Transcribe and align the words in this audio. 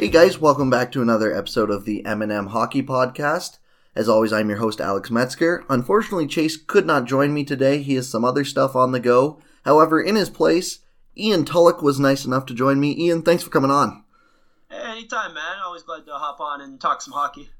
Hey 0.00 0.08
guys, 0.08 0.38
welcome 0.38 0.70
back 0.70 0.92
to 0.92 1.02
another 1.02 1.30
episode 1.30 1.68
of 1.68 1.84
the 1.84 2.06
M&M 2.06 2.46
Hockey 2.46 2.82
Podcast. 2.82 3.58
As 3.94 4.08
always, 4.08 4.32
I'm 4.32 4.48
your 4.48 4.56
host 4.56 4.80
Alex 4.80 5.10
Metzger. 5.10 5.62
Unfortunately, 5.68 6.26
Chase 6.26 6.56
could 6.56 6.86
not 6.86 7.04
join 7.04 7.34
me 7.34 7.44
today. 7.44 7.82
He 7.82 7.96
has 7.96 8.08
some 8.08 8.24
other 8.24 8.42
stuff 8.42 8.74
on 8.74 8.92
the 8.92 8.98
go. 8.98 9.42
However, 9.66 10.00
in 10.00 10.16
his 10.16 10.30
place, 10.30 10.78
Ian 11.18 11.44
Tulloch 11.44 11.82
was 11.82 12.00
nice 12.00 12.24
enough 12.24 12.46
to 12.46 12.54
join 12.54 12.80
me. 12.80 12.96
Ian, 12.96 13.20
thanks 13.20 13.42
for 13.42 13.50
coming 13.50 13.70
on. 13.70 14.02
Hey, 14.70 14.80
anytime, 14.80 15.34
man. 15.34 15.58
Always 15.62 15.82
glad 15.82 16.06
to 16.06 16.14
hop 16.14 16.40
on 16.40 16.62
and 16.62 16.80
talk 16.80 17.02
some 17.02 17.12
hockey. 17.12 17.50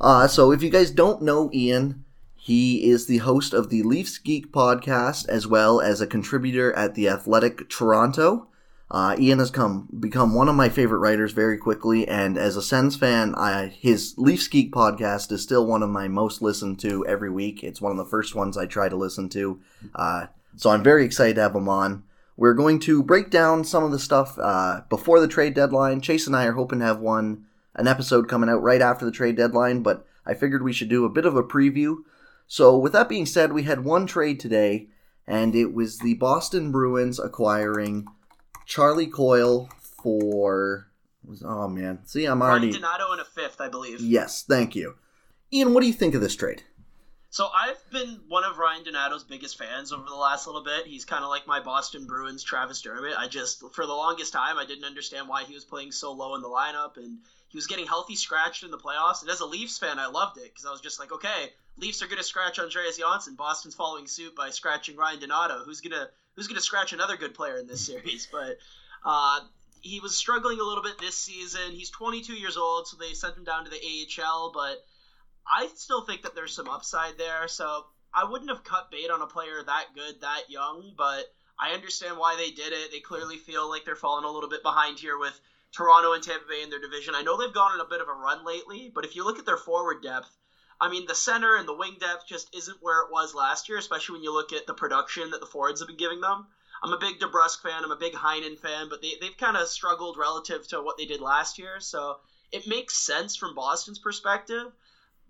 Uh, 0.00 0.26
so 0.26 0.52
if 0.52 0.62
you 0.62 0.70
guys 0.70 0.90
don't 0.90 1.20
know 1.20 1.50
Ian, 1.52 2.06
he 2.34 2.88
is 2.88 3.04
the 3.04 3.18
host 3.18 3.52
of 3.52 3.68
the 3.68 3.82
Leafs 3.82 4.16
Geek 4.16 4.50
podcast 4.50 5.28
as 5.28 5.46
well 5.46 5.82
as 5.82 6.00
a 6.00 6.06
contributor 6.06 6.72
at 6.72 6.94
the 6.94 7.10
Athletic 7.10 7.68
Toronto. 7.68 8.48
Uh, 8.90 9.16
Ian 9.18 9.38
has 9.38 9.50
come 9.50 9.88
become 9.98 10.34
one 10.34 10.48
of 10.48 10.54
my 10.54 10.68
favorite 10.68 10.98
writers 10.98 11.32
very 11.32 11.56
quickly, 11.56 12.06
and 12.06 12.36
as 12.36 12.56
a 12.56 12.62
Sens 12.62 12.96
fan, 12.96 13.34
I, 13.34 13.66
his 13.66 14.14
Leafs 14.18 14.46
Geek 14.46 14.72
podcast 14.72 15.32
is 15.32 15.42
still 15.42 15.66
one 15.66 15.82
of 15.82 15.90
my 15.90 16.06
most 16.06 16.42
listened 16.42 16.78
to 16.80 17.04
every 17.06 17.30
week. 17.30 17.64
It's 17.64 17.80
one 17.80 17.92
of 17.92 17.98
the 17.98 18.04
first 18.04 18.34
ones 18.34 18.56
I 18.56 18.66
try 18.66 18.88
to 18.88 18.96
listen 18.96 19.28
to, 19.30 19.58
uh, 19.94 20.26
so 20.56 20.70
I'm 20.70 20.82
very 20.82 21.04
excited 21.04 21.36
to 21.36 21.42
have 21.42 21.54
him 21.56 21.68
on. 21.68 22.04
We're 22.36 22.54
going 22.54 22.78
to 22.80 23.02
break 23.02 23.30
down 23.30 23.64
some 23.64 23.84
of 23.84 23.90
the 23.90 23.98
stuff 23.98 24.38
uh, 24.38 24.82
before 24.88 25.20
the 25.20 25.28
trade 25.28 25.54
deadline. 25.54 26.00
Chase 26.00 26.26
and 26.26 26.36
I 26.36 26.44
are 26.46 26.52
hoping 26.52 26.80
to 26.80 26.84
have 26.84 27.00
one 27.00 27.46
an 27.76 27.88
episode 27.88 28.28
coming 28.28 28.48
out 28.48 28.62
right 28.62 28.80
after 28.80 29.04
the 29.04 29.10
trade 29.10 29.36
deadline, 29.36 29.82
but 29.82 30.06
I 30.26 30.34
figured 30.34 30.62
we 30.62 30.72
should 30.72 30.88
do 30.88 31.04
a 31.04 31.10
bit 31.10 31.26
of 31.26 31.36
a 31.36 31.42
preview. 31.42 31.96
So, 32.46 32.76
with 32.76 32.92
that 32.92 33.08
being 33.08 33.26
said, 33.26 33.52
we 33.52 33.64
had 33.64 33.84
one 33.84 34.06
trade 34.06 34.38
today, 34.38 34.88
and 35.26 35.54
it 35.54 35.72
was 35.72 35.98
the 35.98 36.14
Boston 36.14 36.70
Bruins 36.70 37.18
acquiring 37.18 38.06
Charlie 38.66 39.06
Coyle 39.06 39.68
for. 40.02 40.88
Oh 41.44 41.68
man, 41.68 42.00
see, 42.04 42.26
I'm 42.26 42.42
already. 42.42 42.68
Ryan 42.68 42.82
Donato 42.82 43.12
in 43.12 43.20
a 43.20 43.24
fifth, 43.24 43.60
I 43.60 43.68
believe. 43.68 44.00
Yes, 44.00 44.42
thank 44.42 44.76
you, 44.76 44.96
Ian. 45.52 45.74
What 45.74 45.80
do 45.80 45.86
you 45.86 45.92
think 45.92 46.14
of 46.14 46.20
this 46.20 46.36
trade? 46.36 46.62
So 47.30 47.48
I've 47.52 47.82
been 47.90 48.20
one 48.28 48.44
of 48.44 48.58
Ryan 48.58 48.84
Donato's 48.84 49.24
biggest 49.24 49.58
fans 49.58 49.92
over 49.92 50.04
the 50.06 50.14
last 50.14 50.46
little 50.46 50.62
bit. 50.62 50.86
He's 50.86 51.04
kind 51.04 51.24
of 51.24 51.30
like 51.30 51.48
my 51.48 51.58
Boston 51.58 52.06
Bruins 52.06 52.44
Travis 52.44 52.80
Dermott. 52.80 53.14
I 53.18 53.26
just, 53.26 53.60
for 53.72 53.86
the 53.86 53.92
longest 53.92 54.32
time, 54.32 54.56
I 54.56 54.64
didn't 54.64 54.84
understand 54.84 55.28
why 55.28 55.42
he 55.42 55.52
was 55.52 55.64
playing 55.64 55.90
so 55.90 56.12
low 56.12 56.36
in 56.36 56.42
the 56.42 56.48
lineup, 56.48 56.96
and 56.96 57.18
he 57.48 57.58
was 57.58 57.66
getting 57.66 57.88
healthy 57.88 58.14
scratched 58.14 58.62
in 58.62 58.70
the 58.70 58.78
playoffs. 58.78 59.22
And 59.22 59.30
as 59.32 59.40
a 59.40 59.46
Leafs 59.46 59.78
fan, 59.78 59.98
I 59.98 60.06
loved 60.06 60.38
it 60.38 60.44
because 60.44 60.64
I 60.64 60.70
was 60.70 60.80
just 60.80 61.00
like, 61.00 61.10
okay, 61.10 61.50
Leafs 61.76 62.02
are 62.02 62.06
gonna 62.06 62.22
scratch 62.22 62.60
Andreas 62.60 62.98
Johnsson. 62.98 63.34
Boston's 63.34 63.74
following 63.74 64.06
suit 64.06 64.36
by 64.36 64.50
scratching 64.50 64.96
Ryan 64.96 65.18
Donato. 65.18 65.64
Who's 65.64 65.80
gonna 65.80 66.10
who's 66.36 66.48
gonna 66.48 66.60
scratch 66.60 66.92
another 66.92 67.16
good 67.16 67.34
player 67.34 67.58
in 67.58 67.66
this 67.66 67.86
series? 67.86 68.28
But 68.30 68.58
uh, 69.04 69.40
he 69.80 70.00
was 70.00 70.16
struggling 70.16 70.60
a 70.60 70.64
little 70.64 70.82
bit 70.82 70.98
this 70.98 71.16
season. 71.16 71.72
He's 71.72 71.90
22 71.90 72.34
years 72.34 72.56
old, 72.56 72.88
so 72.88 72.96
they 72.96 73.12
sent 73.12 73.36
him 73.36 73.44
down 73.44 73.64
to 73.64 73.70
the 73.70 73.80
AHL, 74.22 74.50
but 74.52 74.78
I 75.46 75.68
still 75.74 76.02
think 76.02 76.22
that 76.22 76.34
there's 76.34 76.54
some 76.54 76.68
upside 76.68 77.18
there. 77.18 77.48
So 77.48 77.84
I 78.12 78.24
wouldn't 78.24 78.50
have 78.50 78.64
cut 78.64 78.90
bait 78.90 79.10
on 79.10 79.20
a 79.20 79.26
player 79.26 79.62
that 79.62 79.94
good, 79.94 80.20
that 80.22 80.48
young, 80.48 80.94
but 80.96 81.24
I 81.58 81.70
understand 81.72 82.16
why 82.16 82.36
they 82.36 82.50
did 82.50 82.72
it. 82.72 82.90
They 82.90 83.00
clearly 83.00 83.36
feel 83.36 83.68
like 83.68 83.84
they're 83.84 83.96
falling 83.96 84.24
a 84.24 84.30
little 84.30 84.48
bit 84.48 84.62
behind 84.62 84.98
here 84.98 85.18
with 85.18 85.38
Toronto 85.72 86.12
and 86.12 86.22
Tampa 86.22 86.46
Bay 86.48 86.62
in 86.62 86.70
their 86.70 86.80
division. 86.80 87.14
I 87.14 87.22
know 87.22 87.36
they've 87.36 87.52
gone 87.52 87.72
on 87.72 87.80
a 87.80 87.88
bit 87.88 88.00
of 88.00 88.08
a 88.08 88.12
run 88.12 88.44
lately, 88.44 88.90
but 88.94 89.04
if 89.04 89.14
you 89.14 89.24
look 89.24 89.38
at 89.38 89.46
their 89.46 89.56
forward 89.56 90.02
depth, 90.02 90.30
I 90.80 90.88
mean, 90.88 91.06
the 91.06 91.14
center 91.14 91.56
and 91.56 91.66
the 91.66 91.74
wing 91.74 91.98
depth 91.98 92.26
just 92.26 92.48
isn't 92.52 92.78
where 92.80 93.00
it 93.00 93.10
was 93.10 93.34
last 93.34 93.68
year, 93.68 93.78
especially 93.78 94.14
when 94.14 94.22
you 94.24 94.32
look 94.32 94.52
at 94.52 94.66
the 94.66 94.74
production 94.74 95.30
that 95.30 95.40
the 95.40 95.46
forwards 95.46 95.80
have 95.80 95.88
been 95.88 95.96
giving 95.96 96.20
them. 96.20 96.46
I'm 96.82 96.92
a 96.92 96.98
big 96.98 97.18
DeBrusk 97.20 97.60
fan. 97.62 97.84
I'm 97.84 97.90
a 97.90 97.96
big 97.96 98.14
Heinen 98.14 98.58
fan, 98.58 98.88
but 98.88 99.00
they, 99.00 99.16
they've 99.20 99.36
kind 99.36 99.56
of 99.56 99.68
struggled 99.68 100.16
relative 100.16 100.66
to 100.68 100.82
what 100.82 100.96
they 100.96 101.06
did 101.06 101.20
last 101.20 101.58
year. 101.58 101.80
So 101.80 102.18
it 102.52 102.66
makes 102.66 102.96
sense 102.96 103.36
from 103.36 103.54
Boston's 103.54 103.98
perspective 103.98 104.70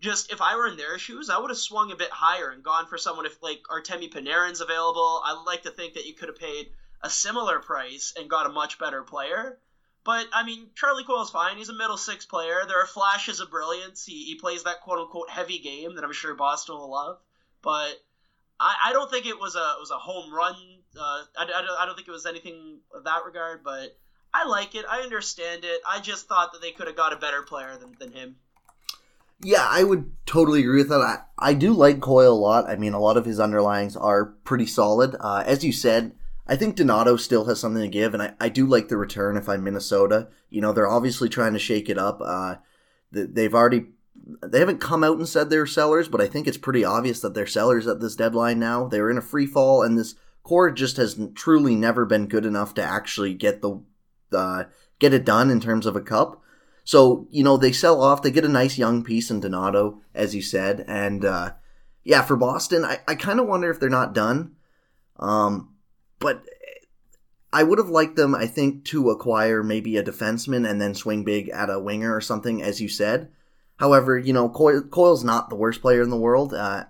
just 0.01 0.31
if 0.31 0.41
I 0.41 0.57
were 0.57 0.67
in 0.67 0.77
their 0.77 0.99
shoes, 0.99 1.31
I 1.31 1.39
would 1.39 1.51
have 1.51 1.59
swung 1.59 1.91
a 1.91 1.97
bit 1.97 2.13
higher 2.13 2.51
and 2.51 2.63
gone 2.63 2.87
for 2.87 2.99
someone 2.99 3.27
if 3.27 3.43
like 3.43 3.63
Artemi 3.71 4.13
Panarin's 4.13 4.61
available. 4.61 5.23
I 5.25 5.33
like 5.33 5.63
to 5.63 5.71
think 5.71 5.95
that 5.95 6.05
you 6.05 6.15
could 6.15 6.29
have 6.29 6.37
paid 6.37 6.71
a 7.03 7.09
similar 7.09 7.61
price 7.61 8.13
and 8.17 8.29
got 8.29 8.47
a 8.47 8.51
much 8.51 8.79
better 8.79 9.03
player. 9.03 9.57
But 10.05 10.27
I 10.35 10.45
mean, 10.45 10.69
Charlie 10.75 11.05
Coyle's 11.05 11.31
fine. 11.31 11.57
He's 11.57 11.71
a 11.71 11.75
middle 11.75 11.97
six 11.97 12.27
player. 12.27 12.61
There 12.69 12.81
are 12.81 12.87
flashes 12.87 13.41
of 13.41 13.51
brilliance. 13.51 14.05
He, 14.05 14.25
he 14.25 14.35
plays 14.35 14.65
that 14.65 14.83
quote 14.83 14.99
unquote 14.99 15.31
heavy 15.31 15.59
game 15.59 15.95
that 15.97 16.05
I'm 16.05 16.13
sure 16.13 16.35
Boston 16.35 16.77
will 16.77 16.91
love. 16.91 17.19
But 17.63 17.95
I, 18.61 18.77
I 18.87 18.93
don't 18.93 19.11
think 19.11 19.27
it 19.27 19.41
was 19.41 19.57
a 19.57 19.59
it 19.59 19.81
was 19.81 19.91
a 19.91 19.99
home 19.99 20.33
run. 20.33 20.55
Uh, 20.99 21.23
I, 21.39 21.45
I, 21.45 21.83
I 21.83 21.87
don't 21.87 21.97
think 21.97 22.07
it 22.07 22.13
was 22.13 22.27
anything 22.27 22.81
of 22.95 23.05
that 23.05 23.25
regard. 23.25 23.65
But 23.65 23.97
I 24.35 24.47
like 24.47 24.75
it. 24.75 24.85
I 24.89 25.01
understand 25.01 25.65
it. 25.65 25.81
I 25.89 26.01
just 26.01 26.29
thought 26.29 26.53
that 26.53 26.61
they 26.61 26.73
could 26.73 26.87
have 26.87 26.97
got 26.97 27.15
a 27.15 27.17
better 27.17 27.43
player 27.43 27.77
than, 27.79 27.97
than 27.99 28.13
him. 28.13 28.37
Yeah, 29.43 29.67
I 29.69 29.85
would 29.85 30.13
totally 30.27 30.61
agree 30.61 30.79
with 30.79 30.91
that. 30.91 31.01
I, 31.01 31.19
I 31.39 31.55
do 31.55 31.73
like 31.73 32.01
Coyle 32.01 32.33
a 32.33 32.35
lot. 32.35 32.69
I 32.69 32.77
mean, 32.77 32.93
a 32.93 33.01
lot 33.01 33.17
of 33.17 33.25
his 33.25 33.39
underlyings 33.39 34.01
are 34.01 34.27
pretty 34.27 34.67
solid. 34.67 35.17
Uh, 35.19 35.43
as 35.47 35.65
you 35.65 35.73
said, 35.73 36.13
I 36.47 36.57
think 36.57 36.77
Donato 36.77 37.17
still 37.17 37.47
has 37.47 37.59
something 37.59 37.83
to 37.83 37.89
give, 37.89 38.13
and 38.13 38.23
I, 38.23 38.35
I 38.39 38.49
do 38.49 38.67
like 38.67 38.89
the 38.89 38.97
return 38.97 39.37
if 39.37 39.49
I'm 39.49 39.65
Minnesota. 39.65 40.29
You 40.51 40.61
know, 40.61 40.73
they're 40.73 40.89
obviously 40.89 41.29
trying 41.29 41.55
to 41.55 41.59
shake 41.59 41.89
it 41.89 41.99
up. 41.99 42.21
Uh, 42.23 42.57
they've 43.11 43.55
already 43.55 43.87
they 44.43 44.59
haven't 44.59 44.81
come 44.81 45.05
out 45.05 45.19
and 45.19 45.29
said 45.29 45.51
they're 45.51 45.67
sellers, 45.67 46.09
but 46.09 46.21
I 46.21 46.27
think 46.27 46.47
it's 46.47 46.57
pretty 46.59 46.85
obvious 46.85 47.21
that 47.21 47.35
they're 47.35 47.47
sellers 47.47 47.87
at 47.87 48.01
this 48.01 48.17
deadline 48.17 48.59
now. 48.59 48.87
They're 48.87 49.11
in 49.11 49.19
a 49.19 49.23
free 49.23 49.47
fall, 49.47 49.83
and 49.83 49.99
this 49.99 50.15
core 50.43 50.71
just 50.71 50.97
has 50.99 51.19
truly 51.35 51.75
never 51.75 52.05
been 52.05 52.27
good 52.29 52.45
enough 52.45 52.75
to 52.75 52.83
actually 52.83 53.35
get 53.35 53.63
the 53.63 53.83
uh, 54.33 54.65
get 54.99 55.15
it 55.15 55.25
done 55.25 55.51
in 55.51 55.61
terms 55.61 55.87
of 55.87 55.97
a 55.97 56.01
cup. 56.01 56.43
So, 56.85 57.27
you 57.31 57.43
know, 57.43 57.57
they 57.57 57.73
sell 57.73 58.03
off, 58.03 58.23
they 58.23 58.31
get 58.31 58.45
a 58.45 58.49
nice 58.49 58.77
young 58.77 59.03
piece 59.03 59.31
in 59.31 59.41
Donato, 59.41 60.03
as 60.15 60.35
you 60.35 60.43
said. 60.43 60.85
And 60.87 61.25
uh, 61.25 61.53
yeah, 62.05 62.23
for 62.23 62.37
Boston, 62.37 62.85
I, 62.85 63.01
I 63.09 63.15
kind 63.15 63.41
of 63.41 63.47
wonder 63.47 63.71
if 63.71 63.81
they're 63.81 63.89
not 63.89 64.15
done. 64.15 64.57
Um, 65.19 65.74
but 66.25 66.43
I 67.53 67.63
would 67.65 67.79
have 67.79 67.91
liked 67.91 68.17
them, 68.17 68.35
I 68.35 68.47
think, 68.47 68.87
to 68.87 69.11
acquire 69.11 69.63
maybe 69.63 69.99
a 69.99 70.03
defenseman 70.03 70.67
and 70.67 70.81
then 70.81 70.95
swing 70.95 71.23
big 71.23 71.51
at 71.51 71.69
a 71.69 71.79
winger 71.79 72.17
or 72.17 72.23
something, 72.23 72.63
as 72.63 72.81
you 72.81 72.89
said. 72.89 73.29
However, 73.77 74.17
you 74.17 74.33
know, 74.33 74.49
Coyle, 74.49 74.81
Coyle's 74.81 75.23
not 75.23 75.51
the 75.51 75.55
worst 75.55 75.83
player 75.83 76.01
in 76.01 76.09
the 76.09 76.17
world. 76.17 76.55
Uh, 76.55 76.85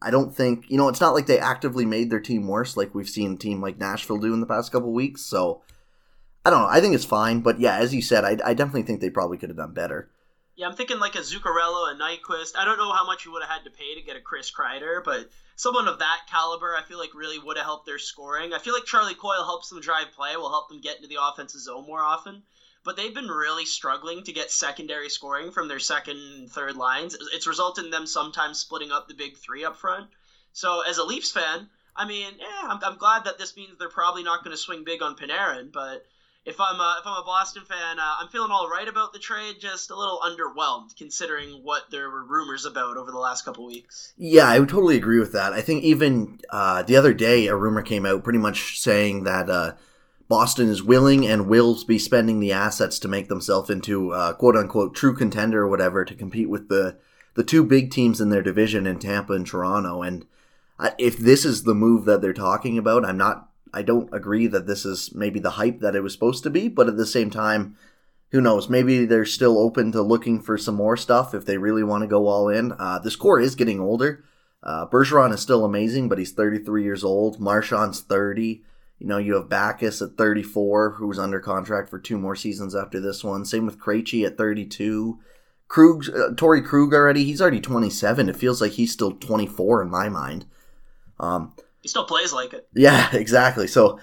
I 0.00 0.12
don't 0.12 0.32
think, 0.32 0.66
you 0.70 0.76
know, 0.76 0.88
it's 0.88 1.00
not 1.00 1.14
like 1.14 1.26
they 1.26 1.40
actively 1.40 1.84
made 1.84 2.10
their 2.10 2.20
team 2.20 2.46
worse 2.46 2.76
like 2.76 2.94
we've 2.94 3.08
seen 3.08 3.32
a 3.32 3.36
team 3.36 3.60
like 3.60 3.76
Nashville 3.78 4.18
do 4.18 4.32
in 4.32 4.40
the 4.40 4.46
past 4.46 4.70
couple 4.70 4.92
weeks. 4.92 5.22
So 5.22 5.62
I 6.44 6.50
don't 6.50 6.62
know. 6.62 6.68
I 6.68 6.80
think 6.80 6.94
it's 6.94 7.04
fine, 7.04 7.40
but 7.40 7.58
yeah, 7.58 7.76
as 7.76 7.92
you 7.92 8.00
said, 8.00 8.24
I, 8.24 8.38
I 8.44 8.54
definitely 8.54 8.84
think 8.84 9.00
they 9.00 9.10
probably 9.10 9.36
could 9.36 9.50
have 9.50 9.58
done 9.58 9.74
better. 9.74 10.10
Yeah, 10.56 10.66
I'm 10.66 10.74
thinking 10.74 10.98
like 10.98 11.14
a 11.16 11.18
Zuccarello, 11.18 11.92
a 11.92 11.94
Nyquist. 11.94 12.56
I 12.56 12.64
don't 12.64 12.78
know 12.78 12.94
how 12.94 13.04
much 13.04 13.26
you 13.26 13.32
would 13.32 13.42
have 13.42 13.50
had 13.50 13.64
to 13.64 13.70
pay 13.70 13.94
to 13.94 14.00
get 14.00 14.16
a 14.16 14.22
Chris 14.22 14.50
Kreider, 14.50 15.04
but 15.04 15.28
someone 15.54 15.86
of 15.86 15.98
that 15.98 16.22
caliber, 16.30 16.74
I 16.74 16.82
feel 16.82 16.98
like 16.98 17.14
really 17.14 17.38
would 17.38 17.58
have 17.58 17.66
helped 17.66 17.84
their 17.84 17.98
scoring. 17.98 18.54
I 18.54 18.58
feel 18.58 18.72
like 18.72 18.86
Charlie 18.86 19.14
Coyle 19.14 19.44
helps 19.44 19.68
them 19.68 19.82
drive 19.82 20.12
play, 20.12 20.34
will 20.34 20.48
help 20.48 20.70
them 20.70 20.80
get 20.80 20.96
into 20.96 21.08
the 21.08 21.22
offensive 21.22 21.60
zone 21.60 21.86
more 21.86 22.00
often. 22.00 22.42
But 22.84 22.96
they've 22.96 23.12
been 23.12 23.28
really 23.28 23.66
struggling 23.66 24.24
to 24.24 24.32
get 24.32 24.50
secondary 24.50 25.10
scoring 25.10 25.52
from 25.52 25.68
their 25.68 25.78
second 25.78 26.16
and 26.16 26.50
third 26.50 26.74
lines. 26.76 27.14
It's 27.34 27.46
resulted 27.46 27.84
in 27.84 27.90
them 27.90 28.06
sometimes 28.06 28.58
splitting 28.58 28.92
up 28.92 29.08
the 29.08 29.14
big 29.14 29.36
three 29.36 29.62
up 29.62 29.76
front. 29.76 30.08
So 30.54 30.80
as 30.80 30.96
a 30.96 31.04
Leafs 31.04 31.32
fan, 31.32 31.68
I 31.94 32.06
mean, 32.06 32.32
yeah, 32.38 32.68
I'm, 32.68 32.82
I'm 32.82 32.96
glad 32.96 33.24
that 33.24 33.36
this 33.36 33.56
means 33.56 33.76
they're 33.76 33.90
probably 33.90 34.22
not 34.22 34.42
going 34.42 34.56
to 34.56 34.62
swing 34.62 34.84
big 34.84 35.02
on 35.02 35.16
Panarin, 35.16 35.70
but 35.70 36.06
if 36.46 36.60
I'm 36.60 36.80
a, 36.80 36.96
if 37.00 37.06
I'm 37.06 37.20
a 37.20 37.24
Boston 37.24 37.64
fan, 37.64 37.98
uh, 37.98 38.14
I'm 38.20 38.28
feeling 38.28 38.52
all 38.52 38.70
right 38.70 38.86
about 38.86 39.12
the 39.12 39.18
trade. 39.18 39.56
Just 39.58 39.90
a 39.90 39.96
little 39.96 40.20
underwhelmed 40.20 40.96
considering 40.96 41.60
what 41.64 41.90
there 41.90 42.08
were 42.08 42.24
rumors 42.24 42.64
about 42.64 42.96
over 42.96 43.10
the 43.10 43.18
last 43.18 43.44
couple 43.44 43.66
weeks. 43.66 44.14
Yeah, 44.16 44.48
I 44.48 44.60
would 44.60 44.68
totally 44.68 44.96
agree 44.96 45.18
with 45.18 45.32
that. 45.32 45.52
I 45.52 45.60
think 45.60 45.82
even 45.82 46.38
uh, 46.50 46.84
the 46.84 46.96
other 46.96 47.12
day, 47.12 47.48
a 47.48 47.56
rumor 47.56 47.82
came 47.82 48.06
out 48.06 48.22
pretty 48.22 48.38
much 48.38 48.78
saying 48.78 49.24
that 49.24 49.50
uh, 49.50 49.72
Boston 50.28 50.68
is 50.68 50.84
willing 50.84 51.26
and 51.26 51.48
will 51.48 51.76
be 51.84 51.98
spending 51.98 52.38
the 52.38 52.52
assets 52.52 53.00
to 53.00 53.08
make 53.08 53.28
themselves 53.28 53.68
into 53.68 54.12
uh, 54.12 54.32
quote 54.34 54.56
unquote 54.56 54.94
true 54.94 55.16
contender 55.16 55.62
or 55.62 55.68
whatever 55.68 56.04
to 56.04 56.14
compete 56.14 56.48
with 56.48 56.68
the 56.68 56.96
the 57.34 57.44
two 57.44 57.64
big 57.64 57.90
teams 57.90 58.20
in 58.20 58.30
their 58.30 58.42
division 58.42 58.86
in 58.86 58.98
Tampa 58.98 59.32
and 59.32 59.46
Toronto. 59.46 60.02
And 60.02 60.26
uh, 60.78 60.90
if 60.96 61.18
this 61.18 61.44
is 61.44 61.64
the 61.64 61.74
move 61.74 62.04
that 62.04 62.22
they're 62.22 62.32
talking 62.32 62.78
about, 62.78 63.04
I'm 63.04 63.18
not 63.18 63.45
I 63.72 63.82
don't 63.82 64.12
agree 64.12 64.46
that 64.46 64.66
this 64.66 64.84
is 64.84 65.14
maybe 65.14 65.40
the 65.40 65.50
hype 65.50 65.80
that 65.80 65.94
it 65.94 66.02
was 66.02 66.12
supposed 66.12 66.42
to 66.44 66.50
be, 66.50 66.68
but 66.68 66.88
at 66.88 66.96
the 66.96 67.06
same 67.06 67.30
time, 67.30 67.76
who 68.30 68.40
knows? 68.40 68.68
Maybe 68.68 69.04
they're 69.04 69.24
still 69.24 69.58
open 69.58 69.92
to 69.92 70.02
looking 70.02 70.40
for 70.40 70.58
some 70.58 70.74
more 70.74 70.96
stuff 70.96 71.34
if 71.34 71.44
they 71.44 71.58
really 71.58 71.84
want 71.84 72.02
to 72.02 72.08
go 72.08 72.26
all 72.26 72.48
in. 72.48 72.72
Uh, 72.72 72.98
this 72.98 73.16
core 73.16 73.40
is 73.40 73.54
getting 73.54 73.80
older. 73.80 74.24
Uh, 74.62 74.86
Bergeron 74.86 75.32
is 75.32 75.40
still 75.40 75.64
amazing, 75.64 76.08
but 76.08 76.18
he's 76.18 76.32
33 76.32 76.82
years 76.82 77.04
old. 77.04 77.38
Marchand's 77.38 78.00
30. 78.00 78.62
You 78.98 79.06
know, 79.06 79.18
you 79.18 79.34
have 79.34 79.48
Backes 79.48 80.02
at 80.02 80.16
34, 80.16 80.92
who's 80.92 81.18
under 81.18 81.38
contract 81.38 81.88
for 81.88 81.98
two 81.98 82.18
more 82.18 82.34
seasons 82.34 82.74
after 82.74 82.98
this 82.98 83.22
one. 83.22 83.44
Same 83.44 83.66
with 83.66 83.78
Krejci 83.78 84.26
at 84.26 84.38
32. 84.38 85.18
Krug, 85.68 86.08
uh, 86.08 86.30
Torey 86.34 86.64
Krug 86.64 86.94
already, 86.94 87.24
he's 87.24 87.40
already 87.40 87.60
27. 87.60 88.28
It 88.28 88.36
feels 88.36 88.60
like 88.60 88.72
he's 88.72 88.92
still 88.92 89.12
24 89.12 89.82
in 89.82 89.90
my 89.90 90.08
mind. 90.08 90.46
Um, 91.20 91.54
he 91.86 91.88
still 91.88 92.04
plays 92.04 92.32
like 92.32 92.52
it. 92.52 92.68
Yeah, 92.74 93.08
exactly. 93.14 93.68
So 93.68 94.00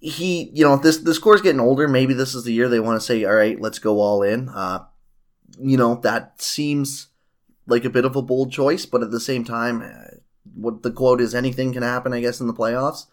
he, 0.00 0.50
you 0.54 0.64
know, 0.64 0.76
this 0.76 0.96
this 0.96 1.18
core's 1.18 1.42
getting 1.42 1.60
older. 1.60 1.86
Maybe 1.86 2.14
this 2.14 2.34
is 2.34 2.44
the 2.44 2.54
year 2.54 2.70
they 2.70 2.80
want 2.80 2.98
to 2.98 3.04
say, 3.06 3.22
all 3.26 3.34
right, 3.34 3.60
let's 3.60 3.78
go 3.78 4.00
all 4.00 4.22
in. 4.22 4.48
Uh, 4.48 4.86
you 5.60 5.76
know, 5.76 5.96
that 5.96 6.40
seems 6.40 7.08
like 7.66 7.84
a 7.84 7.90
bit 7.90 8.06
of 8.06 8.16
a 8.16 8.22
bold 8.22 8.50
choice, 8.50 8.86
but 8.86 9.02
at 9.02 9.10
the 9.10 9.20
same 9.20 9.44
time, 9.44 9.82
uh, 9.82 10.16
what 10.54 10.82
the 10.82 10.90
quote 10.90 11.20
is, 11.20 11.34
anything 11.34 11.74
can 11.74 11.82
happen, 11.82 12.14
I 12.14 12.20
guess, 12.20 12.40
in 12.40 12.46
the 12.46 12.54
playoffs. 12.54 13.06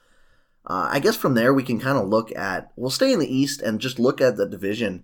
Uh, 0.66 0.88
I 0.92 1.00
guess 1.00 1.18
from 1.18 1.34
there 1.34 1.54
we 1.54 1.64
can 1.64 1.78
kind 1.78 1.98
of 1.98 2.08
look 2.08 2.34
at, 2.38 2.72
we'll 2.78 2.90
stay 2.90 3.12
in 3.12 3.20
the 3.20 3.36
East 3.36 3.62
and 3.62 3.82
just 3.82 4.00
look 4.00 4.22
at 4.22 4.38
the 4.38 4.48
division. 4.48 5.04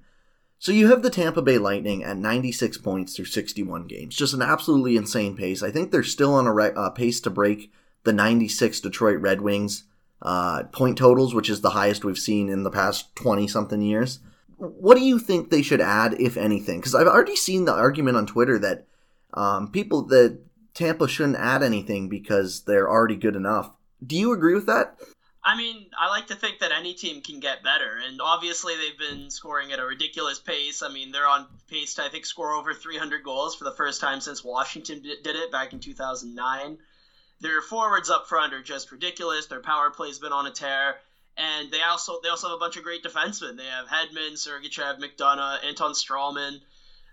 So 0.58 0.72
you 0.72 0.88
have 0.88 1.04
the 1.04 1.10
Tampa 1.10 1.42
Bay 1.42 1.58
Lightning 1.58 2.04
at 2.04 2.18
96 2.18 2.78
points 2.78 3.16
through 3.16 3.26
61 3.26 3.88
games, 3.88 4.16
just 4.16 4.34
an 4.34 4.42
absolutely 4.42 4.96
insane 4.96 5.36
pace. 5.36 5.62
I 5.62 5.70
think 5.70 5.92
they're 5.92 6.04
still 6.04 6.34
on 6.34 6.48
a 6.48 6.54
re- 6.54 6.72
uh, 6.74 6.92
pace 6.92 7.20
to 7.22 7.30
break 7.30 7.74
the 8.04 8.14
96 8.14 8.80
Detroit 8.80 9.20
Red 9.20 9.42
Wings 9.42 9.84
uh, 10.22 10.64
point 10.72 10.98
totals, 10.98 11.34
which 11.34 11.50
is 11.50 11.62
the 11.62 11.72
highest 11.72 12.06
we've 12.06 12.18
seen 12.18 12.50
in 12.50 12.64
the 12.64 12.72
past 12.72 13.16
20 13.16 13.48
something 13.48 13.82
years. 13.82 14.20
What 14.58 14.96
do 14.96 15.04
you 15.04 15.18
think 15.18 15.50
they 15.50 15.64
should 15.64 15.82
add, 15.82 16.20
if 16.20 16.38
anything? 16.38 16.80
Because 16.80 16.94
I've 16.94 17.08
already 17.08 17.36
seen 17.36 17.66
the 17.66 17.74
argument 17.74 18.18
on 18.18 18.28
Twitter 18.28 18.60
that 18.60 18.86
um, 19.34 19.72
people 19.72 20.04
that 20.08 20.40
Tampa 20.74 21.08
shouldn't 21.08 21.38
add 21.38 21.64
anything 21.64 22.10
because 22.10 22.64
they're 22.64 22.90
already 22.90 23.16
good 23.16 23.36
enough. 23.36 23.72
Do 24.06 24.16
you 24.16 24.32
agree 24.32 24.54
with 24.54 24.68
that? 24.68 24.98
I 25.44 25.58
mean, 25.58 25.88
I 26.00 26.10
like 26.10 26.28
to 26.28 26.36
think 26.36 26.60
that 26.60 26.72
any 26.72 26.94
team 26.94 27.22
can 27.22 27.40
get 27.40 27.64
better, 27.64 28.00
and 28.08 28.22
obviously 28.22 28.76
they've 28.76 29.10
been 29.10 29.32
scoring 29.32 29.72
at 29.72 29.80
a 29.80 29.86
ridiculous 29.86 30.38
pace. 30.38 30.84
I 30.84 30.90
mean, 30.90 31.12
they're 31.12 31.28
on 31.28 31.48
pace 31.68 31.96
to 31.96 32.04
I 32.04 32.10
think 32.10 32.28
score 32.28 32.54
over 32.54 32.76
300 32.76 33.24
goals 33.24 33.56
for 33.56 33.64
the 33.64 33.72
first 33.72 34.02
time 34.02 34.22
since 34.22 34.44
Washington 34.44 35.02
did 35.02 35.26
it 35.26 35.52
back 35.52 35.74
in 35.74 35.80
2009. 35.80 36.78
Their 37.42 37.64
forwards 37.64 38.12
up 38.12 38.28
front 38.28 38.54
are 38.54 38.62
just 38.62 38.92
ridiculous. 38.92 39.48
Their 39.48 39.62
power 39.62 39.90
play's 39.90 40.20
been 40.20 40.32
on 40.32 40.46
a 40.46 40.52
tear, 40.52 41.02
and 41.36 41.72
they 41.72 41.82
also 41.82 42.20
they 42.22 42.30
also 42.30 42.50
have 42.50 42.56
a 42.56 42.60
bunch 42.60 42.78
of 42.78 42.84
great 42.84 43.04
defensemen. 43.04 43.58
They 43.58 43.66
have 43.66 43.88
Hedman, 43.88 44.34
Sergachev, 44.34 45.00
McDonagh, 45.00 45.66
Anton 45.66 45.94
Stralman. 45.94 46.62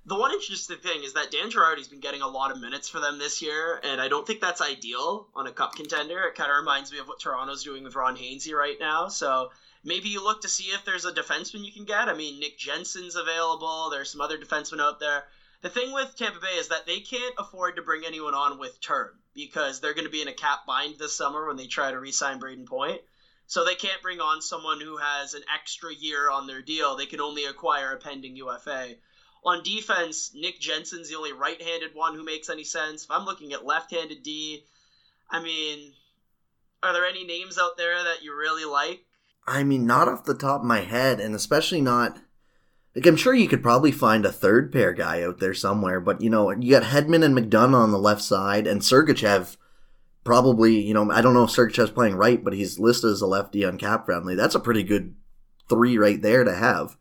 The 0.05 0.19
one 0.19 0.33
interesting 0.33 0.77
thing 0.77 1.03
is 1.03 1.15
that 1.15 1.31
Dan 1.31 1.51
Girardi's 1.51 1.89
been 1.89 2.01
getting 2.01 2.21
a 2.21 2.29
lot 2.29 2.51
of 2.51 2.61
minutes 2.61 2.91
for 2.91 3.01
them 3.01 3.19
this 3.19 3.41
year, 3.41 3.81
and 3.83 4.03
I 4.03 4.09
don't 4.09 4.27
think 4.27 4.43
that's 4.43 4.61
ideal 4.61 5.29
on 5.35 5.47
a 5.47 5.53
cup 5.53 5.77
contender. 5.77 6.25
It 6.25 6.35
kind 6.35 6.51
of 6.51 6.59
reminds 6.59 6.93
me 6.93 6.99
of 6.99 7.09
what 7.09 7.21
Toronto's 7.21 7.65
doing 7.65 7.85
with 7.85 7.95
Ron 7.95 8.17
Hainsey 8.17 8.53
right 8.53 8.79
now. 8.79 9.09
So 9.09 9.51
maybe 9.83 10.11
you 10.11 10.23
look 10.23 10.43
to 10.43 10.49
see 10.49 10.73
if 10.73 10.85
there's 10.85 11.07
a 11.07 11.13
defenseman 11.13 11.65
you 11.65 11.73
can 11.73 11.87
get. 11.87 12.09
I 12.09 12.15
mean, 12.15 12.39
Nick 12.39 12.59
Jensen's 12.59 13.17
available. 13.17 13.89
There's 13.89 14.13
some 14.13 14.21
other 14.21 14.37
defensemen 14.37 14.81
out 14.81 15.01
there. 15.01 15.25
The 15.63 15.71
thing 15.71 15.93
with 15.93 16.15
Tampa 16.17 16.39
Bay 16.39 16.57
is 16.59 16.69
that 16.69 16.85
they 16.87 17.01
can't 17.01 17.35
afford 17.39 17.77
to 17.77 17.83
bring 17.83 18.05
anyone 18.05 18.35
on 18.35 18.59
with 18.59 18.79
term 18.81 19.19
because 19.39 19.81
they're 19.81 19.95
going 19.95 20.05
to 20.05 20.11
be 20.11 20.21
in 20.21 20.29
a 20.29 20.33
cap 20.33 20.67
bind 20.67 20.99
this 20.99 21.15
summer 21.15 21.47
when 21.47 21.57
they 21.57 21.67
try 21.67 21.91
to 21.91 22.01
re-sign 22.01 22.41
Brayden 22.41 22.67
Point. 22.67 23.01
So 23.47 23.65
they 23.65 23.77
can't 23.77 24.03
bring 24.03 24.21
on 24.21 24.43
someone 24.43 24.81
who 24.81 24.97
has 24.99 25.35
an 25.35 25.43
extra 25.55 25.95
year 25.95 26.29
on 26.31 26.47
their 26.47 26.61
deal. 26.61 26.97
They 26.97 27.07
can 27.07 27.21
only 27.21 27.45
acquire 27.45 27.93
a 27.93 27.97
pending 27.97 28.37
UFA. 28.37 28.97
On 29.45 29.63
defense, 29.63 30.33
Nick 30.35 30.61
Jensen's 30.61 31.09
the 31.09 31.17
only 31.17 31.33
right-handed 31.33 31.95
one 31.95 32.15
who 32.15 32.25
makes 32.25 32.51
any 32.51 32.65
sense. 32.65 33.05
If 33.05 33.11
I'm 33.11 33.25
looking 33.25 33.53
at 33.53 33.65
left-handed 33.65 34.23
D, 34.23 34.65
I 35.31 35.41
mean, 35.41 35.93
are 36.83 36.93
there 36.93 37.07
any 37.07 37.25
names 37.25 37.59
out 37.59 37.77
there 37.77 37.95
that 37.95 38.23
you 38.23 38.37
really 38.37 38.65
like? 38.65 39.05
I 39.47 39.63
mean, 39.63 39.87
not 39.87 40.09
off 40.09 40.25
the 40.25 40.35
top 40.35 40.61
of 40.61 40.67
my 40.67 40.81
head, 40.81 41.21
and 41.21 41.35
especially 41.35 41.81
not 41.81 42.19
like 42.95 43.07
I'm 43.07 43.17
sure 43.17 43.35
you 43.35 43.49
could 43.49 43.63
probably 43.63 43.93
find 43.93 44.25
a 44.25 44.33
third 44.33 44.73
pair 44.73 44.93
guy 44.93 45.23
out 45.23 45.39
there 45.39 45.55
somewhere, 45.55 46.01
but 46.01 46.21
you 46.21 46.31
know, 46.31 46.51
you 46.51 46.71
got 46.71 46.85
Hedman 46.85 47.25
and 47.25 47.37
McDonagh 47.37 47.75
on 47.75 47.93
the 47.93 47.99
left 47.99 48.23
side, 48.23 48.67
and 48.67 48.81
Sergachev 48.81 49.57
probably, 50.25 50.81
you 50.81 50.95
know, 50.95 51.11
I 51.11 51.23
don't 51.23 51.35
know 51.35 51.45
if 51.45 51.51
Sergachev's 51.51 51.91
playing 51.91 52.17
right, 52.17 52.43
but 52.43 52.53
he's 52.53 52.79
listed 52.79 53.11
as 53.11 53.21
a 53.21 53.27
lefty 53.27 53.65
on 53.65 53.79
cap 53.79 54.05
friendly. 54.05 54.35
That's 54.35 54.55
a 54.55 54.61
pretty 54.61 54.83
good 54.83 55.15
three 55.69 55.97
right 55.99 56.21
there 56.21 56.45
to 56.45 56.55
have. 56.55 56.97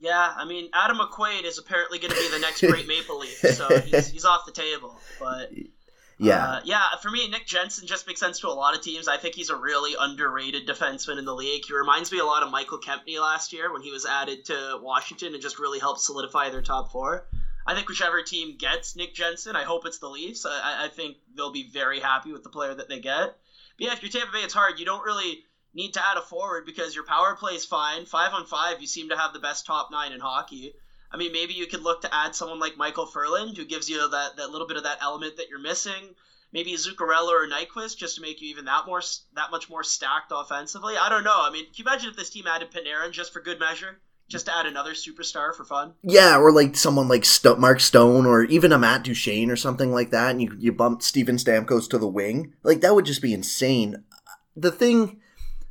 Yeah, 0.00 0.34
I 0.36 0.44
mean, 0.44 0.68
Adam 0.74 0.98
McQuaid 0.98 1.44
is 1.44 1.58
apparently 1.58 1.98
going 1.98 2.12
to 2.12 2.18
be 2.18 2.28
the 2.30 2.38
next 2.38 2.60
great 2.66 2.86
Maple 2.86 3.18
Leaf, 3.18 3.38
so 3.38 3.68
he's, 3.80 4.08
he's 4.08 4.24
off 4.24 4.44
the 4.44 4.52
table. 4.52 4.98
But 5.18 5.50
yeah. 6.18 6.44
Uh, 6.44 6.60
yeah, 6.64 6.82
for 7.02 7.10
me, 7.10 7.28
Nick 7.28 7.46
Jensen 7.46 7.86
just 7.86 8.06
makes 8.06 8.20
sense 8.20 8.40
to 8.40 8.48
a 8.48 8.50
lot 8.50 8.74
of 8.74 8.82
teams. 8.82 9.08
I 9.08 9.16
think 9.16 9.34
he's 9.34 9.50
a 9.50 9.56
really 9.56 9.94
underrated 9.98 10.66
defenseman 10.66 11.18
in 11.18 11.24
the 11.24 11.34
league. 11.34 11.64
He 11.66 11.74
reminds 11.74 12.12
me 12.12 12.18
a 12.18 12.24
lot 12.24 12.42
of 12.42 12.50
Michael 12.50 12.78
Kempny 12.78 13.20
last 13.20 13.52
year 13.52 13.72
when 13.72 13.82
he 13.82 13.90
was 13.90 14.06
added 14.06 14.44
to 14.46 14.78
Washington 14.80 15.34
and 15.34 15.42
just 15.42 15.58
really 15.58 15.78
helped 15.78 16.00
solidify 16.00 16.50
their 16.50 16.62
top 16.62 16.92
four. 16.92 17.26
I 17.66 17.74
think 17.74 17.88
whichever 17.88 18.22
team 18.22 18.56
gets 18.58 18.94
Nick 18.94 19.14
Jensen, 19.14 19.56
I 19.56 19.64
hope 19.64 19.86
it's 19.86 19.98
the 19.98 20.08
Leafs. 20.08 20.44
I, 20.44 20.84
I 20.84 20.88
think 20.88 21.16
they'll 21.34 21.52
be 21.52 21.70
very 21.72 22.00
happy 22.00 22.32
with 22.32 22.42
the 22.42 22.50
player 22.50 22.74
that 22.74 22.88
they 22.88 23.00
get. 23.00 23.36
But 23.78 23.86
yeah, 23.86 23.92
if 23.94 24.02
you're 24.02 24.12
Tampa 24.12 24.32
Bay, 24.32 24.44
it's 24.44 24.54
hard. 24.54 24.78
You 24.78 24.84
don't 24.84 25.04
really 25.04 25.44
need 25.72 25.94
to 25.94 26.06
add 26.06 26.18
a 26.18 26.22
forward 26.22 26.66
because 26.66 26.94
your 26.94 27.04
power 27.04 27.34
play 27.36 27.54
is 27.54 27.64
fine. 27.64 28.04
Five 28.04 28.32
on 28.32 28.46
five, 28.46 28.80
you 28.80 28.86
seem 28.86 29.08
to 29.08 29.16
have 29.16 29.32
the 29.32 29.40
best 29.40 29.66
top 29.66 29.90
nine 29.90 30.12
in 30.12 30.20
hockey. 30.20 30.74
I 31.14 31.16
mean, 31.16 31.30
maybe 31.30 31.54
you 31.54 31.68
could 31.68 31.82
look 31.82 32.02
to 32.02 32.12
add 32.12 32.34
someone 32.34 32.58
like 32.58 32.74
Micheal 32.74 33.08
Ferland, 33.08 33.56
who 33.56 33.64
gives 33.64 33.88
you 33.88 33.98
that, 34.10 34.36
that 34.36 34.50
little 34.50 34.66
bit 34.66 34.76
of 34.76 34.82
that 34.82 34.98
element 35.00 35.36
that 35.36 35.48
you're 35.48 35.60
missing. 35.60 36.16
Maybe 36.52 36.72
Zuccarello 36.72 37.30
or 37.30 37.48
Nyquist, 37.48 37.96
just 37.96 38.16
to 38.16 38.20
make 38.20 38.42
you 38.42 38.48
even 38.48 38.64
that 38.64 38.86
more 38.86 39.00
that 39.34 39.52
much 39.52 39.70
more 39.70 39.84
stacked 39.84 40.32
offensively. 40.34 40.94
I 41.00 41.08
don't 41.08 41.22
know. 41.22 41.36
I 41.36 41.50
mean, 41.52 41.66
can 41.66 41.74
you 41.76 41.84
imagine 41.84 42.10
if 42.10 42.16
this 42.16 42.30
team 42.30 42.46
added 42.48 42.72
Panarin 42.72 43.12
just 43.12 43.32
for 43.32 43.40
good 43.40 43.60
measure? 43.60 44.00
Just 44.26 44.46
to 44.46 44.56
add 44.56 44.66
another 44.66 44.92
superstar 44.92 45.54
for 45.54 45.64
fun. 45.64 45.94
Yeah, 46.02 46.38
or 46.38 46.50
like 46.50 46.76
someone 46.76 47.08
like 47.08 47.24
St- 47.24 47.60
Mark 47.60 47.78
Stone, 47.78 48.26
or 48.26 48.42
even 48.44 48.72
a 48.72 48.78
Matt 48.78 49.04
Duchene, 49.04 49.50
or 49.50 49.56
something 49.56 49.92
like 49.92 50.10
that, 50.10 50.30
and 50.30 50.42
you 50.42 50.56
you 50.58 50.72
bump 50.72 51.02
Steven 51.02 51.36
Stamkos 51.36 51.88
to 51.90 51.98
the 51.98 52.08
wing. 52.08 52.54
Like 52.64 52.80
that 52.80 52.94
would 52.94 53.04
just 53.04 53.22
be 53.22 53.34
insane. 53.34 54.02
The 54.56 54.72
thing, 54.72 55.20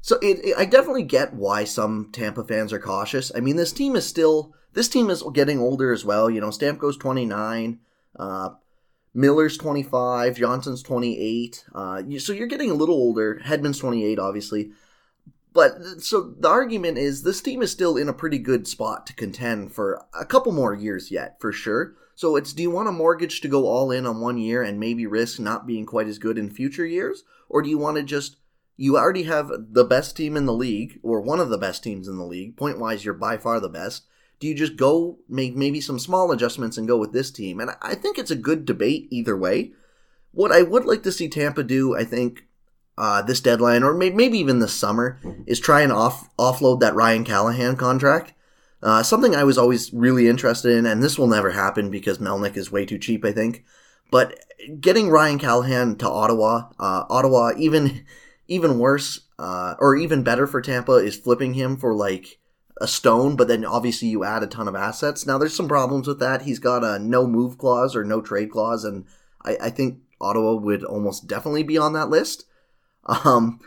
so 0.02 0.18
it, 0.22 0.46
it, 0.46 0.56
I 0.58 0.66
definitely 0.66 1.04
get 1.04 1.34
why 1.34 1.64
some 1.66 2.12
Tampa 2.14 2.44
fans 2.44 2.72
are 2.72 2.80
cautious. 2.80 3.32
I 3.36 3.40
mean, 3.40 3.56
this 3.56 3.74
team 3.74 3.96
is 3.96 4.06
still 4.06 4.54
this 4.74 4.90
team 4.90 5.10
is 5.10 5.24
getting 5.34 5.60
older 5.60 5.92
as 5.92 6.06
well. 6.06 6.30
You 6.30 6.42
know, 6.42 6.50
Stamkos 6.50 7.00
29, 7.00 7.80
uh, 8.18 8.50
Miller's 9.14 9.58
25, 9.58 10.38
Johnson's 10.38 10.84
28. 10.84 11.66
Uh, 11.74 12.02
so 12.20 12.34
you're 12.34 12.48
getting 12.48 12.72
a 12.72 12.76
little 12.76 12.96
older. 12.96 13.42
Hedman's 13.44 13.80
28, 13.80 14.20
obviously. 14.20 14.72
But 15.54 16.02
so 16.02 16.34
the 16.40 16.50
argument 16.50 16.98
is 16.98 17.22
this 17.22 17.42
team 17.42 17.62
is 17.62 17.72
still 17.72 17.96
in 17.96 18.10
a 18.10 18.14
pretty 18.14 18.40
good 18.40 18.68
spot 18.68 19.06
to 19.08 19.14
contend 19.14 19.72
for 19.72 20.04
a 20.20 20.26
couple 20.26 20.52
more 20.52 20.74
years 20.74 21.12
yet, 21.12 21.40
for 21.40 21.52
sure. 21.52 21.94
So 22.16 22.36
it's 22.36 22.54
do 22.54 22.64
you 22.64 22.72
want 22.72 22.90
a 22.90 22.92
mortgage 22.92 23.42
to 23.42 23.48
go 23.48 23.68
all 23.68 23.92
in 23.92 24.08
on 24.08 24.20
one 24.20 24.40
year 24.40 24.64
and 24.64 24.80
maybe 24.80 25.06
risk 25.06 25.40
not 25.40 25.68
being 25.68 25.86
quite 25.86 26.08
as 26.08 26.18
good 26.18 26.40
in 26.40 26.50
future 26.50 26.86
years? 26.86 27.24
Or 27.50 27.62
do 27.62 27.70
you 27.70 27.78
want 27.78 27.98
to 27.98 28.04
just 28.04 28.38
you 28.76 28.98
already 28.98 29.24
have 29.24 29.52
the 29.72 29.86
best 29.86 30.18
team 30.18 30.36
in 30.36 30.46
the 30.48 30.54
league, 30.54 31.00
or 31.04 31.22
one 31.22 31.40
of 31.40 31.50
the 31.50 31.58
best 31.58 31.84
teams 31.84 32.08
in 32.08 32.18
the 32.18 32.26
league. 32.26 32.58
Point 32.58 32.80
wise, 32.80 33.06
you're 33.06 33.14
by 33.14 33.38
far 33.38 33.60
the 33.60 33.70
best 33.70 34.04
do 34.44 34.50
you 34.50 34.54
just 34.54 34.76
go 34.76 35.20
make 35.30 35.56
maybe 35.56 35.80
some 35.80 35.98
small 35.98 36.30
adjustments 36.34 36.78
and 36.78 36.86
go 36.86 36.98
with 36.98 37.14
this 37.14 37.32
team? 37.32 37.62
And 37.62 37.72
I 37.82 37.96
think 37.96 38.18
it's 38.18 38.30
a 38.30 38.36
good 38.36 38.66
debate 38.66 39.08
either 39.10 39.38
way. 39.38 39.72
What 40.34 40.52
I 40.52 40.64
would 40.64 40.84
like 40.84 41.02
to 41.04 41.14
see 41.14 41.30
Tampa 41.30 41.64
do, 41.64 41.96
I 41.96 42.04
think, 42.04 42.46
uh, 42.98 43.22
this 43.22 43.40
deadline 43.40 43.84
or 43.84 43.94
maybe, 43.94 44.38
even 44.38 44.60
this 44.60 44.74
summer, 44.74 45.18
is 45.48 45.62
try 45.62 45.80
and 45.80 45.94
off 45.94 46.28
offload 46.36 46.82
that 46.82 46.94
Ryan 46.94 47.24
Callahan 47.24 47.78
contract. 47.78 48.34
Uh, 48.82 49.02
something 49.02 49.34
I 49.34 49.46
was 49.46 49.58
always 49.58 49.94
really 49.94 50.28
interested 50.28 50.76
in, 50.78 50.86
and 50.86 51.02
this 51.02 51.18
will 51.18 51.28
never 51.28 51.52
happen 51.52 51.90
because 51.90 52.18
Melnyk 52.18 52.58
is 52.58 52.70
way 52.70 52.86
too 52.86 53.00
cheap, 53.00 53.24
I 53.24 53.32
think. 53.32 53.64
But 54.12 54.38
getting 54.82 55.10
Ryan 55.10 55.40
Callahan 55.40 55.96
to 56.00 56.10
Ottawa, 56.10 56.70
uh, 56.78 57.06
Ottawa, 57.10 57.54
even 57.58 58.04
even 58.50 58.78
worse 58.78 59.22
uh, 59.40 59.76
or 59.80 59.96
even 59.96 60.22
better 60.22 60.46
for 60.48 60.60
Tampa 60.60 60.96
is 60.96 61.16
flipping 61.16 61.54
him 61.54 61.78
for 61.78 61.94
like 61.94 62.40
a 62.82 62.88
stone, 62.88 63.36
but 63.36 63.48
then 63.48 63.66
obviously 63.66 64.08
you 64.08 64.24
add 64.24 64.44
a 64.44 64.48
ton 64.48 64.68
of 64.68 64.76
assets. 64.76 65.26
Now 65.26 65.38
there's 65.38 65.56
some 65.56 65.68
problems 65.68 66.08
with 66.08 66.20
that. 66.20 66.44
He's 66.44 66.60
got 66.60 66.84
a 66.84 67.00
no 67.00 67.28
move 67.28 67.58
clause 67.58 67.96
or 67.96 68.04
no 68.04 68.22
trade 68.22 68.52
clause, 68.52 68.84
and 68.84 69.06
I, 69.44 69.58
I 69.62 69.70
think 69.70 70.00
Ottawa 70.20 70.56
would 70.56 70.84
almost 70.84 71.28
definitely 71.28 71.64
be 71.64 71.78
on 71.78 71.94
that 71.94 72.10
list. 72.10 72.46
Um, 73.26 73.60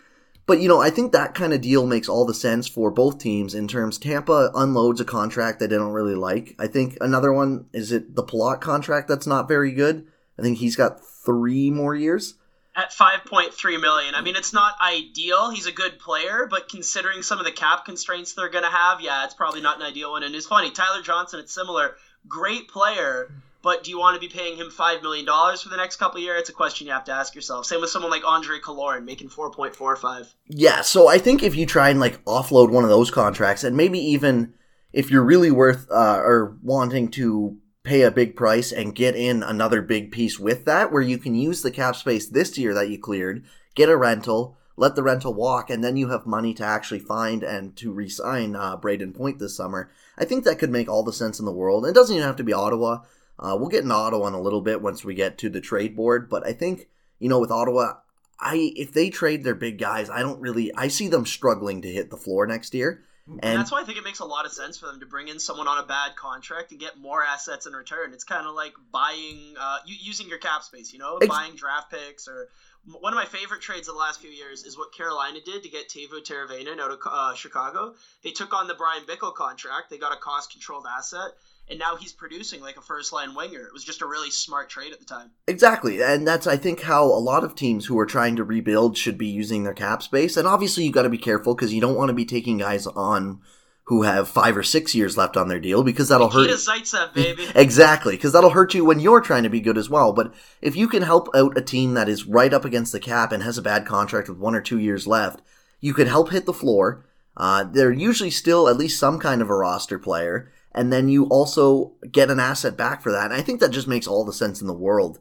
but 0.46 0.60
you 0.60 0.68
know, 0.68 0.80
I 0.80 0.90
think 0.90 1.12
that 1.12 1.34
kind 1.34 1.52
of 1.52 1.60
deal 1.60 1.86
makes 1.86 2.08
all 2.08 2.24
the 2.24 2.34
sense 2.34 2.66
for 2.68 2.90
both 2.90 3.18
teams 3.18 3.54
in 3.54 3.68
terms. 3.68 3.98
Tampa 3.98 4.50
unloads 4.54 5.00
a 5.00 5.04
contract 5.04 5.58
that 5.58 5.70
they 5.70 5.76
don't 5.76 5.92
really 5.92 6.14
like. 6.14 6.54
I 6.58 6.68
think 6.68 6.96
another 7.00 7.32
one 7.32 7.66
is 7.72 7.92
it 7.92 8.14
the 8.14 8.24
Palat 8.24 8.60
contract 8.60 9.08
that's 9.08 9.26
not 9.26 9.48
very 9.48 9.72
good. 9.72 10.06
I 10.38 10.42
think 10.42 10.58
he's 10.58 10.76
got 10.76 11.00
three 11.04 11.70
more 11.70 11.94
years 11.94 12.34
at 12.76 12.92
5.3 12.92 13.80
million. 13.80 14.14
I 14.14 14.20
mean, 14.20 14.36
it's 14.36 14.52
not 14.52 14.74
ideal. 14.80 15.50
He's 15.50 15.66
a 15.66 15.72
good 15.72 15.98
player, 15.98 16.46
but 16.48 16.68
considering 16.68 17.22
some 17.22 17.38
of 17.38 17.46
the 17.46 17.52
cap 17.52 17.86
constraints 17.86 18.34
they're 18.34 18.50
going 18.50 18.64
to 18.64 18.70
have, 18.70 19.00
yeah, 19.00 19.24
it's 19.24 19.32
probably 19.32 19.62
not 19.62 19.76
an 19.76 19.82
ideal 19.82 20.12
one. 20.12 20.22
And 20.22 20.34
it's 20.34 20.46
funny, 20.46 20.70
Tyler 20.70 21.02
Johnson, 21.02 21.40
it's 21.40 21.54
similar. 21.54 21.96
Great 22.28 22.68
player, 22.68 23.32
but 23.62 23.82
do 23.82 23.90
you 23.90 23.98
want 23.98 24.20
to 24.20 24.20
be 24.20 24.32
paying 24.32 24.58
him 24.58 24.68
$5 24.68 25.02
million 25.02 25.24
for 25.26 25.70
the 25.70 25.76
next 25.78 25.96
couple 25.96 26.20
years? 26.20 26.40
It's 26.40 26.50
a 26.50 26.52
question 26.52 26.86
you 26.86 26.92
have 26.92 27.04
to 27.04 27.12
ask 27.12 27.34
yourself. 27.34 27.64
Same 27.64 27.80
with 27.80 27.88
someone 27.88 28.10
like 28.10 28.26
Andre 28.26 28.58
Killorn 28.58 29.04
making 29.04 29.30
4.45. 29.30 30.34
Yeah, 30.48 30.82
so 30.82 31.08
I 31.08 31.16
think 31.16 31.42
if 31.42 31.56
you 31.56 31.64
try 31.64 31.88
and 31.88 31.98
like 31.98 32.22
offload 32.26 32.70
one 32.70 32.84
of 32.84 32.90
those 32.90 33.10
contracts 33.10 33.64
and 33.64 33.74
maybe 33.74 33.98
even 33.98 34.52
if 34.92 35.10
you're 35.10 35.24
really 35.24 35.50
worth 35.50 35.90
uh, 35.90 36.18
or 36.18 36.58
wanting 36.62 37.10
to 37.12 37.56
pay 37.86 38.02
a 38.02 38.10
big 38.10 38.34
price 38.34 38.72
and 38.72 38.96
get 38.96 39.14
in 39.14 39.44
another 39.44 39.80
big 39.80 40.10
piece 40.10 40.40
with 40.40 40.64
that 40.64 40.90
where 40.90 41.02
you 41.02 41.16
can 41.16 41.36
use 41.36 41.62
the 41.62 41.70
cap 41.70 41.94
space 41.94 42.26
this 42.26 42.58
year 42.58 42.74
that 42.74 42.90
you 42.90 42.98
cleared, 42.98 43.44
get 43.76 43.88
a 43.88 43.96
rental, 43.96 44.58
let 44.76 44.96
the 44.96 45.04
rental 45.04 45.32
walk, 45.32 45.70
and 45.70 45.84
then 45.84 45.96
you 45.96 46.08
have 46.08 46.26
money 46.26 46.52
to 46.52 46.64
actually 46.64 46.98
find 46.98 47.44
and 47.44 47.76
to 47.76 47.92
re-sign 47.92 48.56
uh, 48.56 48.76
Brayden 48.76 49.14
Point 49.14 49.38
this 49.38 49.56
summer. 49.56 49.88
I 50.18 50.24
think 50.24 50.42
that 50.44 50.58
could 50.58 50.70
make 50.70 50.88
all 50.88 51.04
the 51.04 51.12
sense 51.12 51.38
in 51.38 51.46
the 51.46 51.52
world. 51.52 51.86
It 51.86 51.94
doesn't 51.94 52.14
even 52.14 52.26
have 52.26 52.36
to 52.36 52.44
be 52.44 52.52
Ottawa. 52.52 53.02
Uh, 53.38 53.56
we'll 53.56 53.68
get 53.68 53.84
into 53.84 53.94
Ottawa 53.94 54.26
in 54.26 54.34
a 54.34 54.40
little 54.40 54.62
bit 54.62 54.82
once 54.82 55.04
we 55.04 55.14
get 55.14 55.38
to 55.38 55.48
the 55.48 55.60
trade 55.60 55.94
board, 55.94 56.28
but 56.28 56.44
I 56.44 56.52
think 56.52 56.88
you 57.20 57.28
know 57.28 57.38
with 57.38 57.52
Ottawa, 57.52 57.98
I 58.40 58.72
if 58.74 58.92
they 58.92 59.10
trade 59.10 59.44
their 59.44 59.54
big 59.54 59.78
guys, 59.78 60.10
I 60.10 60.22
don't 60.22 60.40
really 60.40 60.74
I 60.74 60.88
see 60.88 61.06
them 61.06 61.24
struggling 61.24 61.82
to 61.82 61.92
hit 61.92 62.10
the 62.10 62.16
floor 62.16 62.46
next 62.46 62.74
year. 62.74 63.04
And, 63.28 63.44
and, 63.44 63.58
that's 63.58 63.72
why 63.72 63.80
I 63.80 63.84
think 63.84 63.98
it 63.98 64.04
makes 64.04 64.20
a 64.20 64.24
lot 64.24 64.46
of 64.46 64.52
sense 64.52 64.78
for 64.78 64.86
them 64.86 65.00
to 65.00 65.06
bring 65.06 65.26
in 65.28 65.40
someone 65.40 65.66
on 65.66 65.78
a 65.78 65.86
bad 65.86 66.14
contract 66.14 66.70
and 66.70 66.78
get 66.78 66.96
more 66.96 67.24
assets 67.24 67.66
in 67.66 67.72
return. 67.72 68.12
It's 68.12 68.24
kind 68.24 68.46
of 68.46 68.54
like 68.54 68.74
buying, 68.92 69.54
uh, 69.58 69.78
using 69.84 70.28
your 70.28 70.38
cap 70.38 70.62
space, 70.62 70.92
you 70.92 71.00
know, 71.00 71.16
ex- 71.16 71.26
buying 71.26 71.56
draft 71.56 71.90
picks 71.90 72.28
or 72.28 72.48
one 72.84 73.12
of 73.12 73.16
my 73.16 73.24
favorite 73.24 73.62
trades 73.62 73.88
of 73.88 73.94
the 73.94 74.00
last 74.00 74.20
few 74.20 74.30
years 74.30 74.62
is 74.62 74.78
what 74.78 74.94
Carolina 74.94 75.40
did 75.44 75.64
to 75.64 75.68
get 75.68 75.88
Teuvo 75.88 76.22
Teravainen 76.22 76.78
out 76.78 76.92
of 76.92 76.98
uh, 77.04 77.34
Chicago. 77.34 77.94
They 78.22 78.30
took 78.30 78.54
on 78.54 78.68
the 78.68 78.74
Bryan 78.74 79.02
Bickell 79.04 79.34
contract. 79.34 79.90
They 79.90 79.98
got 79.98 80.12
a 80.12 80.20
cost 80.20 80.52
controlled 80.52 80.86
asset 80.88 81.32
and 81.68 81.78
now 81.78 81.96
he's 81.96 82.12
producing 82.12 82.60
like 82.60 82.76
a 82.76 82.80
first 82.80 83.12
line 83.12 83.34
winger. 83.34 83.60
It 83.60 83.72
was 83.72 83.84
just 83.84 84.02
a 84.02 84.06
really 84.06 84.30
smart 84.30 84.68
trade 84.68 84.92
at 84.92 85.00
the 85.00 85.04
time. 85.04 85.30
Exactly. 85.48 86.02
And 86.02 86.26
that's 86.26 86.46
I 86.46 86.56
think 86.56 86.82
how 86.82 87.04
a 87.04 87.18
lot 87.18 87.44
of 87.44 87.54
teams 87.54 87.86
who 87.86 87.98
are 87.98 88.06
trying 88.06 88.36
to 88.36 88.44
rebuild 88.44 88.96
should 88.96 89.18
be 89.18 89.26
using 89.26 89.64
their 89.64 89.74
cap 89.74 90.02
space. 90.02 90.36
And 90.36 90.46
obviously 90.46 90.84
you 90.84 90.92
got 90.92 91.02
to 91.02 91.08
be 91.08 91.18
careful 91.18 91.54
because 91.54 91.74
you 91.74 91.80
don't 91.80 91.96
want 91.96 92.08
to 92.08 92.14
be 92.14 92.24
taking 92.24 92.58
guys 92.58 92.86
on 92.86 93.40
who 93.84 94.02
have 94.02 94.28
5 94.28 94.56
or 94.56 94.62
6 94.64 94.94
years 94.96 95.16
left 95.16 95.36
on 95.36 95.46
their 95.46 95.60
deal 95.60 95.84
because 95.84 96.08
that'll 96.08 96.28
Nikita 96.28 96.52
hurt 96.52 96.58
Zaitsev, 96.58 97.14
baby. 97.14 97.46
exactly, 97.54 98.16
because 98.16 98.32
that'll 98.32 98.50
hurt 98.50 98.74
you 98.74 98.84
when 98.84 98.98
you're 98.98 99.20
trying 99.20 99.44
to 99.44 99.48
be 99.48 99.60
good 99.60 99.78
as 99.78 99.88
well. 99.88 100.12
But 100.12 100.34
if 100.60 100.74
you 100.74 100.88
can 100.88 101.02
help 101.02 101.28
out 101.36 101.56
a 101.56 101.62
team 101.62 101.94
that 101.94 102.08
is 102.08 102.26
right 102.26 102.52
up 102.52 102.64
against 102.64 102.90
the 102.90 102.98
cap 102.98 103.30
and 103.30 103.44
has 103.44 103.58
a 103.58 103.62
bad 103.62 103.86
contract 103.86 104.28
with 104.28 104.38
1 104.38 104.54
or 104.56 104.60
2 104.60 104.80
years 104.80 105.06
left, 105.06 105.40
you 105.80 105.94
could 105.94 106.08
help 106.08 106.30
hit 106.30 106.46
the 106.46 106.52
floor. 106.52 107.06
Uh, 107.36 107.62
they're 107.62 107.92
usually 107.92 108.30
still 108.30 108.68
at 108.68 108.76
least 108.76 108.98
some 108.98 109.20
kind 109.20 109.40
of 109.40 109.50
a 109.50 109.54
roster 109.54 110.00
player 110.00 110.50
and 110.76 110.92
then 110.92 111.08
you 111.08 111.24
also 111.24 111.94
get 112.12 112.30
an 112.30 112.38
asset 112.38 112.76
back 112.76 113.02
for 113.02 113.10
that. 113.10 113.26
And 113.26 113.34
I 113.34 113.40
think 113.40 113.60
that 113.60 113.70
just 113.70 113.88
makes 113.88 114.06
all 114.06 114.24
the 114.24 114.32
sense 114.32 114.60
in 114.60 114.66
the 114.66 114.74
world. 114.74 115.18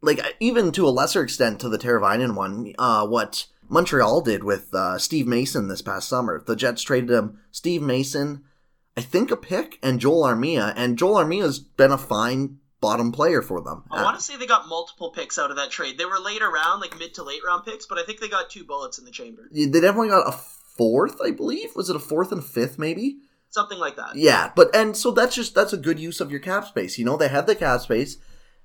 Like 0.00 0.20
even 0.40 0.72
to 0.72 0.86
a 0.86 0.90
lesser 0.90 1.22
extent 1.22 1.60
to 1.60 1.68
the 1.68 1.78
Teravainen 1.78 2.34
one, 2.34 2.74
uh, 2.78 3.06
what 3.06 3.46
Montreal 3.68 4.20
did 4.22 4.44
with 4.44 4.74
uh, 4.74 4.98
Steve 4.98 5.26
Mason 5.26 5.68
this 5.68 5.82
past 5.82 6.08
summer. 6.08 6.42
The 6.44 6.56
Jets 6.56 6.82
traded 6.82 7.10
him 7.10 7.40
Steve 7.50 7.82
Mason, 7.82 8.44
I 8.96 9.02
think 9.02 9.30
a 9.30 9.36
pick, 9.36 9.78
and 9.82 10.00
Joel 10.00 10.24
Armia, 10.24 10.72
and 10.76 10.98
Joel 10.98 11.24
Armia's 11.24 11.58
been 11.60 11.92
a 11.92 11.98
fine 11.98 12.58
bottom 12.80 13.12
player 13.12 13.42
for 13.42 13.60
them. 13.60 13.84
I 13.90 14.02
want 14.02 14.18
to 14.18 14.24
say 14.24 14.36
they 14.36 14.46
got 14.46 14.68
multiple 14.68 15.10
picks 15.10 15.38
out 15.38 15.50
of 15.50 15.56
that 15.56 15.70
trade. 15.70 15.98
They 15.98 16.04
were 16.04 16.18
later 16.18 16.50
round, 16.50 16.80
like 16.80 16.98
mid 16.98 17.14
to 17.14 17.22
late 17.22 17.40
round 17.46 17.64
picks, 17.64 17.86
but 17.86 17.98
I 17.98 18.04
think 18.04 18.20
they 18.20 18.28
got 18.28 18.50
two 18.50 18.64
bullets 18.64 18.98
in 18.98 19.04
the 19.04 19.10
chamber. 19.10 19.48
They 19.52 19.66
definitely 19.66 20.08
got 20.08 20.28
a 20.28 20.38
fourth, 20.76 21.20
I 21.24 21.32
believe. 21.32 21.70
Was 21.76 21.90
it 21.90 21.96
a 21.96 22.00
fourth 22.00 22.32
and 22.32 22.44
fifth, 22.44 22.78
maybe? 22.78 23.18
Something 23.50 23.78
like 23.78 23.96
that. 23.96 24.14
Yeah, 24.14 24.52
but 24.54 24.74
and 24.74 24.96
so 24.96 25.10
that's 25.10 25.34
just 25.34 25.54
that's 25.54 25.72
a 25.72 25.78
good 25.78 25.98
use 25.98 26.20
of 26.20 26.30
your 26.30 26.40
cap 26.40 26.66
space. 26.66 26.98
You 26.98 27.04
know, 27.04 27.16
they 27.16 27.28
have 27.28 27.46
the 27.46 27.54
cap 27.54 27.80
space. 27.80 28.18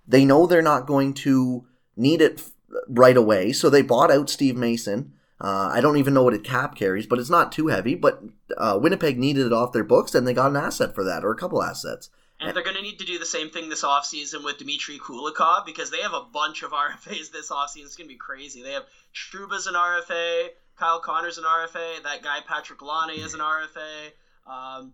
They 0.08 0.26
know 0.26 0.46
they're 0.46 0.62
not 0.62 0.88
going 0.88 1.14
to 1.16 1.66
need 1.96 2.22
it 2.22 2.44
right 2.90 3.16
away, 3.16 3.54
so 3.54 3.70
they 3.70 3.82
bought 3.82 4.12
out 4.12 4.30
Steve 4.30 4.58
Mason. 4.58 5.14
Uh, 5.40 5.70
I 5.74 5.82
don't 5.82 5.98
even 5.98 6.14
know 6.14 6.24
what 6.24 6.34
it 6.34 6.44
cap 6.44 6.76
carries, 6.76 7.06
but 7.06 7.20
it's 7.20 7.30
not 7.30 7.52
too 7.52 7.68
heavy. 7.68 7.96
But 7.96 8.24
uh, 8.58 8.80
Winnipeg 8.82 9.18
needed 9.18 9.46
it 9.46 9.54
off 9.54 9.74
their 9.74 9.84
books, 9.84 10.16
and 10.16 10.28
they 10.28 10.34
got 10.34 10.52
an 10.52 10.58
asset 10.58 10.94
for 10.94 11.04
that, 11.04 11.24
or 11.24 11.32
a 11.32 11.38
couple 11.38 11.64
assets. 11.64 12.10
And 12.40 12.56
they're 12.56 12.64
going 12.64 12.76
to 12.76 12.82
need 12.82 13.00
to 13.00 13.06
do 13.06 13.20
the 13.20 13.26
same 13.26 13.50
thing 13.50 13.70
this 13.70 13.84
offseason 13.84 14.44
with 14.44 14.58
Dmitry 14.58 15.00
Kulikov 15.00 15.66
because 15.66 15.92
they 15.92 16.02
have 16.02 16.14
a 16.14 16.26
bunch 16.34 16.62
of 16.62 16.72
RFAs 16.72 17.32
this 17.32 17.50
offseason. 17.50 17.86
It's 17.86 17.96
going 17.96 18.10
to 18.10 18.14
be 18.14 18.18
crazy. 18.18 18.64
They 18.64 18.74
have 18.74 18.84
Trouba's 19.14 19.68
an 19.68 19.76
RFA, 19.76 20.48
Kyle 20.78 21.00
Connor's 21.00 21.38
an 21.38 21.46
RFA, 21.46 22.04
that 22.04 22.22
guy 22.22 22.40
Patrik 22.48 22.82
Laine 22.82 23.20
is 23.20 23.34
an 23.34 23.40
RFA. 23.40 24.12
Um, 24.46 24.94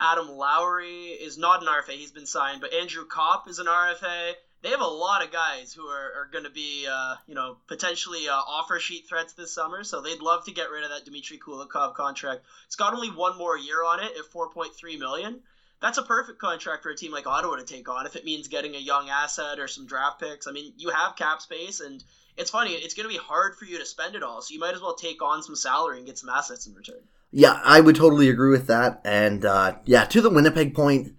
Adam 0.00 0.28
Lowry 0.28 1.06
is 1.08 1.38
not 1.38 1.62
an 1.62 1.68
RFA; 1.68 1.92
he's 1.92 2.12
been 2.12 2.26
signed, 2.26 2.60
but 2.60 2.72
Andrew 2.72 3.06
Copp 3.06 3.48
is 3.48 3.58
an 3.58 3.66
RFA. 3.66 4.34
They 4.62 4.70
have 4.70 4.80
a 4.80 4.86
lot 4.86 5.22
of 5.22 5.30
guys 5.30 5.72
who 5.72 5.86
are, 5.86 6.12
are 6.14 6.28
going 6.32 6.44
to 6.44 6.50
be, 6.50 6.86
uh, 6.86 7.16
you 7.26 7.34
know, 7.34 7.58
potentially 7.66 8.28
uh, 8.28 8.34
offer 8.34 8.80
sheet 8.80 9.06
threats 9.08 9.34
this 9.34 9.52
summer. 9.52 9.84
So 9.84 10.00
they'd 10.00 10.20
love 10.20 10.44
to 10.46 10.52
get 10.52 10.70
rid 10.70 10.82
of 10.82 10.90
that 10.90 11.04
Dmitry 11.04 11.38
Kulikov 11.38 11.94
contract. 11.94 12.42
It's 12.66 12.76
got 12.76 12.94
only 12.94 13.10
one 13.10 13.38
more 13.38 13.56
year 13.56 13.84
on 13.84 14.00
it 14.00 14.12
at 14.16 14.32
4.3 14.32 14.98
million. 14.98 15.42
That's 15.80 15.98
a 15.98 16.02
perfect 16.02 16.38
contract 16.38 16.82
for 16.82 16.90
a 16.90 16.96
team 16.96 17.12
like 17.12 17.26
Ottawa 17.26 17.56
to 17.56 17.64
take 17.64 17.88
on 17.88 18.06
if 18.06 18.16
it 18.16 18.24
means 18.24 18.48
getting 18.48 18.74
a 18.74 18.78
young 18.80 19.10
asset 19.10 19.58
or 19.58 19.68
some 19.68 19.86
draft 19.86 20.20
picks. 20.20 20.46
I 20.46 20.52
mean, 20.52 20.72
you 20.78 20.88
have 20.88 21.16
cap 21.16 21.42
space, 21.42 21.80
and 21.80 22.02
it's 22.36 22.50
funny. 22.50 22.72
It's 22.72 22.94
going 22.94 23.08
to 23.08 23.14
be 23.14 23.22
hard 23.22 23.56
for 23.56 23.66
you 23.66 23.78
to 23.78 23.86
spend 23.86 24.14
it 24.14 24.22
all, 24.22 24.40
so 24.40 24.54
you 24.54 24.60
might 24.60 24.74
as 24.74 24.80
well 24.80 24.94
take 24.94 25.22
on 25.22 25.42
some 25.42 25.54
salary 25.54 25.98
and 25.98 26.06
get 26.06 26.18
some 26.18 26.30
assets 26.30 26.66
in 26.66 26.74
return. 26.74 27.02
Yeah, 27.38 27.60
I 27.62 27.82
would 27.82 27.96
totally 27.96 28.30
agree 28.30 28.48
with 28.48 28.66
that. 28.68 29.02
And 29.04 29.44
uh, 29.44 29.76
yeah, 29.84 30.06
to 30.06 30.22
the 30.22 30.30
Winnipeg 30.30 30.74
point, 30.74 31.12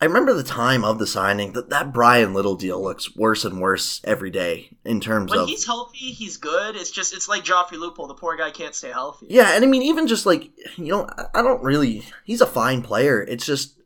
I 0.00 0.04
remember 0.04 0.32
the 0.32 0.44
time 0.44 0.84
of 0.84 1.00
the 1.00 1.08
signing 1.08 1.54
that 1.54 1.70
that 1.70 1.92
Bryan 1.92 2.34
Little 2.34 2.54
deal 2.54 2.80
looks 2.80 3.16
worse 3.16 3.44
and 3.44 3.60
worse 3.60 4.00
every 4.04 4.30
day 4.30 4.68
in 4.84 5.00
terms 5.00 5.32
when 5.32 5.40
of 5.40 5.48
he's 5.48 5.66
healthy, 5.66 6.12
he's 6.12 6.36
good. 6.36 6.76
It's 6.76 6.92
just 6.92 7.12
it's 7.12 7.28
like 7.28 7.42
Joffrey 7.42 7.78
Lupul, 7.78 8.06
the 8.06 8.14
poor 8.14 8.36
guy 8.36 8.52
can't 8.52 8.76
stay 8.76 8.92
healthy. 8.92 9.26
Yeah, 9.28 9.56
and 9.56 9.64
I 9.64 9.66
mean 9.66 9.82
even 9.82 10.06
just 10.06 10.24
like 10.24 10.52
you 10.76 10.86
know, 10.92 11.10
I 11.34 11.42
don't 11.42 11.64
really. 11.64 12.04
He's 12.24 12.40
a 12.40 12.46
fine 12.46 12.82
player. 12.82 13.20
It's 13.20 13.44
just 13.44 13.76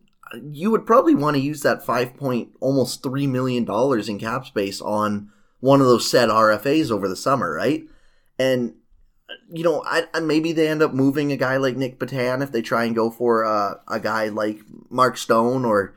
you 0.52 0.70
would 0.72 0.84
probably 0.84 1.14
want 1.14 1.36
to 1.36 1.42
use 1.42 1.62
that 1.62 1.86
five 1.86 2.14
point 2.14 2.50
almost 2.60 3.02
three 3.02 3.26
million 3.26 3.64
dollars 3.64 4.06
in 4.06 4.18
cap 4.18 4.44
space 4.44 4.82
on 4.82 5.32
one 5.60 5.80
of 5.80 5.86
those 5.86 6.10
set 6.10 6.28
RFAs 6.28 6.90
over 6.90 7.08
the 7.08 7.16
summer, 7.16 7.50
right? 7.54 7.84
And 8.38 8.74
you 9.50 9.64
know, 9.64 9.82
I, 9.84 10.06
I, 10.14 10.20
maybe 10.20 10.52
they 10.52 10.68
end 10.68 10.82
up 10.82 10.92
moving 10.92 11.32
a 11.32 11.36
guy 11.36 11.56
like 11.56 11.76
Nic 11.76 11.98
Petan 11.98 12.42
if 12.42 12.52
they 12.52 12.62
try 12.62 12.84
and 12.84 12.94
go 12.94 13.10
for 13.10 13.44
uh, 13.44 13.74
a 13.88 14.00
guy 14.00 14.28
like 14.28 14.60
Mark 14.88 15.16
Stone 15.16 15.64
or, 15.64 15.94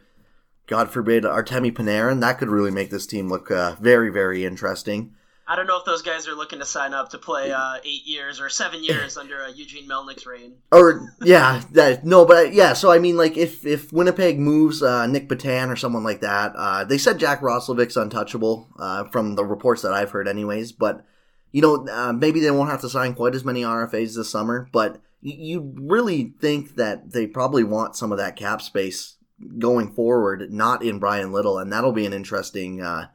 God 0.68 0.90
forbid, 0.90 1.24
Artemi 1.24 1.74
Panarin. 1.74 2.22
That 2.22 2.38
could 2.38 2.50
really 2.50 2.72
make 2.72 2.90
this 2.90 3.06
team 3.06 3.30
look 3.30 3.52
uh, 3.52 3.76
very, 3.82 4.10
very 4.10 4.46
interesting. 4.46 5.14
I 5.46 5.58
don't 5.58 5.68
know 5.68 5.78
if 5.78 5.86
those 5.86 6.02
guys 6.02 6.28
are 6.28 6.36
looking 6.36 6.60
to 6.60 6.66
sign 6.66 6.94
up 6.94 7.10
to 7.10 7.18
play 7.18 7.52
uh, 7.52 7.76
eight 7.84 8.06
years 8.06 8.40
or 8.40 8.50
seven 8.50 8.84
years 8.84 9.18
under 9.18 9.44
uh, 9.44 9.50
Eugene 9.50 9.88
Melnyk's 9.88 10.26
reign. 10.26 10.56
Or 10.72 11.14
yeah, 11.22 11.62
that 11.72 12.06
no, 12.06 12.26
but 12.26 12.54
yeah. 12.54 12.74
So 12.74 12.92
I 12.92 13.00
mean, 13.00 13.18
like 13.18 13.38
if 13.38 13.66
if 13.66 13.92
Winnipeg 13.92 14.40
moves 14.40 14.82
uh, 14.82 15.06
Nic 15.08 15.28
Petan 15.28 15.70
or 15.70 15.76
someone 15.76 16.04
like 16.04 16.22
that, 16.22 16.54
uh, 16.56 16.86
they 16.86 16.98
said 16.98 17.20
Jack 17.20 17.42
Roslovic's 17.42 17.98
untouchable 17.98 18.70
uh, 18.80 19.04
from 19.06 19.36
the 19.36 19.44
reports 19.44 19.82
that 19.82 19.94
I've 19.94 20.12
heard, 20.12 20.28
anyways. 20.28 20.72
But 20.72 21.06
you 21.54 21.62
know, 21.62 21.88
uh, 21.88 22.12
maybe 22.12 22.42
they 22.42 22.52
won't 22.52 22.72
have 22.72 22.82
to 22.82 22.90
sign 22.90 23.14
quite 23.14 23.36
as 23.36 23.46
many 23.46 23.62
RFAs 23.62 24.16
this 24.16 24.30
summer, 24.30 24.68
but 24.74 25.00
you 25.22 25.74
really 25.78 26.34
think 26.42 26.76
that 26.76 27.12
they 27.12 27.28
probably 27.28 27.64
want 27.64 27.96
some 27.96 28.12
of 28.12 28.18
that 28.18 28.36
cap 28.36 28.62
space 28.62 29.16
going 29.60 29.94
forward, 29.94 30.52
not 30.52 30.84
in 30.84 31.00
Bryan 31.00 31.32
Little, 31.32 31.60
and 31.60 31.72
that'll 31.72 31.94
be 31.94 32.06
an 32.06 32.14
interesting 32.14 32.82
uh, 32.82 33.08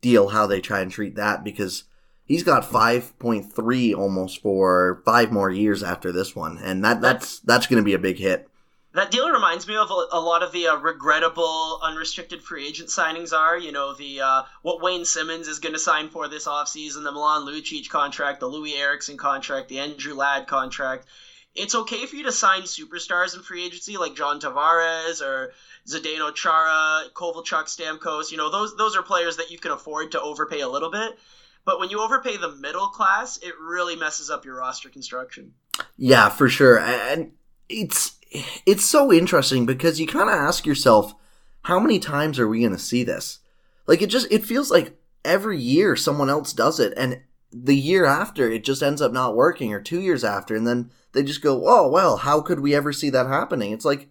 deal 0.00 0.28
how 0.28 0.46
they 0.46 0.60
try 0.60 0.80
and 0.80 0.90
treat 0.90 1.16
that 1.16 1.44
because 1.44 1.84
he's 2.24 2.44
got 2.44 2.62
5.3 2.62 3.96
almost 3.96 4.40
for 4.40 5.02
five 5.04 5.32
more 5.32 5.50
years 5.50 5.82
after 5.82 6.12
this 6.12 6.36
one, 6.36 6.58
and 6.58 6.84
that 6.84 7.00
that's 7.00 7.40
that's 7.40 7.66
going 7.66 7.82
to 7.82 7.84
be 7.84 7.94
a 7.94 7.98
big 7.98 8.18
hit. 8.18 8.48
That 8.92 9.12
deal 9.12 9.30
reminds 9.30 9.68
me 9.68 9.76
of 9.76 9.90
a, 9.90 10.06
a 10.12 10.20
lot 10.20 10.42
of 10.42 10.50
the 10.50 10.66
uh, 10.66 10.76
regrettable 10.76 11.78
unrestricted 11.80 12.42
free 12.42 12.66
agent 12.66 12.88
signings 12.88 13.32
are. 13.32 13.56
You 13.56 13.70
know, 13.70 13.94
the 13.94 14.20
uh, 14.20 14.42
what 14.62 14.82
Wayne 14.82 15.04
Simmonds 15.04 15.46
is 15.46 15.60
going 15.60 15.74
to 15.74 15.78
sign 15.78 16.08
for 16.08 16.26
this 16.26 16.48
offseason, 16.48 17.04
the 17.04 17.12
Milan 17.12 17.46
Lucic 17.46 17.88
contract, 17.88 18.40
the 18.40 18.48
Loui 18.48 18.76
Eriksson 18.76 19.16
contract, 19.16 19.68
the 19.68 19.78
Andrew 19.78 20.14
Ladd 20.14 20.48
contract. 20.48 21.06
It's 21.54 21.74
okay 21.74 22.06
for 22.06 22.16
you 22.16 22.24
to 22.24 22.32
sign 22.32 22.62
superstars 22.62 23.36
in 23.36 23.42
free 23.42 23.64
agency 23.64 23.96
like 23.96 24.14
John 24.16 24.40
Tavares 24.40 25.20
or 25.20 25.52
Zdeno 25.88 26.34
Chara, 26.34 27.04
Kovalchuk, 27.14 27.66
Stamkos. 27.66 28.32
You 28.32 28.38
know, 28.38 28.50
those 28.50 28.76
those 28.76 28.96
are 28.96 29.02
players 29.02 29.36
that 29.36 29.52
you 29.52 29.58
can 29.58 29.70
afford 29.70 30.12
to 30.12 30.20
overpay 30.20 30.60
a 30.60 30.68
little 30.68 30.90
bit. 30.90 31.16
But 31.64 31.78
when 31.78 31.90
you 31.90 32.00
overpay 32.02 32.38
the 32.38 32.52
middle 32.52 32.88
class, 32.88 33.36
it 33.36 33.54
really 33.60 33.94
messes 33.94 34.30
up 34.30 34.44
your 34.44 34.56
roster 34.56 34.88
construction. 34.88 35.54
Yeah, 35.96 36.28
for 36.28 36.48
sure. 36.48 36.80
And 36.80 37.32
it's 37.68 38.16
it's 38.30 38.84
so 38.84 39.12
interesting 39.12 39.66
because 39.66 40.00
you 40.00 40.06
kind 40.06 40.28
of 40.28 40.34
ask 40.34 40.66
yourself, 40.66 41.14
how 41.62 41.80
many 41.80 41.98
times 41.98 42.38
are 42.38 42.48
we 42.48 42.60
going 42.60 42.72
to 42.72 42.78
see 42.78 43.04
this? 43.04 43.40
Like 43.86 44.02
it 44.02 44.08
just 44.08 44.30
it 44.30 44.44
feels 44.44 44.70
like 44.70 44.96
every 45.24 45.58
year 45.58 45.96
someone 45.96 46.30
else 46.30 46.52
does 46.52 46.78
it, 46.78 46.94
and 46.96 47.20
the 47.52 47.76
year 47.76 48.04
after 48.04 48.50
it 48.50 48.64
just 48.64 48.82
ends 48.82 49.02
up 49.02 49.12
not 49.12 49.34
working, 49.34 49.74
or 49.74 49.80
two 49.80 50.00
years 50.00 50.22
after, 50.22 50.54
and 50.54 50.66
then 50.66 50.90
they 51.12 51.22
just 51.22 51.42
go, 51.42 51.64
oh 51.66 51.88
well, 51.88 52.18
how 52.18 52.40
could 52.40 52.60
we 52.60 52.74
ever 52.74 52.92
see 52.92 53.10
that 53.10 53.26
happening? 53.26 53.72
It's 53.72 53.84
like, 53.84 54.08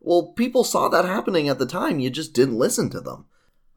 well, 0.00 0.32
people 0.32 0.64
saw 0.64 0.88
that 0.88 1.04
happening 1.04 1.48
at 1.48 1.58
the 1.58 1.66
time, 1.66 2.00
you 2.00 2.10
just 2.10 2.34
didn't 2.34 2.58
listen 2.58 2.90
to 2.90 3.00
them. 3.00 3.26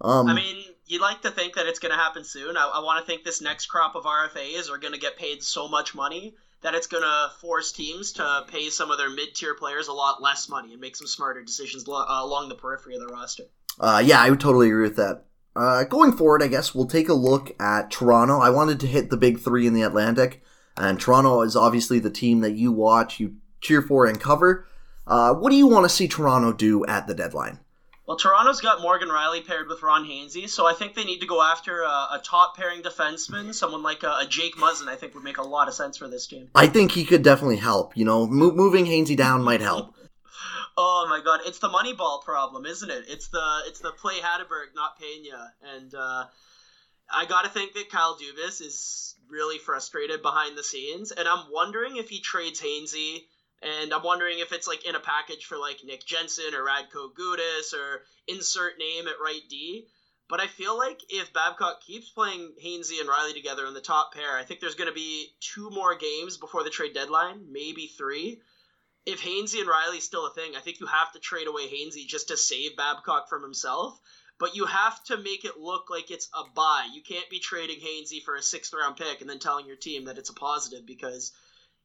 Um, 0.02 0.28
I 0.28 0.34
mean, 0.34 0.64
you 0.86 1.00
like 1.00 1.22
to 1.22 1.32
think 1.32 1.56
that 1.56 1.68
it's 1.68 1.80
going 1.80 1.92
to 1.92 1.98
happen 1.98 2.24
soon. 2.24 2.58
I, 2.58 2.72
I 2.76 2.80
want 2.84 3.00
to 3.00 3.06
think 3.06 3.24
this 3.24 3.42
next 3.42 3.68
crop 3.68 3.96
of 3.96 4.04
RFAs 4.04 4.70
are 4.72 4.80
going 4.80 4.94
to 4.94 5.00
get 5.00 5.18
paid 5.18 5.44
so 5.44 5.68
much 5.68 5.96
money 5.96 6.36
that 6.64 6.74
it's 6.74 6.88
going 6.88 7.04
to 7.04 7.30
force 7.40 7.72
teams 7.72 8.14
to 8.14 8.46
pay 8.48 8.70
some 8.70 8.90
of 8.90 8.98
their 8.98 9.10
mid-tier 9.10 9.54
players 9.54 9.88
a 9.88 9.94
lot 9.94 10.22
less 10.22 10.50
money 10.50 10.72
and 10.72 10.82
make 10.82 10.96
some 10.96 11.08
smarter 11.08 11.44
decisions 11.44 11.88
lo- 11.88 12.06
uh, 12.08 12.24
along 12.24 12.50
the 12.50 12.56
periphery 12.56 12.96
of 12.96 13.02
the 13.02 13.08
roster. 13.08 13.44
Uh, 13.80 14.02
yeah, 14.04 14.20
I 14.20 14.30
would 14.30 14.40
totally 14.40 14.68
agree 14.68 14.84
with 14.84 14.96
that. 14.96 15.26
Uh, 15.56 15.84
going 15.84 16.14
forward, 16.14 16.42
I 16.42 16.48
guess 16.48 16.74
we'll 16.74 16.88
take 16.88 17.10
a 17.10 17.14
look 17.14 17.56
at 17.62 17.92
Toronto. 17.92 18.40
I 18.40 18.50
wanted 18.50 18.80
to 18.80 18.88
hit 18.88 19.10
the 19.10 19.18
big 19.18 19.40
three 19.40 19.68
in 19.68 19.74
the 19.74 19.84
Atlantic. 19.84 20.42
And 20.76 21.00
Toronto 21.00 21.42
is 21.42 21.56
obviously 21.56 22.00
the 22.00 22.10
team 22.10 22.42
that 22.42 22.54
you 22.54 22.72
watch, 22.72 23.20
you 23.20 23.36
cheer 23.62 23.82
for, 23.82 24.06
and 24.08 24.20
cover. 24.20 24.66
Uh, 25.06 25.34
what 25.34 25.52
do 25.52 25.56
you 25.56 25.68
want 25.68 25.86
to 25.86 25.90
see 25.90 26.08
Toronto 26.08 26.52
do 26.52 26.86
at 26.86 27.06
the 27.06 27.14
deadline? 27.14 27.60
Well, 28.06 28.18
Toronto's 28.18 28.60
got 28.60 28.82
Morgan 28.82 29.08
Rielly 29.08 29.46
paired 29.46 29.70
with 29.70 29.82
Ron 29.82 30.06
Hainsey, 30.06 30.50
so 30.50 30.66
I 30.66 30.74
think 30.74 30.94
they 30.94 31.06
need 31.06 31.20
to 31.20 31.26
go 31.26 31.42
after 31.42 31.84
a, 31.84 31.88
a 31.88 32.22
top 32.22 32.58
pairing 32.58 32.82
defenseman, 32.82 33.56
someone 33.56 33.82
like 33.82 34.04
a, 34.04 34.20
a, 34.22 34.28
Jake 34.28 34.58
Muzzin. 34.58 34.90
I 34.90 34.98
think 34.98 35.16
would 35.16 35.24
make 35.24 35.38
a 35.38 35.44
lot 35.44 35.70
of 35.70 35.74
sense 35.74 35.96
for 35.96 36.10
this 36.10 36.28
team. 36.28 36.50
I 36.54 36.68
think 36.68 36.92
he 36.92 37.06
could 37.06 37.24
definitely 37.24 37.58
help. 37.58 37.96
You 37.96 38.04
know, 38.04 38.28
mo- 38.28 38.52
moving 38.52 38.86
Hainsey 38.86 39.16
down 39.16 39.42
might 39.42 39.62
help. 39.62 39.96
oh 40.78 41.08
my 41.10 41.22
God, 41.24 41.42
it's 41.46 41.60
the 41.60 41.70
Moneyball 41.70 42.22
problem, 42.24 42.66
isn't 42.66 42.90
it? 42.90 43.06
It's 43.08 43.30
the 43.30 43.62
it's 43.68 43.80
the 43.80 43.92
play 43.92 44.16
Hatteberg, 44.16 44.76
not 44.76 45.00
Pena, 45.00 45.54
and 45.76 45.96
uh, 45.96 46.26
I 47.10 47.26
got 47.26 47.44
to 47.44 47.50
think 47.50 47.74
that 47.74 47.90
Kyle 47.90 48.18
Dubas 48.18 48.60
is 48.60 49.16
really 49.30 49.60
frustrated 49.60 50.22
behind 50.22 50.58
the 50.58 50.64
scenes, 50.64 51.14
and 51.14 51.26
I'm 51.26 51.46
wondering 51.52 51.96
if 51.96 52.10
he 52.10 52.20
trades 52.20 52.60
Hainsey 52.60 53.28
and 53.64 53.94
I'm 53.94 54.04
wondering 54.04 54.40
if 54.40 54.52
it's 54.52 54.68
like 54.68 54.86
in 54.86 54.96
a 54.96 55.00
package 55.00 55.46
for 55.46 55.58
like 55.58 55.84
Nick 55.84 56.06
Jensen 56.06 56.54
or 56.54 56.66
Radko 56.66 57.14
Gudas 57.14 57.74
or 57.74 58.04
insert 58.28 58.78
name 58.78 59.08
at 59.08 59.22
right 59.24 59.42
D. 59.50 59.88
But 60.30 60.40
I 60.40 60.48
feel 60.48 60.78
like 60.78 61.00
if 61.10 61.34
Babcock 61.34 61.82
keeps 61.82 62.10
playing 62.10 62.56
Hainsey 62.64 63.00
and 63.00 63.10
Rielly 63.10 63.34
together 63.34 63.66
in 63.66 63.74
the 63.74 63.82
top 63.82 64.14
pair, 64.14 64.38
I 64.38 64.44
think 64.44 64.60
there's 64.60 64.76
going 64.76 64.88
to 64.88 64.94
be 64.94 65.28
two 65.40 65.70
more 65.70 65.96
games 65.96 66.38
before 66.38 66.64
the 66.64 66.70
trade 66.70 66.94
deadline, 66.94 67.52
maybe 67.52 67.88
three. 67.88 68.42
If 69.06 69.22
Hainsey 69.22 69.60
and 69.60 69.70
Rielly's 69.70 70.06
still 70.06 70.26
a 70.26 70.34
thing, 70.34 70.56
I 70.56 70.62
think 70.62 70.80
you 70.80 70.88
have 70.88 71.12
to 71.12 71.20
trade 71.20 71.48
away 71.48 71.68
Hainsey 71.68 72.08
just 72.08 72.30
to 72.30 72.38
save 72.38 72.78
Babcock 72.78 73.30
from 73.30 73.44
himself. 73.44 74.00
But 74.40 74.56
you 74.56 74.66
have 74.66 75.04
to 75.06 75.18
make 75.18 75.46
it 75.46 75.58
look 75.58 75.90
like 75.90 76.10
it's 76.10 76.30
a 76.34 76.44
buy. 76.56 76.88
You 76.92 77.04
can't 77.04 77.30
be 77.30 77.40
trading 77.40 77.80
Hainsey 77.80 78.24
for 78.24 78.36
a 78.36 78.42
sixth 78.42 78.74
round 78.74 78.98
pick 78.98 79.22
and 79.22 79.30
then 79.30 79.40
telling 79.40 79.68
your 79.68 79.76
team 79.76 80.06
that 80.06 80.18
it's 80.18 80.30
a 80.30 80.34
positive 80.34 80.86
because 80.86 81.32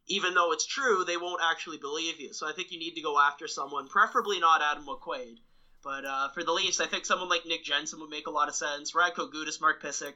even 0.09 0.35
though 0.35 0.53
it's 0.53 0.67
true, 0.67 1.05
they 1.05 1.17
won't 1.17 1.43
actually 1.45 1.79
believe 1.79 2.21
you. 2.21 2.33
So 2.33 2.49
I 2.49 2.53
think 2.53 2.73
you 2.73 2.79
need 2.79 2.95
to 2.95 3.03
go 3.03 3.19
after 3.19 3.47
someone, 3.47 3.88
preferably 3.88 4.41
not 4.41 4.62
Adam 4.62 4.87
McQuaid. 4.87 5.37
But 5.85 6.05
uh, 6.05 6.29
for 6.31 6.43
the 6.43 6.53
Leafs, 6.53 6.81
I 6.81 6.87
think 6.87 7.07
someone 7.07 7.29
like 7.29 7.47
Nick 7.47 7.65
Jensen 7.65 8.00
would 8.00 8.11
make 8.11 8.27
a 8.27 8.33
lot 8.33 8.49
of 8.49 8.55
sense. 8.55 8.93
Radko 8.93 9.33
Gudas, 9.33 9.61
Mark 9.61 9.83
Pysyk, 9.83 10.15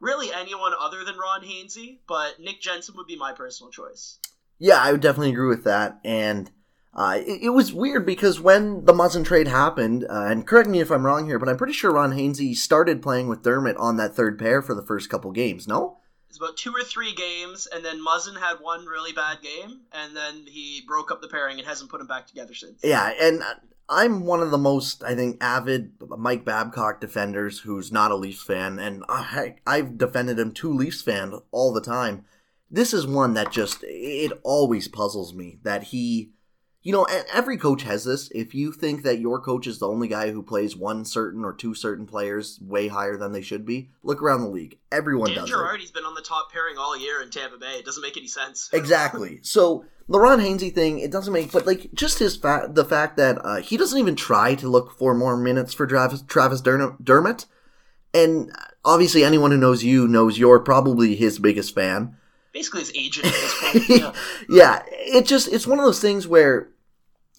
really 0.00 0.32
anyone 0.32 0.72
other 0.78 1.04
than 1.04 1.16
Ron 1.16 1.42
Hainsey, 1.42 2.00
but 2.08 2.40
Nick 2.40 2.60
Jensen 2.60 2.96
would 2.96 3.06
be 3.06 3.16
my 3.16 3.32
personal 3.32 3.70
choice. 3.70 4.18
Yeah, 4.58 4.78
I 4.80 4.92
would 4.92 5.00
definitely 5.00 5.30
agree 5.30 5.48
with 5.48 5.64
that. 5.64 6.00
And 6.04 6.50
uh, 6.94 7.18
it, 7.18 7.44
it, 7.44 7.50
was 7.50 7.72
weird 7.72 8.06
because 8.06 8.40
when 8.40 8.84
the 8.84 8.92
Muzzin 8.92 9.24
trade 9.24 9.48
happened, 9.48 10.04
uh, 10.08 10.26
and 10.26 10.46
correct 10.46 10.68
me 10.68 10.80
if 10.80 10.90
I'm 10.90 11.04
wrong 11.04 11.26
here, 11.26 11.38
but 11.38 11.48
I'm 11.48 11.56
pretty 11.56 11.72
sure 11.72 11.92
Ron 11.92 12.12
Hainsey 12.12 12.54
started 12.54 13.02
playing 13.02 13.28
with 13.28 13.42
Dermott 13.42 13.76
on 13.78 13.96
that 13.96 14.14
third 14.14 14.38
pair 14.38 14.62
for 14.62 14.74
the 14.74 14.84
first 14.84 15.10
couple 15.10 15.32
games, 15.32 15.66
no? 15.66 15.98
It's 16.34 16.40
about 16.40 16.56
two 16.56 16.72
or 16.72 16.82
three 16.82 17.14
games, 17.14 17.68
and 17.72 17.84
then 17.84 18.04
Muzzin 18.04 18.36
had 18.36 18.56
one 18.60 18.86
really 18.86 19.12
bad 19.12 19.38
game, 19.40 19.82
and 19.92 20.16
then 20.16 20.44
he 20.48 20.82
broke 20.84 21.12
up 21.12 21.22
the 21.22 21.28
pairing 21.28 21.60
and 21.60 21.68
hasn't 21.68 21.90
put 21.90 21.98
them 21.98 22.08
back 22.08 22.26
together 22.26 22.54
since. 22.54 22.80
Yeah, 22.82 23.12
and 23.20 23.44
I'm 23.88 24.26
one 24.26 24.40
of 24.40 24.50
the 24.50 24.58
most, 24.58 25.04
I 25.04 25.14
think, 25.14 25.36
avid 25.40 25.92
Mike 26.00 26.44
Babcock 26.44 27.00
defenders 27.00 27.60
who's 27.60 27.92
not 27.92 28.10
a 28.10 28.16
Leafs 28.16 28.42
fan, 28.42 28.80
and 28.80 29.04
I, 29.08 29.54
I've 29.64 29.96
defended 29.96 30.36
him 30.36 30.50
to 30.54 30.74
Leafs 30.74 31.02
fan 31.02 31.34
all 31.52 31.72
the 31.72 31.80
time. 31.80 32.24
This 32.68 32.92
is 32.92 33.06
one 33.06 33.34
that 33.34 33.52
just, 33.52 33.84
it 33.84 34.32
always 34.42 34.88
puzzles 34.88 35.32
me 35.34 35.60
that 35.62 35.84
he 35.84 36.32
you 36.84 36.92
know, 36.92 37.06
every 37.32 37.56
coach 37.56 37.82
has 37.84 38.04
this. 38.04 38.30
If 38.34 38.54
you 38.54 38.70
think 38.70 39.04
that 39.04 39.18
your 39.18 39.40
coach 39.40 39.66
is 39.66 39.78
the 39.78 39.88
only 39.88 40.06
guy 40.06 40.30
who 40.30 40.42
plays 40.42 40.76
one 40.76 41.06
certain 41.06 41.42
or 41.42 41.54
two 41.54 41.74
certain 41.74 42.06
players 42.06 42.60
way 42.60 42.88
higher 42.88 43.16
than 43.16 43.32
they 43.32 43.40
should 43.40 43.64
be, 43.64 43.88
look 44.02 44.22
around 44.22 44.42
the 44.42 44.50
league. 44.50 44.78
Everyone 44.92 45.30
Dan 45.30 45.38
does. 45.38 45.50
Girardi's 45.50 45.90
been 45.90 46.04
on 46.04 46.14
the 46.14 46.20
top 46.20 46.52
pairing 46.52 46.76
all 46.76 46.94
year 46.94 47.22
in 47.22 47.30
Tampa 47.30 47.56
Bay. 47.56 47.78
It 47.78 47.86
doesn't 47.86 48.02
make 48.02 48.18
any 48.18 48.26
sense. 48.26 48.68
exactly. 48.74 49.40
So 49.40 49.86
the 50.10 50.20
Ron 50.20 50.40
Hainsey 50.40 50.74
thing, 50.74 50.98
it 50.98 51.10
doesn't 51.10 51.32
make, 51.32 51.52
but 51.52 51.66
like 51.66 51.88
just 51.94 52.18
his 52.18 52.36
fact, 52.36 52.74
the 52.74 52.84
fact 52.84 53.16
that 53.16 53.38
uh, 53.42 53.56
he 53.62 53.78
doesn't 53.78 53.98
even 53.98 54.14
try 54.14 54.54
to 54.56 54.68
look 54.68 54.92
for 54.98 55.14
more 55.14 55.38
minutes 55.38 55.72
for 55.72 55.86
Travis, 55.86 56.20
Travis 56.20 56.60
Dermott, 56.60 57.46
and 58.12 58.52
obviously 58.84 59.24
anyone 59.24 59.52
who 59.52 59.56
knows 59.56 59.82
you 59.82 60.06
knows 60.06 60.38
you're 60.38 60.60
probably 60.60 61.16
his 61.16 61.38
biggest 61.38 61.74
fan 61.74 62.18
basically 62.54 62.80
his 62.80 62.92
agent 62.94 63.26
at 63.26 63.32
this 63.32 63.60
point. 63.60 63.88
Yeah. 63.88 64.12
yeah, 64.48 64.82
it 64.90 65.26
just 65.26 65.52
it's 65.52 65.66
one 65.66 65.78
of 65.78 65.84
those 65.84 66.00
things 66.00 66.26
where 66.26 66.68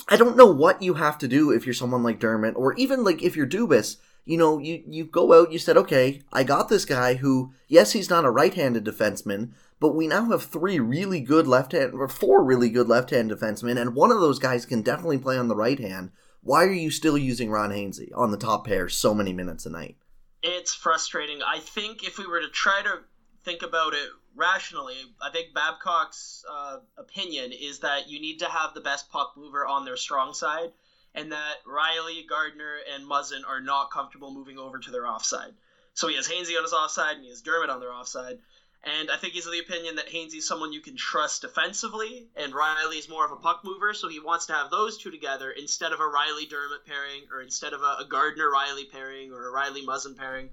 I 0.07 0.17
don't 0.17 0.37
know 0.37 0.45
what 0.45 0.81
you 0.81 0.95
have 0.95 1.17
to 1.19 1.27
do 1.27 1.51
if 1.51 1.65
you're 1.65 1.73
someone 1.73 2.03
like 2.03 2.19
Dermott, 2.19 2.55
or 2.55 2.73
even 2.75 3.03
like 3.03 3.23
if 3.23 3.35
you're 3.35 3.47
Dubas. 3.47 3.97
You 4.23 4.37
know, 4.37 4.57
you 4.57 4.83
you 4.87 5.05
go 5.05 5.33
out. 5.33 5.51
You 5.51 5.59
said, 5.59 5.77
okay, 5.77 6.21
I 6.33 6.43
got 6.43 6.67
this 6.69 6.85
guy 6.85 7.15
who, 7.15 7.53
yes, 7.67 7.91
he's 7.91 8.09
not 8.09 8.25
a 8.25 8.31
right-handed 8.31 8.83
defenseman, 8.83 9.51
but 9.79 9.95
we 9.95 10.07
now 10.07 10.25
have 10.31 10.43
three 10.43 10.79
really 10.79 11.21
good 11.21 11.47
left-hand 11.47 11.93
or 11.93 12.07
four 12.07 12.43
really 12.43 12.69
good 12.69 12.87
left-hand 12.87 13.29
defensemen, 13.29 13.79
and 13.79 13.95
one 13.95 14.11
of 14.11 14.19
those 14.19 14.39
guys 14.39 14.65
can 14.65 14.81
definitely 14.81 15.19
play 15.19 15.37
on 15.37 15.47
the 15.47 15.55
right 15.55 15.79
hand. 15.79 16.11
Why 16.41 16.63
are 16.65 16.71
you 16.71 16.91
still 16.91 17.17
using 17.17 17.49
Ron 17.49 17.71
Hainsey 17.71 18.11
on 18.15 18.31
the 18.31 18.37
top 18.37 18.65
pair 18.65 18.89
so 18.89 19.13
many 19.13 19.33
minutes 19.33 19.65
a 19.65 19.69
night? 19.69 19.97
It's 20.43 20.75
frustrating. 20.75 21.41
I 21.41 21.59
think 21.59 22.03
if 22.03 22.19
we 22.19 22.27
were 22.27 22.41
to 22.41 22.49
try 22.49 22.81
to 22.83 22.99
think 23.43 23.63
about 23.63 23.93
it 23.93 24.09
rationally, 24.35 24.97
I 25.21 25.31
think 25.31 25.53
Babcock's 25.53 26.43
uh, 26.49 26.79
opinion 26.97 27.51
is 27.51 27.79
that 27.79 28.09
you 28.09 28.19
need 28.19 28.39
to 28.39 28.49
have 28.49 28.73
the 28.73 28.81
best 28.81 29.09
puck 29.09 29.33
mover 29.37 29.65
on 29.65 29.85
their 29.85 29.97
strong 29.97 30.33
side, 30.33 30.71
and 31.13 31.31
that 31.31 31.63
Rielly, 31.65 32.27
Gardiner, 32.27 32.77
and 32.93 33.09
Muzzin 33.09 33.47
are 33.47 33.61
not 33.61 33.91
comfortable 33.91 34.33
moving 34.33 34.59
over 34.59 34.79
to 34.79 34.91
their 34.91 35.07
offside. 35.07 35.53
So 35.93 36.07
he 36.07 36.15
has 36.15 36.27
Hainsey 36.27 36.57
on 36.57 36.63
his 36.63 36.73
offside, 36.73 37.15
and 37.15 37.23
he 37.23 37.29
has 37.29 37.41
Dermott 37.41 37.69
on 37.69 37.79
their 37.79 37.93
offside. 37.93 38.39
And 38.83 39.09
I 39.09 39.17
think 39.17 39.33
he's 39.33 39.47
of 39.47 39.51
the 39.51 39.59
opinion 39.59 39.95
that 39.95 40.09
Hainsey's 40.09 40.47
someone 40.47 40.71
you 40.71 40.81
can 40.81 40.95
trust 40.95 41.41
defensively, 41.41 42.27
and 42.35 42.53
Rielly's 42.53 43.09
more 43.09 43.25
of 43.25 43.31
a 43.31 43.37
puck 43.37 43.61
mover, 43.63 43.93
so 43.93 44.09
he 44.09 44.19
wants 44.19 44.45
to 44.47 44.53
have 44.53 44.69
those 44.69 44.97
two 44.97 45.09
together 45.09 45.49
instead 45.49 45.91
of 45.91 45.99
a 45.99 46.03
Rielly 46.03 46.47
Dermott 46.47 46.85
pairing, 46.85 47.23
or 47.31 47.41
instead 47.41 47.73
of 47.73 47.81
a, 47.81 47.97
a 48.01 48.05
Gardiner 48.07 48.51
Rielly 48.51 48.91
pairing, 48.91 49.31
or 49.31 49.47
a 49.47 49.51
Rielly 49.51 49.83
Muzzin 49.83 50.15
pairing. 50.15 50.49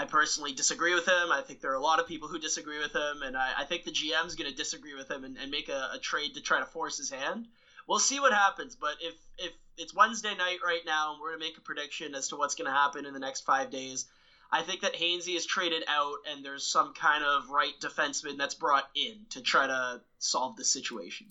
I 0.00 0.06
personally 0.06 0.54
disagree 0.54 0.94
with 0.94 1.06
him. 1.06 1.30
I 1.30 1.42
think 1.42 1.60
there 1.60 1.72
are 1.72 1.74
a 1.74 1.82
lot 1.82 2.00
of 2.00 2.06
people 2.06 2.26
who 2.26 2.38
disagree 2.38 2.78
with 2.78 2.94
him, 2.94 3.22
and 3.22 3.36
I, 3.36 3.52
I 3.58 3.64
think 3.64 3.84
the 3.84 3.90
GM's 3.90 4.34
going 4.34 4.50
to 4.50 4.56
disagree 4.56 4.94
with 4.94 5.10
him 5.10 5.24
and, 5.24 5.36
and 5.36 5.50
make 5.50 5.68
a, 5.68 5.90
a, 5.92 5.98
trade 5.98 6.36
to 6.36 6.40
try 6.40 6.58
to 6.58 6.64
force 6.64 6.96
his 6.96 7.10
hand. 7.10 7.48
We'll 7.86 7.98
see 7.98 8.18
what 8.18 8.32
happens, 8.32 8.74
but 8.74 8.94
if 9.02 9.14
if 9.36 9.52
it's 9.76 9.94
Wednesday 9.94 10.34
night 10.34 10.60
right 10.64 10.80
now, 10.86 11.12
and 11.12 11.20
we're 11.20 11.32
going 11.32 11.40
to 11.40 11.46
make 11.46 11.58
a 11.58 11.60
prediction 11.60 12.14
as 12.14 12.28
to 12.28 12.36
what's 12.36 12.54
going 12.54 12.70
to 12.70 12.74
happen 12.74 13.04
in 13.04 13.12
the 13.12 13.20
next 13.20 13.42
five 13.42 13.70
days. 13.70 14.06
I 14.50 14.62
think 14.62 14.80
that 14.80 14.94
Hainsey 14.94 15.36
is 15.36 15.44
traded 15.44 15.84
out, 15.86 16.16
and 16.32 16.42
there's 16.42 16.66
some 16.66 16.94
kind 16.94 17.22
of 17.22 17.50
right 17.50 17.74
defenseman 17.78 18.38
that's 18.38 18.54
brought 18.54 18.88
in 18.96 19.26
to 19.30 19.42
try 19.42 19.66
to 19.66 20.00
solve 20.18 20.56
this 20.56 20.70
situation. 20.70 21.26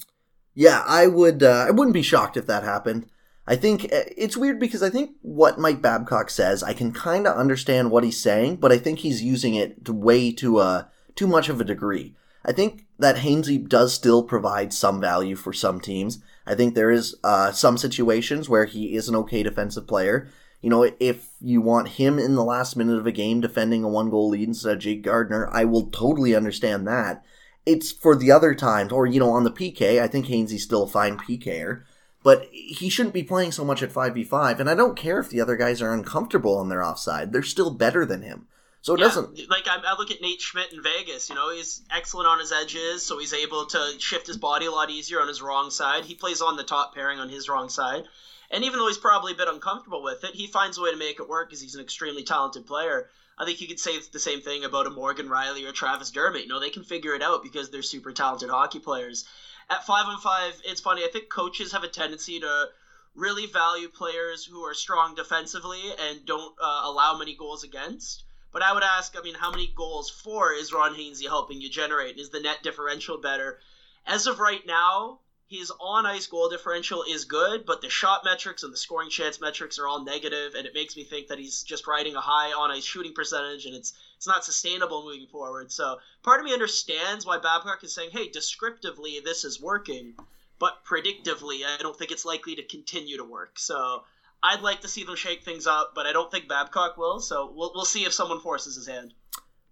Yeah, 0.53 0.83
I 0.85 1.07
would. 1.07 1.41
Uh, 1.41 1.65
I 1.67 1.71
wouldn't 1.71 1.95
be 1.95 2.03
shocked 2.03 2.37
if 2.37 2.45
that 2.45 2.61
happened. 2.61 3.09
I 3.49 3.55
think 3.55 3.85
uh, 3.85 4.05
it's 4.15 4.37
weird 4.37 4.59
because 4.59 4.83
I 4.83 4.91
think 4.91 5.15
what 5.23 5.57
Mike 5.57 5.81
Babcock 5.81 6.29
says, 6.29 6.61
I 6.61 6.73
can 6.73 6.91
kind 6.91 7.25
of 7.25 7.35
understand 7.35 7.89
what 7.89 8.03
he's 8.03 8.21
saying, 8.21 8.57
but 8.57 8.71
I 8.71 8.77
think 8.77 8.99
he's 8.99 9.23
using 9.23 9.55
it 9.55 9.89
way 9.89 10.31
to 10.33 10.57
uh, 10.57 10.83
too 11.15 11.25
much 11.25 11.49
of 11.49 11.59
a 11.59 11.63
degree. 11.63 12.15
I 12.45 12.51
think 12.51 12.85
that 12.99 13.17
Hainsey 13.17 13.67
does 13.67 13.91
still 13.91 14.21
provide 14.21 14.71
some 14.71 15.01
value 15.01 15.35
for 15.35 15.51
some 15.51 15.81
teams. 15.81 16.19
I 16.45 16.53
think 16.53 16.75
there 16.75 16.91
is 16.91 17.15
uh, 17.23 17.51
some 17.51 17.79
situations 17.79 18.47
where 18.47 18.65
he 18.65 18.95
is 18.95 19.09
an 19.09 19.15
okay 19.15 19.41
defensive 19.41 19.87
player. 19.87 20.29
You 20.61 20.69
know, 20.69 20.91
if 20.99 21.29
you 21.41 21.59
want 21.59 21.89
him 21.89 22.19
in 22.19 22.35
the 22.35 22.43
last 22.43 22.75
minute 22.75 22.99
of 22.99 23.07
a 23.07 23.11
game 23.11 23.41
defending 23.41 23.83
a 23.83 23.89
one 23.89 24.11
goal 24.11 24.29
lead 24.29 24.47
instead 24.47 24.73
of 24.73 24.79
Jake 24.79 25.01
Gardiner, 25.01 25.49
I 25.51 25.65
will 25.65 25.87
totally 25.89 26.35
understand 26.35 26.87
that. 26.87 27.23
It's 27.65 27.91
for 27.91 28.15
the 28.15 28.31
other 28.31 28.53
times, 28.53 28.91
or, 28.91 29.07
you 29.07 29.19
know, 29.19 29.31
on 29.31 29.43
the 29.43 29.51
PK, 29.51 29.99
I 29.99 30.07
think 30.07 30.27
Hainsey's 30.27 30.63
still 30.63 30.83
a 30.83 30.87
fine 30.87 31.17
PKer 31.17 31.81
but 32.23 32.47
he 32.51 32.89
shouldn't 32.89 33.13
be 33.13 33.23
playing 33.23 33.51
so 33.51 33.63
much 33.63 33.81
at 33.81 33.91
5v5 33.91 34.59
and 34.59 34.69
i 34.69 34.75
don't 34.75 34.97
care 34.97 35.19
if 35.19 35.29
the 35.29 35.41
other 35.41 35.55
guys 35.55 35.81
are 35.81 35.93
uncomfortable 35.93 36.57
on 36.57 36.69
their 36.69 36.83
offside. 36.83 37.31
They're 37.31 37.43
still 37.43 37.71
better 37.71 38.05
than 38.05 38.21
him. 38.21 38.47
So 38.81 38.93
it 38.93 38.99
yeah, 38.99 39.07
doesn't 39.07 39.49
like 39.49 39.67
I, 39.67 39.81
I, 39.85 39.97
look 39.97 40.09
at 40.09 40.21
nate 40.21 40.39
schmidt 40.39 40.71
in 40.71 40.81
vegas 40.81 41.27
you 41.29 41.35
know 41.35 41.53
he's 41.53 41.81
excellent 41.91 42.27
on 42.27 42.39
his 42.39 42.53
edges 42.53 43.05
so 43.05 43.19
he's 43.19 43.33
able 43.33 43.65
to 43.65 43.95
shift 43.99 44.25
his 44.25 44.37
body 44.37 44.67
a 44.67 44.71
lot 44.71 44.89
easier 44.89 45.19
on 45.19 45.27
his 45.27 45.41
wrong 45.41 45.69
side. 45.69 46.05
He 46.05 46.15
plays 46.15 46.41
on 46.41 46.55
the 46.55 46.63
top 46.63 46.95
pairing 46.95 47.19
on 47.19 47.27
his 47.27 47.49
wrong 47.49 47.67
side 47.67 48.03
and 48.49 48.63
even 48.63 48.79
though 48.79 48.87
he's 48.87 48.97
probably 48.97 49.33
a 49.33 49.35
bit 49.35 49.49
uncomfortable 49.49 50.01
with 50.01 50.23
it 50.23 50.33
he 50.33 50.47
finds 50.47 50.77
a 50.77 50.81
way 50.81 50.91
to 50.91 50.97
make 50.97 51.19
it 51.19 51.27
work 51.27 51.49
because 51.49 51.61
he's 51.61 51.75
an 51.75 51.81
extremely 51.81 52.23
talented 52.23 52.65
player. 52.65 53.09
I 53.37 53.45
think 53.45 53.59
you 53.61 53.67
could 53.67 53.79
say 53.79 53.99
the 54.11 54.19
same 54.19 54.41
thing 54.41 54.63
about 54.63 54.87
a 54.87 54.89
Morgan 54.89 55.27
Rielly 55.27 55.67
or 55.67 55.71
Travis 55.71 56.11
Dermott. 56.11 56.43
You 56.43 56.49
know, 56.49 56.59
they 56.59 56.69
can 56.69 56.83
figure 56.83 57.15
it 57.15 57.21
out 57.21 57.41
because 57.41 57.69
they're 57.69 57.81
super 57.81 58.11
talented 58.11 58.49
hockey 58.49 58.79
players 58.79 59.25
at 59.69 59.85
five 59.85 60.07
on 60.07 60.19
five, 60.19 60.61
it's 60.65 60.81
funny. 60.81 61.03
I 61.03 61.07
think 61.07 61.29
coaches 61.29 61.71
have 61.71 61.83
a 61.83 61.87
tendency 61.87 62.39
to 62.39 62.69
really 63.15 63.45
value 63.45 63.89
players 63.89 64.45
who 64.45 64.63
are 64.63 64.73
strong 64.73 65.15
defensively 65.15 65.91
and 65.99 66.25
don't 66.25 66.53
uh, 66.61 66.81
allow 66.83 67.17
many 67.17 67.35
goals 67.35 67.63
against. 67.63 68.23
But 68.51 68.63
I 68.63 68.73
would 68.73 68.83
ask, 68.83 69.15
I 69.15 69.21
mean, 69.21 69.35
how 69.35 69.51
many 69.51 69.67
goals 69.75 70.09
for 70.09 70.53
is 70.53 70.73
Ron 70.73 70.95
Hainsey 70.95 71.27
helping 71.27 71.61
you 71.61 71.69
generate? 71.69 72.17
Is 72.17 72.29
the 72.29 72.39
net 72.39 72.63
differential 72.63 73.17
better? 73.17 73.59
As 74.07 74.25
of 74.25 74.39
right 74.39 74.65
now, 74.65 75.19
his 75.49 75.71
on 75.79 76.05
ice 76.05 76.27
goal 76.27 76.47
differential 76.47 77.03
is 77.03 77.25
good, 77.25 77.65
but 77.65 77.81
the 77.81 77.89
shot 77.89 78.21
metrics 78.23 78.61
and 78.61 78.71
the 78.71 78.77
scoring 78.77 79.09
chance 79.09 79.41
metrics 79.41 79.79
are 79.79 79.87
all 79.87 80.03
negative, 80.03 80.53
and 80.53 80.67
it 80.67 80.75
makes 80.75 80.95
me 80.95 81.03
think 81.03 81.27
that 81.27 81.39
he's 81.39 81.63
just 81.63 81.87
riding 81.87 82.15
a 82.15 82.21
high 82.21 82.53
on 82.53 82.69
ice 82.69 82.83
shooting 82.83 83.13
percentage, 83.13 83.65
and 83.65 83.75
it's 83.75 83.93
it's 84.15 84.27
not 84.27 84.45
sustainable 84.45 85.03
moving 85.03 85.25
forward. 85.27 85.71
So 85.71 85.97
part 86.21 86.39
of 86.39 86.45
me 86.45 86.53
understands 86.53 87.25
why 87.25 87.39
Babcock 87.39 87.83
is 87.83 87.93
saying, 87.93 88.11
"Hey, 88.11 88.29
descriptively 88.29 89.19
this 89.19 89.43
is 89.43 89.59
working," 89.59 90.15
but 90.59 90.85
predictively, 90.85 91.65
I 91.65 91.77
don't 91.81 91.97
think 91.97 92.11
it's 92.11 92.25
likely 92.25 92.55
to 92.55 92.63
continue 92.63 93.17
to 93.17 93.23
work. 93.23 93.57
So 93.57 94.03
I'd 94.43 94.61
like 94.61 94.81
to 94.81 94.87
see 94.87 95.03
them 95.03 95.15
shake 95.15 95.43
things 95.43 95.65
up, 95.65 95.93
but 95.95 96.05
I 96.05 96.13
don't 96.13 96.29
think 96.29 96.47
Babcock 96.47 96.95
will. 96.95 97.19
So 97.19 97.51
we'll 97.51 97.71
we'll 97.73 97.85
see 97.85 98.05
if 98.05 98.13
someone 98.13 98.39
forces 98.39 98.75
his 98.75 98.85
hand. 98.85 99.15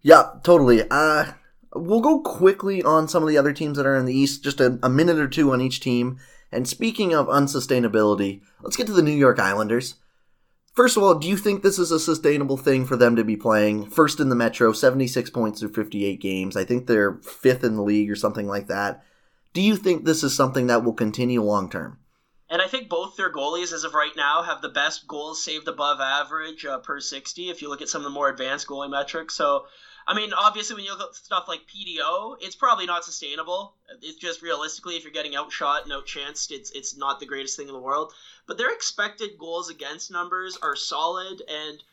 Yeah, 0.02 0.24
totally. 0.42 0.90
Uh, 0.90 1.34
we'll 1.74 2.02
go 2.02 2.20
quickly 2.22 2.84
on 2.84 3.08
some 3.08 3.24
of 3.24 3.30
the 3.30 3.38
other 3.38 3.54
teams 3.54 3.78
that 3.78 3.86
are 3.86 3.96
in 3.96 4.06
the 4.06 4.18
East, 4.18 4.44
just 4.44 4.60
a, 4.60 4.80
a 4.84 4.90
minute 4.90 5.20
or 5.20 5.28
two 5.28 5.52
on 5.52 5.62
each 5.62 5.80
team. 5.80 6.18
And 6.52 6.68
speaking 6.68 7.14
of 7.14 7.28
unsustainability, 7.28 8.42
let's 8.62 8.78
get 8.78 8.88
to 8.88 8.94
the 8.94 9.02
New 9.02 9.12
York 9.12 9.40
Islanders. 9.40 9.96
First 10.74 10.96
of 10.96 11.04
all, 11.04 11.16
do 11.16 11.28
you 11.28 11.38
think 11.38 11.64
this 11.64 11.80
is 11.80 11.92
a 11.92 12.00
sustainable 12.00 12.56
thing 12.56 12.86
for 12.86 12.96
them 12.96 13.16
to 13.16 13.24
be 13.24 13.36
playing? 13.36 13.90
First 13.90 14.20
in 14.20 14.30
the 14.30 14.36
Metro, 14.36 14.72
76 14.72 15.30
points 15.32 15.60
through 15.60 15.74
58 15.74 16.22
games. 16.22 16.56
I 16.56 16.66
think 16.66 16.86
they're 16.86 17.16
fifth 17.24 17.64
in 17.64 17.76
the 17.76 17.82
league 17.82 18.12
or 18.12 18.16
something 18.16 18.48
like 18.48 18.68
that. 18.68 19.04
Do 19.54 19.62
you 19.62 19.76
think 19.76 20.06
this 20.06 20.24
is 20.24 20.36
something 20.36 20.68
that 20.68 20.84
will 20.84 20.94
continue 20.94 21.42
long 21.42 21.70
term? 21.70 21.98
And 22.50 22.62
I 22.62 22.68
think 22.68 22.90
both 22.90 23.18
their 23.18 23.32
goalies, 23.32 23.74
as 23.74 23.84
of 23.84 23.94
right 23.94 24.16
now, 24.16 24.44
have 24.44 24.62
the 24.62 24.70
best 24.70 25.08
goals 25.08 25.44
saved 25.44 25.68
above 25.68 26.00
average 26.00 26.64
uh, 26.64 26.78
per 26.78 27.00
60 27.00 27.50
if 27.50 27.62
you 27.62 27.70
look 27.70 27.82
at 27.82 27.90
some 27.90 28.02
of 28.02 28.06
the 28.06 28.12
more 28.12 28.30
advanced 28.30 28.68
goalie 28.68 28.90
metrics. 28.90 29.34
So 29.34 29.66
I 30.10 30.14
mean, 30.14 30.32
obviously, 30.32 30.74
when 30.74 30.86
you 30.86 30.96
look 30.96 31.10
at 31.10 31.16
stuff 31.16 31.50
like 31.50 31.68
PDO, 31.68 32.38
it's 32.40 32.56
probably 32.56 32.86
not 32.86 33.04
sustainable. 33.04 33.76
It's 34.02 34.18
just 34.18 34.42
realistically, 34.42 34.96
if 34.96 35.04
you're 35.04 35.12
getting 35.12 35.36
outshot 35.36 35.84
and 35.84 35.92
outchanced, 35.92 36.50
it's 36.50 36.72
it's 36.72 36.96
not 36.96 37.20
the 37.20 37.26
greatest 37.26 37.58
thing 37.58 37.68
in 37.68 37.74
the 37.74 37.80
world. 37.80 38.14
But 38.46 38.58
their 38.58 38.72
expected 38.72 39.38
goals 39.38 39.68
against 39.68 40.10
numbers 40.10 40.58
are 40.62 40.78
solid, 40.78 41.42
and 41.50 41.84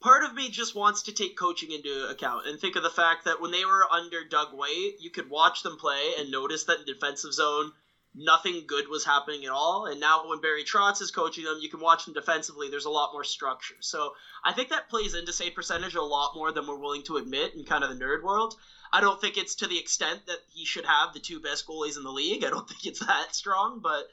part 0.00 0.22
of 0.22 0.32
me 0.32 0.48
just 0.48 0.74
wants 0.74 1.02
to 1.02 1.12
take 1.12 1.36
coaching 1.36 1.70
into 1.70 2.08
account 2.08 2.46
and 2.46 2.58
think 2.58 2.74
of 2.74 2.82
the 2.82 2.88
fact 2.88 3.24
that 3.24 3.38
when 3.38 3.50
they 3.50 3.66
were 3.66 3.92
under 3.92 4.24
Doug 4.24 4.54
Weight, 4.54 4.94
you 4.98 5.10
could 5.10 5.28
watch 5.28 5.62
them 5.62 5.76
play 5.76 6.14
and 6.16 6.30
notice 6.30 6.64
that 6.64 6.78
in 6.78 6.86
the 6.86 6.94
defensive 6.94 7.34
zone 7.34 7.72
nothing 8.18 8.64
good 8.66 8.88
was 8.88 9.04
happening 9.04 9.44
at 9.44 9.50
all. 9.50 9.86
And 9.86 10.00
now 10.00 10.28
when 10.28 10.40
Barry 10.40 10.64
Trotz 10.64 11.00
is 11.00 11.10
coaching 11.10 11.44
them, 11.44 11.58
you 11.60 11.70
can 11.70 11.80
watch 11.80 12.04
them 12.04 12.14
defensively. 12.14 12.68
There's 12.68 12.84
a 12.84 12.90
lot 12.90 13.12
more 13.12 13.24
structure. 13.24 13.76
So 13.80 14.12
I 14.44 14.52
think 14.52 14.70
that 14.70 14.88
plays 14.90 15.14
into 15.14 15.32
save 15.32 15.54
percentage 15.54 15.94
a 15.94 16.02
lot 16.02 16.34
more 16.34 16.50
than 16.50 16.66
we're 16.66 16.78
willing 16.78 17.04
to 17.04 17.16
admit 17.16 17.54
in 17.54 17.64
kind 17.64 17.84
of 17.84 17.90
the 17.90 18.04
nerd 18.04 18.22
world. 18.22 18.54
I 18.92 19.00
don't 19.00 19.20
think 19.20 19.36
it's 19.36 19.54
to 19.56 19.66
the 19.66 19.78
extent 19.78 20.26
that 20.26 20.38
he 20.48 20.64
should 20.64 20.84
have 20.84 21.12
the 21.12 21.20
two 21.20 21.40
best 21.40 21.66
goalies 21.66 21.96
in 21.96 22.02
the 22.02 22.10
league. 22.10 22.44
I 22.44 22.50
don't 22.50 22.68
think 22.68 22.86
it's 22.86 23.06
that 23.06 23.34
strong, 23.34 23.80
but 23.80 24.08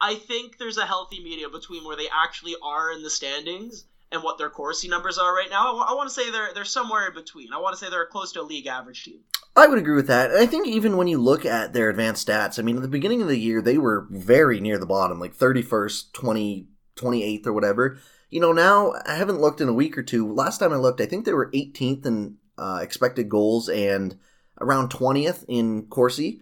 I 0.00 0.14
think 0.14 0.58
there's 0.58 0.78
a 0.78 0.86
healthy 0.86 1.22
medium 1.22 1.50
between 1.50 1.84
where 1.84 1.96
they 1.96 2.08
actually 2.08 2.54
are 2.62 2.92
in 2.92 3.02
the 3.02 3.10
standings 3.10 3.84
and 4.12 4.22
what 4.22 4.38
their 4.38 4.50
Corsi 4.50 4.88
numbers 4.88 5.18
are 5.18 5.34
right 5.34 5.50
now. 5.50 5.78
I, 5.78 5.90
I 5.90 5.94
want 5.94 6.08
to 6.08 6.14
say 6.14 6.30
they're 6.30 6.54
they're 6.54 6.64
somewhere 6.64 7.08
in 7.08 7.14
between. 7.14 7.52
I 7.52 7.58
want 7.58 7.76
to 7.76 7.84
say 7.84 7.90
they're 7.90 8.06
close 8.06 8.32
to 8.32 8.40
a 8.40 8.42
league 8.42 8.66
average 8.66 9.04
team. 9.04 9.20
I 9.56 9.66
would 9.66 9.78
agree 9.78 9.96
with 9.96 10.06
that. 10.06 10.30
I 10.30 10.46
think 10.46 10.68
even 10.68 10.96
when 10.96 11.08
you 11.08 11.18
look 11.18 11.44
at 11.44 11.72
their 11.72 11.90
advanced 11.90 12.28
stats, 12.28 12.58
I 12.58 12.62
mean, 12.62 12.76
at 12.76 12.82
the 12.82 12.88
beginning 12.88 13.22
of 13.22 13.28
the 13.28 13.38
year, 13.38 13.60
they 13.60 13.76
were 13.76 14.06
very 14.10 14.60
near 14.60 14.78
the 14.78 14.86
bottom, 14.86 15.18
like 15.18 15.36
31st, 15.36 16.12
20, 16.12 16.68
28th, 16.96 17.46
or 17.46 17.52
whatever. 17.52 17.98
You 18.30 18.40
know, 18.40 18.52
now 18.52 18.92
I 19.06 19.14
haven't 19.14 19.40
looked 19.40 19.60
in 19.60 19.68
a 19.68 19.72
week 19.72 19.98
or 19.98 20.02
two. 20.02 20.32
Last 20.32 20.58
time 20.58 20.72
I 20.72 20.76
looked, 20.76 21.00
I 21.00 21.06
think 21.06 21.24
they 21.24 21.32
were 21.32 21.50
18th 21.50 22.06
in 22.06 22.36
uh, 22.56 22.80
expected 22.82 23.28
goals 23.28 23.68
and 23.68 24.18
around 24.60 24.90
20th 24.90 25.44
in 25.48 25.86
Corsi. 25.86 26.40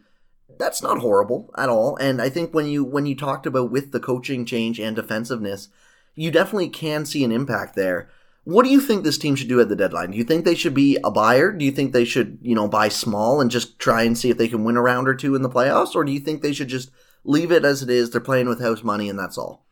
That's 0.59 0.83
not 0.83 0.99
horrible 0.99 1.51
at 1.57 1.69
all. 1.69 1.97
And 1.97 2.21
I 2.21 2.29
think 2.29 2.55
when 2.55 2.66
you 2.66 2.83
when 2.85 3.07
you 3.07 3.14
talked 3.14 3.47
about 3.47 3.71
with 3.71 3.92
the 3.92 4.01
coaching 4.01 4.45
change 4.47 4.81
and 4.81 4.97
defensiveness, 4.97 5.69
you 6.14 6.31
definitely 6.31 6.71
can 6.71 7.05
see 7.05 7.25
an 7.25 7.33
impact 7.33 7.77
there. 7.77 8.09
What 8.47 8.63
do 8.63 8.71
you 8.71 8.81
think 8.81 9.03
this 9.03 9.19
team 9.19 9.35
should 9.35 9.49
do 9.49 9.61
at 9.61 9.69
the 9.69 9.75
deadline? 9.75 10.13
Do 10.13 10.17
you 10.17 10.23
think 10.23 10.45
they 10.45 10.55
should 10.55 10.73
be 10.73 10.99
a 11.03 11.11
buyer? 11.11 11.51
Do 11.51 11.65
you 11.65 11.73
think 11.73 11.93
they 11.93 12.05
should, 12.05 12.39
you 12.41 12.55
know, 12.55 12.69
buy 12.69 12.89
small 12.89 13.41
and 13.41 13.51
just 13.51 13.81
try 13.81 14.05
and 14.05 14.17
see 14.17 14.31
if 14.31 14.39
they 14.39 14.47
can 14.47 14.63
win 14.63 14.77
a 14.77 14.83
round 14.83 15.09
or 15.09 15.17
two 15.17 15.35
in 15.35 15.43
the 15.43 15.51
playoffs? 15.51 15.97
Or 15.97 16.05
do 16.05 16.13
you 16.13 16.21
think 16.21 16.43
they 16.43 16.53
should 16.53 16.69
just 16.69 16.93
leave 17.25 17.51
it 17.51 17.65
as 17.65 17.83
it 17.83 17.91
is? 17.91 18.11
They're 18.11 18.21
playing 18.21 18.49
with 18.49 18.61
house 18.61 18.85
money 18.85 19.11
and 19.11 19.19
that's 19.19 19.37
all. 19.37 19.67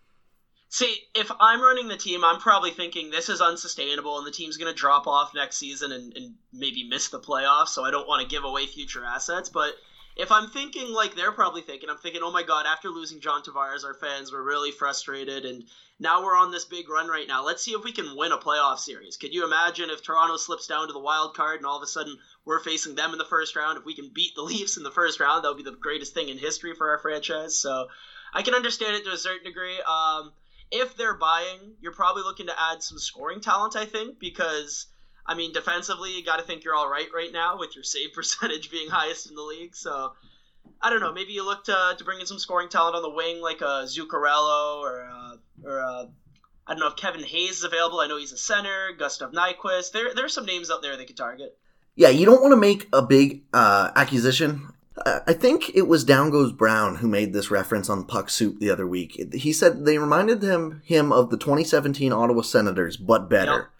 See, 0.71 1.03
if 1.15 1.31
I'm 1.39 1.63
running 1.63 1.87
the 1.87 1.97
team, 1.97 2.25
I'm 2.25 2.41
probably 2.41 2.73
thinking 2.73 3.11
this 3.11 3.29
is 3.29 3.41
unsustainable 3.41 4.19
and 4.19 4.27
the 4.27 4.33
team's 4.33 4.57
going 4.57 4.75
to 4.75 4.77
drop 4.77 5.07
off 5.07 5.37
next 5.37 5.59
season 5.59 5.93
and, 5.93 6.13
and 6.17 6.35
maybe 6.53 6.89
miss 6.89 7.11
the 7.11 7.21
playoffs. 7.21 7.69
So 7.69 7.85
I 7.85 7.93
don't 7.93 8.09
want 8.09 8.23
to 8.23 8.35
give 8.35 8.43
away 8.43 8.67
future 8.67 9.05
assets. 9.05 9.49
But 9.49 9.75
if 10.17 10.31
I'm 10.31 10.49
thinking 10.49 10.93
like 10.93 11.15
they're 11.15 11.33
probably 11.33 11.63
thinking, 11.63 11.91
I'm 11.91 11.99
thinking, 11.99 12.23
oh 12.23 12.31
my 12.31 12.43
god, 12.43 12.67
after 12.67 12.89
losing 12.89 13.21
John 13.21 13.43
Tavares, 13.43 13.85
our 13.85 13.95
fans 13.95 14.31
were 14.31 14.43
really 14.43 14.71
frustrated, 14.71 15.45
and 15.45 15.65
now 15.99 16.23
we're 16.23 16.37
on 16.37 16.51
this 16.51 16.65
big 16.65 16.89
run 16.89 17.09
right 17.09 17.27
now. 17.27 17.45
Let's 17.45 17.63
see 17.63 17.73
if 17.73 17.83
we 17.83 17.93
can 17.93 18.17
win 18.17 18.33
a 18.33 18.39
playoff 18.39 18.79
series. 18.79 19.17
Could 19.17 19.35
you 19.35 19.45
imagine 19.45 19.91
if 19.91 20.03
Toronto 20.03 20.37
slips 20.37 20.67
down 20.67 20.87
to 20.87 20.93
the 20.93 21.01
wild 21.01 21.35
card 21.35 21.59
and 21.59 21.67
all 21.67 21.77
of 21.77 21.83
a 21.83 21.89
sudden 21.89 22.19
we're 22.45 22.61
facing 22.61 22.95
them 22.95 23.13
in 23.13 23.19
the 23.19 23.25
first 23.25 23.57
round? 23.57 23.79
If 23.79 23.85
we 23.85 23.95
can 23.95 24.11
beat 24.13 24.35
the 24.35 24.43
Leafs 24.43 24.77
in 24.77 24.85
the 24.85 24.91
first 24.91 25.19
round, 25.19 25.45
that 25.45 25.49
would 25.49 25.65
be 25.65 25.71
the 25.71 25.77
greatest 25.77 26.15
thing 26.15 26.29
in 26.29 26.39
history 26.39 26.75
for 26.75 26.91
our 26.91 26.99
franchise. 26.99 27.59
So 27.59 27.89
I 28.33 28.43
can 28.43 28.55
understand 28.55 28.97
it 28.97 29.05
to 29.05 29.13
a 29.13 29.19
certain 29.19 29.45
degree. 29.45 29.81
Um, 29.81 30.33
if 30.71 30.97
they're 30.97 31.15
buying, 31.15 31.75
you're 31.81 31.93
probably 31.93 32.23
looking 32.23 32.47
to 32.47 32.61
add 32.61 32.83
some 32.83 32.99
scoring 32.99 33.41
talent, 33.41 33.77
I 33.77 33.85
think, 33.85 34.19
because 34.19 34.87
I 35.27 35.35
mean, 35.35 35.53
defensively, 35.53 36.17
you 36.17 36.25
got 36.25 36.37
to 36.37 36.43
think 36.43 36.65
you're 36.65 36.75
all 36.75 36.89
right 36.89 37.09
right 37.15 37.33
now 37.33 37.59
with 37.59 37.75
your 37.75 37.85
save 37.85 38.13
percentage 38.15 38.71
being 38.71 38.89
highest 38.89 39.29
in 39.29 39.35
the 39.35 39.43
league. 39.43 39.75
So 39.75 40.13
I 40.81 40.91
don't 40.91 41.01
know. 41.01 41.13
Maybe 41.13 41.33
you 41.33 41.45
look 41.45 41.65
to, 41.65 41.95
to 41.97 42.05
bring 42.05 42.21
in 42.21 42.27
some 42.27 42.39
scoring 42.39 42.69
talent 42.69 42.97
on 42.97 43.03
the 43.03 43.11
wing, 43.11 43.41
like 43.41 43.61
a 43.61 43.87
Zuccarello 43.87 44.81
or 44.81 45.01
a, 45.01 45.39
or 45.65 45.79
a, 45.79 46.09
I 46.67 46.73
don't 46.73 46.81
know 46.81 46.89
if 46.89 46.97
Kevin 46.97 47.23
Hayes 47.23 47.59
is 47.59 47.65
available. 47.65 48.01
I 48.01 48.07
know 48.07 48.19
he's 48.19 48.33
a 48.33 48.39
center. 48.39 48.93
Gustav 48.99 49.33
Nyquist. 49.33 49.93
There 49.93 50.15
there 50.15 50.25
are 50.25 50.31
some 50.31 50.47
names 50.47 50.71
out 50.71 50.83
there 50.83 50.97
they 50.97 51.05
could 51.05 51.17
target. 51.17 51.57
Yeah, 51.97 52.09
you 52.09 52.27
don't 52.27 52.43
want 52.43 52.53
to 52.53 52.57
make 52.57 52.89
a 52.93 53.03
big 53.03 53.45
uh, 53.53 53.93
acquisition. 53.95 54.69
Uh, 55.05 55.21
I 55.27 55.33
think 55.33 55.71
it 55.75 55.89
was 55.89 56.05
Down 56.05 56.31
Goes 56.31 56.53
Brown 56.53 56.97
who 56.97 57.09
made 57.09 57.33
this 57.33 57.51
reference 57.51 57.89
on 57.89 58.05
Puck 58.05 58.31
Soup 58.31 58.59
the 58.59 58.71
other 58.71 58.87
week. 58.87 59.35
He 59.35 59.53
said 59.53 59.85
they 59.85 59.99
reminded 59.99 60.43
him 60.43 60.83
him 60.85 61.13
of 61.13 61.31
the 61.31 61.37
2017 61.37 62.13
Ottawa 62.13 62.43
Senators, 62.43 62.97
but 62.97 63.29
better. 63.29 63.53
Yep. 63.53 63.71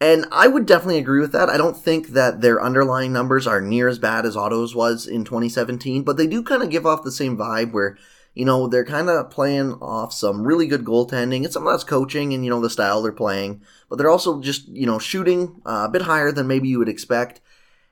And 0.00 0.26
I 0.32 0.48
would 0.48 0.66
definitely 0.66 0.98
agree 0.98 1.20
with 1.20 1.32
that. 1.32 1.48
I 1.48 1.56
don't 1.56 1.76
think 1.76 2.08
that 2.08 2.40
their 2.40 2.62
underlying 2.62 3.12
numbers 3.12 3.46
are 3.46 3.60
near 3.60 3.88
as 3.88 3.98
bad 3.98 4.26
as 4.26 4.36
Otto's 4.36 4.74
was 4.74 5.06
in 5.06 5.24
2017, 5.24 6.02
but 6.02 6.16
they 6.16 6.26
do 6.26 6.42
kind 6.42 6.62
of 6.62 6.70
give 6.70 6.84
off 6.84 7.04
the 7.04 7.12
same 7.12 7.36
vibe 7.36 7.72
where, 7.72 7.96
you 8.34 8.44
know, 8.44 8.66
they're 8.66 8.84
kind 8.84 9.08
of 9.08 9.30
playing 9.30 9.74
off 9.74 10.12
some 10.12 10.46
really 10.46 10.66
good 10.66 10.84
goaltending. 10.84 11.44
and 11.44 11.52
some 11.52 11.66
of 11.66 11.72
that's 11.72 11.84
coaching 11.84 12.34
and, 12.34 12.44
you 12.44 12.50
know, 12.50 12.60
the 12.60 12.68
style 12.68 13.02
they're 13.02 13.12
playing, 13.12 13.62
but 13.88 13.96
they're 13.96 14.10
also 14.10 14.40
just, 14.40 14.68
you 14.68 14.84
know, 14.84 14.98
shooting 14.98 15.62
uh, 15.64 15.86
a 15.88 15.90
bit 15.90 16.02
higher 16.02 16.32
than 16.32 16.48
maybe 16.48 16.68
you 16.68 16.78
would 16.80 16.88
expect. 16.88 17.40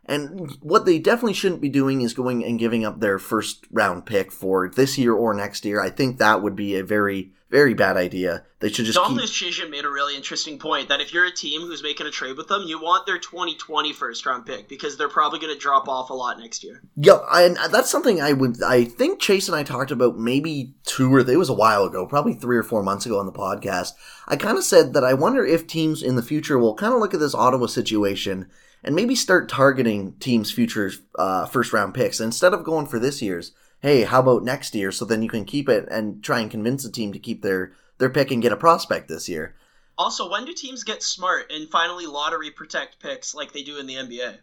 And 0.05 0.51
what 0.61 0.85
they 0.85 0.99
definitely 0.99 1.35
shouldn't 1.35 1.61
be 1.61 1.69
doing 1.69 2.01
is 2.01 2.13
going 2.13 2.45
and 2.45 2.59
giving 2.59 2.85
up 2.85 2.99
their 2.99 3.21
first 3.21 3.67
round 3.71 4.05
pick 4.05 4.33
for 4.33 4.69
this 4.69 4.99
year 4.99 5.15
or 5.15 5.33
next 5.33 5.65
year. 5.65 5.81
I 5.81 5.91
think 5.91 6.19
that 6.19 6.43
would 6.43 6.57
be 6.57 6.75
a 6.75 6.85
very 6.85 7.31
very 7.53 7.75
bad 7.75 7.99
idea. 7.99 8.45
They 8.61 8.71
should 8.71 8.87
just. 8.87 8.97
Don 8.97 9.17
keep... 9.17 9.71
made 9.71 9.85
a 9.85 9.91
really 9.91 10.17
interesting 10.17 10.59
point 10.59 10.89
that 10.89 11.03
if 11.03 11.13
you're 11.13 11.27
a 11.27 11.31
team 11.31 11.61
who's 11.61 11.83
making 11.83 12.07
a 12.07 12.11
trade 12.11 12.39
with 12.39 12.49
them, 12.49 12.63
you 12.67 12.81
want 12.81 13.05
their 13.05 13.19
2020 13.19 13.93
first 13.93 14.25
round 14.25 14.47
pick 14.47 14.69
because 14.69 14.97
they're 14.97 15.11
probably 15.11 15.39
going 15.39 15.53
to 15.53 15.61
drop 15.61 15.87
off 15.87 16.09
a 16.09 16.15
lot 16.15 16.41
next 16.41 16.65
year. 16.65 16.83
Yeah, 16.97 17.19
and 17.31 17.59
that's 17.71 17.91
something 17.91 18.23
I 18.23 18.33
would. 18.33 18.63
I 18.63 18.85
think 18.85 19.21
Chase 19.21 19.49
and 19.49 19.55
I 19.55 19.65
talked 19.65 19.91
about 19.91 20.19
maybe 20.19 20.75
two 20.85 21.15
or 21.15 21.21
it 21.21 21.37
was 21.37 21.51
a 21.51 21.55
while 21.55 21.85
ago, 21.85 22.07
probably 22.07 22.33
three 22.33 22.57
or 22.57 22.63
four 22.63 22.83
months 22.83 23.05
ago 23.05 23.19
on 23.19 23.27
the 23.27 23.33
podcast. 23.33 23.93
I 24.27 24.37
kind 24.37 24.57
of 24.57 24.65
said 24.65 24.95
that 24.95 25.05
I 25.05 25.13
wonder 25.13 25.45
if 25.45 25.67
teams 25.67 26.03
in 26.03 26.17
the 26.17 26.23
future 26.23 26.59
will 26.59 26.75
kind 26.75 26.95
of 26.95 27.01
look 27.01 27.13
at 27.13 27.21
this 27.21 27.35
Ottawa 27.35 27.67
situation 27.67 28.49
and 28.83 28.97
maybe 28.97 29.15
start 29.15 29.51
targeting 29.51 30.15
teams' 30.15 30.51
future 30.51 30.91
uh, 31.19 31.45
first 31.45 31.75
round 31.75 31.93
picks 31.93 32.19
instead 32.19 32.55
of 32.55 32.65
going 32.65 32.87
for 32.87 32.99
this 32.99 33.21
year's 33.21 33.53
hey, 33.83 34.05
how 34.05 34.21
about 34.21 34.45
next 34.45 34.75
year? 34.75 34.91
So 34.91 35.05
then 35.05 35.23
you 35.23 35.29
can 35.29 35.45
keep 35.45 35.69
it 35.69 35.87
and 35.91 36.23
try 36.23 36.41
and 36.41 36.51
convince 36.51 36.85
the 36.85 36.91
team 36.91 37.13
to 37.13 37.19
keep 37.19 37.43
their 37.43 37.73
their 37.99 38.09
pick 38.09 38.31
and 38.31 38.41
get 38.41 38.53
a 38.53 38.57
prospect 38.57 39.09
this 39.09 39.29
year. 39.29 39.55
Also, 39.99 40.31
when 40.31 40.45
do 40.45 40.55
teams 40.55 40.85
get 40.85 41.03
smart 41.03 41.53
and 41.53 41.69
finally 41.69 42.07
lottery 42.07 42.51
protect 42.51 42.99
picks 43.01 43.35
like 43.35 43.53
they 43.53 43.63
do 43.63 43.79
in 43.79 43.87
the 43.87 43.97
NBA? 43.97 44.39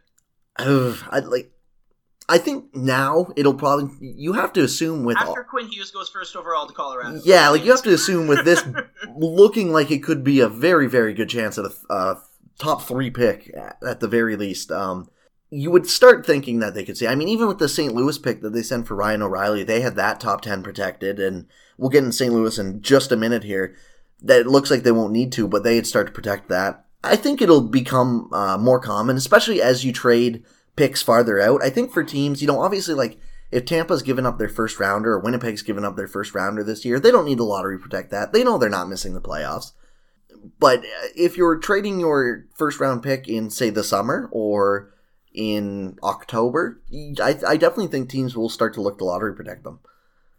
I 0.58 1.20
like. 1.20 1.52
I 2.32 2.38
think 2.38 2.76
now 2.76 3.30
it'll 3.36 3.56
probably 3.56 3.90
you 4.00 4.34
have 4.34 4.54
to 4.54 4.62
assume 4.62 5.04
with 5.04 5.18
after 5.18 5.30
all, 5.30 5.50
Quinn 5.50 5.68
Hughes 5.68 5.90
goes 5.90 6.10
first 6.10 6.36
overall 6.36 6.68
to 6.68 6.74
Colorado. 6.76 7.20
Yeah, 7.24 7.50
like 7.50 7.66
you 7.66 7.72
have 7.72 7.82
to 7.82 7.94
assume 7.96 8.28
with 8.28 8.46
this 8.46 8.64
looking 9.16 9.72
like 9.72 9.90
it 9.90 10.04
could 10.04 10.24
be 10.24 10.40
a 10.40 10.48
very 10.48 10.86
very 10.86 11.16
good 11.16 11.28
chance 11.28 11.58
at 11.58 11.66
a, 11.66 11.74
a 11.90 12.22
top 12.60 12.84
three 12.84 13.10
pick 13.10 13.52
at, 13.58 13.78
at 13.84 14.00
the 14.00 14.08
very 14.08 14.36
least. 14.36 14.72
Um, 14.72 15.10
you 15.52 15.72
would 15.72 15.88
start 15.88 16.26
thinking 16.26 16.60
that 16.60 16.74
they 16.74 16.84
could 16.84 16.98
see. 16.98 17.08
I 17.08 17.16
mean, 17.16 17.28
even 17.28 17.48
with 17.48 17.58
the 17.58 17.70
St. 17.70 17.94
Louis 17.94 18.18
pick 18.18 18.42
that 18.42 18.52
they 18.54 18.62
sent 18.62 18.88
for 18.88 18.96
Ryan 18.96 19.24
O'Reilly, 19.24 19.64
they 19.64 19.82
had 19.82 19.96
that 19.96 20.20
top 20.20 20.42
10 20.42 20.62
protected, 20.62 21.20
and 21.20 21.48
we'll 21.78 21.90
get 21.90 22.04
in 22.04 22.12
St. 22.12 22.32
Louis 22.32 22.58
in 22.58 22.82
just 22.82 23.12
a 23.12 23.18
minute 23.18 23.44
here. 23.44 23.76
That 24.22 24.42
it 24.42 24.48
looks 24.48 24.70
like 24.70 24.84
they 24.84 24.92
won't 24.92 25.14
need 25.14 25.32
to, 25.34 25.48
but 25.48 25.64
they'd 25.64 25.88
start 25.88 26.08
to 26.08 26.14
protect 26.14 26.50
that. 26.50 26.86
I 27.04 27.16
think 27.16 27.42
it'll 27.42 27.62
become 27.62 28.30
uh, 28.34 28.58
more 28.58 28.80
common, 28.80 29.16
especially 29.16 29.62
as 29.62 29.86
you 29.86 29.94
trade 29.94 30.44
picks 30.76 31.02
farther 31.02 31.40
out. 31.40 31.64
I 31.64 31.70
think 31.70 31.92
for 31.92 32.04
teams, 32.04 32.42
you 32.42 32.48
know, 32.48 32.62
obviously, 32.62 32.94
like 32.94 33.18
if 33.52 33.66
Tampa's 33.66 34.04
given 34.04 34.26
up 34.26 34.38
their 34.38 34.50
first 34.50 34.80
rounder 34.80 35.14
or 35.14 35.20
Winnipeg's 35.20 35.62
given 35.62 35.86
up 35.86 35.96
their 35.96 36.08
first 36.08 36.36
rounder 36.36 36.64
this 36.64 36.84
year, 36.84 37.00
they 37.00 37.12
don't 37.12 37.26
need 37.26 37.38
to 37.38 37.44
lottery 37.44 37.80
protect 37.80 38.12
that. 38.12 38.34
They 38.34 38.44
know 38.44 38.58
they're 38.58 38.70
not 38.70 38.90
missing 38.90 39.14
the 39.14 39.22
playoffs. 39.22 39.72
But 40.60 40.84
if 41.16 41.38
you're 41.38 41.58
trading 41.58 42.00
your 42.00 42.46
first 42.56 42.80
round 42.80 43.04
pick 43.04 43.28
in, 43.28 43.50
say, 43.50 43.70
the 43.70 43.84
summer 43.84 44.30
or 44.32 44.94
in 45.40 45.98
October, 46.04 46.82
I, 46.92 47.40
I 47.48 47.56
definitely 47.56 47.88
think 47.88 48.10
teams 48.10 48.36
will 48.36 48.50
start 48.50 48.74
to 48.74 48.82
look 48.82 48.98
to 48.98 49.06
lottery 49.06 49.34
protect 49.34 49.64
them. 49.64 49.80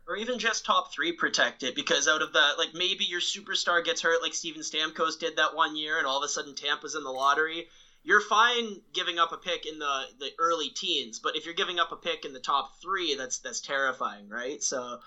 Or 0.07 0.15
even 0.15 0.39
just 0.39 0.67
top 0.67 0.93
three 0.93 1.13
protect 1.13 1.63
it 1.63 1.75
because 1.75 2.07
out 2.07 2.21
of 2.21 2.35
that, 2.35 2.59
like 2.59 2.75
maybe 2.75 3.07
your 3.07 3.21
superstar 3.21 3.83
gets 3.83 4.03
hurt, 4.03 4.21
like 4.21 4.35
Steven 4.35 4.61
Stamkos 4.61 5.19
did 5.19 5.37
that 5.37 5.57
one 5.57 5.75
year, 5.75 5.97
and 5.97 6.07
all 6.07 6.19
of 6.19 6.25
a 6.25 6.29
sudden 6.29 6.55
Tampa's 6.55 6.95
in 6.95 7.03
the 7.03 7.11
lottery. 7.11 7.67
You're 8.05 8.21
fine 8.21 8.83
giving 8.93 9.19
up 9.19 9.33
a 9.33 9.39
pick 9.39 9.65
in 9.65 9.79
the, 9.79 10.03
the 10.19 10.33
early 10.39 10.69
teens, 10.69 11.19
but 11.19 11.35
if 11.35 11.47
you're 11.47 11.55
giving 11.55 11.79
up 11.79 11.93
a 11.93 11.97
pick 11.97 12.27
in 12.27 12.35
the 12.35 12.41
top 12.41 12.79
three, 12.83 13.15
that's 13.15 13.39
that's 13.39 13.63
terrifying, 13.63 14.29
right? 14.29 14.63
So 14.63 14.99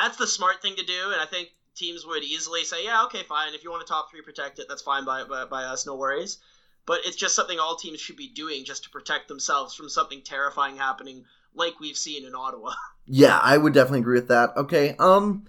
that's 0.00 0.18
the 0.18 0.28
smart 0.28 0.62
thing 0.62 0.76
to 0.76 0.84
do, 0.84 1.10
and 1.10 1.20
I 1.20 1.26
think 1.26 1.48
teams 1.74 2.06
would 2.06 2.22
easily 2.22 2.62
say, 2.62 2.84
yeah, 2.84 3.04
okay, 3.06 3.24
fine. 3.24 3.54
If 3.54 3.64
you 3.64 3.72
want 3.72 3.82
a 3.82 3.86
top 3.86 4.12
three 4.12 4.22
protect 4.22 4.60
it, 4.60 4.66
that's 4.68 4.82
fine 4.82 5.04
by, 5.04 5.24
by, 5.24 5.46
by 5.46 5.64
us, 5.64 5.84
no 5.84 5.96
worries. 5.96 6.38
But 6.86 7.00
it's 7.04 7.16
just 7.16 7.34
something 7.34 7.58
all 7.58 7.76
teams 7.76 8.00
should 8.00 8.16
be 8.16 8.28
doing 8.28 8.64
just 8.64 8.84
to 8.84 8.90
protect 8.90 9.28
themselves 9.28 9.74
from 9.74 9.88
something 9.88 10.22
terrifying 10.22 10.76
happening 10.76 11.24
like 11.54 11.80
we've 11.80 11.96
seen 11.96 12.24
in 12.24 12.34
Ottawa. 12.34 12.72
Yeah, 13.08 13.38
I 13.40 13.56
would 13.56 13.72
definitely 13.72 14.00
agree 14.00 14.18
with 14.18 14.26
that. 14.26 14.50
Okay, 14.56 14.96
um, 14.98 15.44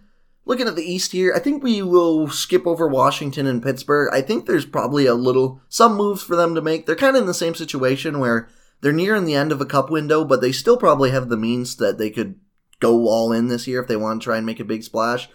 looking 0.45 0.67
at 0.67 0.75
the 0.75 0.83
East 0.83 1.11
here, 1.11 1.33
I 1.35 1.39
think 1.39 1.63
we 1.63 1.81
will 1.81 2.27
skip 2.27 2.67
over 2.67 2.87
Washington 2.87 3.47
and 3.47 3.63
Pittsburgh. 3.63 4.13
I 4.13 4.21
think 4.21 4.45
there's 4.45 4.67
probably 4.67 5.07
a 5.07 5.15
little 5.15 5.59
some 5.67 5.95
moves 5.95 6.21
for 6.21 6.35
them 6.35 6.53
to 6.53 6.61
make. 6.61 6.85
They're 6.85 6.95
kind 6.95 7.15
of 7.15 7.23
in 7.23 7.27
the 7.27 7.33
same 7.33 7.55
situation 7.55 8.19
where 8.19 8.47
they're 8.81 8.93
nearing 8.93 9.25
the 9.25 9.33
end 9.33 9.51
of 9.51 9.59
a 9.59 9.65
cup 9.65 9.89
window, 9.89 10.23
but 10.23 10.39
they 10.39 10.51
still 10.51 10.77
probably 10.77 11.09
have 11.09 11.29
the 11.29 11.35
means 11.35 11.77
that 11.77 11.97
they 11.97 12.11
could 12.11 12.39
go 12.79 13.07
all 13.07 13.31
in 13.31 13.47
this 13.47 13.65
year 13.67 13.81
if 13.81 13.87
they 13.87 13.95
want 13.97 14.21
to 14.21 14.23
try 14.23 14.37
and 14.37 14.45
make 14.45 14.59
a 14.59 14.63
big 14.63 14.83
splash. 14.83 15.27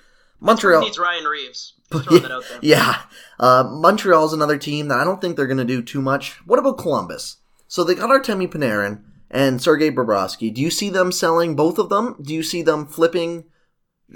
Montreal 0.42 0.82
needs 0.82 0.98
Ryan 0.98 1.24
Reaves. 1.24 1.74
yeah, 2.10 2.40
yeah. 2.62 3.02
Uh, 3.38 3.64
Montreal's 3.64 4.32
another 4.32 4.58
team 4.58 4.88
that 4.88 4.98
I 4.98 5.04
don't 5.04 5.20
think 5.20 5.36
they're 5.36 5.46
going 5.46 5.58
to 5.58 5.64
do 5.64 5.82
too 5.82 6.02
much. 6.02 6.32
What 6.46 6.58
about 6.58 6.78
Columbus? 6.78 7.38
So 7.68 7.84
they 7.84 7.94
got 7.94 8.10
Artemi 8.10 8.48
Panarin 8.48 9.02
and 9.30 9.62
Sergei 9.62 9.90
Bobrovsky. 9.90 10.52
Do 10.52 10.60
you 10.60 10.70
see 10.70 10.90
them 10.90 11.12
selling 11.12 11.54
both 11.54 11.78
of 11.78 11.88
them? 11.88 12.16
Do 12.20 12.34
you 12.34 12.42
see 12.42 12.62
them 12.62 12.86
flipping 12.86 13.44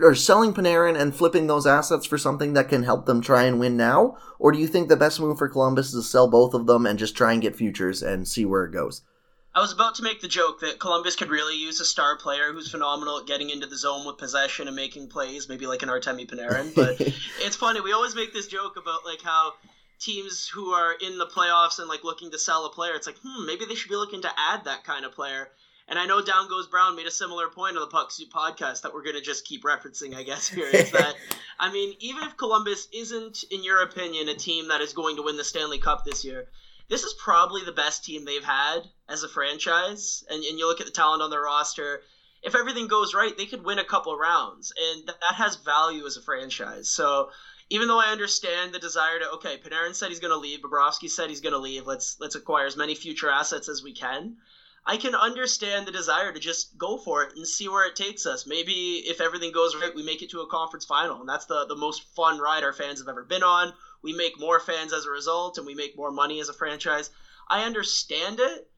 or 0.01 0.15
selling 0.15 0.53
Panarin 0.53 0.99
and 1.01 1.15
flipping 1.15 1.47
those 1.47 1.67
assets 1.67 2.05
for 2.05 2.19
something 2.19 2.53
that 2.53 2.69
can 2.69 2.83
help 2.83 3.07
them 3.07 3.21
try 3.21 3.45
and 3.45 3.61
win 3.61 3.77
now? 3.77 4.17
Or 4.39 4.53
do 4.53 4.59
you 4.59 4.67
think 4.67 4.89
the 4.89 4.97
best 4.97 5.21
move 5.21 5.39
for 5.39 5.49
Columbus 5.49 5.95
is 5.95 5.95
to 5.95 6.03
sell 6.03 6.29
both 6.29 6.55
of 6.55 6.67
them 6.67 6.87
and 6.87 6.99
just 6.99 7.17
try 7.17 7.33
and 7.33 7.41
get 7.41 7.57
futures 7.57 8.03
and 8.03 8.27
see 8.29 8.45
where 8.45 8.65
it 8.65 8.73
goes? 8.73 9.03
I 9.57 9.61
was 9.61 9.73
about 9.73 9.95
to 9.95 10.03
make 10.03 10.21
the 10.21 10.29
joke 10.29 10.61
that 10.61 10.79
Columbus 10.79 11.17
could 11.17 11.31
really 11.31 11.57
use 11.57 11.81
a 11.81 11.85
star 11.87 12.15
player 12.19 12.53
who's 12.53 12.71
phenomenal 12.71 13.21
at 13.21 13.27
getting 13.27 13.49
into 13.49 13.67
the 13.67 13.79
zone 13.79 14.07
with 14.07 14.19
possession 14.19 14.67
and 14.67 14.77
making 14.77 15.09
plays, 15.09 15.49
maybe 15.49 15.67
like 15.67 15.83
an 15.83 15.89
Artemi 15.89 16.29
Panarin. 16.31 16.75
But 16.75 17.01
it's 17.41 17.57
funny, 17.57 17.81
we 17.81 17.95
always 17.95 18.15
make 18.15 18.35
this 18.35 18.49
joke 18.49 18.77
about 18.77 19.07
like 19.07 19.23
how 19.23 19.55
teams 19.99 20.47
who 20.47 20.73
are 20.73 20.93
in 20.93 21.17
the 21.17 21.25
playoffs 21.25 21.79
and 21.79 21.89
like 21.89 22.05
looking 22.05 22.31
to 22.33 22.39
sell 22.39 22.67
a 22.67 22.71
player, 22.71 22.93
it's 22.93 23.07
like, 23.07 23.17
hmm, 23.25 23.47
maybe 23.47 23.65
they 23.65 23.75
should 23.75 23.89
be 23.89 23.97
looking 23.97 24.21
to 24.21 24.31
add 24.37 24.67
that 24.67 24.85
kind 24.85 25.07
of 25.07 25.13
player. 25.13 25.49
And 25.89 25.99
I 25.99 26.05
know 26.05 26.21
Down 26.21 26.51
Goes 26.51 26.67
Brown 26.67 26.95
made 26.95 27.07
a 27.07 27.11
similar 27.11 27.49
point 27.49 27.77
on 27.77 27.81
the 27.81 27.87
Puck 27.87 28.11
Soup 28.11 28.29
podcast 28.31 28.83
that 28.83 28.93
we're 28.93 29.05
going 29.05 29.17
to 29.17 29.23
just 29.23 29.47
keep 29.47 29.65
referencing, 29.65 30.15
I 30.15 30.23
guess, 30.23 30.47
here 30.47 30.67
is 30.67 30.91
that, 30.91 31.15
I 31.59 31.73
mean, 31.73 31.95
even 32.01 32.25
if 32.25 32.37
Columbus 32.37 32.89
isn't, 32.93 33.45
in 33.51 33.65
your 33.65 33.81
opinion, 33.81 34.29
a 34.29 34.35
team 34.35 34.69
that 34.69 34.83
is 34.83 34.93
going 34.93 35.17
to 35.17 35.23
win 35.23 35.39
the 35.39 35.45
Stanley 35.45 35.79
Cup 35.79 36.05
this 36.05 36.27
year, 36.27 36.49
this 36.89 37.03
is 37.03 37.15
probably 37.15 37.63
the 37.65 37.73
best 37.73 38.05
team 38.05 38.25
they've 38.25 38.45
had 38.45 38.81
as 39.09 39.23
a 39.23 39.29
franchise. 39.29 40.25
And, 40.31 40.43
and 40.45 40.59
you 40.59 40.67
look 40.67 40.81
at 40.81 40.87
the 40.87 40.93
talent 40.93 41.23
on 41.23 41.31
their 41.31 41.43
roster. 41.43 42.03
If 42.43 42.55
everything 42.55 42.87
goes 42.87 43.15
right, 43.15 43.37
they 43.37 43.47
could 43.47 43.65
win 43.65 43.79
a 43.79 43.85
couple 43.85 44.17
rounds, 44.17 44.73
and 44.79 45.09
that 45.09 45.35
has 45.35 45.57
value 45.57 46.07
as 46.07 46.17
a 46.17 46.23
franchise. 46.23 46.89
So 46.89 47.31
even 47.71 47.89
though 47.89 47.99
I 47.99 48.13
understand 48.13 48.73
the 48.73 48.79
desire 48.79 49.19
to, 49.19 49.31
okay, 49.33 49.59
Panarin 49.59 49.95
said 49.95 50.11
he's 50.11 50.21
going 50.21 50.33
to 50.33 50.39
leave, 50.39 50.61
Bobrovsky 50.61 51.11
said 51.11 51.29
he's 51.29 51.41
going 51.41 51.55
to 51.55 51.59
leave. 51.59 51.87
Let's 51.87 52.17
let's 52.21 52.37
acquire 52.37 52.67
as 52.67 52.77
many 52.77 52.95
future 52.95 53.31
assets 53.31 53.69
as 53.69 53.83
we 53.83 53.93
can. 53.93 54.37
I 54.89 54.99
can 54.99 55.17
understand 55.17 55.87
the 55.87 55.93
desire 55.93 56.33
to 56.33 56.39
just 56.39 56.79
go 56.79 56.97
for 56.97 57.25
it 57.25 57.35
and 57.35 57.49
see 57.49 57.69
where 57.69 57.89
it 57.89 57.97
takes 57.97 58.25
us. 58.25 58.47
Maybe 58.47 59.03
if 59.05 59.21
everything 59.21 59.51
goes 59.51 59.75
right, 59.75 59.93
we 59.93 60.05
make 60.05 60.23
it 60.23 60.31
to 60.31 60.43
a 60.43 60.47
conference 60.47 60.85
final, 60.85 61.19
and 61.19 61.29
that's 61.29 61.47
the 61.47 61.67
the 61.67 61.75
most 61.75 62.05
fun 62.15 62.39
ride 62.39 62.63
our 62.63 62.73
fans 62.73 63.01
have 63.01 63.09
ever 63.09 63.25
been 63.25 63.43
on 63.43 63.73
we 64.07 64.13
make 64.13 64.39
more 64.39 64.61
fans 64.61 64.93
as 64.93 65.05
a 65.05 65.11
result 65.11 65.59
and 65.59 65.67
we 65.67 65.75
make 65.75 65.97
more 65.97 66.13
money 66.13 66.39
as 66.39 66.49
a 66.49 66.53
franchise. 66.53 67.11
I 67.51 67.65
understand 67.65 68.39
it. 68.39 68.69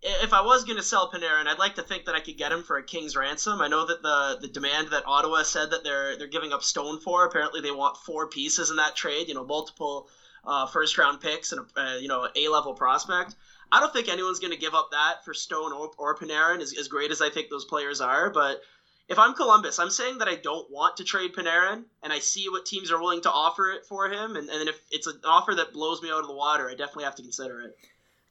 If 0.00 0.32
I 0.32 0.40
was 0.40 0.64
going 0.64 0.78
to 0.78 0.82
sell 0.82 1.10
Panarin, 1.10 1.46
I'd 1.46 1.58
like 1.58 1.74
to 1.74 1.82
think 1.82 2.06
that 2.06 2.14
I 2.14 2.20
could 2.20 2.38
get 2.38 2.52
him 2.52 2.62
for 2.62 2.78
a 2.78 2.82
king's 2.82 3.14
ransom. 3.14 3.60
I 3.60 3.68
know 3.68 3.84
that 3.84 4.00
the 4.00 4.38
the 4.40 4.48
demand 4.48 4.88
that 4.92 5.06
Ottawa 5.06 5.42
said 5.42 5.70
that 5.72 5.84
they're 5.84 6.16
they're 6.16 6.26
giving 6.26 6.52
up 6.54 6.62
Stone 6.62 7.00
for. 7.00 7.26
Apparently, 7.26 7.60
they 7.60 7.72
want 7.72 7.98
four 7.98 8.28
pieces 8.28 8.70
in 8.70 8.76
that 8.76 8.96
trade. 8.96 9.28
You 9.28 9.34
know, 9.34 9.44
multiple 9.44 10.08
uh, 10.44 10.66
first 10.66 10.96
round 10.96 11.20
picks 11.20 11.52
and 11.52 11.66
a 11.76 11.80
uh, 11.80 11.96
you 11.96 12.08
know 12.08 12.28
a 12.34 12.48
level 12.48 12.74
prospect. 12.74 13.34
I 13.70 13.80
don't 13.80 13.92
think 13.92 14.08
anyone's 14.08 14.38
going 14.38 14.52
to 14.52 14.58
give 14.58 14.74
up 14.74 14.92
that 14.92 15.24
for 15.24 15.34
Stone 15.34 15.72
or, 15.72 15.90
or 15.98 16.16
Panarin, 16.16 16.62
as, 16.62 16.72
as 16.78 16.88
great 16.88 17.10
as 17.10 17.20
I 17.20 17.28
think 17.28 17.50
those 17.50 17.66
players 17.66 18.00
are. 18.00 18.30
But 18.30 18.62
if 19.08 19.18
I'm 19.18 19.34
Columbus, 19.34 19.78
I'm 19.78 19.90
saying 19.90 20.18
that 20.18 20.28
I 20.28 20.34
don't 20.34 20.70
want 20.70 20.98
to 20.98 21.04
trade 21.04 21.34
Panarin, 21.34 21.84
and 22.02 22.12
I 22.12 22.18
see 22.18 22.48
what 22.50 22.66
teams 22.66 22.92
are 22.92 23.00
willing 23.00 23.22
to 23.22 23.30
offer 23.30 23.70
it 23.70 23.86
for 23.86 24.08
him, 24.08 24.36
and, 24.36 24.48
and 24.50 24.68
if 24.68 24.80
it's 24.90 25.06
an 25.06 25.20
offer 25.24 25.54
that 25.54 25.72
blows 25.72 26.02
me 26.02 26.10
out 26.10 26.20
of 26.20 26.26
the 26.26 26.34
water, 26.34 26.68
I 26.68 26.74
definitely 26.74 27.04
have 27.04 27.14
to 27.16 27.22
consider 27.22 27.62
it. 27.62 27.76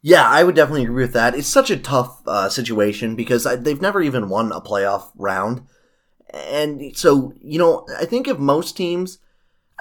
Yeah, 0.04 0.28
I 0.28 0.44
would 0.44 0.56
definitely 0.56 0.84
agree 0.84 1.04
with 1.04 1.14
that. 1.14 1.36
It's 1.36 1.48
such 1.48 1.72
a 1.72 1.78
tough 1.78 2.22
uh, 2.28 2.50
situation 2.50 3.16
because 3.16 3.48
they've 3.60 3.82
never 3.82 4.02
even 4.02 4.30
won 4.30 4.52
a 4.52 4.62
playoff 4.62 5.12
round, 5.16 5.66
and 6.32 6.96
so 6.96 7.34
you 7.42 7.58
know, 7.58 7.88
I 7.98 8.06
think 8.06 8.28
if 8.28 8.38
most 8.38 8.78
teams, 8.78 9.18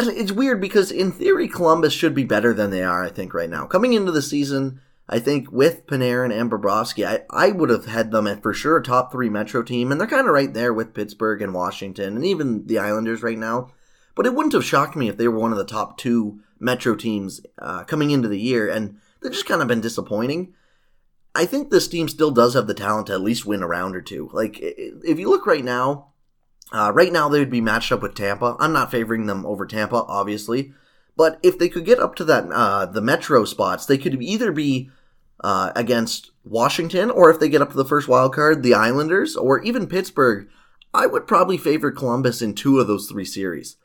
it's 0.01 0.33
weird 0.33 0.63
because 0.63 0.91
in 0.91 1.13
theory 1.13 1.47
Columbus 1.47 1.93
should 1.93 2.15
be 2.15 2.25
better 2.25 2.55
than 2.55 2.71
they 2.71 2.83
are. 2.83 3.05
I 3.05 3.11
think 3.11 3.35
right 3.35 3.51
now, 3.51 3.67
coming 3.67 3.93
into 3.93 4.13
the 4.13 4.23
season, 4.23 4.81
I 5.09 5.21
think 5.21 5.53
with 5.53 5.87
Panarin 5.87 6.37
and 6.37 6.51
Bobrovsky, 6.51 7.07
I, 7.07 7.21
I 7.31 7.53
would 7.53 7.71
have 7.71 7.87
had 7.87 8.11
them 8.11 8.27
at 8.27 8.43
for 8.43 8.53
sure 8.53 8.79
a 8.79 8.83
top 8.83 9.13
three 9.13 9.29
Metro 9.29 9.63
team, 9.63 9.93
and 9.93 10.01
they're 10.01 10.09
kind 10.09 10.27
of 10.27 10.33
right 10.33 10.53
there 10.53 10.75
with 10.75 10.95
Pittsburgh 10.95 11.41
and 11.43 11.55
Washington, 11.55 12.17
and 12.17 12.25
even 12.25 12.67
the 12.67 12.79
Islanders 12.79 13.23
right 13.23 13.39
now. 13.39 13.71
But 14.17 14.27
it 14.27 14.35
wouldn't 14.35 14.55
have 14.55 14.65
shocked 14.65 14.97
me 14.97 15.09
if 15.09 15.17
they 15.17 15.29
were 15.29 15.39
one 15.39 15.53
of 15.53 15.59
the 15.59 15.65
top 15.65 15.97
two 15.99 16.41
Metro 16.59 16.97
teams 16.97 17.41
uh, 17.61 17.85
coming 17.85 18.11
into 18.11 18.29
the 18.29 18.41
year, 18.41 18.69
and 18.69 18.99
they've 19.21 19.33
just 19.33 19.47
kind 19.47 19.63
of 19.63 19.69
been 19.69 19.81
disappointing. 19.81 20.55
I 21.35 21.45
think 21.45 21.71
this 21.71 21.87
team 21.87 22.09
still 22.09 22.31
does 22.31 22.55
have 22.55 22.67
the 22.67 22.75
talent 22.75 23.09
to 23.09 23.13
at 23.13 23.21
least 23.21 23.47
win 23.47 23.63
a 23.63 23.67
round 23.67 23.95
or 23.95 24.01
two. 24.01 24.31
Like, 24.33 24.59
if 24.61 25.19
you 25.19 25.29
look 25.29 25.47
right 25.47 25.65
now, 25.65 26.13
uh, 26.73 26.91
right 26.95 27.13
now 27.13 27.29
they 27.29 27.39
would 27.39 27.51
be 27.51 27.61
matched 27.61 27.93
up 27.93 28.03
with 28.03 28.15
Tampa. 28.15 28.57
I'm 28.59 28.73
not 28.73 28.91
favoring 28.91 29.27
them 29.27 29.45
over 29.45 29.67
Tampa, 29.67 29.97
obviously. 29.97 30.73
But 31.17 31.39
if 31.43 31.59
they 31.59 31.69
could 31.69 31.85
get 31.85 31.99
up 31.99 32.15
to 32.17 32.25
that 32.25 32.51
uh, 32.53 32.87
the 32.87 33.01
Metro 33.01 33.45
spots, 33.45 33.87
they 33.87 33.99
could 33.99 34.23
either 34.23 34.53
be 34.53 34.91
uh, 35.41 35.73
against 35.75 36.33
Washington, 36.45 37.11
or 37.11 37.31
if 37.31 37.41
they 37.41 37.49
get 37.49 37.63
up 37.63 37.71
to 37.71 37.77
the 37.77 37.85
first 37.85 38.09
wild 38.09 38.35
card, 38.35 38.63
the 38.63 38.75
Islanders, 38.75 39.37
or 39.37 39.63
even 39.63 39.87
Pittsburgh, 39.87 40.49
I 40.93 41.07
would 41.07 41.27
probably 41.27 41.59
favor 41.59 41.91
Columbus 41.91 42.41
in 42.41 42.55
two 42.55 42.79
of 42.79 42.87
those 42.87 43.07
three 43.09 43.25
series. 43.25 43.77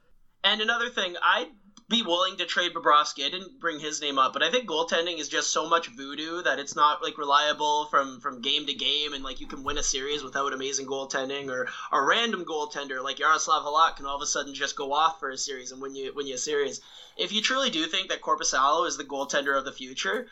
And 0.44 0.62
another 0.62 0.90
thing, 0.90 1.16
I'd 1.24 1.50
be 1.92 2.02
willing 2.02 2.38
to 2.38 2.46
trade 2.46 2.74
Bobrovsky. 2.74 3.26
I 3.26 3.30
didn't 3.30 3.60
bring 3.60 3.80
his 3.80 4.00
name 4.02 4.18
up, 4.18 4.32
but 4.32 4.42
I 4.42 4.50
think 4.50 4.68
goaltending 4.68 5.20
is 5.20 5.28
just 5.28 5.52
so 5.52 5.68
much 5.68 5.90
voodoo 5.90 6.42
that 6.42 6.58
it's 6.58 6.74
not 6.76 7.04
like 7.04 7.18
reliable 7.18 7.88
from 7.88 8.22
from 8.22 8.42
game 8.42 8.66
to 8.66 8.74
game, 8.74 9.14
and 9.14 9.26
like 9.26 9.42
you 9.42 9.46
can 9.46 9.64
win 9.64 9.78
a 9.78 9.84
series 9.84 10.24
without 10.24 10.54
amazing 10.54 10.88
goaltending, 10.88 11.50
or 11.50 11.68
a 11.92 12.02
random 12.02 12.46
goaltender 12.46 13.04
like 13.04 13.18
Jaroslav 13.18 13.66
Halak 13.66 13.98
can 13.98 14.06
all 14.06 14.16
of 14.16 14.22
a 14.22 14.26
sudden 14.26 14.54
just 14.54 14.78
go 14.78 14.94
off 14.94 15.20
for 15.20 15.30
a 15.30 15.38
series 15.38 15.74
and 15.74 15.82
win 15.82 15.94
you 15.94 16.14
win 16.16 16.28
you 16.28 16.36
a 16.36 16.38
series. 16.38 16.80
If 17.18 17.34
you 17.34 17.42
truly 17.42 17.70
do 17.70 17.86
think 17.88 18.08
that 18.10 18.22
Korpisalo 18.22 18.88
is 18.88 18.96
the 18.96 19.04
goaltender 19.04 19.58
of 19.58 19.66
the 19.66 19.74
future, 19.74 20.28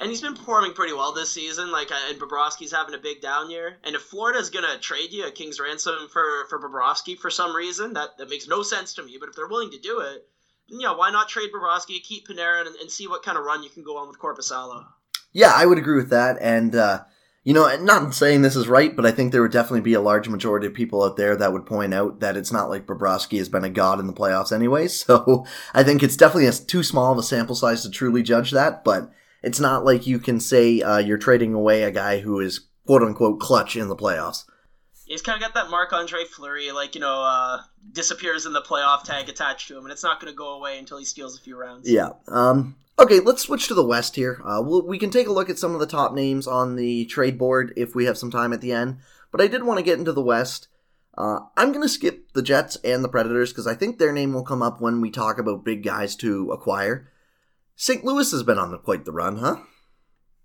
and 0.00 0.10
he's 0.10 0.20
been 0.20 0.34
performing 0.34 0.72
pretty 0.72 0.92
well 0.92 1.12
this 1.12 1.30
season. 1.30 1.70
Like, 1.70 1.92
uh, 1.92 2.08
and 2.08 2.18
Bobrovsky's 2.18 2.72
having 2.72 2.94
a 2.94 2.98
big 2.98 3.20
down 3.20 3.50
year. 3.50 3.78
And 3.84 3.94
if 3.94 4.02
Florida's 4.02 4.50
gonna 4.50 4.78
trade 4.78 5.12
you 5.12 5.26
a 5.26 5.30
king's 5.30 5.60
ransom 5.60 6.08
for 6.08 6.46
for 6.50 6.58
Bobrovsky 6.58 7.16
for 7.16 7.30
some 7.30 7.54
reason, 7.54 7.92
that 7.92 8.18
that 8.18 8.28
makes 8.28 8.48
no 8.48 8.64
sense 8.64 8.94
to 8.94 9.04
me. 9.04 9.16
But 9.20 9.28
if 9.28 9.36
they're 9.36 9.46
willing 9.46 9.70
to 9.70 9.78
do 9.78 10.00
it, 10.00 10.28
yeah, 10.68 10.94
why 10.94 11.10
not 11.10 11.28
trade 11.28 11.50
Bobrovsky, 11.54 12.02
keep 12.02 12.28
Panarin, 12.28 12.66
and, 12.66 12.76
and 12.76 12.90
see 12.90 13.06
what 13.06 13.22
kind 13.22 13.38
of 13.38 13.44
run 13.44 13.62
you 13.62 13.70
can 13.70 13.82
go 13.82 13.96
on 13.96 14.08
with 14.08 14.18
Korpisalo? 14.18 14.84
Yeah, 15.32 15.52
I 15.54 15.66
would 15.66 15.78
agree 15.78 15.96
with 15.96 16.10
that. 16.10 16.38
And 16.40 16.74
uh, 16.74 17.04
you 17.44 17.52
know, 17.52 17.76
not 17.76 18.14
saying 18.14 18.40
this 18.40 18.56
is 18.56 18.68
right, 18.68 18.96
but 18.96 19.04
I 19.04 19.10
think 19.10 19.30
there 19.30 19.42
would 19.42 19.52
definitely 19.52 19.82
be 19.82 19.92
a 19.92 20.00
large 20.00 20.28
majority 20.28 20.66
of 20.66 20.72
people 20.72 21.02
out 21.02 21.18
there 21.18 21.36
that 21.36 21.52
would 21.52 21.66
point 21.66 21.92
out 21.92 22.20
that 22.20 22.38
it's 22.38 22.50
not 22.50 22.70
like 22.70 22.86
Bobrovsky 22.86 23.36
has 23.36 23.50
been 23.50 23.64
a 23.64 23.68
god 23.68 24.00
in 24.00 24.06
the 24.06 24.14
playoffs 24.14 24.52
anyway. 24.52 24.88
So 24.94 25.44
I 25.74 25.82
think 25.82 26.02
it's 26.02 26.16
definitely 26.16 26.46
a, 26.46 26.52
too 26.52 26.82
small 26.82 27.12
of 27.12 27.18
a 27.18 27.22
sample 27.22 27.54
size 27.54 27.82
to 27.82 27.90
truly 27.90 28.22
judge 28.22 28.52
that, 28.52 28.82
but 28.84 29.10
it's 29.42 29.60
not 29.60 29.84
like 29.84 30.06
you 30.06 30.18
can 30.18 30.40
say 30.40 30.80
uh, 30.80 30.96
you're 30.96 31.18
trading 31.18 31.52
away 31.52 31.82
a 31.82 31.90
guy 31.90 32.20
who 32.20 32.40
is 32.40 32.68
quote 32.86 33.02
unquote 33.02 33.40
clutch 33.40 33.76
in 33.76 33.88
the 33.88 33.96
playoffs. 33.96 34.44
He's 35.06 35.22
kind 35.22 35.36
of 35.36 35.42
got 35.42 35.54
that 35.54 35.70
Marc 35.70 35.92
Andre 35.92 36.24
Fleury, 36.24 36.72
like, 36.72 36.94
you 36.94 37.00
know, 37.00 37.22
uh, 37.22 37.60
disappears 37.92 38.46
in 38.46 38.52
the 38.52 38.62
playoff 38.62 39.04
tag 39.04 39.28
attached 39.28 39.68
to 39.68 39.76
him, 39.76 39.84
and 39.84 39.92
it's 39.92 40.02
not 40.02 40.20
going 40.20 40.32
to 40.32 40.36
go 40.36 40.54
away 40.54 40.78
until 40.78 40.98
he 40.98 41.04
steals 41.04 41.38
a 41.38 41.42
few 41.42 41.56
rounds. 41.56 41.90
Yeah. 41.90 42.10
Um, 42.28 42.76
okay, 42.98 43.20
let's 43.20 43.42
switch 43.42 43.68
to 43.68 43.74
the 43.74 43.84
West 43.84 44.16
here. 44.16 44.40
Uh, 44.44 44.62
we'll, 44.64 44.86
we 44.86 44.98
can 44.98 45.10
take 45.10 45.26
a 45.26 45.32
look 45.32 45.50
at 45.50 45.58
some 45.58 45.74
of 45.74 45.80
the 45.80 45.86
top 45.86 46.14
names 46.14 46.46
on 46.46 46.76
the 46.76 47.04
trade 47.06 47.38
board 47.38 47.74
if 47.76 47.94
we 47.94 48.06
have 48.06 48.16
some 48.16 48.30
time 48.30 48.52
at 48.52 48.60
the 48.60 48.72
end. 48.72 48.98
But 49.30 49.40
I 49.40 49.46
did 49.46 49.64
want 49.64 49.78
to 49.78 49.84
get 49.84 49.98
into 49.98 50.12
the 50.12 50.22
West. 50.22 50.68
Uh, 51.16 51.40
I'm 51.56 51.70
going 51.70 51.82
to 51.82 51.88
skip 51.88 52.32
the 52.32 52.42
Jets 52.42 52.76
and 52.84 53.04
the 53.04 53.08
Predators 53.08 53.52
because 53.52 53.66
I 53.66 53.74
think 53.74 53.98
their 53.98 54.12
name 54.12 54.32
will 54.32 54.42
come 54.42 54.62
up 54.62 54.80
when 54.80 55.00
we 55.00 55.10
talk 55.10 55.38
about 55.38 55.64
big 55.64 55.82
guys 55.82 56.16
to 56.16 56.50
acquire. 56.50 57.10
St. 57.76 58.04
Louis 58.04 58.30
has 58.30 58.42
been 58.42 58.58
on 58.58 58.76
quite 58.78 59.04
the 59.04 59.12
run, 59.12 59.38
huh? 59.38 59.56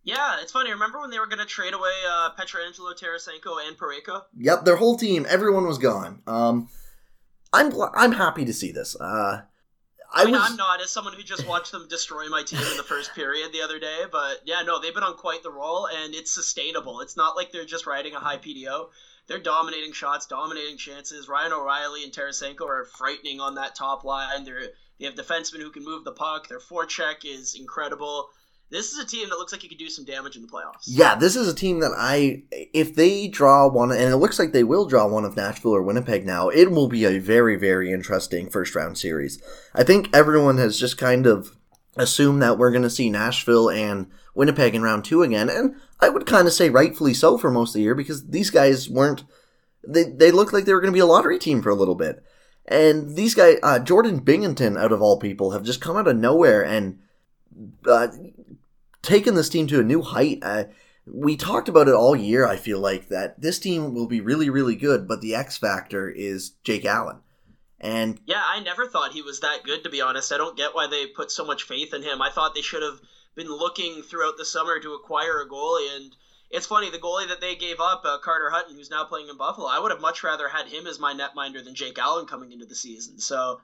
Yeah, 0.09 0.37
it's 0.41 0.51
funny. 0.51 0.71
Remember 0.71 0.99
when 0.99 1.11
they 1.11 1.19
were 1.19 1.27
going 1.27 1.39
to 1.39 1.45
trade 1.45 1.75
away 1.75 1.91
uh, 2.09 2.31
Pietrangelo, 2.37 2.97
Tarasenko, 2.97 3.65
and 3.67 3.77
Parayko? 3.77 4.23
Yep, 4.37 4.65
their 4.65 4.75
whole 4.75 4.97
team, 4.97 5.27
everyone 5.29 5.67
was 5.67 5.77
gone. 5.77 6.23
Um, 6.25 6.67
I'm 7.53 7.71
I'm 7.95 8.13
happy 8.13 8.43
to 8.45 8.53
see 8.53 8.71
this. 8.71 8.95
Uh, 8.99 9.43
I, 10.11 10.21
I 10.21 10.25
mean, 10.25 10.33
was... 10.33 10.49
I'm 10.49 10.57
not 10.57 10.81
as 10.81 10.89
someone 10.89 11.13
who 11.13 11.21
just 11.21 11.47
watched 11.47 11.71
them 11.71 11.87
destroy 11.87 12.27
my 12.27 12.41
team 12.41 12.59
in 12.59 12.77
the 12.77 12.83
first 12.83 13.13
period 13.13 13.51
the 13.53 13.61
other 13.61 13.77
day, 13.77 14.05
but 14.11 14.41
yeah, 14.45 14.63
no, 14.63 14.81
they've 14.81 14.93
been 14.93 15.03
on 15.03 15.15
quite 15.15 15.43
the 15.43 15.51
roll, 15.51 15.87
and 15.87 16.15
it's 16.15 16.31
sustainable. 16.31 17.01
It's 17.01 17.15
not 17.15 17.35
like 17.35 17.51
they're 17.51 17.65
just 17.65 17.85
riding 17.85 18.15
a 18.15 18.19
high 18.19 18.37
PDO. 18.37 18.87
They're 19.27 19.37
dominating 19.37 19.93
shots, 19.93 20.25
dominating 20.25 20.77
chances. 20.77 21.29
Ryan 21.29 21.53
O'Reilly 21.53 22.03
and 22.03 22.11
Tarasenko 22.11 22.61
are 22.61 22.85
frightening 22.85 23.39
on 23.39 23.55
that 23.55 23.75
top 23.75 24.03
line. 24.03 24.43
They're 24.43 24.69
they 24.99 25.05
have 25.05 25.15
defensemen 25.15 25.61
who 25.61 25.69
can 25.69 25.85
move 25.85 26.03
the 26.03 26.11
puck. 26.11 26.47
Their 26.47 26.59
forecheck 26.59 27.23
is 27.23 27.55
incredible 27.55 28.29
this 28.71 28.91
is 28.91 28.99
a 28.99 29.05
team 29.05 29.29
that 29.29 29.37
looks 29.37 29.51
like 29.51 29.63
you 29.63 29.69
could 29.69 29.79
do 29.79 29.89
some 29.89 30.05
damage 30.05 30.35
in 30.35 30.41
the 30.43 30.47
playoffs. 30.47 30.83
Yeah, 30.85 31.15
this 31.15 31.35
is 31.35 31.47
a 31.47 31.55
team 31.55 31.79
that 31.79 31.91
I, 31.97 32.43
if 32.51 32.93
they 32.95 33.27
draw 33.27 33.67
one, 33.67 33.91
and 33.91 34.13
it 34.13 34.17
looks 34.17 34.37
like 34.37 34.51
they 34.51 34.63
will 34.63 34.85
draw 34.85 35.07
one 35.07 35.25
of 35.25 35.35
Nashville 35.35 35.75
or 35.75 35.81
Winnipeg 35.81 36.25
now, 36.25 36.49
it 36.49 36.71
will 36.71 36.87
be 36.87 37.05
a 37.05 37.19
very, 37.19 37.55
very 37.55 37.91
interesting 37.91 38.49
first 38.49 38.75
round 38.75 38.97
series. 38.97 39.41
I 39.73 39.83
think 39.83 40.15
everyone 40.15 40.57
has 40.57 40.79
just 40.79 40.97
kind 40.97 41.25
of 41.25 41.57
assumed 41.95 42.41
that 42.43 42.57
we're 42.57 42.71
going 42.71 42.83
to 42.83 42.89
see 42.89 43.09
Nashville 43.09 43.69
and 43.69 44.07
Winnipeg 44.35 44.75
in 44.75 44.83
round 44.83 45.03
two 45.03 45.23
again, 45.23 45.49
and 45.49 45.75
I 45.99 46.09
would 46.09 46.27
kind 46.27 46.47
of 46.47 46.53
say 46.53 46.69
rightfully 46.69 47.15
so 47.15 47.37
for 47.37 47.49
most 47.49 47.71
of 47.71 47.73
the 47.75 47.81
year 47.81 47.95
because 47.95 48.27
these 48.27 48.51
guys 48.51 48.87
weren't, 48.87 49.23
they, 49.85 50.03
they 50.03 50.31
looked 50.31 50.53
like 50.53 50.65
they 50.65 50.73
were 50.73 50.81
going 50.81 50.93
to 50.93 50.97
be 50.97 51.01
a 51.01 51.07
lottery 51.07 51.39
team 51.39 51.61
for 51.61 51.69
a 51.69 51.75
little 51.75 51.95
bit. 51.95 52.23
And 52.65 53.15
these 53.15 53.33
guys, 53.33 53.57
uh, 53.63 53.79
Jordan 53.79 54.21
Binnington, 54.21 54.79
out 54.79 54.91
of 54.91 55.01
all 55.01 55.17
people, 55.19 55.51
have 55.51 55.63
just 55.63 55.81
come 55.81 55.97
out 55.97 56.07
of 56.07 56.15
nowhere 56.15 56.63
and 56.63 56.99
uh, 57.87 58.07
taken 59.01 59.35
this 59.35 59.49
team 59.49 59.67
to 59.67 59.79
a 59.79 59.83
new 59.83 60.01
height. 60.01 60.39
Uh, 60.41 60.65
we 61.05 61.35
talked 61.35 61.69
about 61.69 61.87
it 61.87 61.95
all 61.95 62.15
year. 62.15 62.47
I 62.47 62.55
feel 62.55 62.79
like 62.79 63.09
that 63.09 63.41
this 63.41 63.59
team 63.59 63.93
will 63.93 64.07
be 64.07 64.21
really, 64.21 64.49
really 64.49 64.75
good, 64.75 65.07
but 65.07 65.21
the 65.21 65.35
X 65.35 65.57
factor 65.57 66.09
is 66.09 66.51
Jake 66.63 66.85
Allen. 66.85 67.21
And 67.79 68.19
yeah, 68.25 68.43
I 68.45 68.59
never 68.59 68.87
thought 68.87 69.13
he 69.13 69.21
was 69.21 69.39
that 69.39 69.63
good. 69.63 69.83
To 69.83 69.89
be 69.89 70.01
honest, 70.01 70.33
I 70.33 70.37
don't 70.37 70.57
get 70.57 70.75
why 70.75 70.87
they 70.87 71.07
put 71.07 71.31
so 71.31 71.45
much 71.45 71.63
faith 71.63 71.93
in 71.93 72.03
him. 72.03 72.21
I 72.21 72.29
thought 72.29 72.53
they 72.53 72.61
should 72.61 72.83
have 72.83 72.99
been 73.35 73.47
looking 73.47 74.01
throughout 74.01 74.37
the 74.37 74.45
summer 74.45 74.79
to 74.79 74.93
acquire 74.93 75.41
a 75.41 75.47
goalie. 75.47 75.95
And 75.95 76.15
it's 76.49 76.65
funny, 76.65 76.89
the 76.89 76.97
goalie 76.97 77.29
that 77.29 77.41
they 77.41 77.55
gave 77.55 77.79
up, 77.79 78.01
uh, 78.03 78.17
Carter 78.19 78.49
Hutton, 78.49 78.75
who's 78.75 78.89
now 78.89 79.05
playing 79.05 79.29
in 79.29 79.37
Buffalo, 79.37 79.67
I 79.67 79.79
would 79.79 79.91
have 79.91 80.01
much 80.01 80.23
rather 80.23 80.49
had 80.49 80.67
him 80.67 80.87
as 80.87 80.99
my 80.99 81.13
netminder 81.13 81.63
than 81.63 81.75
Jake 81.75 81.97
Allen 81.97 82.25
coming 82.25 82.51
into 82.51 82.65
the 82.65 82.75
season. 82.75 83.19
So 83.19 83.61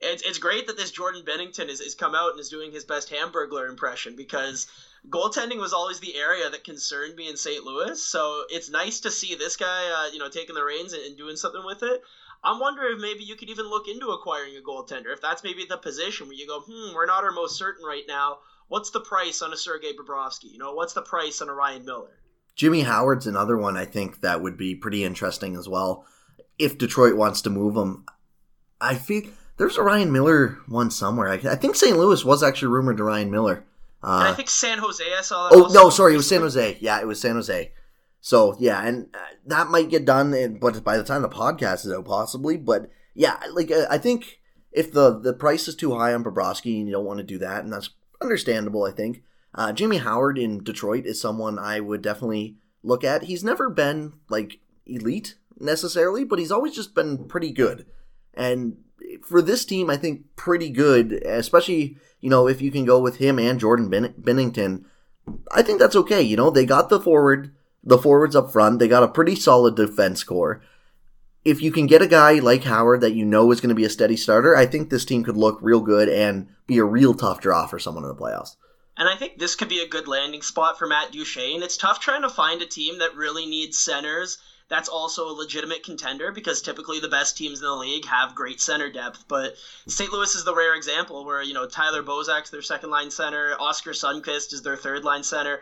it's, 0.00 0.22
it's 0.22 0.38
great 0.38 0.66
that 0.66 0.76
this 0.76 0.90
Jordan 0.90 1.22
Binnington 1.24 1.68
is, 1.68 1.80
is 1.80 1.94
come 1.94 2.14
out 2.14 2.30
and 2.30 2.40
is 2.40 2.48
doing 2.48 2.72
his 2.72 2.84
best 2.84 3.10
Hamburglar 3.10 3.68
impression 3.68 4.14
because 4.16 4.66
goaltending 5.08 5.58
was 5.58 5.72
always 5.72 6.00
the 6.00 6.16
area 6.16 6.48
that 6.48 6.64
concerned 6.64 7.16
me 7.16 7.28
in 7.28 7.36
St. 7.36 7.64
Louis. 7.64 8.02
So 8.02 8.44
it's 8.48 8.70
nice 8.70 9.00
to 9.00 9.10
see 9.10 9.34
this 9.34 9.56
guy, 9.56 9.90
uh, 9.90 10.12
you 10.12 10.18
know, 10.18 10.28
taking 10.28 10.54
the 10.54 10.64
reins 10.64 10.92
and, 10.92 11.02
and 11.02 11.16
doing 11.16 11.36
something 11.36 11.64
with 11.64 11.82
it. 11.82 12.00
I'm 12.44 12.60
wondering 12.60 12.96
if 12.96 13.02
maybe 13.02 13.24
you 13.24 13.34
could 13.34 13.50
even 13.50 13.66
look 13.66 13.88
into 13.88 14.10
acquiring 14.10 14.56
a 14.56 14.60
goaltender. 14.60 15.12
If 15.12 15.20
that's 15.20 15.42
maybe 15.42 15.64
the 15.68 15.76
position 15.76 16.28
where 16.28 16.36
you 16.36 16.46
go, 16.46 16.60
hmm, 16.60 16.94
we're 16.94 17.06
not 17.06 17.24
our 17.24 17.32
most 17.32 17.56
certain 17.56 17.84
right 17.84 18.04
now. 18.06 18.38
What's 18.68 18.90
the 18.90 19.00
price 19.00 19.42
on 19.42 19.52
a 19.52 19.56
Sergei 19.56 19.92
Bobrovsky? 19.94 20.52
You 20.52 20.58
know, 20.58 20.74
what's 20.74 20.92
the 20.92 21.02
price 21.02 21.42
on 21.42 21.48
a 21.48 21.54
Ryan 21.54 21.84
Miller? 21.84 22.20
Jimmy 22.54 22.82
Howard's 22.82 23.26
another 23.26 23.56
one 23.56 23.76
I 23.76 23.84
think 23.84 24.20
that 24.20 24.42
would 24.42 24.56
be 24.56 24.74
pretty 24.74 25.04
interesting 25.04 25.56
as 25.56 25.68
well. 25.68 26.04
If 26.58 26.78
Detroit 26.78 27.16
wants 27.16 27.42
to 27.42 27.50
move 27.50 27.76
him, 27.76 28.04
I 28.80 28.94
feel 28.94 29.22
there's 29.58 29.76
a 29.76 29.82
Ryan 29.82 30.12
Miller 30.12 30.58
one 30.66 30.90
somewhere. 30.90 31.28
I, 31.28 31.34
I 31.34 31.56
think 31.56 31.74
St. 31.74 31.96
Louis 31.96 32.24
was 32.24 32.42
actually 32.42 32.68
rumored 32.68 32.96
to 32.96 33.04
Ryan 33.04 33.30
Miller. 33.30 33.64
Uh, 34.02 34.20
and 34.20 34.28
I 34.28 34.34
think 34.34 34.48
San 34.48 34.78
Jose. 34.78 35.04
I 35.04 35.20
saw. 35.20 35.48
that. 35.48 35.56
oh 35.56 35.68
no, 35.72 35.90
sorry, 35.90 36.14
it 36.14 36.16
was 36.16 36.28
San 36.28 36.40
Jose. 36.40 36.78
Yeah, 36.80 37.00
it 37.00 37.06
was 37.06 37.20
San 37.20 37.34
Jose. 37.34 37.72
So 38.20 38.56
yeah, 38.58 38.82
and 38.84 39.08
uh, 39.14 39.18
that 39.46 39.68
might 39.68 39.90
get 39.90 40.04
done, 40.04 40.32
in, 40.34 40.58
but 40.58 40.82
by 40.84 40.96
the 40.96 41.04
time 41.04 41.22
the 41.22 41.28
podcast 41.28 41.84
is 41.84 41.92
out, 41.92 42.04
possibly. 42.04 42.56
But 42.56 42.90
yeah, 43.14 43.38
like 43.52 43.70
uh, 43.70 43.86
I 43.90 43.98
think 43.98 44.40
if 44.70 44.92
the 44.92 45.18
the 45.18 45.32
price 45.32 45.66
is 45.66 45.74
too 45.74 45.96
high 45.96 46.14
on 46.14 46.22
Bobrovsky 46.22 46.78
and 46.78 46.86
you 46.86 46.92
don't 46.92 47.04
want 47.04 47.18
to 47.18 47.24
do 47.24 47.38
that, 47.38 47.64
and 47.64 47.72
that's 47.72 47.90
understandable, 48.20 48.84
I 48.84 48.92
think. 48.92 49.22
Uh, 49.54 49.72
Jimmy 49.72 49.98
Howard 49.98 50.38
in 50.38 50.62
Detroit 50.62 51.04
is 51.06 51.20
someone 51.20 51.58
I 51.58 51.80
would 51.80 52.02
definitely 52.02 52.56
look 52.84 53.02
at. 53.02 53.24
He's 53.24 53.42
never 53.42 53.68
been 53.68 54.12
like 54.28 54.60
elite 54.86 55.34
necessarily, 55.58 56.22
but 56.22 56.38
he's 56.38 56.52
always 56.52 56.74
just 56.74 56.94
been 56.94 57.26
pretty 57.26 57.50
good. 57.50 57.86
And 58.34 58.76
for 59.22 59.42
this 59.42 59.64
team, 59.64 59.90
I 59.90 59.96
think 59.96 60.24
pretty 60.36 60.70
good, 60.70 61.12
especially 61.24 61.96
you 62.20 62.30
know 62.30 62.48
if 62.48 62.60
you 62.60 62.70
can 62.70 62.84
go 62.84 62.98
with 63.00 63.16
him 63.16 63.38
and 63.38 63.60
Jordan 63.60 63.88
ben- 63.88 64.14
Binnington. 64.20 64.84
I 65.52 65.62
think 65.62 65.78
that's 65.78 65.96
okay. 65.96 66.22
You 66.22 66.36
know 66.36 66.50
they 66.50 66.66
got 66.66 66.88
the 66.88 67.00
forward, 67.00 67.54
the 67.82 67.98
forwards 67.98 68.36
up 68.36 68.50
front. 68.50 68.78
They 68.78 68.88
got 68.88 69.02
a 69.02 69.08
pretty 69.08 69.34
solid 69.34 69.76
defense 69.76 70.22
core. 70.24 70.62
If 71.44 71.62
you 71.62 71.70
can 71.70 71.86
get 71.86 72.02
a 72.02 72.06
guy 72.06 72.34
like 72.34 72.64
Howard 72.64 73.00
that 73.00 73.14
you 73.14 73.24
know 73.24 73.50
is 73.52 73.60
going 73.60 73.68
to 73.68 73.74
be 73.74 73.84
a 73.84 73.90
steady 73.90 74.16
starter, 74.16 74.56
I 74.56 74.66
think 74.66 74.90
this 74.90 75.04
team 75.04 75.24
could 75.24 75.36
look 75.36 75.58
real 75.62 75.80
good 75.80 76.08
and 76.08 76.48
be 76.66 76.78
a 76.78 76.84
real 76.84 77.14
tough 77.14 77.40
draw 77.40 77.66
for 77.66 77.78
someone 77.78 78.04
in 78.04 78.08
the 78.08 78.16
playoffs. 78.16 78.56
And 78.98 79.08
I 79.08 79.16
think 79.16 79.38
this 79.38 79.54
could 79.54 79.68
be 79.68 79.80
a 79.80 79.88
good 79.88 80.08
landing 80.08 80.42
spot 80.42 80.78
for 80.78 80.86
Matt 80.86 81.12
Duchene. 81.12 81.62
It's 81.62 81.76
tough 81.76 82.00
trying 82.00 82.22
to 82.22 82.28
find 82.28 82.60
a 82.60 82.66
team 82.66 82.98
that 82.98 83.14
really 83.14 83.46
needs 83.46 83.78
centers 83.78 84.38
that's 84.68 84.88
also 84.88 85.28
a 85.28 85.32
legitimate 85.32 85.82
contender 85.82 86.30
because 86.30 86.60
typically 86.60 87.00
the 87.00 87.08
best 87.08 87.36
teams 87.36 87.60
in 87.60 87.66
the 87.66 87.74
league 87.74 88.04
have 88.04 88.34
great 88.34 88.60
center 88.60 88.90
depth. 88.90 89.24
But 89.28 89.54
St. 89.86 90.12
Louis 90.12 90.34
is 90.34 90.44
the 90.44 90.54
rare 90.54 90.74
example 90.74 91.24
where, 91.24 91.42
you 91.42 91.54
know, 91.54 91.66
Tyler 91.66 92.02
Bozak's 92.02 92.50
their 92.50 92.62
second 92.62 92.90
line 92.90 93.10
center, 93.10 93.56
Oskar 93.58 93.92
Sundqvist 93.92 94.52
is 94.52 94.62
their 94.62 94.76
third 94.76 95.04
line 95.04 95.24
center. 95.24 95.60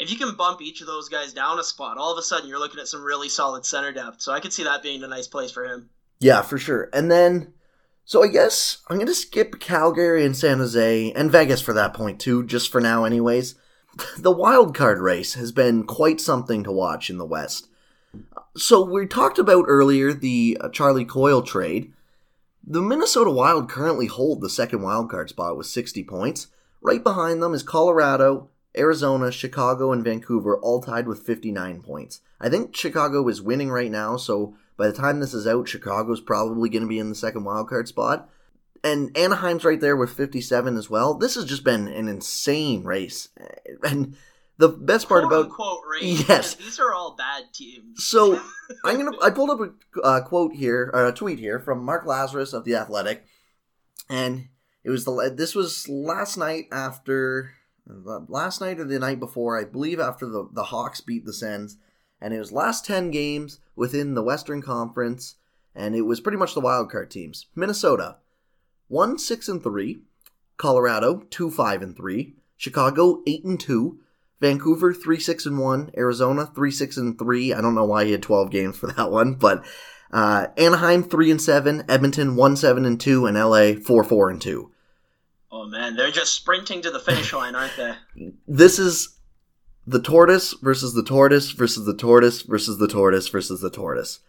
If 0.00 0.10
you 0.10 0.16
can 0.16 0.34
bump 0.34 0.60
each 0.60 0.80
of 0.80 0.86
those 0.86 1.08
guys 1.08 1.32
down 1.32 1.58
a 1.58 1.64
spot, 1.64 1.98
all 1.98 2.12
of 2.12 2.18
a 2.18 2.22
sudden 2.22 2.48
you're 2.48 2.58
looking 2.58 2.80
at 2.80 2.88
some 2.88 3.02
really 3.02 3.28
solid 3.28 3.64
center 3.64 3.92
depth. 3.92 4.20
So 4.20 4.32
I 4.32 4.40
could 4.40 4.52
see 4.52 4.64
that 4.64 4.82
being 4.82 5.02
a 5.02 5.08
nice 5.08 5.26
place 5.26 5.50
for 5.50 5.64
him. 5.64 5.90
Yeah, 6.20 6.42
for 6.42 6.58
sure. 6.58 6.88
And 6.92 7.10
then 7.10 7.54
so 8.08 8.24
I 8.24 8.28
guess 8.28 8.78
I'm 8.88 8.96
going 8.96 9.06
to 9.06 9.14
skip 9.14 9.60
Calgary 9.60 10.24
and 10.24 10.34
San 10.34 10.58
Jose 10.58 11.12
and 11.12 11.30
Vegas 11.30 11.60
for 11.60 11.74
that 11.74 11.92
point 11.92 12.18
too, 12.18 12.42
just 12.42 12.72
for 12.72 12.80
now 12.80 13.04
anyways. 13.04 13.54
The 14.16 14.30
wild 14.30 14.74
card 14.74 15.00
race 15.00 15.34
has 15.34 15.50
been 15.50 15.84
quite 15.84 16.20
something 16.20 16.62
to 16.64 16.72
watch 16.72 17.10
in 17.10 17.18
the 17.18 17.26
West. 17.26 17.68
So 18.58 18.84
we 18.84 19.06
talked 19.06 19.38
about 19.38 19.66
earlier 19.68 20.12
the 20.12 20.58
uh, 20.60 20.68
Charlie 20.70 21.04
Coyle 21.04 21.42
trade. 21.42 21.92
The 22.66 22.82
Minnesota 22.82 23.30
Wild 23.30 23.70
currently 23.70 24.06
hold 24.06 24.40
the 24.40 24.50
second 24.50 24.80
wildcard 24.80 25.28
spot 25.28 25.56
with 25.56 25.68
60 25.68 26.02
points. 26.02 26.48
Right 26.80 27.04
behind 27.04 27.40
them 27.40 27.54
is 27.54 27.62
Colorado, 27.62 28.50
Arizona, 28.76 29.30
Chicago, 29.30 29.92
and 29.92 30.02
Vancouver, 30.02 30.58
all 30.58 30.82
tied 30.82 31.06
with 31.06 31.24
59 31.24 31.82
points. 31.82 32.20
I 32.40 32.48
think 32.48 32.74
Chicago 32.74 33.28
is 33.28 33.40
winning 33.40 33.70
right 33.70 33.92
now, 33.92 34.16
so 34.16 34.56
by 34.76 34.88
the 34.88 34.92
time 34.92 35.20
this 35.20 35.34
is 35.34 35.46
out, 35.46 35.68
Chicago's 35.68 36.20
probably 36.20 36.68
going 36.68 36.82
to 36.82 36.88
be 36.88 36.98
in 36.98 37.10
the 37.10 37.14
second 37.14 37.44
wildcard 37.44 37.86
spot. 37.86 38.28
And 38.82 39.16
Anaheim's 39.16 39.64
right 39.64 39.80
there 39.80 39.96
with 39.96 40.10
57 40.10 40.76
as 40.76 40.90
well. 40.90 41.14
This 41.14 41.36
has 41.36 41.44
just 41.44 41.62
been 41.62 41.86
an 41.86 42.08
insane 42.08 42.82
race. 42.82 43.28
And 43.84 44.16
the 44.58 44.68
best 44.68 45.08
part 45.08 45.24
about 45.24 45.50
quote 45.50 45.80
yes, 46.02 46.54
these 46.56 46.78
are 46.78 46.92
all 46.92 47.16
bad 47.16 47.44
teams. 47.52 48.04
So 48.04 48.40
I'm 48.84 48.96
gonna 48.96 49.16
I 49.22 49.30
pulled 49.30 49.50
up 49.50 49.60
a 49.60 50.00
uh, 50.00 50.20
quote 50.22 50.52
here, 50.52 50.90
a 50.92 51.12
tweet 51.12 51.38
here 51.38 51.58
from 51.60 51.84
Mark 51.84 52.04
Lazerus 52.04 52.52
of 52.52 52.64
the 52.64 52.74
Athletic, 52.74 53.24
and 54.08 54.48
it 54.84 54.90
was 54.90 55.04
the 55.04 55.32
this 55.34 55.54
was 55.54 55.88
last 55.88 56.36
night 56.36 56.66
after 56.72 57.52
last 57.86 58.60
night 58.60 58.78
or 58.78 58.84
the 58.84 58.98
night 58.98 59.20
before, 59.20 59.58
I 59.58 59.64
believe, 59.64 60.00
after 60.00 60.26
the 60.26 60.48
the 60.52 60.64
Hawks 60.64 61.00
beat 61.00 61.24
the 61.24 61.32
Sens, 61.32 61.76
and 62.20 62.34
it 62.34 62.38
was 62.38 62.52
last 62.52 62.84
ten 62.84 63.10
games 63.10 63.60
within 63.76 64.14
the 64.14 64.22
Western 64.22 64.60
Conference, 64.60 65.36
and 65.74 65.94
it 65.94 66.02
was 66.02 66.20
pretty 66.20 66.38
much 66.38 66.54
the 66.54 66.60
wild 66.60 66.90
card 66.90 67.10
teams. 67.10 67.46
Minnesota, 67.54 68.16
one 68.88 69.18
six 69.18 69.48
and 69.48 69.62
three, 69.62 70.00
Colorado 70.56 71.22
two 71.30 71.50
five 71.50 71.82
and 71.82 71.96
three, 71.96 72.34
Chicago 72.56 73.22
eight 73.26 73.44
and 73.44 73.58
two. 73.58 74.00
Vancouver 74.40 74.94
three 74.94 75.20
six 75.20 75.46
and 75.46 75.58
one, 75.58 75.90
Arizona 75.96 76.46
three 76.46 76.70
six 76.70 76.96
and 76.96 77.18
three. 77.18 77.52
I 77.52 77.60
don't 77.60 77.74
know 77.74 77.84
why 77.84 78.04
he 78.04 78.12
had 78.12 78.22
twelve 78.22 78.50
games 78.50 78.76
for 78.76 78.86
that 78.92 79.10
one, 79.10 79.34
but 79.34 79.64
uh, 80.12 80.46
Anaheim 80.56 81.02
three 81.02 81.30
and 81.30 81.40
seven, 81.40 81.84
Edmonton 81.88 82.36
one 82.36 82.56
seven 82.56 82.84
and 82.84 83.00
two, 83.00 83.26
and 83.26 83.36
LA 83.36 83.74
four 83.74 84.04
four 84.04 84.30
and 84.30 84.40
two. 84.40 84.72
Oh 85.50 85.66
man, 85.66 85.96
they're 85.96 86.10
just 86.10 86.34
sprinting 86.34 86.82
to 86.82 86.90
the 86.90 87.00
finish 87.00 87.32
line, 87.32 87.54
aren't 87.54 87.76
they? 87.76 87.94
this 88.46 88.78
is 88.78 89.18
the 89.86 90.00
tortoise 90.00 90.52
versus 90.62 90.92
the 90.94 91.02
tortoise 91.02 91.50
versus 91.50 91.86
the 91.86 91.96
tortoise 91.96 92.42
versus 92.42 92.78
the 92.78 92.88
tortoise 92.88 93.28
versus 93.28 93.60
the 93.60 93.70
tortoise. 93.70 94.20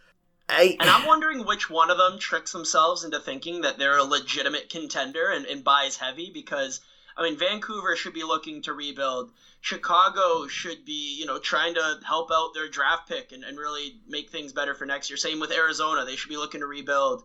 I... 0.48 0.76
And 0.80 0.90
I'm 0.90 1.06
wondering 1.06 1.46
which 1.46 1.70
one 1.70 1.90
of 1.90 1.98
them 1.98 2.18
tricks 2.18 2.50
themselves 2.50 3.04
into 3.04 3.20
thinking 3.20 3.60
that 3.60 3.78
they're 3.78 3.98
a 3.98 4.02
legitimate 4.02 4.68
contender 4.68 5.30
and, 5.30 5.46
and 5.46 5.62
buys 5.62 5.98
heavy 5.98 6.30
because 6.34 6.80
I 7.16 7.22
mean, 7.24 7.36
Vancouver 7.36 7.96
should 7.96 8.14
be 8.14 8.22
looking 8.22 8.62
to 8.62 8.72
rebuild. 8.72 9.30
Chicago 9.60 10.46
should 10.46 10.84
be, 10.84 11.16
you 11.18 11.26
know, 11.26 11.38
trying 11.38 11.74
to 11.74 11.98
help 12.06 12.30
out 12.32 12.54
their 12.54 12.68
draft 12.68 13.08
pick 13.08 13.32
and, 13.32 13.44
and 13.44 13.58
really 13.58 14.00
make 14.08 14.30
things 14.30 14.52
better 14.52 14.74
for 14.74 14.86
next 14.86 15.10
year. 15.10 15.16
Same 15.16 15.38
with 15.38 15.52
Arizona. 15.52 16.04
They 16.04 16.16
should 16.16 16.30
be 16.30 16.38
looking 16.38 16.60
to 16.60 16.66
rebuild. 16.66 17.24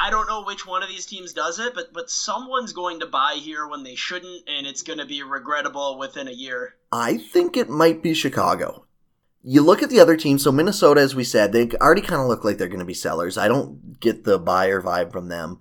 I 0.00 0.10
don't 0.10 0.28
know 0.28 0.44
which 0.44 0.66
one 0.66 0.82
of 0.82 0.88
these 0.88 1.06
teams 1.06 1.32
does 1.32 1.58
it, 1.58 1.74
but 1.74 1.92
but 1.92 2.10
someone's 2.10 2.72
going 2.72 3.00
to 3.00 3.06
buy 3.06 3.34
here 3.40 3.66
when 3.66 3.82
they 3.82 3.94
shouldn't, 3.94 4.48
and 4.48 4.66
it's 4.66 4.82
going 4.82 4.98
to 4.98 5.06
be 5.06 5.22
regrettable 5.22 5.98
within 5.98 6.28
a 6.28 6.32
year. 6.32 6.74
I 6.92 7.18
think 7.18 7.56
it 7.56 7.68
might 7.68 8.02
be 8.02 8.14
Chicago. 8.14 8.86
You 9.42 9.62
look 9.62 9.82
at 9.82 9.90
the 9.90 9.98
other 9.98 10.16
teams. 10.16 10.44
So 10.44 10.52
Minnesota, 10.52 11.00
as 11.00 11.16
we 11.16 11.24
said, 11.24 11.52
they 11.52 11.68
already 11.80 12.02
kind 12.02 12.22
of 12.22 12.28
look 12.28 12.44
like 12.44 12.58
they're 12.58 12.68
going 12.68 12.78
to 12.78 12.84
be 12.84 12.94
sellers. 12.94 13.36
I 13.36 13.48
don't 13.48 13.98
get 13.98 14.22
the 14.22 14.38
buyer 14.38 14.80
vibe 14.80 15.10
from 15.10 15.28
them. 15.28 15.58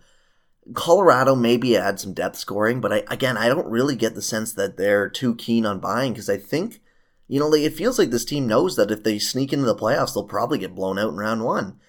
Colorado 0.74 1.36
maybe 1.36 1.78
add 1.78 2.00
some 2.00 2.14
depth 2.14 2.38
scoring, 2.38 2.82
but 2.82 2.94
I, 2.94 3.04
again, 3.08 3.38
I 3.38 3.48
don't 3.48 3.68
really 3.68 3.96
get 3.96 4.16
the 4.16 4.22
sense 4.22 4.54
that 4.54 4.78
they're 4.78 5.10
too 5.10 5.36
keen 5.36 5.66
on 5.66 5.80
buying 5.80 6.14
because 6.14 6.30
I 6.30 6.38
think, 6.38 6.82
you 7.28 7.40
know, 7.40 7.48
like, 7.48 7.62
it 7.62 7.74
feels 7.74 7.98
like 7.98 8.10
this 8.10 8.26
team 8.26 8.48
knows 8.48 8.76
that 8.76 8.92
if 8.92 9.04
they 9.04 9.20
sneak 9.20 9.54
into 9.54 9.66
the 9.66 9.76
playoffs, 9.76 10.14
they'll 10.14 10.24
probably 10.24 10.58
get 10.58 10.76
blown 10.76 11.00
out 11.00 11.10
in 11.10 11.18
round 11.18 11.44
one. 11.44 11.80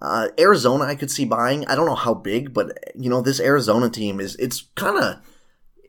Uh, 0.00 0.28
Arizona, 0.38 0.84
I 0.84 0.94
could 0.94 1.10
see 1.10 1.24
buying. 1.24 1.66
I 1.66 1.74
don't 1.74 1.86
know 1.86 1.94
how 1.94 2.14
big, 2.14 2.52
but 2.52 2.78
you 2.94 3.08
know, 3.08 3.22
this 3.22 3.40
Arizona 3.40 3.88
team 3.88 4.20
is 4.20 4.36
it's 4.36 4.68
kind 4.74 4.98
of 4.98 5.16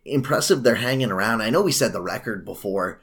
impressive. 0.06 0.64
They're 0.64 0.76
hanging 0.76 1.12
around. 1.12 1.42
I 1.42 1.50
know 1.50 1.62
we 1.62 1.74
said 1.74 1.92
the 1.92 2.02
record 2.02 2.46
before, 2.46 3.02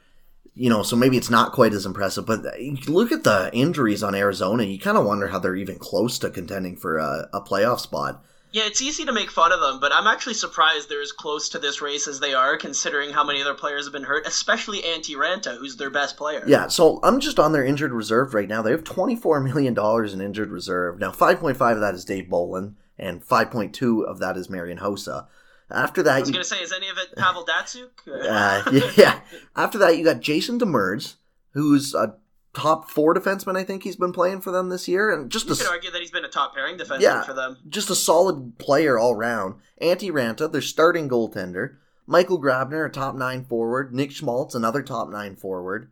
you 0.55 0.69
know, 0.69 0.81
so 0.81 0.95
maybe 0.95 1.17
it's 1.17 1.29
not 1.29 1.51
quite 1.51 1.73
as 1.73 1.85
impressive. 1.85 2.25
But 2.25 2.43
look 2.87 3.11
at 3.11 3.23
the 3.23 3.51
injuries 3.53 4.01
on 4.01 4.15
Arizona. 4.15 4.63
You 4.63 4.79
kind 4.79 4.97
of 4.97 5.05
wonder 5.05 5.27
how 5.27 5.37
they're 5.37 5.55
even 5.55 5.77
close 5.77 6.17
to 6.19 6.31
contending 6.31 6.75
for 6.75 6.97
a, 6.97 7.29
a 7.33 7.41
playoff 7.41 7.81
spot. 7.81 8.23
Yeah, 8.55 8.67
it's 8.67 8.81
easy 8.81 9.03
to 9.03 9.11
make 9.11 9.31
fun 9.31 9.51
of 9.51 9.59
them, 9.59 9.81
but 9.81 9.91
I'm 9.91 10.07
actually 10.07 10.35
surprised 10.35 10.87
they're 10.87 11.01
as 11.01 11.11
close 11.11 11.49
to 11.49 11.59
this 11.59 11.81
race 11.81 12.07
as 12.07 12.21
they 12.21 12.33
are, 12.33 12.55
considering 12.55 13.11
how 13.11 13.21
many 13.21 13.41
other 13.41 13.53
players 13.53 13.85
have 13.85 13.91
been 13.91 14.05
hurt, 14.05 14.25
especially 14.25 14.81
Antti 14.81 15.13
Raanta, 15.13 15.57
who's 15.57 15.75
their 15.75 15.89
best 15.89 16.15
player. 16.15 16.41
Yeah, 16.47 16.67
so 16.67 17.01
I'm 17.03 17.19
just 17.19 17.37
on 17.37 17.51
their 17.51 17.65
injured 17.65 17.91
reserve 17.91 18.33
right 18.33 18.47
now. 18.47 18.61
They 18.61 18.71
have 18.71 18.85
$24 18.85 19.43
million 19.43 19.77
in 19.77 20.21
injured 20.25 20.51
reserve. 20.51 20.99
Now, 20.99 21.11
5.5 21.11 21.73
of 21.73 21.81
that 21.81 21.95
is 21.95 22.05
Dave 22.05 22.29
Bolland, 22.29 22.77
and 22.97 23.21
5.2 23.21 24.05
of 24.05 24.19
that 24.19 24.37
is 24.37 24.49
Marian 24.49 24.77
Hossa. 24.77 25.27
After 25.69 26.01
that, 26.03 26.15
I 26.15 26.19
was 26.21 26.31
going 26.31 26.41
to 26.41 26.47
say, 26.47 26.61
is 26.61 26.71
any 26.71 26.87
of 26.87 26.97
it 26.97 27.13
Pavel 27.17 27.45
Datsyuk? 27.45 27.89
uh, 28.07 28.91
yeah. 28.95 29.19
After 29.57 29.77
that, 29.79 29.97
you 29.97 30.05
got 30.05 30.21
Jason 30.21 30.59
Demers, 30.59 31.15
who's 31.51 31.93
a 31.93 32.15
top 32.55 32.89
four 32.89 33.13
defenseman. 33.13 33.57
I 33.57 33.63
think 33.63 33.83
he's 33.83 33.95
been 33.95 34.13
playing 34.13 34.41
for 34.41 34.51
them 34.51 34.69
this 34.69 34.87
year, 34.87 35.11
and 35.13 35.29
just 35.29 35.47
you 35.47 35.53
a, 35.53 35.57
could 35.57 35.67
argue 35.67 35.91
that 35.91 36.01
he's 36.01 36.11
been 36.11 36.25
a 36.25 36.29
top 36.29 36.55
pairing 36.55 36.77
defenseman 36.77 37.01
Yeah. 37.01 37.21
for 37.23 37.33
them. 37.33 37.57
just 37.67 37.89
a 37.89 37.95
solid 37.95 38.57
player 38.57 38.97
all 38.97 39.15
round. 39.15 39.55
Antti 39.81 40.11
Raanta, 40.11 40.51
their 40.51 40.61
starting 40.61 41.07
goaltender. 41.09 41.75
Michael 42.07 42.39
Grabner, 42.41 42.85
a 42.87 42.89
top 42.89 43.15
nine 43.15 43.43
forward. 43.45 43.93
Nick 43.93 44.11
Schmaltz, 44.11 44.53
another 44.55 44.81
top 44.83 45.09
nine 45.09 45.35
forward. 45.35 45.89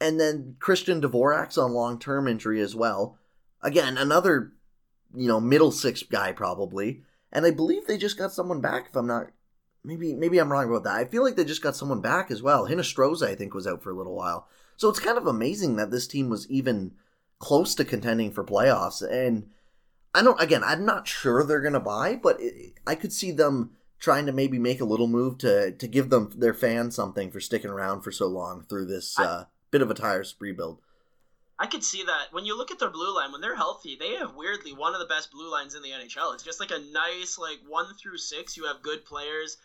And 0.00 0.18
then 0.18 0.56
Christian 0.58 1.00
Dvorak's 1.00 1.58
on 1.58 1.72
long 1.72 1.98
term 1.98 2.26
injury 2.26 2.60
as 2.60 2.74
well. 2.74 3.18
Again, 3.62 3.96
another, 3.98 4.52
you 5.14 5.28
know, 5.28 5.40
middle 5.40 5.70
six 5.72 6.02
guy 6.02 6.32
probably. 6.32 7.02
And 7.32 7.46
I 7.46 7.50
believe 7.52 7.86
they 7.86 7.98
just 7.98 8.18
got 8.18 8.32
someone 8.32 8.60
back. 8.60 8.86
If 8.88 8.96
I'm 8.96 9.06
not, 9.06 9.26
maybe 9.84 10.14
maybe 10.14 10.38
I'm 10.38 10.50
wrong 10.50 10.68
about 10.68 10.84
that. 10.84 10.96
I 10.96 11.04
feel 11.04 11.22
like 11.22 11.36
they 11.36 11.44
just 11.44 11.62
got 11.62 11.76
someone 11.76 12.00
back 12.00 12.30
as 12.30 12.42
well. 12.42 12.66
Hinostroza, 12.66 13.28
I 13.28 13.34
think, 13.36 13.54
was 13.54 13.66
out 13.66 13.82
for 13.82 13.90
a 13.90 13.96
little 13.96 14.16
while. 14.16 14.48
So 14.80 14.88
it's 14.88 14.98
kind 14.98 15.18
of 15.18 15.26
amazing 15.26 15.76
that 15.76 15.90
this 15.90 16.06
team 16.06 16.30
was 16.30 16.50
even 16.50 16.92
close 17.38 17.74
to 17.74 17.84
contending 17.84 18.30
for 18.30 18.42
playoffs. 18.42 19.02
And 19.06 19.50
I 20.14 20.22
don't. 20.22 20.40
Again, 20.40 20.64
I'm 20.64 20.86
not 20.86 21.06
sure 21.06 21.44
they're 21.44 21.60
gonna 21.60 21.80
buy, 21.80 22.16
but 22.16 22.40
it, 22.40 22.78
I 22.86 22.94
could 22.94 23.12
see 23.12 23.30
them 23.30 23.72
trying 23.98 24.24
to 24.24 24.32
maybe 24.32 24.58
make 24.58 24.80
a 24.80 24.86
little 24.86 25.06
move 25.06 25.36
to 25.38 25.72
to 25.72 25.86
give 25.86 26.08
them 26.08 26.30
their 26.34 26.54
fans 26.54 26.96
something 26.96 27.30
for 27.30 27.40
sticking 27.40 27.68
around 27.68 28.00
for 28.00 28.10
so 28.10 28.26
long 28.26 28.62
through 28.62 28.86
this 28.86 29.20
uh, 29.20 29.44
bit 29.70 29.82
of 29.82 29.90
a 29.90 29.94
tire 29.94 30.24
rebuild. 30.38 30.80
I 31.58 31.66
could 31.66 31.84
see 31.84 32.02
that 32.04 32.28
when 32.32 32.46
you 32.46 32.56
look 32.56 32.70
at 32.70 32.78
their 32.78 32.88
blue 32.88 33.14
line 33.14 33.32
when 33.32 33.42
they're 33.42 33.54
healthy, 33.54 33.98
they 34.00 34.14
have 34.14 34.34
weirdly 34.34 34.72
one 34.72 34.94
of 34.94 35.00
the 35.00 35.14
best 35.14 35.30
blue 35.30 35.52
lines 35.52 35.74
in 35.74 35.82
the 35.82 35.90
NHL. 35.90 36.32
It's 36.32 36.42
just 36.42 36.58
like 36.58 36.70
a 36.70 36.78
nice 36.90 37.36
like 37.38 37.58
one 37.68 37.94
through 38.00 38.16
six. 38.16 38.56
You 38.56 38.64
have 38.64 38.80
good 38.80 39.04
players. 39.04 39.58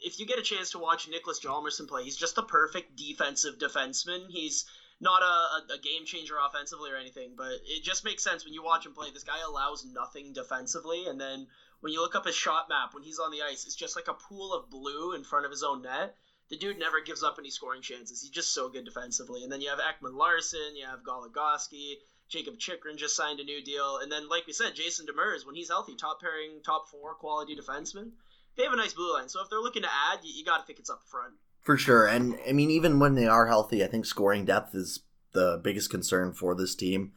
If 0.00 0.18
you 0.18 0.26
get 0.26 0.38
a 0.38 0.42
chance 0.42 0.70
to 0.72 0.78
watch 0.78 1.08
Nicholas 1.08 1.40
Hjalmarsson 1.40 1.88
play, 1.88 2.04
he's 2.04 2.16
just 2.16 2.36
the 2.36 2.42
perfect 2.42 2.96
defensive 2.96 3.58
defenseman. 3.58 4.30
He's 4.30 4.66
not 5.00 5.22
a, 5.22 5.74
a, 5.74 5.78
game 5.78 6.04
changer 6.04 6.36
offensively 6.38 6.90
or 6.90 6.96
anything, 6.96 7.34
but 7.36 7.52
it 7.66 7.82
just 7.82 8.04
makes 8.04 8.22
sense 8.22 8.44
when 8.44 8.54
you 8.54 8.62
watch 8.62 8.86
him 8.86 8.94
play. 8.94 9.10
This 9.10 9.24
guy 9.24 9.40
allows 9.46 9.84
nothing 9.84 10.32
defensively, 10.32 11.06
and 11.06 11.20
then 11.20 11.46
when 11.80 11.92
you 11.92 12.00
look 12.00 12.14
up 12.14 12.26
his 12.26 12.34
shot 12.34 12.68
map 12.68 12.94
when 12.94 13.02
he's 13.02 13.18
on 13.18 13.30
the 13.30 13.42
ice, 13.42 13.66
it's 13.66 13.74
just 13.74 13.96
like 13.96 14.08
a 14.08 14.14
pool 14.14 14.54
of 14.54 14.70
blue 14.70 15.12
in 15.12 15.24
front 15.24 15.44
of 15.44 15.50
his 15.50 15.62
own 15.62 15.82
net. 15.82 16.16
The 16.48 16.56
dude 16.56 16.78
never 16.78 17.00
gives 17.00 17.22
up 17.22 17.36
any 17.38 17.50
scoring 17.50 17.82
chances. 17.82 18.20
He's 18.22 18.30
just 18.30 18.52
so 18.52 18.68
good 18.68 18.84
defensively. 18.84 19.42
And 19.42 19.50
then 19.50 19.60
you 19.60 19.70
have 19.70 19.78
Ekman 19.78 20.14
Larsson, 20.14 20.76
you 20.76 20.86
have 20.86 21.02
Goligoski, 21.02 21.96
Jakob 22.28 22.58
Chychrun 22.58 22.96
just 22.96 23.14
signed 23.14 23.38
a 23.40 23.44
new 23.44 23.62
deal, 23.62 23.98
and 23.98 24.10
then 24.10 24.28
like 24.28 24.46
we 24.46 24.52
said, 24.52 24.74
Jason 24.74 25.06
Demers 25.06 25.44
when 25.44 25.54
he's 25.54 25.68
healthy, 25.68 25.94
top 25.94 26.20
pairing, 26.20 26.62
top 26.62 26.88
four 26.88 27.14
quality 27.14 27.54
defenseman. 27.54 28.12
They 28.56 28.64
have 28.64 28.72
a 28.72 28.76
nice 28.76 28.92
blue 28.92 29.12
line, 29.12 29.28
so 29.28 29.42
if 29.42 29.50
they're 29.50 29.60
looking 29.60 29.82
to 29.82 29.88
add, 29.88 30.20
you, 30.22 30.32
you 30.34 30.44
got 30.44 30.58
to 30.58 30.66
think 30.66 30.78
it's 30.78 30.90
up 30.90 31.02
front. 31.04 31.34
For 31.60 31.76
sure. 31.76 32.06
And 32.06 32.38
I 32.48 32.52
mean, 32.52 32.70
even 32.70 32.98
when 32.98 33.14
they 33.14 33.26
are 33.26 33.46
healthy, 33.46 33.82
I 33.82 33.86
think 33.86 34.04
scoring 34.04 34.44
depth 34.44 34.74
is 34.74 35.00
the 35.32 35.60
biggest 35.62 35.90
concern 35.90 36.32
for 36.32 36.54
this 36.54 36.74
team. 36.74 37.12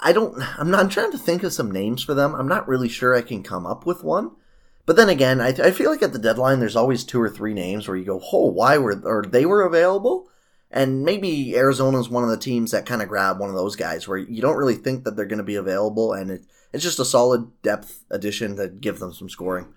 I 0.00 0.12
don't, 0.12 0.36
I'm 0.58 0.70
not 0.70 0.80
I'm 0.80 0.88
trying 0.88 1.12
to 1.12 1.18
think 1.18 1.42
of 1.42 1.52
some 1.52 1.70
names 1.70 2.02
for 2.02 2.14
them. 2.14 2.34
I'm 2.34 2.48
not 2.48 2.68
really 2.68 2.88
sure 2.88 3.14
I 3.14 3.22
can 3.22 3.42
come 3.42 3.66
up 3.66 3.86
with 3.86 4.04
one. 4.04 4.32
But 4.86 4.96
then 4.96 5.08
again, 5.08 5.40
I, 5.40 5.48
I 5.48 5.70
feel 5.70 5.90
like 5.90 6.02
at 6.02 6.12
the 6.12 6.18
deadline, 6.18 6.60
there's 6.60 6.76
always 6.76 7.04
two 7.04 7.20
or 7.20 7.28
three 7.28 7.52
names 7.52 7.86
where 7.86 7.96
you 7.96 8.04
go, 8.04 8.22
oh, 8.32 8.46
why 8.46 8.78
were, 8.78 8.98
or 9.04 9.22
they 9.22 9.44
were 9.44 9.62
available? 9.62 10.30
And 10.70 11.04
maybe 11.04 11.56
Arizona's 11.56 12.08
one 12.08 12.24
of 12.24 12.30
the 12.30 12.38
teams 12.38 12.70
that 12.70 12.86
kind 12.86 13.02
of 13.02 13.08
grab 13.08 13.38
one 13.38 13.50
of 13.50 13.54
those 13.54 13.76
guys 13.76 14.08
where 14.08 14.18
you 14.18 14.40
don't 14.40 14.56
really 14.56 14.76
think 14.76 15.04
that 15.04 15.16
they're 15.16 15.26
going 15.26 15.38
to 15.38 15.44
be 15.44 15.56
available. 15.56 16.12
And 16.12 16.30
it, 16.30 16.46
it's 16.72 16.84
just 16.84 16.98
a 16.98 17.04
solid 17.04 17.50
depth 17.62 18.04
addition 18.10 18.56
to 18.56 18.68
give 18.68 18.98
them 18.98 19.12
some 19.12 19.28
scoring. 19.28 19.74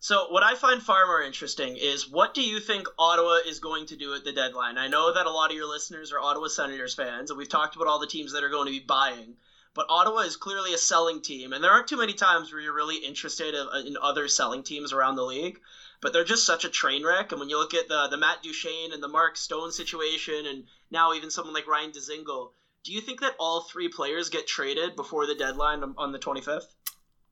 So 0.00 0.28
what 0.30 0.44
I 0.44 0.54
find 0.54 0.80
far 0.80 1.06
more 1.06 1.22
interesting 1.22 1.76
is 1.76 2.08
what 2.08 2.32
do 2.32 2.40
you 2.40 2.60
think 2.60 2.86
Ottawa 2.98 3.38
is 3.44 3.58
going 3.58 3.86
to 3.86 3.96
do 3.96 4.14
at 4.14 4.24
the 4.24 4.32
deadline? 4.32 4.78
I 4.78 4.86
know 4.86 5.12
that 5.12 5.26
a 5.26 5.30
lot 5.30 5.50
of 5.50 5.56
your 5.56 5.68
listeners 5.68 6.12
are 6.12 6.20
Ottawa 6.20 6.46
Senators 6.46 6.94
fans, 6.94 7.30
and 7.30 7.38
we've 7.38 7.48
talked 7.48 7.74
about 7.74 7.88
all 7.88 7.98
the 7.98 8.06
teams 8.06 8.32
that 8.32 8.44
are 8.44 8.48
going 8.48 8.66
to 8.66 8.78
be 8.78 8.84
buying. 8.86 9.36
But 9.74 9.86
Ottawa 9.90 10.20
is 10.20 10.36
clearly 10.36 10.72
a 10.72 10.78
selling 10.78 11.20
team, 11.20 11.52
and 11.52 11.62
there 11.62 11.72
aren't 11.72 11.88
too 11.88 11.96
many 11.96 12.12
times 12.12 12.52
where 12.52 12.60
you're 12.60 12.72
really 12.72 12.96
interested 12.96 13.54
in 13.54 13.66
uh, 13.72 13.82
in 13.86 13.96
other 14.00 14.28
selling 14.28 14.62
teams 14.62 14.92
around 14.92 15.16
the 15.16 15.24
league. 15.24 15.60
But 16.00 16.12
they're 16.12 16.24
just 16.24 16.46
such 16.46 16.64
a 16.64 16.70
train 16.70 17.04
wreck, 17.04 17.32
and 17.32 17.40
when 17.40 17.48
you 17.48 17.58
look 17.58 17.74
at 17.74 17.88
the 17.88 18.06
the 18.08 18.16
Matt 18.16 18.42
Duchene 18.42 18.92
and 18.92 19.02
the 19.02 19.08
Mark 19.08 19.36
Stone 19.36 19.72
situation, 19.72 20.46
and 20.46 20.64
now 20.92 21.12
even 21.12 21.30
someone 21.30 21.54
like 21.54 21.66
Ryan 21.66 21.90
Dzingel, 21.90 22.52
do 22.84 22.92
you 22.92 23.00
think 23.00 23.20
that 23.20 23.34
all 23.38 23.62
three 23.62 23.88
players 23.88 24.30
get 24.30 24.46
traded 24.46 24.94
before 24.94 25.26
the 25.26 25.34
deadline 25.34 25.82
on 25.96 26.12
the 26.12 26.18
25th? 26.18 26.74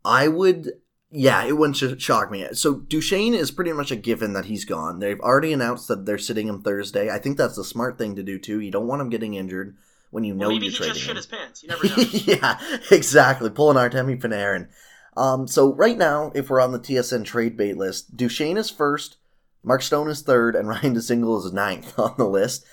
I 0.04 0.28
would, 0.28 0.72
yeah, 1.10 1.44
it 1.44 1.56
wouldn't 1.56 1.76
sh- 1.76 2.02
shock 2.02 2.30
me. 2.30 2.46
So 2.52 2.80
Duchene 2.80 3.34
is 3.34 3.50
pretty 3.50 3.72
much 3.72 3.90
a 3.90 3.96
given 3.96 4.32
that 4.34 4.46
he's 4.46 4.64
gone. 4.64 4.98
They've 4.98 5.20
already 5.20 5.52
announced 5.52 5.88
that 5.88 6.04
they're 6.06 6.18
sitting 6.18 6.48
him 6.48 6.62
Thursday. 6.62 7.10
I 7.10 7.18
think 7.18 7.36
that's 7.36 7.56
the 7.56 7.64
smart 7.64 7.96
thing 7.98 8.16
to 8.16 8.22
do 8.22 8.38
too. 8.38 8.60
You 8.60 8.70
don't 8.70 8.86
want 8.86 9.02
him 9.02 9.08
getting 9.10 9.34
injured 9.34 9.76
when 10.10 10.24
you 10.24 10.34
know 10.34 10.46
Well, 10.48 10.56
maybe 10.56 10.66
you're 10.66 10.72
he 10.72 10.76
trading 10.78 10.94
just 10.94 11.06
shit 11.06 11.16
his 11.16 11.26
pants. 11.26 11.62
You 11.62 11.68
never 11.70 11.86
know. 11.86 11.94
yeah, 12.12 12.58
exactly. 12.90 13.50
Pulling 13.50 13.76
Artemi 13.76 14.20
Panarin. 14.20 14.68
Um, 15.16 15.46
so 15.48 15.72
right 15.74 15.96
now, 15.96 16.30
if 16.34 16.50
we're 16.50 16.60
on 16.60 16.72
the 16.72 16.78
TSN 16.78 17.24
trade 17.24 17.56
bait 17.56 17.76
list, 17.76 18.16
Duchene 18.16 18.58
is 18.58 18.68
first, 18.70 19.16
Mark 19.64 19.82
Stone 19.82 20.08
is 20.10 20.22
third, 20.22 20.54
and 20.54 20.68
Ryan 20.68 20.94
Dzingel 20.94 21.44
is 21.44 21.52
ninth 21.52 21.98
on 21.98 22.14
the 22.18 22.26
list. 22.28 22.64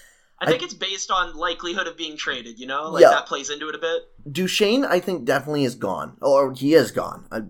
I 0.41 0.47
think 0.47 0.61
it's 0.61 0.73
based 0.73 1.09
on 1.09 1.37
likelihood 1.37 1.87
of 1.87 1.95
being 1.95 2.17
traded. 2.17 2.59
You 2.59 2.67
know, 2.67 2.89
like 2.89 3.01
Yeah. 3.03 3.11
that 3.11 3.27
plays 3.27 3.49
into 3.49 3.69
it 3.69 3.75
a 3.75 3.77
bit. 3.77 4.01
Duchene, 4.29 4.83
I 4.83 4.99
think, 4.99 5.23
definitely 5.23 5.63
is 5.63 5.75
gone, 5.75 6.17
or 6.21 6.51
he 6.51 6.73
is 6.73 6.91
gone. 6.91 7.25
I, 7.31 7.43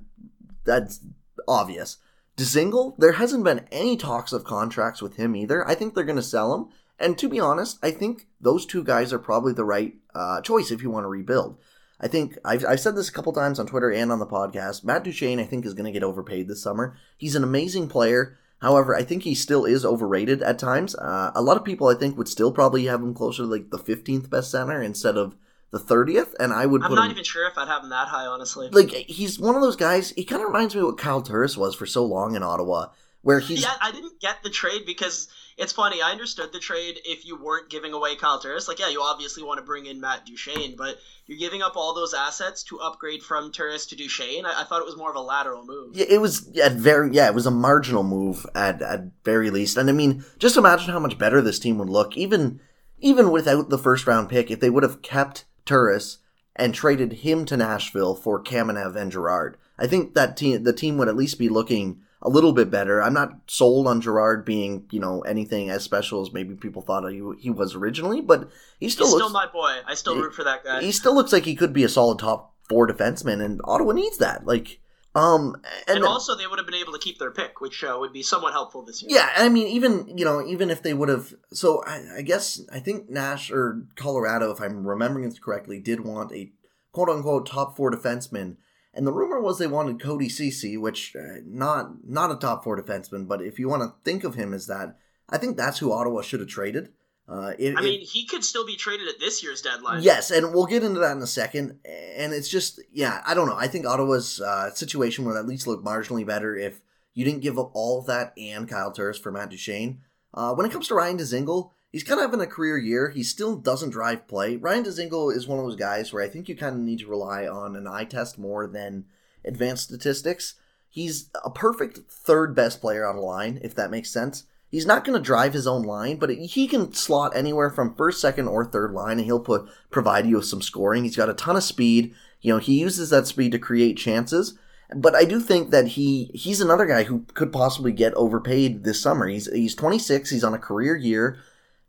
that's 0.65 1.01
obvious. 1.47 1.97
Dzingel, 2.37 2.95
there 2.97 3.13
hasn't 3.13 3.43
been 3.43 3.67
any 3.71 3.95
talks 3.95 4.33
of 4.33 4.43
contracts 4.43 5.01
with 5.01 5.17
him 5.17 5.35
either. 5.35 5.67
I 5.67 5.75
think 5.75 5.93
they're 5.93 6.03
going 6.03 6.15
to 6.15 6.23
sell 6.23 6.53
him. 6.55 6.67
And 6.99 7.17
to 7.17 7.29
be 7.29 7.39
honest, 7.39 7.77
I 7.83 7.91
think 7.91 8.27
those 8.39 8.65
two 8.65 8.83
guys 8.83 9.13
are 9.13 9.19
probably 9.19 9.53
the 9.53 9.65
right 9.65 9.93
uh, 10.15 10.41
choice 10.41 10.71
if 10.71 10.81
you 10.81 10.89
want 10.89 11.03
to 11.03 11.09
rebuild. 11.09 11.57
I 11.99 12.07
think 12.07 12.37
I've, 12.43 12.65
I've 12.65 12.79
said 12.79 12.95
this 12.95 13.09
a 13.09 13.13
couple 13.13 13.33
times 13.33 13.59
on 13.59 13.67
Twitter 13.67 13.91
and 13.91 14.11
on 14.11 14.19
the 14.19 14.27
podcast. 14.27 14.83
Matt 14.83 15.03
Duchene, 15.03 15.39
I 15.39 15.45
think, 15.45 15.65
is 15.65 15.73
going 15.73 15.85
to 15.85 15.91
get 15.91 16.03
overpaid 16.03 16.47
this 16.47 16.61
summer. 16.61 16.97
He's 17.17 17.35
an 17.35 17.43
amazing 17.43 17.87
player. 17.87 18.37
However, 18.61 18.95
I 18.95 19.03
think 19.03 19.23
he 19.23 19.35
still 19.35 19.65
is 19.65 19.85
overrated 19.85 20.41
at 20.41 20.57
times. 20.57 20.95
Uh, 20.95 21.31
a 21.35 21.41
lot 21.41 21.57
of 21.57 21.65
people, 21.65 21.87
I 21.87 21.95
think, 21.95 22.17
would 22.17 22.27
still 22.27 22.51
probably 22.51 22.85
have 22.85 23.01
him 23.01 23.13
closer 23.13 23.43
to 23.43 23.47
like 23.47 23.69
the 23.69 23.77
15th 23.77 24.29
best 24.29 24.51
center 24.51 24.81
instead 24.81 25.17
of 25.17 25.35
the 25.73 25.79
30th. 25.79 26.35
And 26.39 26.53
I 26.53 26.65
would 26.65 26.83
I'm 26.83 26.93
not 26.93 27.05
him 27.05 27.11
even 27.11 27.23
sure 27.23 27.47
if 27.47 27.57
I'd 27.57 27.67
have 27.67 27.83
him 27.83 27.89
that 27.89 28.07
high, 28.07 28.27
honestly. 28.27 28.69
like 28.69 28.91
he's 28.91 29.39
one 29.39 29.55
of 29.55 29.61
those 29.61 29.75
guys. 29.75 30.11
He 30.11 30.23
kind 30.23 30.41
of 30.41 30.47
reminds 30.47 30.75
me 30.75 30.81
of 30.81 30.87
what 30.87 30.97
Kyle 30.97 31.21
Turris 31.21 31.57
was 31.57 31.75
for 31.75 31.85
so 31.85 32.05
long 32.05 32.35
in 32.35 32.43
Ottawa, 32.43 32.89
where 33.23 33.39
he's 33.39 33.63
yeah, 33.63 33.73
I 33.81 33.91
didn't 33.91 34.21
get 34.21 34.43
the 34.43 34.51
trade 34.51 34.83
because 34.85 35.27
it's 35.57 35.73
funny. 35.73 35.99
I 36.01 36.11
understood 36.11 36.53
the 36.53 36.59
trade 36.59 36.99
if 37.05 37.25
you 37.25 37.41
weren't 37.41 37.71
giving 37.71 37.91
away 37.91 38.15
Kyle 38.15 38.39
Turris. 38.39 38.67
Like, 38.67 38.79
yeah, 38.79 38.89
you 38.89 39.01
obviously 39.01 39.41
want 39.41 39.57
to 39.57 39.65
bring 39.65 39.87
in 39.87 39.99
Matt 39.99 40.27
Duchene, 40.27 40.75
but 40.77 40.97
you're 41.25 41.39
giving 41.39 41.63
up 41.63 41.75
all 41.75 41.95
those 41.95 42.13
assets 42.13 42.63
to 42.65 42.79
upgrade 42.79 43.23
from 43.23 43.51
Turris 43.51 43.87
to 43.87 43.95
Duchene. 43.95 44.45
I, 44.45 44.61
I 44.61 44.63
thought 44.65 44.81
it 44.81 44.85
was 44.85 44.97
more 44.97 45.09
of 45.09 45.15
a 45.15 45.21
lateral 45.21 45.65
move. 45.65 45.95
Yeah, 45.95 46.05
it 46.07 46.21
was 46.21 46.55
at 46.59 46.73
very 46.73 47.11
yeah, 47.15 47.27
it 47.27 47.35
was 47.35 47.47
a 47.47 47.51
marginal 47.51 48.03
move 48.03 48.45
at 48.53 48.83
at 48.83 49.05
very 49.23 49.49
least. 49.49 49.75
And 49.77 49.89
I 49.89 49.93
mean, 49.93 50.23
just 50.37 50.55
imagine 50.55 50.93
how 50.93 50.99
much 50.99 51.17
better 51.17 51.41
this 51.41 51.57
team 51.57 51.79
would 51.79 51.89
look, 51.89 52.15
even 52.15 52.59
even 52.99 53.31
without 53.31 53.69
the 53.69 53.79
first 53.79 54.05
round 54.05 54.29
pick, 54.29 54.51
if 54.51 54.59
they 54.59 54.69
would 54.69 54.83
have 54.83 55.01
kept 55.01 55.45
Turris 55.65 56.19
and 56.55 56.73
traded 56.73 57.13
him 57.13 57.45
to 57.45 57.57
Nashville 57.57 58.15
for 58.15 58.41
Kamenev 58.41 58.95
and 58.95 59.11
Girard. 59.11 59.57
I 59.77 59.87
think 59.87 60.13
that 60.13 60.37
team 60.37 60.63
the 60.63 60.73
team 60.73 60.97
would 60.97 61.07
at 61.07 61.15
least 61.15 61.39
be 61.39 61.49
looking 61.49 62.01
a 62.21 62.29
little 62.29 62.53
bit 62.53 62.69
better. 62.69 63.01
I'm 63.01 63.13
not 63.13 63.39
sold 63.47 63.85
on 63.85 63.99
Girard 63.99 64.45
being, 64.45 64.85
you 64.91 64.99
know, 64.99 65.21
anything 65.21 65.69
as 65.69 65.83
special 65.83 66.21
as 66.21 66.31
maybe 66.31 66.55
people 66.55 66.81
thought 66.81 67.05
he, 67.11 67.21
he 67.37 67.49
was 67.49 67.75
originally, 67.75 68.21
but 68.21 68.49
he 68.79 68.87
still 68.89 69.07
He's 69.07 69.13
looks 69.15 69.25
still 69.25 69.33
my 69.33 69.47
boy. 69.47 69.79
I 69.85 69.93
still 69.93 70.15
root 70.15 70.33
for 70.33 70.43
that 70.45 70.63
guy. 70.63 70.81
he 70.81 70.91
still 70.91 71.13
looks 71.13 71.33
like 71.33 71.43
he 71.43 71.55
could 71.55 71.73
be 71.73 71.83
a 71.83 71.89
solid 71.89 72.19
top 72.19 72.53
four 72.69 72.87
defenseman, 72.87 73.43
and 73.43 73.59
Ottawa 73.65 73.91
needs 73.91 74.19
that. 74.19 74.45
Like, 74.45 74.79
um, 75.15 75.55
and, 75.87 75.97
and 75.97 76.05
also, 76.05 76.35
they 76.35 76.47
would 76.47 76.57
have 76.57 76.65
been 76.65 76.79
able 76.79 76.93
to 76.93 76.99
keep 76.99 77.19
their 77.19 77.31
pick, 77.31 77.61
which 77.61 77.83
uh, 77.83 77.95
would 77.99 78.13
be 78.13 78.23
somewhat 78.23 78.53
helpful 78.53 78.83
this 78.83 79.03
year. 79.03 79.11
yeah, 79.11 79.29
I 79.35 79.47
mean, 79.49 79.67
even 79.67 80.17
you 80.17 80.25
know, 80.25 80.45
even 80.45 80.71
if 80.71 80.81
they 80.81 80.93
would 80.93 81.09
have, 81.09 81.33
so 81.51 81.83
I, 81.85 82.17
I 82.17 82.21
guess 82.21 82.61
I 82.71 82.79
think 82.79 83.09
Nash 83.09 83.51
or 83.51 83.85
Colorado, 83.95 84.51
if 84.51 84.59
I'm 84.59 84.87
remembering 84.87 85.29
this 85.29 85.37
correctly, 85.37 85.79
did 85.79 86.03
want 86.03 86.31
a 86.31 86.51
quote 86.91 87.09
unquote 87.09 87.45
top 87.45 87.77
four 87.77 87.91
defenseman. 87.91 88.57
And 88.95 89.07
the 89.07 89.13
rumor 89.13 89.41
was 89.41 89.57
they 89.57 89.67
wanted 89.67 89.99
Cody 89.99 90.29
Ceci, 90.29 90.77
which 90.77 91.15
uh, 91.15 91.41
not 91.45 92.07
not 92.07 92.31
a 92.31 92.35
top 92.35 92.63
four 92.63 92.79
defenseman, 92.79 93.27
but 93.27 93.41
if 93.41 93.59
you 93.59 93.69
want 93.69 93.83
to 93.83 93.93
think 94.03 94.23
of 94.23 94.35
him 94.35 94.53
as 94.53 94.67
that, 94.67 94.97
I 95.29 95.37
think 95.37 95.57
that's 95.57 95.79
who 95.79 95.91
Ottawa 95.91 96.21
should 96.21 96.39
have 96.39 96.49
traded. 96.49 96.89
Uh, 97.27 97.53
it, 97.57 97.75
I 97.75 97.79
it- 97.79 97.83
mean, 97.83 98.01
he 98.01 98.25
could 98.25 98.43
still 98.43 98.65
be 98.65 98.75
traded 98.75 99.07
at 99.07 99.19
this 99.19 99.41
year's 99.43 99.61
deadline. 99.61 100.03
Yes, 100.03 100.29
and 100.31 100.53
we'll 100.53 100.65
get 100.65 100.83
into 100.83 100.99
that 100.99 101.15
in 101.15 101.21
a 101.23 101.27
second. 101.27 101.79
And 101.85 102.33
it's 102.33 102.49
just, 102.49 102.79
yeah, 102.91 103.21
I 103.25 103.33
don't 103.33 103.47
know. 103.47 103.55
I 103.55 103.67
think 103.67 103.85
Ottawa's 103.85 104.41
uh, 104.41 104.71
situation 104.71 105.25
would 105.25 105.37
at 105.37 105.47
least 105.47 105.65
look 105.67 105.83
marginally 105.83 106.25
better 106.25 106.55
if 106.55 106.81
you 107.13 107.23
didn't 107.23 107.41
give 107.41 107.57
up 107.57 107.71
all 107.73 107.99
of 107.99 108.07
that 108.07 108.33
and 108.37 108.67
Kyle 108.67 108.91
Turris 108.91 109.19
for 109.19 109.31
Matt 109.31 109.49
Duchene. 109.51 110.01
Uh, 110.33 110.53
when 110.53 110.65
it 110.65 110.71
comes 110.71 110.87
to 110.87 110.95
Ryan 110.95 111.17
Dzingel, 111.17 111.69
he's 111.91 112.03
kind 112.03 112.19
of 112.19 112.25
having 112.25 112.41
a 112.41 112.47
career 112.49 112.77
year. 112.77 113.09
He 113.11 113.23
still 113.23 113.55
doesn't 113.55 113.91
drive 113.91 114.27
play. 114.27 114.55
Ryan 114.57 114.83
Dzingel 114.83 115.33
is 115.35 115.47
one 115.47 115.59
of 115.59 115.65
those 115.65 115.75
guys 115.75 116.11
where 116.11 116.23
I 116.23 116.27
think 116.27 116.49
you 116.49 116.57
kind 116.57 116.75
of 116.75 116.81
need 116.81 116.99
to 116.99 117.07
rely 117.07 117.47
on 117.47 117.75
an 117.75 117.87
eye 117.87 118.05
test 118.05 118.37
more 118.39 118.67
than 118.67 119.05
advanced 119.45 119.83
statistics. 119.85 120.55
He's 120.89 121.29
a 121.45 121.49
perfect 121.49 121.99
third 122.11 122.55
best 122.55 122.81
player 122.81 123.05
on 123.07 123.15
the 123.15 123.21
line, 123.21 123.59
if 123.63 123.73
that 123.75 123.91
makes 123.91 124.11
sense. 124.11 124.43
He's 124.73 124.87
not 124.87 125.05
going 125.05 125.15
to 125.15 125.23
drive 125.23 125.53
his 125.53 125.67
own 125.67 125.83
line, 125.83 126.17
but 126.17 126.31
he 126.31 126.67
can 126.67 126.93
slot 126.93 127.33
anywhere 127.35 127.69
from 127.69 127.93
first, 127.93 128.19
second, 128.19 128.47
or 128.47 128.65
third 128.65 128.91
line, 128.91 129.19
and 129.19 129.25
he'll 129.25 129.39
put 129.39 129.69
provide 129.91 130.25
you 130.25 130.37
with 130.37 130.45
some 130.45 130.63
scoring. 130.63 131.03
He's 131.03 131.15
got 131.15 131.29
a 131.29 131.35
ton 131.35 131.55
of 131.55 131.61
speed. 131.61 132.15
You 132.41 132.53
know, 132.53 132.57
he 132.59 132.79
uses 132.79 133.11
that 133.11 133.27
speed 133.27 133.51
to 133.51 133.59
create 133.59 133.97
chances. 133.99 134.57
But 134.95 135.13
I 135.13 135.25
do 135.25 135.39
think 135.39 135.69
that 135.69 135.89
he 135.89 136.31
he's 136.33 136.59
another 136.59 136.87
guy 136.87 137.03
who 137.03 137.23
could 137.35 137.53
possibly 137.53 137.91
get 137.91 138.15
overpaid 138.15 138.83
this 138.83 138.99
summer. 138.99 139.27
He's 139.27 139.45
he's 139.53 139.75
26. 139.75 140.31
He's 140.31 140.43
on 140.43 140.55
a 140.55 140.57
career 140.57 140.95
year. 140.95 141.37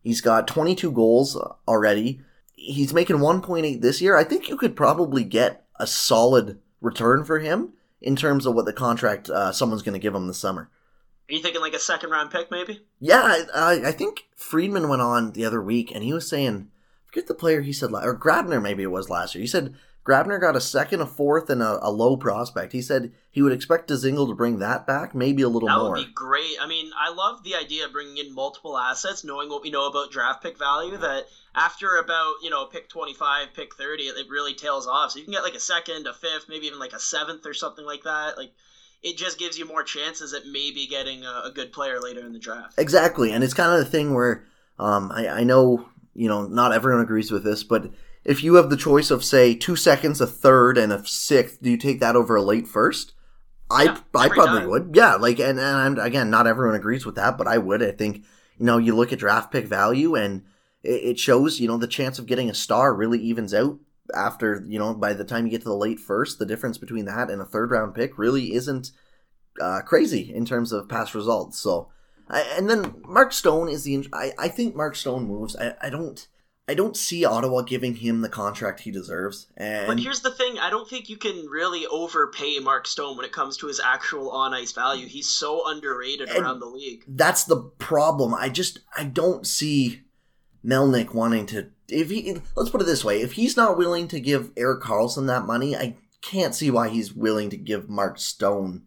He's 0.03 0.21
got 0.21 0.47
22 0.47 0.93
goals 0.93 1.39
already. 1.67 2.21
He's 2.53 2.93
making 2.93 3.17
1.8 3.17 3.81
this 3.81 4.03
year. 4.03 4.15
I 4.15 4.25
think 4.25 4.51
you 4.51 4.59
could 4.59 4.77
probably 4.77 5.25
get 5.25 5.65
a 5.81 5.87
solid 5.87 6.61
return 6.83 7.25
for 7.25 7.39
him 7.39 7.73
in 8.03 8.15
terms 8.15 8.45
of 8.45 8.55
what 8.55 8.67
the 8.67 8.75
contract 8.75 9.31
uh, 9.31 9.53
someone's 9.53 9.81
going 9.81 9.95
to 9.95 9.99
give 9.99 10.15
him 10.15 10.27
this 10.27 10.37
summer. 10.37 10.69
Are 11.29 11.33
you 11.33 11.41
thinking 11.41 11.61
like 11.61 11.73
a 11.73 11.79
second 11.79 12.11
round 12.11 12.31
pick, 12.31 12.51
maybe? 12.51 12.83
Yeah, 13.01 13.45
I, 13.55 13.83
I, 13.87 13.93
think 13.93 14.29
Friedman 14.37 14.89
went 14.89 15.01
on 15.01 15.33
the 15.33 15.47
other 15.47 15.63
week 15.63 15.91
and 15.95 16.05
he 16.05 16.13
was 16.13 16.29
saying, 16.29 16.69
forget 17.07 17.29
the 17.29 17.35
player 17.35 17.63
he 17.63 17.73
said, 17.73 17.93
or 17.93 18.19
Grabner 18.19 18.61
maybe 18.61 18.83
it 18.83 18.91
was 18.91 19.09
last 19.09 19.35
year. 19.35 19.41
He 19.41 19.47
said 19.47 19.75
Grabner 20.05 20.39
got 20.39 20.55
a 20.55 20.61
second, 20.61 21.01
a 21.01 21.07
fourth, 21.07 21.49
and 21.49 21.63
a, 21.63 21.79
a 21.83 21.91
low 21.91 22.19
prospect. 22.19 22.73
He 22.73 22.83
said 22.83 23.13
he 23.31 23.41
would 23.41 23.53
expect 23.53 23.89
Dzingel 23.89 24.29
to 24.29 24.35
bring 24.35 24.59
that 24.59 24.87
back, 24.87 25.15
maybe 25.15 25.41
a 25.41 25.49
little 25.49 25.69
That 25.69 25.79
more. 25.79 25.85
That 25.85 26.01
would 26.01 26.07
be 26.07 26.13
great. 26.13 26.57
I 26.61 26.67
mean, 26.67 26.91
I 26.99 27.11
love 27.11 27.43
the 27.43 27.55
idea 27.55 27.87
of 27.87 27.93
bringing 27.93 28.19
in 28.19 28.35
multiple 28.35 28.77
assets, 28.77 29.25
knowing 29.25 29.49
what 29.49 29.63
we 29.63 29.71
know 29.71 29.87
about 29.87 30.11
draft 30.11 30.43
pick 30.43 30.59
value. 30.59 30.99
That 30.99 31.25
after 31.55 31.97
about 31.97 32.35
you 32.43 32.51
know 32.51 32.67
pick 32.67 32.91
twenty 32.91 33.15
five, 33.15 33.55
pick 33.55 33.75
thirty, 33.77 34.05
it, 34.05 34.19
it 34.19 34.29
really 34.29 34.53
tails 34.53 34.87
off. 34.87 35.13
So 35.13 35.21
you 35.21 35.25
can 35.25 35.33
get 35.33 35.43
like 35.43 35.55
a 35.55 35.61
second, 35.61 36.07
a 36.07 36.13
fifth, 36.13 36.51
maybe 36.51 36.67
even 36.67 36.79
like 36.79 36.93
a 36.93 37.01
seventh 37.01 37.47
or 37.47 37.55
something 37.55 37.87
like 37.87 38.03
that. 38.03 38.37
Like 38.37 38.53
it 39.05 39.19
just 39.19 39.39
gives 39.39 39.59
you 39.59 39.67
more 39.67 39.85
chances 39.85 40.33
at 40.33 40.47
maybe 40.47 40.87
getting 40.87 41.25
a, 41.25 41.43
a 41.45 41.53
good 41.55 41.73
player 41.73 42.01
later 42.01 42.21
in 42.27 42.33
the 42.33 42.39
draft. 42.39 42.75
Exactly, 42.79 43.31
and 43.31 43.45
it's 43.45 43.55
kind 43.55 43.73
of 43.73 43.79
the 43.79 43.91
thing 43.91 44.15
where 44.15 44.45
um, 44.79 45.13
I, 45.13 45.29
I 45.29 45.45
know 45.45 45.87
you 46.15 46.29
know 46.29 46.47
not 46.47 46.73
everyone 46.73 47.03
agrees 47.03 47.31
with 47.31 47.45
this, 47.45 47.63
but 47.63 47.93
if 48.25 48.43
you 48.43 48.55
have 48.55 48.71
the 48.71 48.77
choice 48.77 49.11
of 49.11 49.23
say 49.23 49.55
two 49.55 49.77
seconds, 49.77 50.21
a 50.21 50.27
third, 50.27 50.79
and 50.79 50.93
a 50.93 51.07
sixth, 51.07 51.61
do 51.63 51.71
you 51.71 51.77
take 51.77 52.01
that 52.01 52.17
over 52.17 52.35
a 52.35 52.43
late 52.43 52.67
first? 52.67 53.13
I 53.71 53.85
Yeah, 53.85 53.99
I 54.15 54.29
probably 54.29 54.61
time. 54.61 54.69
would, 54.71 54.91
yeah. 54.95 55.15
Like, 55.17 55.39
and 55.39 55.59
and 55.59 55.61
I'm, 55.61 55.99
again, 55.99 56.31
not 56.31 56.47
everyone 56.47 56.75
agrees 56.75 57.05
with 57.05 57.17
that, 57.17 57.37
but 57.37 57.47
I 57.47 57.59
would. 57.59 57.83
I 57.83 57.93
think 57.93 58.25
you 58.59 58.67
know 58.67 58.79
you 58.79 58.95
look 58.97 59.13
at 59.13 59.19
draft 59.19 59.53
pick 59.53 59.67
value, 59.67 60.15
and 60.15 60.43
it, 60.83 61.11
it 61.11 61.19
shows 61.19 61.61
you 61.61 61.69
know 61.69 61.77
the 61.77 61.87
chance 61.87 62.19
of 62.19 62.27
getting 62.27 62.49
a 62.49 62.55
star 62.55 62.95
really 62.95 63.19
evens 63.19 63.53
out 63.53 63.79
after 64.15 64.65
you 64.67 64.79
know 64.79 64.95
by 64.95 65.13
the 65.15 65.25
time 65.25 65.45
you 65.45 65.51
get 65.51 65.63
to 65.63 65.69
the 65.69 65.75
late 65.75 66.01
first, 66.01 66.39
the 66.39 66.47
difference 66.47 66.79
between 66.79 67.05
that 67.07 67.31
and 67.31 67.41
a 67.41 67.47
third 67.47 67.71
round 67.71 67.95
pick 67.95 68.19
really 68.19 68.55
isn't 68.55 68.91
uh, 69.61 69.81
crazy 69.83 70.33
in 70.35 70.45
terms 70.45 70.73
of 70.73 70.89
past 70.89 71.15
results. 71.15 71.59
So. 71.59 71.91
I, 72.27 72.41
and 72.57 72.71
then 72.71 73.03
Mark 73.07 73.35
Stone 73.35 73.69
is 73.69 73.85
the. 73.85 74.07
I, 74.11 74.33
I 74.39 74.49
think 74.49 74.75
Mark 74.75 74.97
Stone 74.97 75.27
moves. 75.27 75.55
I, 75.57 75.75
I 75.83 75.91
don't. 75.91 76.27
I 76.67 76.73
don't 76.73 76.97
see 76.97 77.27
Ottawa 77.27 77.61
giving 77.61 77.97
him 77.97 78.23
the 78.23 78.29
contract 78.31 78.81
he 78.81 78.91
deserves. 78.91 79.49
And 79.57 79.87
But 79.87 80.01
here's 80.01 80.21
the 80.21 80.31
thing: 80.31 80.59
I 80.59 80.71
don't 80.71 80.89
think 80.89 81.11
you 81.11 81.19
can 81.19 81.47
really 81.47 81.87
overpay 81.87 82.61
Mark 82.61 82.87
Stone 82.87 83.19
when 83.19 83.27
it 83.27 83.33
comes 83.33 83.59
to 83.59 83.67
his 83.67 83.81
actual 83.81 84.31
on 84.31 84.55
ice 84.55 84.73
value. 84.73 85.07
He's 85.07 85.29
so 85.29 85.69
underrated 85.69 86.31
around 86.31 86.61
the 86.61 86.67
league. 86.67 87.05
that's 87.07 87.45
the 87.45 87.61
problem. 87.79 88.33
I 88.33 88.49
just 88.49 88.79
I 88.97 89.05
don't 89.05 89.47
see 89.47 90.04
Melnyk 90.65 91.15
wanting 91.15 91.47
to. 91.47 91.69
If 91.89 92.11
he 92.11 92.37
let's 92.57 92.71
put 92.71 92.81
it 92.81 92.87
this 92.87 93.05
way, 93.05 93.21
if 93.21 93.33
he's 93.33 93.57
not 93.57 93.77
willing 93.77 94.09
to 94.09 94.21
give 94.21 94.53
Erik 94.57 94.83
Karlsson 94.83 95.27
that 95.27 95.47
money, 95.47 95.77
I 95.77 95.97
can't 96.23 96.55
see 96.55 96.71
why 96.71 96.89
he's 96.89 97.13
willing 97.13 97.51
to 97.51 97.57
give 97.57 97.89
Mark 97.89 98.19
Stone 98.19 98.85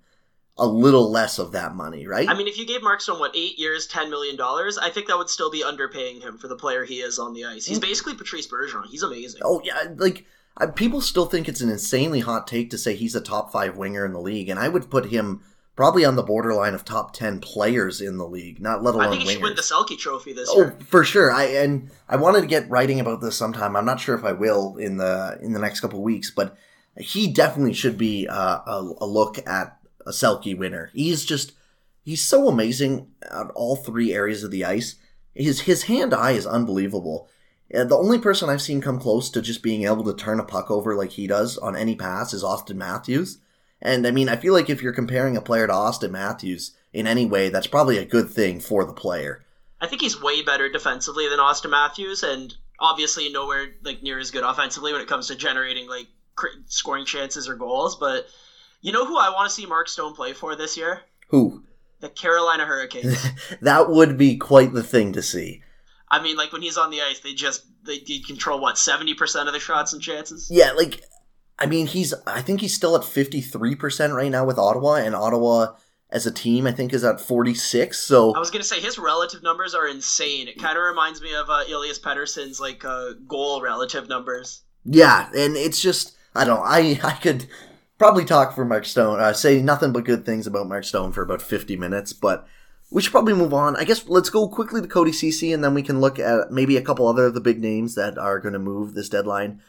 a 0.58 0.66
little 0.66 1.12
less 1.12 1.38
of 1.38 1.52
that 1.52 1.76
money, 1.76 2.08
right? 2.08 2.28
I 2.28 2.34
mean, 2.34 2.48
if 2.48 2.58
you 2.58 2.66
gave 2.66 2.82
Mark 2.82 3.00
Stone 3.02 3.20
what 3.20 3.36
eight 3.36 3.60
years, 3.60 3.86
ten 3.86 4.10
million 4.10 4.36
dollars, 4.36 4.78
I 4.78 4.90
think 4.90 5.08
that 5.08 5.18
would 5.18 5.30
still 5.30 5.52
be 5.52 5.64
underpaying 5.64 6.24
him 6.24 6.38
for 6.38 6.48
the 6.48 6.56
player 6.56 6.84
he 6.84 6.96
is 6.96 7.20
on 7.20 7.34
the 7.34 7.46
ice. 7.46 7.66
He's 7.66 7.80
mm. 7.80 7.84
basically 7.84 8.16
Patrice 8.16 8.48
Bergeron. 8.48 8.88
He's 8.88 9.04
amazing. 9.04 9.42
Oh 9.44 9.62
yeah, 9.64 9.94
like 9.96 10.26
I, 10.58 10.66
people 10.66 11.02
still 11.02 11.28
think 11.28 11.48
it's 11.48 11.62
an 11.62 11.70
insanely 11.70 12.22
hot 12.22 12.48
take 12.48 12.72
to 12.72 12.78
say 12.78 12.96
he's 12.96 13.16
a 13.16 13.22
top 13.22 13.52
five 13.52 13.78
winger 13.78 14.06
in 14.06 14.14
the 14.14 14.20
league, 14.20 14.50
and 14.50 14.60
I 14.60 14.68
would 14.68 14.90
put 14.90 15.08
him 15.08 15.44
probably 15.78 16.04
on 16.04 16.18
the 16.18 16.24
borderline 16.24 16.74
of 16.74 16.84
top 16.84 17.14
ten 17.14 17.40
players 17.40 18.02
in 18.02 18.18
the 18.18 18.28
league, 18.28 18.60
not 18.60 18.84
let 18.84 18.96
alone 18.96 19.08
I 19.08 19.10
think 19.12 19.24
he 19.24 19.30
should 19.30 19.42
win 19.42 19.56
the. 19.56 19.62
Selke 19.62 19.98
Trophy 19.98 20.34
this 20.34 20.50
Oh, 20.52 20.58
year. 20.64 20.78
for 20.90 21.06
sure. 21.06 21.32
I 21.32 21.46
and 21.46 21.90
I 22.10 22.18
wanted 22.18 22.42
to 22.42 22.48
get 22.48 22.70
writing 22.70 23.00
about 23.00 23.22
this 23.22 23.38
sometime. 23.38 23.78
I'm 23.78 23.86
not 23.86 24.02
sure 24.02 24.16
if 24.16 24.26
I 24.26 24.34
will 24.34 24.76
in 24.76 24.98
the 24.98 25.38
in 25.42 25.54
the 25.54 25.60
next 25.60 25.80
couple 25.80 26.04
weeks, 26.04 26.30
but 26.30 26.58
he 26.98 27.32
definitely 27.32 27.74
should 27.74 27.98
be 27.98 28.28
uh, 28.28 28.60
a, 28.68 28.94
a 29.02 29.06
look 29.06 29.38
at 29.48 29.78
a 30.06 30.10
Selke 30.12 30.58
winner. 30.58 30.90
He's 30.94 31.24
just 31.24 31.54
he's 32.04 32.24
so 32.26 32.50
amazing 32.50 33.08
at 33.22 33.52
all 33.56 33.76
three 33.78 34.14
areas 34.14 34.44
of 34.44 34.52
the 34.52 34.66
ice. 34.66 34.96
His 35.34 35.62
his 35.62 35.84
hand 35.84 36.14
eye 36.14 36.32
is 36.32 36.46
unbelievable. 36.48 37.30
The 37.70 37.98
only 37.98 38.18
person 38.18 38.50
I've 38.50 38.62
seen 38.62 38.80
come 38.82 38.98
close 38.98 39.30
to 39.30 39.42
just 39.42 39.62
being 39.62 39.84
able 39.84 40.06
to 40.06 40.14
turn 40.16 40.40
a 40.40 40.44
puck 40.44 40.72
over 40.72 40.96
like 40.96 41.12
he 41.12 41.28
does 41.28 41.58
on 41.58 41.76
any 41.76 41.96
pass 41.96 42.34
is 42.34 42.42
Auston 42.44 42.78
Matthews. 42.78 43.40
And 43.82 44.08
I 44.08 44.12
mean, 44.12 44.30
I 44.30 44.36
feel 44.36 44.54
like 44.54 44.70
if 44.70 44.82
you're 44.82 44.94
comparing 44.94 45.38
a 45.38 45.42
player 45.42 45.68
to 45.68 45.74
Auston 45.74 46.12
Matthews 46.12 46.76
in 46.94 47.08
any 47.08 47.26
way, 47.26 47.50
that's 47.50 47.68
probably 47.68 47.98
a 47.98 48.06
good 48.06 48.30
thing 48.30 48.60
for 48.60 48.86
the 48.86 48.94
player. 48.94 49.46
I 49.80 49.88
think 49.88 50.02
he's 50.02 50.22
way 50.22 50.42
better 50.42 50.70
defensively 50.70 51.30
than 51.30 51.40
Auston 51.40 51.70
Matthews, 51.70 52.24
and 52.24 52.56
obviously 52.80 53.30
nowhere 53.30 53.68
like 53.84 54.02
near 54.02 54.20
as 54.20 54.32
good 54.32 54.44
offensively 54.44 54.92
when 54.92 55.02
it 55.02 55.08
comes 55.08 55.28
to 55.28 55.36
generating 55.36 55.88
like 55.88 56.08
scoring 56.66 57.06
chances 57.06 57.48
or 57.48 57.56
goals. 57.56 57.96
But 57.98 58.28
you 58.82 58.92
know 58.92 59.06
who 59.06 59.18
I 59.18 59.30
want 59.30 59.50
to 59.50 59.56
see 59.56 59.66
Mark 59.66 59.88
Stone 59.90 60.16
play 60.16 60.34
for 60.34 60.56
this 60.56 60.78
year? 60.78 61.02
Who? 61.30 61.64
The 62.00 62.10
Carolina 62.10 62.66
Hurricanes. 62.66 63.24
that 63.62 63.90
would 63.90 64.18
be 64.18 64.38
quite 64.38 64.74
the 64.74 64.84
thing 64.84 65.14
to 65.14 65.22
see. 65.22 65.64
I 66.10 66.22
mean, 66.22 66.38
like 66.38 66.54
when 66.54 66.62
he's 66.62 66.78
on 66.78 66.90
the 66.90 67.02
ice, 67.02 67.20
they 67.20 67.34
just 67.34 67.66
they, 67.84 68.00
they 68.00 68.20
control 68.20 68.60
what 68.60 68.78
seventy 68.78 69.14
percent 69.14 69.48
of 69.48 69.54
the 69.54 69.60
shots 69.60 69.94
and 69.94 70.02
chances. 70.02 70.50
Yeah, 70.50 70.72
like 70.72 71.04
I 71.60 71.66
mean, 71.66 71.88
he's 71.88 72.14
I 72.26 72.42
think 72.42 72.62
he's 72.62 72.74
still 72.74 72.96
at 72.96 73.02
53% 73.02 74.14
right 74.16 74.32
now 74.32 74.46
with 74.46 74.58
Ottawa 74.58 74.96
and 74.96 75.16
Ottawa 75.16 75.76
as 76.10 76.26
a 76.26 76.32
team 76.32 76.66
I 76.68 76.72
think 76.72 76.94
is 76.94 77.04
at 77.04 77.20
46. 77.20 77.98
So 77.98 78.34
I 78.34 78.40
was 78.40 78.52
gonna 78.52 78.64
say 78.64 78.80
his 78.80 78.98
relative 78.98 79.44
numbers 79.44 79.74
are 79.74 79.88
insane. 79.88 80.48
It 80.48 80.60
kind 80.60 80.78
of 80.78 80.84
reminds 80.84 81.22
me 81.22 81.34
of 81.34 81.50
uh, 81.50 81.64
Elias 81.70 82.00
Pettersson's 82.00 82.60
like 82.60 82.86
uh, 82.86 83.14
goal 83.28 83.62
relative 83.62 84.08
numbers. 84.08 84.64
yeah, 84.86 85.30
and 85.36 85.56
it's 85.58 85.82
just 85.82 86.16
I 86.36 86.46
don't 86.46 86.62
I 86.64 87.00
I 87.04 87.14
could 87.14 87.48
probably 87.98 88.26
talk 88.26 88.54
for 88.54 88.64
Mark 88.64 88.86
Stone, 88.86 89.20
uh, 89.20 89.34
say 89.34 89.62
nothing 89.62 89.92
but 89.92 90.06
good 90.06 90.26
things 90.26 90.48
about 90.48 90.68
Mark 90.68 90.84
Stone 90.84 91.12
for 91.12 91.22
about 91.22 91.42
50 91.42 91.76
minutes, 91.78 92.14
but 92.14 92.48
we 92.92 93.02
should 93.02 93.12
probably 93.12 93.34
move 93.34 93.54
on. 93.54 93.76
I 93.76 93.84
guess 93.84 94.08
let's 94.08 94.30
go 94.30 94.48
quickly 94.48 94.82
to 94.82 94.88
Cody 94.88 95.12
Ceci, 95.12 95.52
and 95.52 95.64
then 95.64 95.74
we 95.74 95.84
can 95.84 96.00
look 96.00 96.20
at 96.20 96.52
maybe 96.52 96.78
a 96.78 96.82
couple 96.82 97.08
other 97.08 97.26
of 97.26 97.34
the 97.34 97.42
big 97.42 97.60
names 97.60 97.96
that 97.96 98.18
are 98.18 98.40
going 98.40 98.54
to 98.54 98.60
move 98.60 98.94
this 98.94 99.10
deadline. 99.10 99.62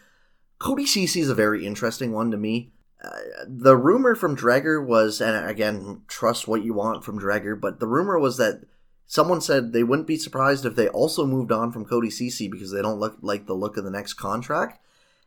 Cody 0.59 0.87
Ceci 0.87 1.21
is 1.21 1.31
a 1.31 1.35
very 1.35 1.67
interesting 1.67 2.13
one 2.13 2.31
to 2.31 2.37
me. 2.37 2.73
Uh, 3.03 3.11
the 3.47 3.77
rumor 3.77 4.15
from 4.15 4.37
Dreger 4.37 4.85
was, 4.85 5.21
and 5.21 5.49
again, 5.49 6.03
trust 6.09 6.49
what 6.49 6.65
you 6.65 6.75
want 6.75 7.05
from 7.05 7.21
Dreger, 7.21 7.59
but 7.59 7.79
the 7.79 7.87
rumor 7.87 8.19
was 8.19 8.39
that 8.39 8.63
someone 9.07 9.41
said 9.41 9.73
they 9.73 9.85
wouldn't 9.85 10.09
be 10.09 10.17
surprised 10.17 10.67
if 10.67 10.75
they 10.75 10.89
also 10.89 11.25
moved 11.25 11.53
on 11.53 11.71
from 11.71 11.85
Cody 11.85 12.11
Ceci 12.11 12.49
because 12.49 12.73
they 12.73 12.83
don't 12.83 12.99
look 12.99 13.19
like 13.21 13.47
the 13.47 13.55
look 13.55 13.77
of 13.77 13.85
the 13.85 13.91
next 13.91 14.15
contract. 14.15 14.81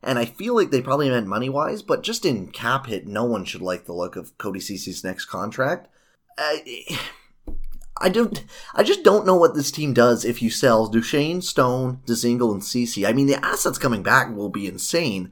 And 0.04 0.20
I 0.20 0.26
feel 0.26 0.56
like 0.56 0.72
they 0.72 0.82
probably 0.82 1.10
meant 1.10 1.28
money 1.28 1.48
wise, 1.48 1.82
but 1.82 2.04
just 2.04 2.26
in 2.26 2.48
cap 2.48 2.88
hit, 2.88 3.08
no 3.08 3.24
one 3.24 3.46
should 3.46 3.62
like 3.62 3.86
the 3.86 3.94
look 3.94 4.16
of 4.16 4.38
Cody 4.38 4.60
Ceci's 4.60 5.04
next 5.04 5.26
contract. 5.26 5.88
Uh, 6.38 6.58
I 8.02 8.10
don't. 8.10 8.44
I 8.74 8.84
just 8.84 9.04
don't 9.04 9.26
know 9.26 9.36
what 9.36 9.56
this 9.56 9.72
team 9.72 9.94
does 9.94 10.26
if 10.26 10.42
you 10.42 10.50
sell 10.50 10.88
Duchene, 10.88 11.42
Stone, 11.42 12.02
Dzingel, 12.06 12.52
and 12.52 12.64
Ceci. 12.64 13.06
I 13.06 13.14
mean, 13.14 13.28
the 13.28 13.44
assets 13.46 13.78
coming 13.78 14.04
back 14.04 14.36
will 14.36 14.50
be 14.50 14.68
insane. 14.68 15.32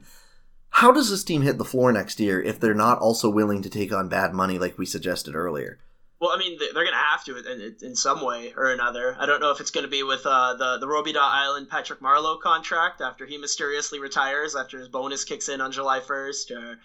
How 0.70 0.92
does 0.92 1.10
this 1.10 1.24
team 1.24 1.42
hit 1.42 1.58
the 1.58 1.64
floor 1.64 1.92
next 1.92 2.20
year 2.20 2.40
if 2.40 2.60
they're 2.60 2.74
not 2.74 2.98
also 2.98 3.28
willing 3.28 3.62
to 3.62 3.70
take 3.70 3.92
on 3.92 4.08
bad 4.08 4.32
money 4.32 4.58
like 4.58 4.78
we 4.78 4.86
suggested 4.86 5.34
earlier? 5.34 5.80
Well, 6.20 6.30
I 6.30 6.38
mean, 6.38 6.58
they're 6.58 6.72
going 6.72 6.86
to 6.88 6.92
have 6.92 7.24
to 7.24 7.36
in, 7.38 7.76
in, 7.80 7.96
some 7.96 8.20
way 8.24 8.52
or 8.54 8.70
another. 8.70 9.16
I 9.18 9.24
don't 9.24 9.40
know 9.40 9.52
if 9.52 9.60
it's 9.60 9.70
going 9.70 9.84
to 9.84 9.90
be 9.90 10.02
with 10.02 10.26
uh, 10.26 10.54
the 10.54 10.78
the 10.78 10.86
Robidas 10.86 11.16
Island 11.16 11.70
Patrick 11.70 12.00
Marleau 12.00 12.38
contract 12.38 13.00
after 13.00 13.24
he 13.24 13.38
mysteriously 13.38 13.98
retires 14.00 14.54
after 14.54 14.78
his 14.78 14.88
bonus 14.88 15.24
kicks 15.24 15.48
in 15.48 15.62
on 15.62 15.72
July 15.72 16.00
first, 16.00 16.50
or 16.50 16.78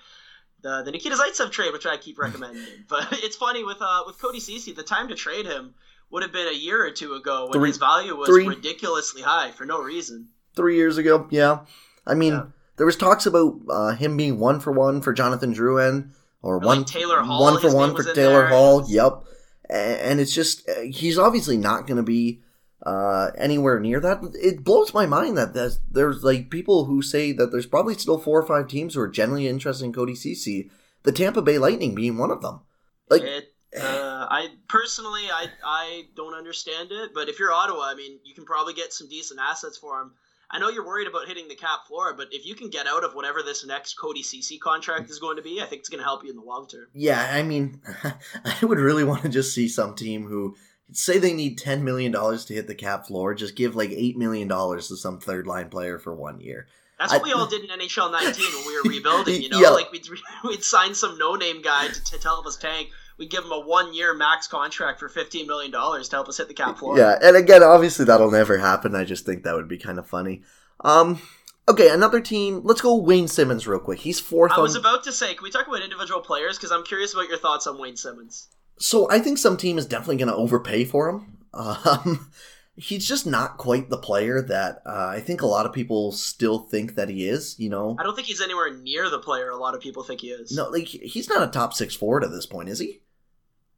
the 0.66 0.82
the 0.82 0.92
Nikita 0.92 1.16
Zaitsev 1.16 1.52
trade, 1.52 1.72
which 1.72 1.86
I 1.86 1.96
keep 1.96 2.18
recommending. 2.18 2.64
but 2.90 3.08
it's 3.12 3.38
funny 3.38 3.64
with 3.64 3.78
uh 3.80 4.04
with 4.06 4.20
Cody 4.20 4.40
Ceci, 4.40 4.74
the 4.74 4.84
time 4.84 5.08
to 5.10 5.16
trade 5.16 5.46
him 5.46 5.76
would 6.10 6.24
have 6.24 6.34
been 6.34 6.48
a 6.48 6.58
year 6.58 6.84
or 6.86 6.92
two 6.92 7.14
ago 7.14 7.46
when 7.46 7.54
three, 7.54 7.70
his 7.70 7.78
value 7.78 8.16
was 8.16 8.28
three, 8.28 8.48
ridiculously 8.48 9.22
high 9.22 9.52
for 9.52 9.66
no 9.66 9.82
reason. 9.82 10.30
Three 10.56 10.76
years 10.76 10.98
ago, 10.98 11.28
yeah. 11.30 11.60
I 12.06 12.16
mean, 12.16 12.34
yeah. 12.34 12.46
there 12.78 12.86
was 12.86 12.96
talks 12.96 13.26
about 13.26 13.60
uh, 13.70 13.92
him 13.92 14.18
being 14.18 14.40
one 14.40 14.60
for 14.60 14.72
one 14.72 15.02
for 15.02 15.14
Jonathan 15.14 15.54
Drouin 15.54 16.10
or, 16.42 16.56
or 16.56 16.60
one 16.60 16.80
like 16.80 16.88
Taylor 16.88 17.22
Hall, 17.22 17.42
one 17.42 17.60
for 17.62 17.74
one 17.74 17.96
for 17.96 18.04
Taylor 18.04 18.42
there. 18.42 18.48
Hall. 18.48 18.86
Yep. 18.88 19.24
And 19.70 20.20
it's 20.20 20.34
just 20.34 20.68
uh, 20.70 20.82
he's 20.82 21.18
obviously 21.18 21.58
not 21.58 21.88
going 21.88 21.98
to 21.98 22.04
be 22.04 22.42
uh, 22.86 23.32
anywhere 23.38 23.80
near 23.80 24.00
that. 24.00 24.22
It 24.36 24.64
blows 24.64 24.94
my 24.94 25.06
mind 25.06 25.38
that 25.38 25.54
there's, 25.54 25.80
there's 25.90 26.24
like 26.24 26.50
people 26.50 26.86
who 26.86 27.02
say 27.02 27.32
that 27.34 27.52
there's 27.52 27.66
probably 27.66 27.96
still 27.96 28.18
four 28.18 28.40
or 28.40 28.46
five 28.46 28.68
teams 28.68 28.94
who 28.94 29.02
are 29.02 29.08
genuinely 29.08 29.48
interested 29.48 29.86
in 29.86 29.94
Cody 29.94 30.16
Ceci, 30.16 30.70
the 31.04 31.12
Tampa 31.12 31.42
Bay 31.42 31.58
Lightning 31.58 31.96
being 31.96 32.18
one 32.18 32.32
of 32.32 32.42
them. 32.42 32.62
Like, 33.10 33.24
it, 33.24 33.54
uh, 33.78 34.28
I 34.30 34.50
personally, 34.68 35.24
I 35.32 35.48
I 35.64 36.04
don't 36.16 36.34
understand 36.34 36.90
it, 36.92 37.12
but 37.14 37.30
if 37.30 37.40
you're 37.40 37.52
Ottawa, 37.52 37.82
I 37.82 37.96
mean, 37.96 38.20
you 38.24 38.34
can 38.34 38.46
probably 38.46 38.74
get 38.74 38.94
some 38.94 39.08
decent 39.10 39.40
assets 39.40 39.78
for 39.78 40.02
him. 40.02 40.14
I 40.50 40.60
know 40.60 40.70
you're 40.70 40.86
worried 40.86 41.08
about 41.08 41.28
hitting 41.28 41.48
the 41.48 41.56
cap 41.56 41.88
floor, 41.88 42.14
but 42.14 42.28
if 42.32 42.46
you 42.46 42.56
can 42.56 42.70
get 42.70 42.88
out 42.88 43.04
of 43.04 43.16
whatever 43.16 43.42
this 43.42 43.66
next 43.66 43.96
Cody 43.96 44.22
Ceci 44.22 44.58
contract 44.60 45.10
is 45.10 45.20
going 45.20 45.38
to 45.38 45.44
be, 45.44 45.60
I 45.62 45.66
think 45.66 45.80
it's 45.80 45.90
going 45.90 46.00
to 46.00 46.06
help 46.06 46.24
you 46.24 46.30
in 46.30 46.36
the 46.36 46.44
long 46.44 46.68
term. 46.68 46.88
Yeah, 46.94 47.30
I 47.32 47.42
mean, 47.42 47.82
I 48.46 48.66
would 48.66 48.80
really 48.80 49.04
want 49.04 49.24
to 49.24 49.30
just 49.30 49.54
see 49.54 49.68
some 49.68 49.96
team 49.96 50.26
who 50.28 50.56
say 50.92 51.18
they 51.18 51.34
need 51.34 51.58
ten 51.58 51.84
million 51.84 52.12
dollars 52.12 52.46
to 52.46 52.54
hit 52.54 52.68
the 52.68 52.76
cap 52.76 53.08
floor, 53.08 53.34
just 53.34 53.56
give 53.56 53.76
like 53.76 53.92
eight 53.92 54.18
million 54.18 54.48
dollars 54.48 54.88
to 54.88 54.98
some 54.98 55.20
third 55.20 55.48
line 55.48 55.70
player 55.70 56.00
for 56.00 56.14
one 56.16 56.40
year. 56.40 56.68
That's 57.00 57.12
what 57.12 57.22
I, 57.22 57.26
we 57.26 57.34
all 57.34 57.46
did 57.46 57.70
in 57.70 57.78
NHL 57.78 58.10
19 58.10 58.34
when 58.34 58.68
we 58.68 58.76
were 58.78 58.84
rebuilding. 58.90 59.42
You 59.42 59.50
know, 59.50 59.60
yeah. 59.60 59.70
like 59.70 59.92
we'd 59.92 60.08
we'd 60.44 60.64
sign 60.64 60.96
some 60.96 61.18
no 61.18 61.36
name 61.36 61.62
guy 61.62 61.88
to, 61.88 62.04
to 62.04 62.20
help 62.22 62.46
us 62.46 62.58
tank. 62.58 62.90
We'd 63.18 63.30
give 63.30 63.44
him 63.44 63.52
a 63.52 63.60
one 63.60 63.94
year 63.94 64.14
max 64.14 64.48
contract 64.48 65.00
for 65.00 65.10
15 65.10 65.48
million 65.48 65.72
dollars 65.72 66.10
to 66.10 66.16
help 66.16 66.30
us 66.30 66.38
hit 66.38 66.48
the 66.48 66.54
cap 66.54 66.78
floor. 66.78 66.98
Yeah, 66.98 67.18
and 67.22 67.36
again, 67.36 67.64
obviously 67.64 68.06
that'll 68.06 68.32
never 68.32 68.58
happen. 68.58 68.96
I 68.96 69.04
just 69.04 69.26
think 69.26 69.44
that 69.44 69.56
would 69.56 69.68
be 69.68 69.78
kind 69.78 70.00
of 70.00 70.08
funny. 70.08 70.44
Um, 70.82 71.22
Okay, 71.68 71.90
another 71.90 72.22
team. 72.22 72.62
Let's 72.64 72.82
go 72.82 72.96
Wayne 72.96 73.28
Simmonds 73.28 73.68
real 73.68 73.80
quick. 73.80 74.00
He's 74.00 74.20
fourth. 74.20 74.52
I 74.52 74.60
was 74.60 74.76
about 74.76 75.04
to 75.06 75.12
say, 75.12 75.34
can 75.34 75.44
we 75.44 75.50
talk 75.50 75.68
about 75.68 75.82
individual 75.82 76.22
players? 76.22 76.58
Because 76.58 76.72
I'm 76.72 76.84
curious 76.84 77.14
about 77.14 77.28
your 77.28 77.40
thoughts 77.40 77.66
on 77.66 77.80
Wayne 77.80 77.98
Simmonds. 77.98 78.50
So 78.78 79.10
I 79.10 79.20
think 79.20 79.38
some 79.38 79.58
team 79.58 79.78
is 79.78 79.86
definitely 79.86 80.18
going 80.18 80.28
to 80.28 80.36
overpay 80.36 80.86
for 80.86 81.10
him. 81.10 81.32
Um, 81.56 82.32
he's 82.76 83.08
just 83.08 83.26
not 83.26 83.58
quite 83.58 83.90
the 83.90 83.98
player 83.98 84.42
that 84.42 84.82
uh, 84.86 85.08
I 85.08 85.20
think 85.20 85.42
a 85.42 85.48
lot 85.48 85.66
of 85.66 85.74
people 85.74 86.12
still 86.12 86.60
think 86.60 86.96
that 86.96 87.10
he 87.10 87.28
is. 87.28 87.56
You 87.58 87.70
know, 87.70 87.96
I 88.00 88.04
don't 88.04 88.16
think 88.16 88.28
he's 88.28 88.42
anywhere 88.42 88.74
near 88.74 89.10
the 89.10 89.20
player 89.20 89.50
a 89.50 89.58
lot 89.58 89.74
of 89.74 89.82
people 89.82 90.04
think 90.04 90.22
he 90.22 90.32
is. 90.32 90.52
No, 90.52 90.70
like 90.70 90.88
he's 90.88 91.30
not 91.30 91.48
a 91.48 91.52
top 91.52 91.74
six 91.74 91.96
forward 91.96 92.24
at 92.24 92.32
this 92.32 92.46
point, 92.46 92.70
is 92.70 92.80
he? 92.80 93.02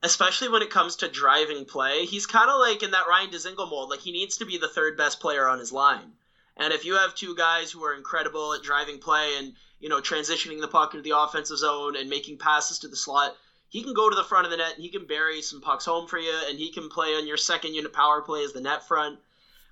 Especially 0.04 0.50
when 0.50 0.62
it 0.62 0.70
comes 0.70 0.96
to 0.98 1.10
driving 1.10 1.66
play, 1.66 2.06
he's 2.06 2.28
kind 2.28 2.50
of 2.50 2.60
like 2.60 2.84
in 2.84 2.92
that 2.92 3.08
Ryan 3.08 3.30
Dzingel 3.32 3.70
mold. 3.70 3.90
Like 3.90 4.00
he 4.00 4.12
needs 4.12 4.38
to 4.38 4.46
be 4.46 4.58
the 4.58 4.68
third 4.68 4.98
best 4.98 5.20
player 5.20 5.48
on 5.48 5.60
his 5.60 5.72
line. 5.72 6.14
And 6.56 6.74
if 6.74 6.86
you 6.86 6.96
have 6.96 7.14
two 7.14 7.36
guys 7.36 7.72
who 7.72 7.84
are 7.84 7.96
incredible 7.96 8.54
at 8.54 8.64
driving 8.64 9.00
play 9.00 9.36
and 9.38 9.54
you 9.80 9.90
know 9.90 10.02
transitioning 10.02 10.62
the 10.62 10.68
puck 10.68 10.94
into 10.94 11.04
the 11.04 11.18
offensive 11.18 11.58
zone 11.58 11.96
and 11.96 12.10
making 12.10 12.38
passes 12.38 12.80
to 12.80 12.88
the 12.88 12.96
slot, 12.96 13.36
he 13.70 13.84
can 13.84 13.94
go 13.94 14.10
to 14.10 14.16
the 14.16 14.24
front 14.24 14.46
of 14.46 14.52
the 14.52 14.58
net 14.58 14.76
and 14.76 14.84
he 14.84 14.90
can 14.90 15.06
bury 15.06 15.42
some 15.42 15.62
pucks 15.62 15.86
home 15.86 16.08
for 16.08 16.18
you 16.18 16.34
and 16.48 16.58
he 16.58 16.72
can 16.72 16.90
play 16.90 17.16
on 17.16 17.28
your 17.28 17.38
second 17.38 17.74
unit 17.74 17.92
power 17.92 18.22
play 18.22 18.44
as 18.44 18.54
the 18.54 18.62
net 18.62 18.88
front. 18.88 19.20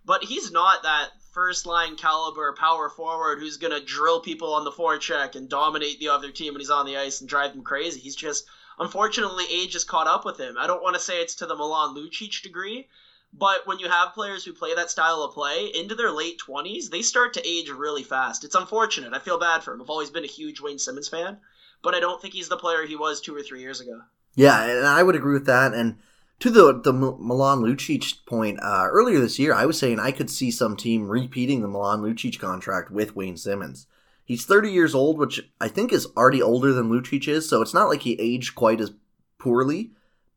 But 0.04 0.24
he's 0.24 0.52
not 0.52 0.84
that 0.84 1.12
first 1.32 1.66
line 1.66 1.96
caliber 1.96 2.54
power 2.54 2.90
forward 2.90 3.40
who's 3.40 3.58
going 3.58 3.74
to 3.74 3.84
drill 3.84 4.20
people 4.20 4.54
on 4.54 4.64
the 4.64 4.72
forecheck 4.72 5.36
and 5.36 5.50
dominate 5.50 6.00
the 6.00 6.10
other 6.10 6.32
team 6.32 6.54
when 6.54 6.62
he's 6.62 6.70
on 6.70 6.86
the 6.86 6.98
ice 6.98 7.20
and 7.22 7.30
drive 7.30 7.54
them 7.54 7.64
crazy. 7.64 8.00
He's 8.00 8.16
just, 8.16 8.46
unfortunately, 8.78 9.46
age 9.50 9.74
has 9.74 9.84
caught 9.84 10.08
up 10.08 10.26
with 10.26 10.38
him. 10.38 10.58
I 10.58 10.68
don't 10.68 10.84
want 10.84 10.96
to 10.96 11.02
say 11.02 11.22
it's 11.22 11.36
to 11.36 11.46
the 11.46 11.56
Milan 11.56 11.96
Lucic 11.96 12.42
degree, 12.42 12.88
but 13.34 13.66
when 13.66 13.80
you 13.80 13.90
have 13.90 14.14
players 14.14 14.46
who 14.46 14.54
play 14.54 14.76
that 14.76 14.92
style 14.92 15.24
of 15.24 15.34
play 15.34 15.72
into 15.74 15.96
their 15.96 16.12
late 16.12 16.40
20s, 16.40 16.90
they 16.90 17.02
start 17.02 17.34
to 17.34 17.48
age 17.48 17.70
really 17.70 18.04
fast. 18.04 18.44
It's 18.44 18.56
unfortunate. 18.56 19.14
I 19.14 19.20
feel 19.20 19.38
bad 19.40 19.64
for 19.64 19.74
him. 19.74 19.82
I've 19.82 19.90
always 19.90 20.10
been 20.10 20.24
a 20.24 20.28
huge 20.28 20.62
Wayne 20.62 20.80
Simmonds 20.80 21.10
fan 21.10 21.40
but 21.86 21.96
I 21.96 22.02
don't 22.02 22.22
think 22.22 22.34
he's 22.34 22.50
the 22.50 22.58
player 22.58 22.86
he 22.86 22.98
was 22.98 23.22
two 23.22 23.36
or 23.36 23.44
three 23.44 23.62
years 23.62 23.80
ago. 23.80 24.02
Yeah, 24.34 24.66
and 24.66 24.86
I 24.86 25.04
would 25.04 25.16
agree 25.16 25.34
with 25.34 25.46
that. 25.46 25.74
And 25.74 25.98
to 26.40 26.50
the 26.50 26.82
the 26.82 26.92
Milan 26.92 27.60
Lucic 27.60 28.26
point, 28.26 28.60
uh, 28.62 28.88
earlier 28.90 29.20
this 29.20 29.40
year, 29.40 29.54
I 29.54 29.66
was 29.66 29.80
saying 29.80 30.00
I 30.00 30.12
could 30.12 30.30
see 30.30 30.52
some 30.52 30.76
team 30.76 31.08
repeating 31.08 31.62
the 31.62 31.70
Milan 31.70 32.02
Lucic 32.02 32.38
contract 32.40 32.92
with 32.92 33.16
Wayne 33.16 33.38
Simmonds. 33.38 33.88
He's 34.26 34.46
30 34.46 34.72
years 34.72 34.96
old, 34.96 35.20
which 35.20 35.40
I 35.62 35.68
think 35.68 35.94
is 35.94 36.08
already 36.18 36.42
older 36.42 36.74
than 36.74 36.90
Lucic 36.90 37.28
is, 37.28 37.48
so 37.48 37.62
it's 37.62 37.76
not 37.76 37.88
like 37.88 38.02
he 38.02 38.20
aged 38.20 38.56
quite 38.56 38.82
as 38.82 38.92
poorly. 39.38 39.92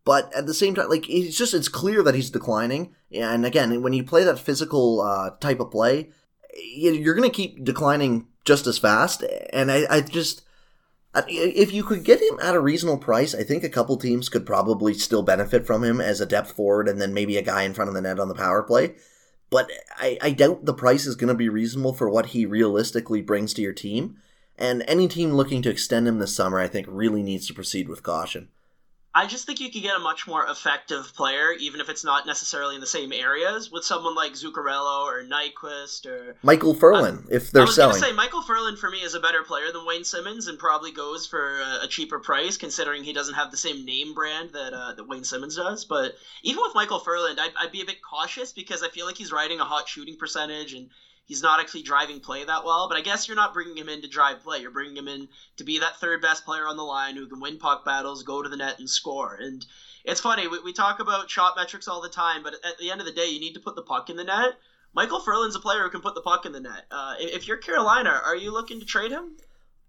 But 0.05 0.33
at 0.35 0.47
the 0.47 0.55
same 0.55 0.75
time, 0.75 0.91
like 0.91 1.09
it's 1.09 1.37
just 1.37 1.55
it's 1.55 1.69
clear 1.69 2.03
that 2.03 2.15
he's 2.15 2.31
declining. 2.31 2.95
And 3.11 3.45
again, 3.45 3.83
when 3.83 3.95
you 3.95 4.05
play 4.05 4.23
that 4.25 4.39
physical 4.39 5.01
uh, 5.01 5.31
type 5.41 5.61
of 5.61 5.71
play, 5.71 6.11
you're 6.55 7.15
going 7.15 7.29
to 7.29 7.35
keep 7.35 7.65
declining 7.65 8.27
just 8.45 8.67
as 8.67 8.79
fast. 8.79 9.25
And 9.53 9.73
I, 9.73 9.87
I 9.91 10.01
just 10.03 10.43
if 11.29 11.73
you 11.73 11.83
could 11.83 12.05
get 12.05 12.21
him 12.21 12.39
at 12.43 12.55
a 12.55 12.61
reasonable 12.61 12.99
price, 12.99 13.35
I 13.35 13.43
think 13.43 13.65
a 13.65 13.69
couple 13.69 13.97
teams 13.97 14.29
could 14.29 14.47
probably 14.47 14.95
still 14.95 15.23
benefit 15.23 15.67
from 15.67 15.83
him 15.83 16.01
as 16.01 16.21
a 16.21 16.27
depth 16.27 16.53
forward 16.53 16.89
and 16.89 17.01
then 17.01 17.15
maybe 17.15 17.37
a 17.37 17.43
guy 17.43 17.63
in 17.63 17.75
front 17.75 17.89
of 17.89 17.95
the 17.95 18.01
net 18.01 18.21
on 18.21 18.29
the 18.29 18.35
power 18.35 18.63
play. 18.63 18.95
But 19.51 19.71
I, 19.97 20.19
I 20.21 20.31
doubt 20.31 20.65
the 20.67 20.75
price 20.75 21.07
is 21.07 21.17
going 21.17 21.29
to 21.29 21.35
be 21.35 21.49
reasonable 21.49 21.95
for 21.95 22.11
what 22.11 22.27
he 22.27 22.45
realistically 22.45 23.23
brings 23.23 23.55
to 23.55 23.63
your 23.63 23.73
team. 23.73 24.19
And 24.57 24.85
any 24.87 25.09
team 25.09 25.33
looking 25.33 25.63
to 25.63 25.71
extend 25.71 26.07
him 26.07 26.19
this 26.19 26.35
summer, 26.35 26.59
I 26.59 26.67
think, 26.67 26.87
really 26.91 27.23
needs 27.23 27.47
to 27.47 27.55
proceed 27.55 27.89
with 27.89 28.03
caution. 28.03 28.49
I 29.15 29.27
just 29.27 29.47
think 29.47 29.59
you 29.59 29.71
could 29.71 29.83
get 29.83 29.97
a 29.97 30.01
much 30.01 30.27
more 30.27 30.47
effective 30.49 31.13
player, 31.15 31.53
even 31.53 31.81
if 31.81 31.89
it's 31.89 32.05
not 32.05 32.27
necessarily 32.27 32.75
in 32.75 32.81
the 32.81 32.87
same 32.87 33.13
areas, 33.13 33.71
with 33.71 33.85
someone 33.85 34.15
like 34.15 34.35
Zuccarello 34.35 35.05
or 35.05 35.25
Nyquist 35.25 36.07
or 36.07 36.37
Micheal 36.45 36.79
Ferland, 36.79 37.25
uh, 37.25 37.35
if 37.35 37.51
they're 37.51 37.63
I 37.63 37.65
was 37.65 37.75
selling. 37.75 37.97
Say 37.97 38.13
Micheal 38.13 38.45
Ferland 38.45 38.79
for 38.79 38.91
me 38.91 38.99
is 38.99 39.15
a 39.15 39.21
better 39.21 39.43
player 39.43 39.73
than 39.73 39.87
Wayne 39.87 40.05
Simmonds, 40.05 40.47
and 40.47 40.59
probably 40.59 40.93
goes 40.93 41.27
for 41.27 41.59
a, 41.61 41.85
a 41.85 41.89
cheaper 41.89 42.19
price, 42.19 42.57
considering 42.59 43.03
he 43.03 43.13
doesn't 43.15 43.35
have 43.35 43.51
the 43.51 43.57
same 43.57 43.85
name 43.85 44.15
brand 44.15 44.51
that 44.51 44.75
uh, 44.75 44.93
that 44.93 45.09
Wayne 45.09 45.25
Simmonds 45.25 45.57
does. 45.57 45.85
But 45.87 46.15
even 46.43 46.63
with 46.63 46.75
Micheal 46.75 47.03
Ferland, 47.03 47.41
I'd, 47.41 47.53
I'd 47.59 47.73
be 47.73 47.81
a 47.81 47.87
bit 47.87 48.03
cautious 48.03 48.53
because 48.53 48.83
I 48.83 48.89
feel 48.89 49.07
like 49.07 49.17
he's 49.17 49.33
riding 49.33 49.59
a 49.59 49.65
hot 49.65 49.89
shooting 49.89 50.17
percentage 50.17 50.75
and 50.75 50.91
he's 51.29 51.43
not 51.43 51.61
actually 51.61 51.83
driving 51.83 52.19
play 52.19 52.43
that 52.43 52.65
well. 52.65 52.89
But 52.89 52.99
I 52.99 53.03
guess 53.03 53.29
you're 53.29 53.37
not 53.37 53.55
bringing 53.55 53.77
him 53.77 53.89
in 53.89 54.03
to 54.03 54.09
drive 54.09 54.43
play. 54.43 54.59
You're 54.59 54.73
bringing 54.73 54.97
him 54.97 55.07
in 55.07 55.29
to 55.59 55.65
be 55.65 55.79
that 55.79 56.01
third 56.01 56.21
best 56.21 56.45
player 56.45 56.67
on 56.67 56.77
the 56.77 56.83
line 56.83 57.15
who 57.15 57.29
can 57.29 57.39
win 57.39 57.59
puck 57.59 57.85
battles, 57.85 58.25
go 58.25 58.43
to 58.43 58.49
the 58.49 58.57
net, 58.57 58.81
and 58.81 58.91
score. 58.91 59.39
And 59.41 59.65
it's 60.05 60.21
funny 60.21 60.49
we, 60.49 60.59
we 60.61 60.73
talk 60.73 60.99
about 60.99 61.31
shot 61.31 61.55
metrics 61.57 61.87
all 61.87 62.01
the 62.01 62.09
time, 62.09 62.43
but 62.43 62.55
at 62.55 62.79
the 62.79 62.91
end 62.91 63.01
of 63.01 63.07
the 63.07 63.13
day, 63.13 63.27
you 63.27 63.39
need 63.39 63.55
to 63.55 63.61
put 63.61 63.77
the 63.77 63.83
puck 63.83 64.11
in 64.11 64.17
the 64.17 64.25
net. 64.25 64.55
Micheal 64.97 65.25
Ferland's 65.25 65.55
a 65.55 65.61
player 65.61 65.83
who 65.83 65.91
can 65.91 66.01
put 66.01 66.15
the 66.15 66.23
puck 66.23 66.47
in 66.47 66.53
the 66.53 66.61
net. 66.61 66.87
Uh, 66.91 67.15
if 67.19 67.47
you're 67.47 67.59
Carolina, 67.59 68.21
are 68.25 68.35
you 68.35 68.51
looking 68.51 68.81
to 68.81 68.87
trade 68.87 69.13
him? 69.13 69.37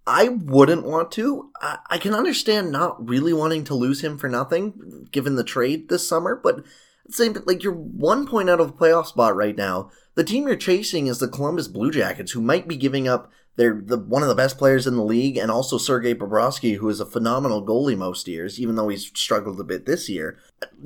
I 0.06 0.28
wouldn't 0.28 0.86
want 0.86 1.12
to. 1.14 1.52
I, 1.62 1.78
I 1.90 1.98
can 1.98 2.14
understand 2.14 2.72
not 2.72 3.08
really 3.08 3.32
wanting 3.32 3.64
to 3.66 3.76
lose 3.76 4.04
him 4.04 4.18
for 4.18 4.28
nothing, 4.28 5.08
given 5.12 5.36
the 5.36 5.44
trade 5.44 5.88
this 5.88 6.08
summer, 6.08 6.36
but 6.36 6.64
same 7.10 7.36
like 7.46 7.64
you're 7.64 7.74
one 7.74 8.28
point 8.28 8.50
out 8.50 8.60
of 8.60 8.70
a 8.70 8.74
playoff 8.74 9.08
spot 9.08 9.36
right 9.36 9.56
now. 9.56 9.92
The 10.16 10.24
team 10.24 10.48
you're 10.48 10.56
chasing 10.56 11.08
is 11.08 11.20
the 11.20 11.28
Columbus 11.28 11.68
Blue 11.68 11.92
Jackets, 11.92 12.32
who 12.32 12.42
might 12.42 12.68
be 12.68 12.76
giving 12.76 13.08
up 13.08 13.32
they're 13.60 13.82
the 13.84 13.98
one 13.98 14.22
of 14.22 14.30
the 14.30 14.36
best 14.36 14.58
players 14.58 14.88
in 14.88 14.96
the 14.96 15.04
league, 15.04 15.36
and 15.36 15.52
also 15.52 15.78
Sergei 15.78 16.16
Bobrovsky, 16.16 16.78
who 16.78 16.88
is 16.88 17.02
a 17.02 17.06
phenomenal 17.06 17.66
goalie 17.66 17.98
most 17.98 18.26
years, 18.26 18.58
even 18.58 18.76
though 18.76 18.88
he's 18.88 19.12
struggled 19.14 19.60
a 19.60 19.66
bit 19.66 19.86
this 19.86 20.08
year. 20.08 20.38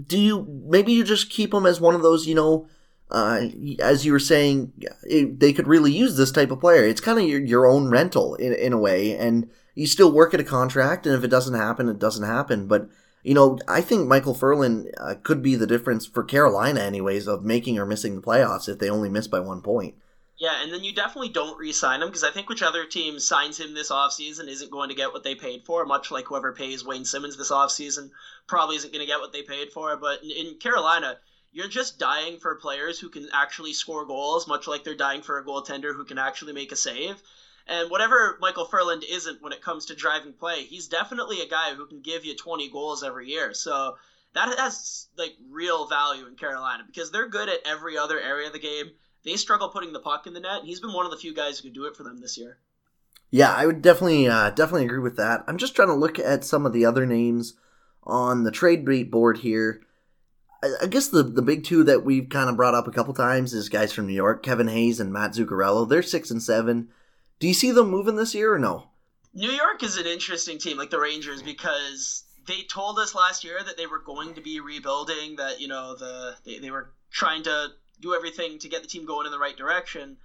Do 0.07 0.19
you 0.19 0.63
maybe 0.67 0.91
you 0.91 1.03
just 1.03 1.29
keep 1.29 1.53
him 1.53 1.67
as 1.67 1.79
one 1.79 1.93
of 1.93 2.01
those, 2.01 2.25
you 2.25 2.33
know, 2.33 2.67
uh, 3.11 3.45
as 3.79 4.07
you 4.07 4.11
were 4.11 4.17
saying, 4.17 4.73
it, 5.03 5.39
they 5.39 5.53
could 5.53 5.67
really 5.67 5.91
use 5.91 6.17
this 6.17 6.31
type 6.31 6.49
of 6.49 6.61
player. 6.61 6.83
It's 6.83 6.99
kind 6.99 7.19
of 7.19 7.25
your, 7.25 7.41
your 7.41 7.67
own 7.67 7.91
rental 7.91 8.33
in, 8.35 8.53
in 8.53 8.73
a 8.73 8.79
way, 8.79 9.15
and 9.15 9.51
you 9.75 9.85
still 9.85 10.11
work 10.11 10.33
at 10.33 10.39
a 10.39 10.43
contract, 10.43 11.05
and 11.05 11.15
if 11.15 11.23
it 11.23 11.29
doesn't 11.29 11.53
happen, 11.53 11.89
it 11.89 11.99
doesn't 11.99 12.25
happen. 12.25 12.65
But 12.67 12.89
you 13.23 13.33
know, 13.33 13.57
I 13.67 13.81
think 13.81 14.07
Micheal 14.07 14.37
Ferland 14.37 14.93
uh, 14.97 15.15
could 15.23 15.41
be 15.41 15.55
the 15.55 15.67
difference 15.67 16.05
for 16.05 16.23
Carolina, 16.23 16.81
anyways, 16.81 17.27
of 17.27 17.43
making 17.43 17.79
or 17.79 17.85
missing 17.85 18.15
the 18.15 18.21
playoffs 18.21 18.67
if 18.67 18.79
they 18.79 18.89
only 18.89 19.09
miss 19.09 19.27
by 19.27 19.39
one 19.39 19.61
point. 19.61 19.95
Yeah, 20.37 20.61
and 20.61 20.73
then 20.73 20.83
you 20.83 20.93
definitely 20.93 21.29
don't 21.29 21.57
re-sign 21.57 22.01
him 22.01 22.09
because 22.09 22.23
I 22.23 22.31
think 22.31 22.49
which 22.49 22.63
other 22.63 22.85
team 22.85 23.19
signs 23.19 23.59
him 23.59 23.73
this 23.73 23.91
offseason 23.91 24.47
isn't 24.47 24.71
going 24.71 24.89
to 24.89 24.95
get 24.95 25.13
what 25.13 25.23
they 25.23 25.35
paid 25.35 25.63
for, 25.63 25.85
much 25.85 26.11
like 26.11 26.25
whoever 26.25 26.51
pays 26.51 26.83
Wayne 26.83 27.05
Simmonds 27.05 27.37
this 27.37 27.51
offseason 27.51 28.09
probably 28.47 28.75
isn't 28.75 28.91
going 28.91 29.05
to 29.05 29.11
get 29.11 29.21
what 29.21 29.31
they 29.31 29.43
paid 29.43 29.71
for. 29.71 29.95
But 29.95 30.23
in, 30.23 30.31
in 30.31 30.55
Carolina, 30.55 31.17
you're 31.53 31.69
just 31.69 31.99
dying 31.99 32.39
for 32.39 32.55
players 32.55 32.99
who 32.99 33.09
can 33.09 33.29
actually 33.31 33.73
score 33.73 34.05
goals, 34.05 34.47
much 34.47 34.67
like 34.67 34.83
they're 34.83 34.95
dying 34.95 35.21
for 35.21 35.37
a 35.37 35.45
goaltender 35.45 35.95
who 35.95 36.03
can 36.03 36.17
actually 36.17 36.53
make 36.53 36.71
a 36.71 36.75
save. 36.75 37.21
And 37.67 37.89
whatever 37.89 38.37
Micheal 38.41 38.69
Ferland 38.69 39.03
isn't 39.09 39.41
when 39.41 39.53
it 39.53 39.61
comes 39.61 39.85
to 39.85 39.95
driving 39.95 40.33
play, 40.33 40.63
he's 40.63 40.87
definitely 40.87 41.41
a 41.41 41.47
guy 41.47 41.73
who 41.73 41.85
can 41.87 42.01
give 42.01 42.25
you 42.25 42.35
20 42.35 42.69
goals 42.69 43.03
every 43.03 43.29
year. 43.29 43.53
So 43.53 43.95
that 44.33 44.57
has 44.57 45.07
like 45.17 45.35
real 45.49 45.87
value 45.87 46.27
in 46.27 46.35
Carolina 46.35 46.83
because 46.85 47.11
they're 47.11 47.29
good 47.29 47.49
at 47.49 47.65
every 47.65 47.97
other 47.97 48.19
area 48.19 48.47
of 48.47 48.53
the 48.53 48.59
game. 48.59 48.91
They 49.23 49.37
struggle 49.37 49.69
putting 49.69 49.93
the 49.93 49.99
puck 49.99 50.27
in 50.27 50.33
the 50.33 50.41
net, 50.41 50.59
and 50.59 50.67
he's 50.67 50.81
been 50.81 50.91
one 50.91 51.05
of 51.05 51.11
the 51.11 51.17
few 51.17 51.33
guys 51.33 51.57
who 51.57 51.63
can 51.69 51.73
do 51.73 51.85
it 51.85 51.95
for 51.95 52.03
them 52.03 52.19
this 52.19 52.37
year. 52.37 52.57
Yeah, 53.31 53.53
I 53.53 53.65
would 53.65 53.81
definitely 53.81 54.27
uh, 54.27 54.49
definitely 54.49 54.85
agree 54.85 54.99
with 54.99 55.15
that. 55.15 55.43
I'm 55.47 55.57
just 55.57 55.75
trying 55.75 55.87
to 55.87 55.95
look 55.95 56.19
at 56.19 56.43
some 56.43 56.65
of 56.65 56.73
the 56.73 56.85
other 56.85 57.05
names 57.05 57.53
on 58.03 58.43
the 58.43 58.51
trade 58.51 58.85
beat 58.85 59.09
board 59.09 59.37
here. 59.37 59.81
I 60.81 60.87
guess 60.87 61.07
the 61.07 61.23
the 61.23 61.41
big 61.41 61.63
two 61.63 61.83
that 61.85 62.03
we've 62.03 62.29
kind 62.29 62.49
of 62.49 62.57
brought 62.57 62.75
up 62.75 62.87
a 62.87 62.91
couple 62.91 63.13
times 63.13 63.53
is 63.53 63.69
guys 63.69 63.93
from 63.93 64.07
New 64.07 64.13
York, 64.13 64.43
Kevin 64.43 64.67
Hayes 64.67 64.99
and 64.99 65.11
Matt 65.11 65.31
Zuccarello. 65.31 65.87
They're 65.87 66.03
six 66.03 66.31
and 66.31 66.43
seven. 66.43 66.89
Do 67.43 67.49
you 67.49 67.53
see 67.53 67.71
them 67.71 67.89
moving 67.89 68.15
this 68.15 68.33
year 68.33 68.53
or 68.53 68.57
no? 68.57 68.85
New 69.33 69.51
York 69.51 69.83
is 69.83 69.97
an 69.97 70.05
interesting 70.05 70.59
team, 70.59 70.77
like 70.77 70.91
the 70.91 70.97
Rangers, 70.97 71.41
because 71.41 72.23
they 72.47 72.61
told 72.61 72.97
us 72.99 73.13
last 73.13 73.43
year 73.43 73.61
that 73.61 73.75
they 73.75 73.85
were 73.85 73.99
going 73.99 74.35
to 74.35 74.41
be 74.41 74.61
rebuilding. 74.61 75.35
That 75.35 75.59
you 75.59 75.67
know 75.67 75.93
the 75.93 76.37
they, 76.45 76.59
they 76.59 76.71
were 76.71 76.93
trying 77.11 77.43
to 77.43 77.67
do 77.99 78.15
everything 78.15 78.59
to 78.59 78.69
get 78.69 78.81
the 78.81 78.87
team 78.87 79.05
going 79.05 79.25
in 79.25 79.33
the 79.33 79.39
right 79.39 79.57
direction. 79.57 80.15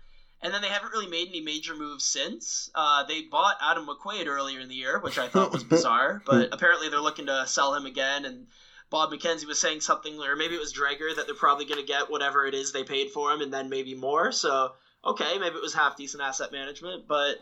And 0.42 0.54
then 0.54 0.62
they 0.62 0.68
haven't 0.68 0.92
really 0.92 1.08
made 1.08 1.26
any 1.26 1.40
major 1.40 1.74
moves 1.74 2.04
since. 2.04 2.70
Uh, 2.72 3.02
they 3.02 3.22
bought 3.22 3.56
Adam 3.60 3.88
McQuaid 3.88 4.28
earlier 4.28 4.60
in 4.60 4.68
the 4.68 4.76
year, 4.76 5.00
which 5.00 5.18
I 5.18 5.26
thought 5.26 5.50
was 5.50 5.64
bizarre, 5.74 6.22
but 6.24 6.54
apparently 6.54 6.88
they're 6.88 7.00
looking 7.00 7.26
to 7.26 7.48
sell 7.48 7.74
him 7.74 7.84
again. 7.84 8.26
And 8.26 8.46
Bob 8.90 9.10
McKenzie 9.10 9.48
was 9.48 9.58
saying 9.58 9.80
something, 9.80 10.20
or 10.20 10.36
maybe 10.36 10.54
it 10.54 10.60
was 10.60 10.72
Dreger, 10.72 11.16
that 11.16 11.26
they're 11.26 11.34
probably 11.34 11.64
going 11.64 11.80
to 11.80 11.84
get 11.84 12.12
whatever 12.12 12.46
it 12.46 12.54
is 12.54 12.70
they 12.70 12.84
paid 12.84 13.10
for 13.10 13.32
him 13.32 13.40
and 13.40 13.52
then 13.52 13.68
maybe 13.68 13.96
more. 13.96 14.30
So, 14.30 14.74
okay, 15.04 15.38
maybe 15.38 15.56
it 15.56 15.62
was 15.62 15.74
half 15.74 15.96
decent 15.96 16.22
asset 16.22 16.52
management. 16.52 17.06
But 17.06 17.36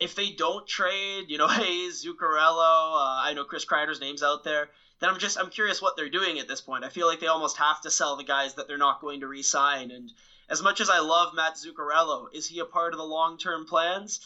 if 0.00 0.14
they 0.14 0.30
don't 0.30 0.66
trade, 0.66 1.26
you 1.28 1.38
know, 1.38 1.48
Hayes, 1.48 2.04
Zuccarello, 2.04 2.94
uh, 2.94 3.20
I 3.22 3.32
know 3.34 3.44
Chris 3.44 3.64
Kreider's 3.64 4.00
name's 4.00 4.22
out 4.22 4.44
there, 4.44 4.68
then 5.00 5.10
I'm 5.10 5.18
just 5.18 5.38
I'm 5.38 5.50
curious 5.50 5.80
what 5.80 5.96
they're 5.96 6.08
doing 6.08 6.38
at 6.38 6.48
this 6.48 6.60
point. 6.60 6.84
I 6.84 6.88
feel 6.88 7.06
like 7.06 7.20
they 7.20 7.26
almost 7.26 7.56
have 7.58 7.80
to 7.82 7.90
sell 7.90 8.16
the 8.16 8.24
guys 8.24 8.54
that 8.54 8.66
they're 8.66 8.78
not 8.78 9.00
going 9.00 9.20
to 9.20 9.28
re-sign. 9.28 9.90
And 9.90 10.12
as 10.48 10.62
much 10.62 10.80
as 10.80 10.90
I 10.90 10.98
love 10.98 11.34
Matt 11.34 11.54
Zuccarello, 11.56 12.26
is 12.32 12.46
he 12.46 12.58
a 12.58 12.64
part 12.64 12.92
of 12.92 12.98
the 12.98 13.04
long-term 13.04 13.66
plans? 13.66 14.20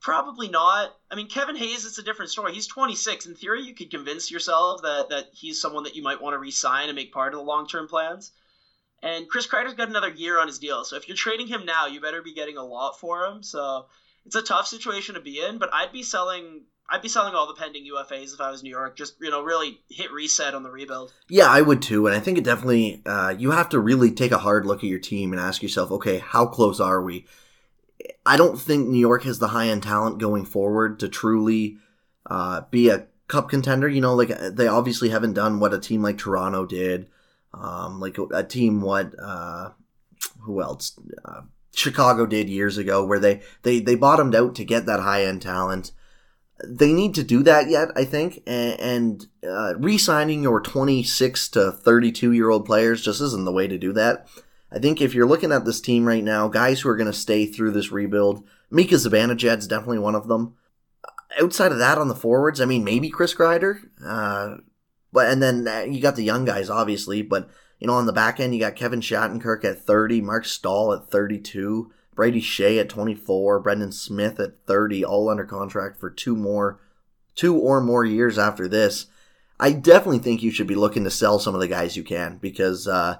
Probably 0.00 0.48
not. 0.48 0.94
I 1.10 1.14
mean, 1.14 1.28
Kevin 1.28 1.56
Hayes, 1.56 1.84
it's 1.84 1.98
a 1.98 2.02
different 2.02 2.30
story. 2.30 2.54
He's 2.54 2.66
26. 2.66 3.26
In 3.26 3.34
theory, 3.34 3.62
you 3.62 3.74
could 3.74 3.90
convince 3.90 4.30
yourself 4.30 4.80
that, 4.80 5.10
that 5.10 5.26
he's 5.32 5.60
someone 5.60 5.82
that 5.82 5.94
you 5.94 6.02
might 6.02 6.22
want 6.22 6.32
to 6.32 6.38
re 6.38 6.50
sign 6.50 6.88
and 6.88 6.96
make 6.96 7.12
part 7.12 7.34
of 7.34 7.38
the 7.38 7.44
long 7.44 7.66
term 7.66 7.86
plans. 7.86 8.32
And 9.02 9.28
Chris 9.28 9.46
Kreider's 9.46 9.74
got 9.74 9.88
another 9.88 10.10
year 10.10 10.38
on 10.38 10.46
his 10.46 10.58
deal. 10.58 10.84
So 10.84 10.96
if 10.96 11.08
you're 11.08 11.16
trading 11.16 11.46
him 11.46 11.64
now, 11.64 11.86
you 11.86 12.00
better 12.00 12.22
be 12.22 12.34
getting 12.34 12.58
a 12.58 12.64
lot 12.64 12.98
for 13.00 13.24
him. 13.24 13.42
So 13.42 13.86
it's 14.26 14.36
a 14.36 14.42
tough 14.42 14.66
situation 14.66 15.14
to 15.14 15.20
be 15.20 15.40
in, 15.40 15.58
but 15.58 15.70
I'd 15.72 15.92
be 15.92 16.02
selling 16.02 16.62
I'd 16.92 17.02
be 17.02 17.08
selling 17.08 17.34
all 17.34 17.46
the 17.46 17.54
pending 17.54 17.84
UFAs 17.94 18.34
if 18.34 18.40
I 18.40 18.50
was 18.50 18.64
New 18.64 18.70
York. 18.70 18.96
Just 18.96 19.14
you 19.20 19.30
know, 19.30 19.42
really 19.42 19.80
hit 19.88 20.10
reset 20.10 20.54
on 20.54 20.64
the 20.64 20.70
rebuild. 20.70 21.12
Yeah, 21.28 21.46
I 21.46 21.60
would 21.60 21.82
too, 21.82 22.06
and 22.06 22.16
I 22.16 22.20
think 22.20 22.36
it 22.36 22.44
definitely 22.44 23.00
uh, 23.06 23.34
you 23.38 23.52
have 23.52 23.68
to 23.70 23.78
really 23.78 24.10
take 24.10 24.32
a 24.32 24.38
hard 24.38 24.66
look 24.66 24.78
at 24.78 24.90
your 24.90 24.98
team 24.98 25.32
and 25.32 25.40
ask 25.40 25.62
yourself, 25.62 25.92
okay, 25.92 26.18
how 26.18 26.46
close 26.46 26.80
are 26.80 27.00
we? 27.00 27.26
I 28.26 28.36
don't 28.36 28.58
think 28.58 28.88
New 28.88 28.98
York 28.98 29.22
has 29.22 29.38
the 29.38 29.48
high 29.48 29.68
end 29.68 29.84
talent 29.84 30.18
going 30.18 30.44
forward 30.44 30.98
to 31.00 31.08
truly 31.08 31.78
uh, 32.26 32.62
be 32.70 32.88
a 32.88 33.06
cup 33.28 33.48
contender. 33.48 33.88
You 33.88 34.00
know, 34.00 34.14
like 34.14 34.36
they 34.50 34.66
obviously 34.66 35.10
haven't 35.10 35.34
done 35.34 35.60
what 35.60 35.72
a 35.72 35.78
team 35.78 36.02
like 36.02 36.18
Toronto 36.18 36.66
did, 36.66 37.06
um, 37.52 38.00
like 38.00 38.16
a 38.32 38.44
team 38.44 38.80
what 38.80 39.14
uh, 39.18 39.70
who 40.40 40.62
else 40.62 40.98
uh, 41.24 41.42
Chicago 41.74 42.26
did 42.26 42.48
years 42.48 42.78
ago, 42.78 43.04
where 43.04 43.18
they 43.18 43.42
they 43.62 43.80
they 43.80 43.94
bottomed 43.94 44.34
out 44.34 44.54
to 44.56 44.64
get 44.64 44.86
that 44.86 45.00
high 45.00 45.24
end 45.24 45.42
talent. 45.42 45.92
They 46.66 46.92
need 46.92 47.14
to 47.14 47.22
do 47.22 47.42
that 47.44 47.70
yet, 47.70 47.88
I 47.96 48.04
think, 48.04 48.42
and, 48.46 48.78
and 48.78 49.26
uh, 49.42 49.78
re-signing 49.78 50.42
your 50.42 50.60
26 50.60 51.48
to 51.50 51.72
32 51.72 52.32
year 52.32 52.50
old 52.50 52.66
players 52.66 53.02
just 53.02 53.22
isn't 53.22 53.46
the 53.46 53.52
way 53.52 53.66
to 53.66 53.78
do 53.78 53.94
that. 53.94 54.26
I 54.70 54.78
think 54.78 55.00
if 55.00 55.14
you're 55.14 55.26
looking 55.26 55.52
at 55.52 55.64
this 55.64 55.80
team 55.80 56.06
right 56.06 56.22
now, 56.22 56.48
guys 56.48 56.80
who 56.80 56.90
are 56.90 56.96
going 56.96 57.10
to 57.10 57.14
stay 57.14 57.46
through 57.46 57.72
this 57.72 57.90
rebuild, 57.90 58.44
Mika 58.70 58.96
Zibanejad's 58.96 59.66
definitely 59.66 59.98
one 59.98 60.14
of 60.14 60.28
them. 60.28 60.54
Outside 61.40 61.72
of 61.72 61.78
that, 61.78 61.98
on 61.98 62.08
the 62.08 62.14
forwards, 62.14 62.60
I 62.60 62.66
mean, 62.66 62.84
maybe 62.84 63.08
Chris 63.08 63.34
Kreider, 63.34 63.88
uh, 64.04 64.58
but 65.12 65.30
and 65.30 65.42
then 65.42 65.66
uh, 65.66 65.80
you 65.80 66.00
got 66.00 66.16
the 66.16 66.24
young 66.24 66.44
guys, 66.44 66.70
obviously. 66.70 67.22
But 67.22 67.48
you 67.78 67.86
know, 67.86 67.94
on 67.94 68.06
the 68.06 68.12
back 68.12 68.40
end, 68.40 68.54
you 68.54 68.60
got 68.60 68.76
Kevin 68.76 69.00
Shattenkirk 69.00 69.64
at 69.64 69.80
30, 69.80 70.20
Marc 70.20 70.44
Staal 70.44 70.92
at 70.92 71.10
32, 71.10 71.90
Brady 72.14 72.40
Skjei 72.40 72.80
at 72.80 72.88
24, 72.88 73.60
Brendan 73.60 73.92
Smith 73.92 74.38
at 74.38 74.66
30, 74.66 75.04
all 75.04 75.28
under 75.28 75.44
contract 75.44 75.98
for 75.98 76.10
two 76.10 76.36
more, 76.36 76.80
two 77.34 77.56
or 77.56 77.80
more 77.80 78.04
years 78.04 78.38
after 78.38 78.68
this. 78.68 79.06
I 79.58 79.72
definitely 79.72 80.20
think 80.20 80.42
you 80.42 80.50
should 80.50 80.66
be 80.66 80.74
looking 80.74 81.04
to 81.04 81.10
sell 81.10 81.38
some 81.38 81.54
of 81.54 81.60
the 81.60 81.68
guys 81.68 81.96
you 81.96 82.02
can 82.02 82.38
because 82.38 82.88
uh, 82.88 83.16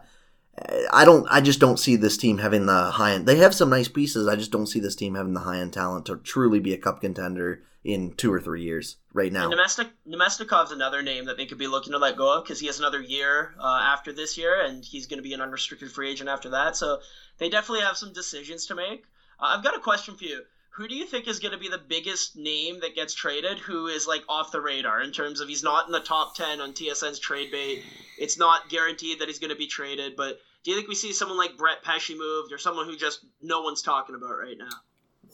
I 0.92 1.04
don't. 1.04 1.26
I 1.30 1.40
just 1.40 1.60
don't 1.60 1.78
see 1.78 1.96
this 1.96 2.16
team 2.16 2.38
having 2.38 2.66
the 2.66 2.90
high 2.92 3.12
end. 3.12 3.26
They 3.26 3.36
have 3.36 3.54
some 3.54 3.70
nice 3.70 3.88
pieces. 3.88 4.26
I 4.26 4.36
just 4.36 4.50
don't 4.50 4.66
see 4.66 4.80
this 4.80 4.96
team 4.96 5.14
having 5.14 5.34
the 5.34 5.40
high 5.40 5.58
end 5.58 5.72
talent 5.72 6.06
to 6.06 6.16
truly 6.16 6.60
be 6.60 6.72
a 6.72 6.78
cup 6.78 7.00
contender 7.00 7.62
in 7.82 8.12
two 8.12 8.32
or 8.32 8.40
three 8.40 8.62
years. 8.62 8.96
Right 9.12 9.32
now, 9.32 9.50
Namestnikov's 9.50 10.72
another 10.72 11.02
name 11.02 11.24
that 11.26 11.36
they 11.36 11.46
could 11.46 11.58
be 11.58 11.66
looking 11.66 11.92
to 11.92 11.98
let 11.98 12.16
go 12.16 12.38
of 12.38 12.44
because 12.44 12.60
he 12.60 12.66
has 12.66 12.78
another 12.78 13.00
year 13.00 13.54
uh, 13.58 13.80
after 13.82 14.12
this 14.12 14.36
year, 14.36 14.60
and 14.64 14.84
he's 14.84 15.06
going 15.06 15.18
to 15.18 15.22
be 15.22 15.34
an 15.34 15.40
unrestricted 15.40 15.90
free 15.90 16.10
agent 16.10 16.28
after 16.28 16.50
that. 16.50 16.76
So 16.76 17.00
they 17.38 17.48
definitely 17.48 17.84
have 17.84 17.96
some 17.96 18.12
decisions 18.12 18.66
to 18.66 18.74
make. 18.74 19.04
Uh, 19.40 19.54
I've 19.56 19.64
got 19.64 19.76
a 19.76 19.80
question 19.80 20.16
for 20.16 20.24
you 20.24 20.42
who 20.70 20.86
do 20.86 20.94
you 20.94 21.04
think 21.04 21.26
is 21.26 21.40
going 21.40 21.52
to 21.52 21.58
be 21.58 21.68
the 21.68 21.78
biggest 21.78 22.36
name 22.36 22.80
that 22.80 22.94
gets 22.94 23.12
traded 23.12 23.58
who 23.58 23.88
is 23.88 24.06
like 24.06 24.22
off 24.28 24.52
the 24.52 24.60
radar 24.60 25.02
in 25.02 25.12
terms 25.12 25.40
of 25.40 25.48
he's 25.48 25.62
not 25.62 25.86
in 25.86 25.92
the 25.92 26.00
top 26.00 26.34
10 26.36 26.60
on 26.60 26.72
TSN's 26.72 27.18
trade 27.18 27.50
bait 27.50 27.82
it's 28.18 28.38
not 28.38 28.68
guaranteed 28.68 29.18
that 29.18 29.28
he's 29.28 29.38
going 29.38 29.50
to 29.50 29.56
be 29.56 29.66
traded 29.66 30.16
but 30.16 30.38
do 30.64 30.70
you 30.70 30.76
think 30.76 30.88
we 30.88 30.94
see 30.94 31.12
someone 31.12 31.38
like 31.38 31.56
Brett 31.56 31.82
Pesce 31.82 32.14
moved 32.16 32.52
or 32.52 32.58
someone 32.58 32.86
who 32.86 32.96
just 32.96 33.24
no 33.42 33.62
one's 33.62 33.82
talking 33.82 34.14
about 34.14 34.38
right 34.38 34.56
now 34.58 34.70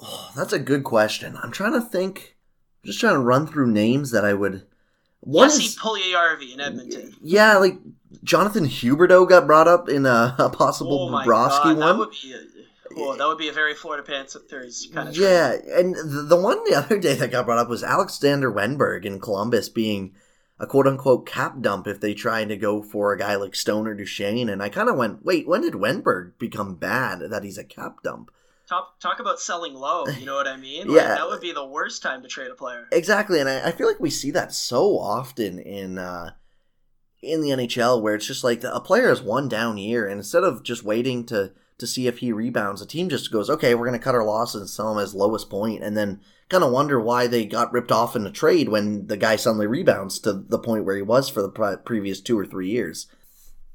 oh, 0.00 0.30
that's 0.34 0.52
a 0.52 0.58
good 0.58 0.84
question 0.84 1.36
I'm 1.42 1.52
trying 1.52 1.72
to 1.72 1.80
think 1.80 2.35
just 2.86 3.00
trying 3.00 3.14
to 3.14 3.20
run 3.20 3.46
through 3.46 3.70
names 3.70 4.10
that 4.12 4.24
I 4.24 4.32
would 4.32 4.66
one 5.20 5.48
Jesse 5.48 5.64
is, 5.64 5.76
in 6.52 6.60
Edmonton 6.60 7.14
yeah 7.20 7.56
like 7.56 7.78
Jonathan 8.22 8.64
Huberdeau 8.64 9.28
got 9.28 9.46
brought 9.46 9.68
up 9.68 9.88
in 9.88 10.06
a, 10.06 10.34
a 10.38 10.48
possible 10.48 11.10
oh 11.10 11.12
Bobrovsky 11.12 11.76
one. 11.76 11.80
That 11.80 11.98
would 11.98 12.10
be 12.10 12.34
well, 12.96 13.10
oh, 13.10 13.16
that 13.16 13.26
would 13.26 13.38
be 13.38 13.48
a 13.48 13.52
very 13.52 13.74
Florida 13.74 14.02
Panthers 14.02 14.88
kind 14.92 15.08
of. 15.08 15.16
Yeah, 15.16 15.54
and 15.76 15.94
the, 15.94 16.24
the 16.28 16.36
one 16.36 16.64
the 16.64 16.76
other 16.76 16.98
day 16.98 17.14
that 17.14 17.30
got 17.30 17.44
brought 17.44 17.58
up 17.58 17.68
was 17.68 17.84
Alexander 17.84 18.50
Wennberg 18.50 19.04
in 19.04 19.20
Columbus 19.20 19.68
being 19.68 20.14
a 20.58 20.66
quote 20.66 20.86
unquote 20.86 21.26
cap 21.26 21.60
dump 21.60 21.86
if 21.86 22.00
they 22.00 22.14
tried 22.14 22.48
to 22.48 22.56
go 22.56 22.82
for 22.82 23.12
a 23.12 23.18
guy 23.18 23.36
like 23.36 23.54
Stoner 23.54 23.94
Duchene. 23.94 24.48
And 24.48 24.62
I 24.62 24.70
kind 24.70 24.88
of 24.88 24.96
went, 24.96 25.24
wait, 25.24 25.46
when 25.46 25.60
did 25.60 25.74
Wennberg 25.74 26.38
become 26.38 26.76
bad 26.76 27.20
that 27.30 27.44
he's 27.44 27.58
a 27.58 27.64
cap 27.64 28.02
dump? 28.02 28.30
Talk, 28.68 28.98
talk 28.98 29.20
about 29.20 29.38
selling 29.38 29.74
low, 29.74 30.06
you 30.06 30.26
know 30.26 30.34
what 30.34 30.48
I 30.48 30.56
mean? 30.56 30.88
Like, 30.88 30.96
yeah. 30.96 31.14
That 31.14 31.28
would 31.28 31.40
be 31.40 31.52
the 31.52 31.64
worst 31.64 32.02
time 32.02 32.22
to 32.22 32.28
trade 32.28 32.50
a 32.50 32.54
player. 32.54 32.86
Exactly. 32.90 33.38
And 33.38 33.48
I, 33.48 33.68
I 33.68 33.70
feel 33.70 33.86
like 33.86 34.00
we 34.00 34.10
see 34.10 34.30
that 34.32 34.52
so 34.52 34.98
often 34.98 35.58
in. 35.58 35.98
Uh, 35.98 36.30
in 37.22 37.40
the 37.40 37.48
NHL, 37.48 38.02
where 38.02 38.14
it's 38.14 38.26
just 38.26 38.44
like 38.44 38.62
a 38.62 38.78
player 38.78 39.08
has 39.08 39.20
one 39.22 39.48
down 39.48 39.78
year, 39.78 40.06
and 40.06 40.18
instead 40.18 40.44
of 40.44 40.62
just 40.62 40.84
waiting 40.84 41.24
to 41.26 41.50
to 41.78 41.86
see 41.86 42.06
if 42.06 42.18
he 42.18 42.32
rebounds. 42.32 42.80
The 42.80 42.86
team 42.86 43.08
just 43.08 43.30
goes, 43.30 43.50
okay, 43.50 43.74
we're 43.74 43.86
going 43.86 43.98
to 43.98 44.04
cut 44.04 44.14
our 44.14 44.24
losses 44.24 44.60
and 44.62 44.70
sell 44.70 44.92
him 44.92 45.02
as 45.02 45.14
lowest 45.14 45.50
point, 45.50 45.82
and 45.82 45.96
then 45.96 46.20
kind 46.48 46.64
of 46.64 46.72
wonder 46.72 47.00
why 47.00 47.26
they 47.26 47.44
got 47.44 47.72
ripped 47.72 47.92
off 47.92 48.16
in 48.16 48.24
the 48.24 48.30
trade 48.30 48.68
when 48.68 49.08
the 49.08 49.16
guy 49.16 49.36
suddenly 49.36 49.66
rebounds 49.66 50.18
to 50.20 50.32
the 50.32 50.58
point 50.58 50.84
where 50.84 50.96
he 50.96 51.02
was 51.02 51.28
for 51.28 51.42
the 51.42 51.48
pre- 51.48 51.76
previous 51.84 52.20
two 52.20 52.38
or 52.38 52.46
three 52.46 52.70
years. 52.70 53.08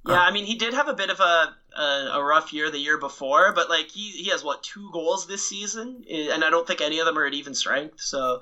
Yeah, 0.08 0.20
I 0.20 0.32
mean, 0.32 0.46
he 0.46 0.56
did 0.56 0.74
have 0.74 0.88
a 0.88 0.96
bit 0.96 1.12
of 1.12 1.20
a, 1.20 1.56
a, 1.76 2.10
a 2.14 2.24
rough 2.24 2.54
year 2.54 2.70
the 2.70 2.80
year 2.80 2.98
before, 2.98 3.54
but 3.54 3.70
like 3.70 3.90
he 3.90 4.12
he 4.12 4.30
has 4.30 4.44
what 4.44 4.64
two 4.64 4.90
goals 4.92 5.28
this 5.28 5.48
season, 5.48 6.04
and 6.10 6.44
I 6.44 6.50
don't 6.50 6.68
think 6.68 6.82
any 6.82 7.00
of 7.00 7.06
them 7.06 7.18
are 7.18 7.26
at 7.26 7.34
even 7.34 7.56
strength. 7.56 8.02
So, 8.02 8.42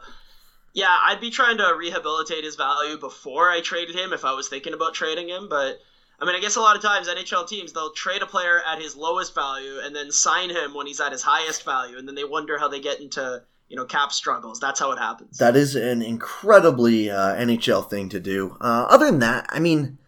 yeah, 0.73 0.95
I'd 1.05 1.21
be 1.21 1.29
trying 1.29 1.57
to 1.57 1.75
rehabilitate 1.77 2.43
his 2.43 2.55
value 2.55 2.97
before 2.97 3.49
I 3.49 3.61
traded 3.61 3.95
him 3.95 4.13
if 4.13 4.25
I 4.25 4.33
was 4.33 4.49
thinking 4.49 4.73
about 4.73 4.93
trading 4.93 5.29
him. 5.29 5.47
But 5.49 5.79
I 6.19 6.25
mean, 6.25 6.35
I 6.35 6.39
guess 6.39 6.55
a 6.55 6.61
lot 6.61 6.75
of 6.75 6.81
times 6.81 7.07
NHL 7.07 7.47
teams 7.47 7.71
they'll 7.71 7.93
trade 7.93 8.21
a 8.21 8.25
player 8.25 8.61
at 8.67 8.81
his 8.81 8.95
lowest 8.95 9.35
value 9.35 9.79
and 9.83 9.95
then 9.95 10.11
sign 10.11 10.49
him 10.49 10.73
when 10.73 10.87
he's 10.87 10.99
at 10.99 11.11
his 11.11 11.21
highest 11.21 11.63
value, 11.63 11.97
and 11.97 12.07
then 12.07 12.15
they 12.15 12.25
wonder 12.25 12.57
how 12.57 12.67
they 12.67 12.79
get 12.79 12.99
into 12.99 13.43
you 13.69 13.75
know 13.75 13.85
cap 13.85 14.11
struggles. 14.11 14.59
That's 14.59 14.79
how 14.79 14.91
it 14.91 14.97
happens. 14.97 15.37
That 15.37 15.55
is 15.55 15.75
an 15.75 16.01
incredibly 16.01 17.11
uh, 17.11 17.35
NHL 17.35 17.89
thing 17.89 18.09
to 18.09 18.19
do. 18.19 18.57
Uh, 18.59 18.87
other 18.89 19.05
than 19.05 19.19
that, 19.19 19.45
I 19.49 19.59
mean, 19.59 19.99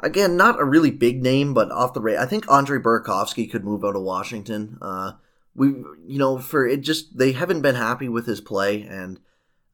again, 0.00 0.36
not 0.36 0.60
a 0.60 0.64
really 0.64 0.90
big 0.90 1.22
name, 1.22 1.54
but 1.54 1.70
off 1.70 1.94
the 1.94 2.00
rate, 2.00 2.18
I 2.18 2.26
think 2.26 2.50
Andre 2.50 2.78
Burakovsky 2.78 3.50
could 3.50 3.64
move 3.64 3.84
out 3.84 3.96
of 3.96 4.02
Washington. 4.02 4.78
Uh, 4.80 5.12
we, 5.54 5.68
you 5.68 6.18
know, 6.18 6.38
for 6.38 6.66
it 6.66 6.80
just 6.80 7.16
they 7.18 7.32
haven't 7.32 7.62
been 7.62 7.76
happy 7.76 8.08
with 8.08 8.26
his 8.26 8.40
play, 8.40 8.82
and 8.82 9.20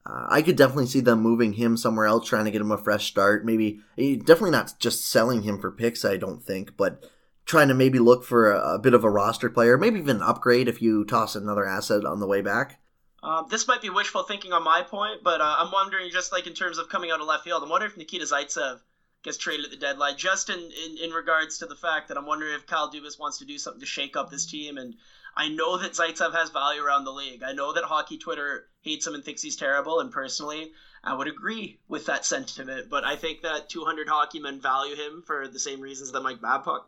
uh, 0.05 0.27
I 0.29 0.41
could 0.41 0.55
definitely 0.55 0.87
see 0.87 1.01
them 1.01 1.21
moving 1.21 1.53
him 1.53 1.77
somewhere 1.77 2.05
else, 2.05 2.27
trying 2.27 2.45
to 2.45 2.51
get 2.51 2.61
him 2.61 2.71
a 2.71 2.77
fresh 2.77 3.07
start. 3.07 3.45
Maybe 3.45 3.81
eh, 3.97 4.15
definitely 4.15 4.51
not 4.51 4.73
just 4.79 5.07
selling 5.07 5.41
him 5.43 5.59
for 5.59 5.71
picks. 5.71 6.05
I 6.05 6.17
don't 6.17 6.43
think, 6.43 6.77
but 6.77 7.03
trying 7.45 7.67
to 7.67 7.73
maybe 7.73 7.99
look 7.99 8.23
for 8.23 8.51
a, 8.51 8.75
a 8.75 8.79
bit 8.79 8.93
of 8.93 9.03
a 9.03 9.09
roster 9.09 9.49
player, 9.49 9.77
maybe 9.77 9.99
even 9.99 10.17
an 10.17 10.21
upgrade 10.21 10.67
if 10.67 10.81
you 10.81 11.03
toss 11.03 11.35
another 11.35 11.65
asset 11.65 12.05
on 12.05 12.19
the 12.19 12.27
way 12.27 12.41
back. 12.41 12.79
Um, 13.23 13.45
this 13.49 13.67
might 13.67 13.81
be 13.81 13.89
wishful 13.89 14.23
thinking 14.23 14.51
on 14.51 14.63
my 14.63 14.81
point, 14.81 15.23
but 15.23 15.41
uh, 15.41 15.55
I'm 15.59 15.71
wondering, 15.71 16.09
just 16.09 16.31
like 16.31 16.47
in 16.47 16.53
terms 16.53 16.79
of 16.79 16.89
coming 16.89 17.11
out 17.11 17.21
of 17.21 17.27
left 17.27 17.43
field, 17.43 17.61
I'm 17.61 17.69
wondering 17.69 17.91
if 17.91 17.97
Nikita 17.97 18.25
Zaitsev 18.25 18.79
gets 19.23 19.37
traded 19.37 19.65
at 19.65 19.71
the 19.71 19.77
deadline, 19.77 20.17
just 20.17 20.49
in, 20.49 20.59
in, 20.59 20.97
in 20.97 21.11
regards 21.11 21.59
to 21.59 21.65
the 21.65 21.75
fact 21.75 22.07
that 22.07 22.17
I'm 22.17 22.25
wondering 22.25 22.53
if 22.53 22.65
Kyle 22.65 22.91
Dubas 22.91 23.19
wants 23.19 23.37
to 23.37 23.45
do 23.45 23.57
something 23.57 23.79
to 23.79 23.85
shake 23.85 24.15
up 24.15 24.29
this 24.29 24.45
team. 24.45 24.77
And 24.77 24.95
I 25.35 25.47
know 25.47 25.77
that 25.77 25.93
Zaitsev 25.93 26.33
has 26.33 26.49
value 26.49 26.81
around 26.83 27.03
the 27.03 27.13
league. 27.13 27.43
I 27.43 27.51
know 27.53 27.73
that 27.73 27.83
hockey 27.83 28.17
Twitter 28.17 28.67
hates 28.81 29.05
him 29.05 29.13
and 29.13 29.23
thinks 29.23 29.41
he's 29.41 29.55
terrible, 29.55 29.99
and 29.99 30.11
personally, 30.11 30.71
I 31.03 31.13
would 31.13 31.27
agree 31.27 31.79
with 31.87 32.05
that 32.05 32.25
sentiment. 32.25 32.89
But 32.89 33.05
I 33.05 33.15
think 33.15 33.41
that 33.41 33.69
200 33.69 34.07
hockey 34.09 34.39
men 34.39 34.59
value 34.59 34.95
him 34.95 35.23
for 35.25 35.47
the 35.47 35.59
same 35.59 35.81
reasons 35.81 36.11
that 36.11 36.21
Mike 36.21 36.41
Babcock, 36.41 36.87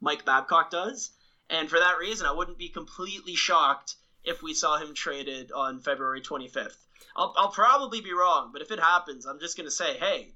Mike 0.00 0.24
Babcock 0.24 0.70
does. 0.70 1.10
And 1.50 1.68
for 1.68 1.78
that 1.78 1.98
reason, 1.98 2.26
I 2.26 2.32
wouldn't 2.32 2.58
be 2.58 2.68
completely 2.68 3.34
shocked 3.34 3.96
if 4.24 4.42
we 4.42 4.54
saw 4.54 4.78
him 4.78 4.94
traded 4.94 5.52
on 5.52 5.80
February 5.80 6.22
25th. 6.22 6.76
I'll, 7.16 7.34
I'll 7.36 7.50
probably 7.50 8.00
be 8.00 8.12
wrong, 8.12 8.50
but 8.52 8.62
if 8.62 8.70
it 8.70 8.78
happens, 8.78 9.26
I'm 9.26 9.40
just 9.40 9.56
going 9.56 9.66
to 9.66 9.70
say, 9.70 9.98
hey, 9.98 10.32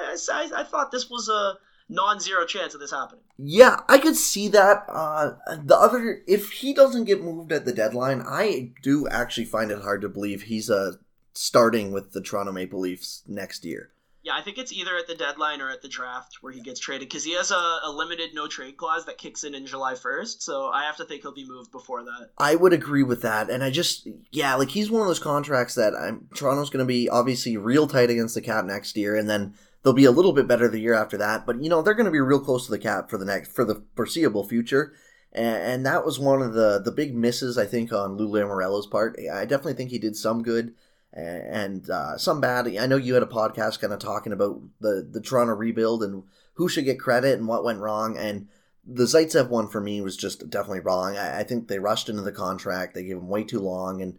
I, 0.00 0.16
I, 0.32 0.60
I 0.60 0.64
thought 0.64 0.90
this 0.90 1.10
was 1.10 1.28
a 1.28 1.58
non-zero 1.88 2.46
chance 2.46 2.74
of 2.74 2.80
this 2.80 2.90
happening. 2.90 3.22
Yeah, 3.38 3.80
I 3.88 3.98
could 3.98 4.16
see 4.16 4.48
that. 4.48 4.84
Uh, 4.88 5.34
the 5.62 5.76
other, 5.76 6.22
if 6.26 6.50
he 6.50 6.74
doesn't 6.74 7.04
get 7.04 7.22
moved 7.22 7.52
at 7.52 7.64
the 7.64 7.72
deadline, 7.72 8.22
I 8.26 8.72
do 8.82 9.06
actually 9.08 9.44
find 9.44 9.70
it 9.70 9.82
hard 9.82 10.00
to 10.02 10.08
believe 10.08 10.42
he's 10.42 10.70
uh, 10.70 10.92
starting 11.34 11.92
with 11.92 12.12
the 12.12 12.20
Toronto 12.20 12.52
Maple 12.52 12.80
Leafs 12.80 13.22
next 13.26 13.64
year. 13.64 13.90
Yeah, 14.26 14.34
I 14.34 14.42
think 14.42 14.58
it's 14.58 14.72
either 14.72 14.96
at 14.96 15.06
the 15.06 15.14
deadline 15.14 15.60
or 15.60 15.70
at 15.70 15.82
the 15.82 15.88
draft 15.88 16.38
where 16.40 16.52
he 16.52 16.60
gets 16.60 16.80
traded 16.80 17.08
because 17.08 17.22
he 17.22 17.36
has 17.36 17.52
a, 17.52 17.78
a, 17.84 17.92
limited 17.94 18.30
no 18.34 18.48
trade 18.48 18.76
clause 18.76 19.06
that 19.06 19.18
kicks 19.18 19.44
in 19.44 19.54
in 19.54 19.66
July 19.66 19.94
1st. 19.94 20.42
So 20.42 20.66
I 20.66 20.82
have 20.82 20.96
to 20.96 21.04
think 21.04 21.22
he'll 21.22 21.32
be 21.32 21.46
moved 21.46 21.70
before 21.70 22.02
that. 22.02 22.30
I 22.36 22.56
would 22.56 22.72
agree 22.72 23.04
with 23.04 23.22
that. 23.22 23.50
And 23.50 23.62
I 23.62 23.70
just, 23.70 24.08
yeah, 24.32 24.56
like 24.56 24.70
he's 24.70 24.90
one 24.90 25.00
of 25.00 25.06
those 25.06 25.20
contracts 25.20 25.76
that 25.76 25.94
I'm, 25.94 26.26
Toronto's 26.34 26.70
going 26.70 26.84
to 26.84 26.88
be 26.88 27.08
obviously 27.08 27.56
real 27.56 27.86
tight 27.86 28.10
against 28.10 28.34
the 28.34 28.40
cap 28.40 28.64
next 28.64 28.96
year. 28.96 29.14
And 29.14 29.30
then 29.30 29.54
they'll 29.86 29.92
be 29.92 30.04
a 30.04 30.10
little 30.10 30.32
bit 30.32 30.48
better 30.48 30.66
the 30.66 30.80
year 30.80 30.94
after 30.94 31.16
that. 31.16 31.46
But, 31.46 31.62
you 31.62 31.70
know, 31.70 31.80
they're 31.80 31.94
going 31.94 32.06
to 32.06 32.10
be 32.10 32.18
real 32.18 32.40
close 32.40 32.64
to 32.64 32.72
the 32.72 32.78
cap 32.78 33.08
for 33.08 33.18
the 33.18 33.24
next, 33.24 33.52
for 33.52 33.64
the 33.64 33.84
foreseeable 33.94 34.42
future. 34.42 34.92
And, 35.30 35.62
and 35.62 35.86
that 35.86 36.04
was 36.04 36.18
one 36.18 36.42
of 36.42 36.54
the, 36.54 36.80
the 36.84 36.90
big 36.90 37.14
misses, 37.14 37.56
I 37.56 37.66
think, 37.66 37.92
on 37.92 38.16
Lou 38.16 38.28
Lamoriello's 38.28 38.88
part. 38.88 39.16
I 39.32 39.44
definitely 39.44 39.74
think 39.74 39.90
he 39.90 40.00
did 40.00 40.16
some 40.16 40.42
good 40.42 40.74
and 41.12 41.88
uh, 41.88 42.18
some 42.18 42.40
bad. 42.40 42.66
I 42.76 42.86
know 42.86 42.96
you 42.96 43.14
had 43.14 43.22
a 43.22 43.26
podcast 43.26 43.80
kind 43.80 43.92
of 43.92 44.00
talking 44.00 44.32
about 44.32 44.60
the 44.80 45.08
the 45.08 45.20
Toronto 45.20 45.54
rebuild 45.54 46.02
and 46.02 46.24
who 46.54 46.68
should 46.68 46.84
get 46.84 46.98
credit 46.98 47.38
and 47.38 47.46
what 47.46 47.64
went 47.64 47.78
wrong. 47.78 48.18
And 48.18 48.48
the 48.84 49.04
Zaitsev 49.04 49.48
one 49.48 49.68
for 49.68 49.80
me 49.80 50.00
was 50.00 50.16
just 50.16 50.50
definitely 50.50 50.80
wrong. 50.80 51.16
I, 51.16 51.40
I 51.40 51.42
think 51.44 51.68
they 51.68 51.78
rushed 51.78 52.08
into 52.08 52.22
the 52.22 52.32
contract. 52.32 52.94
They 52.94 53.04
gave 53.04 53.18
him 53.18 53.28
way 53.28 53.44
too 53.44 53.60
long, 53.60 54.02
and 54.02 54.18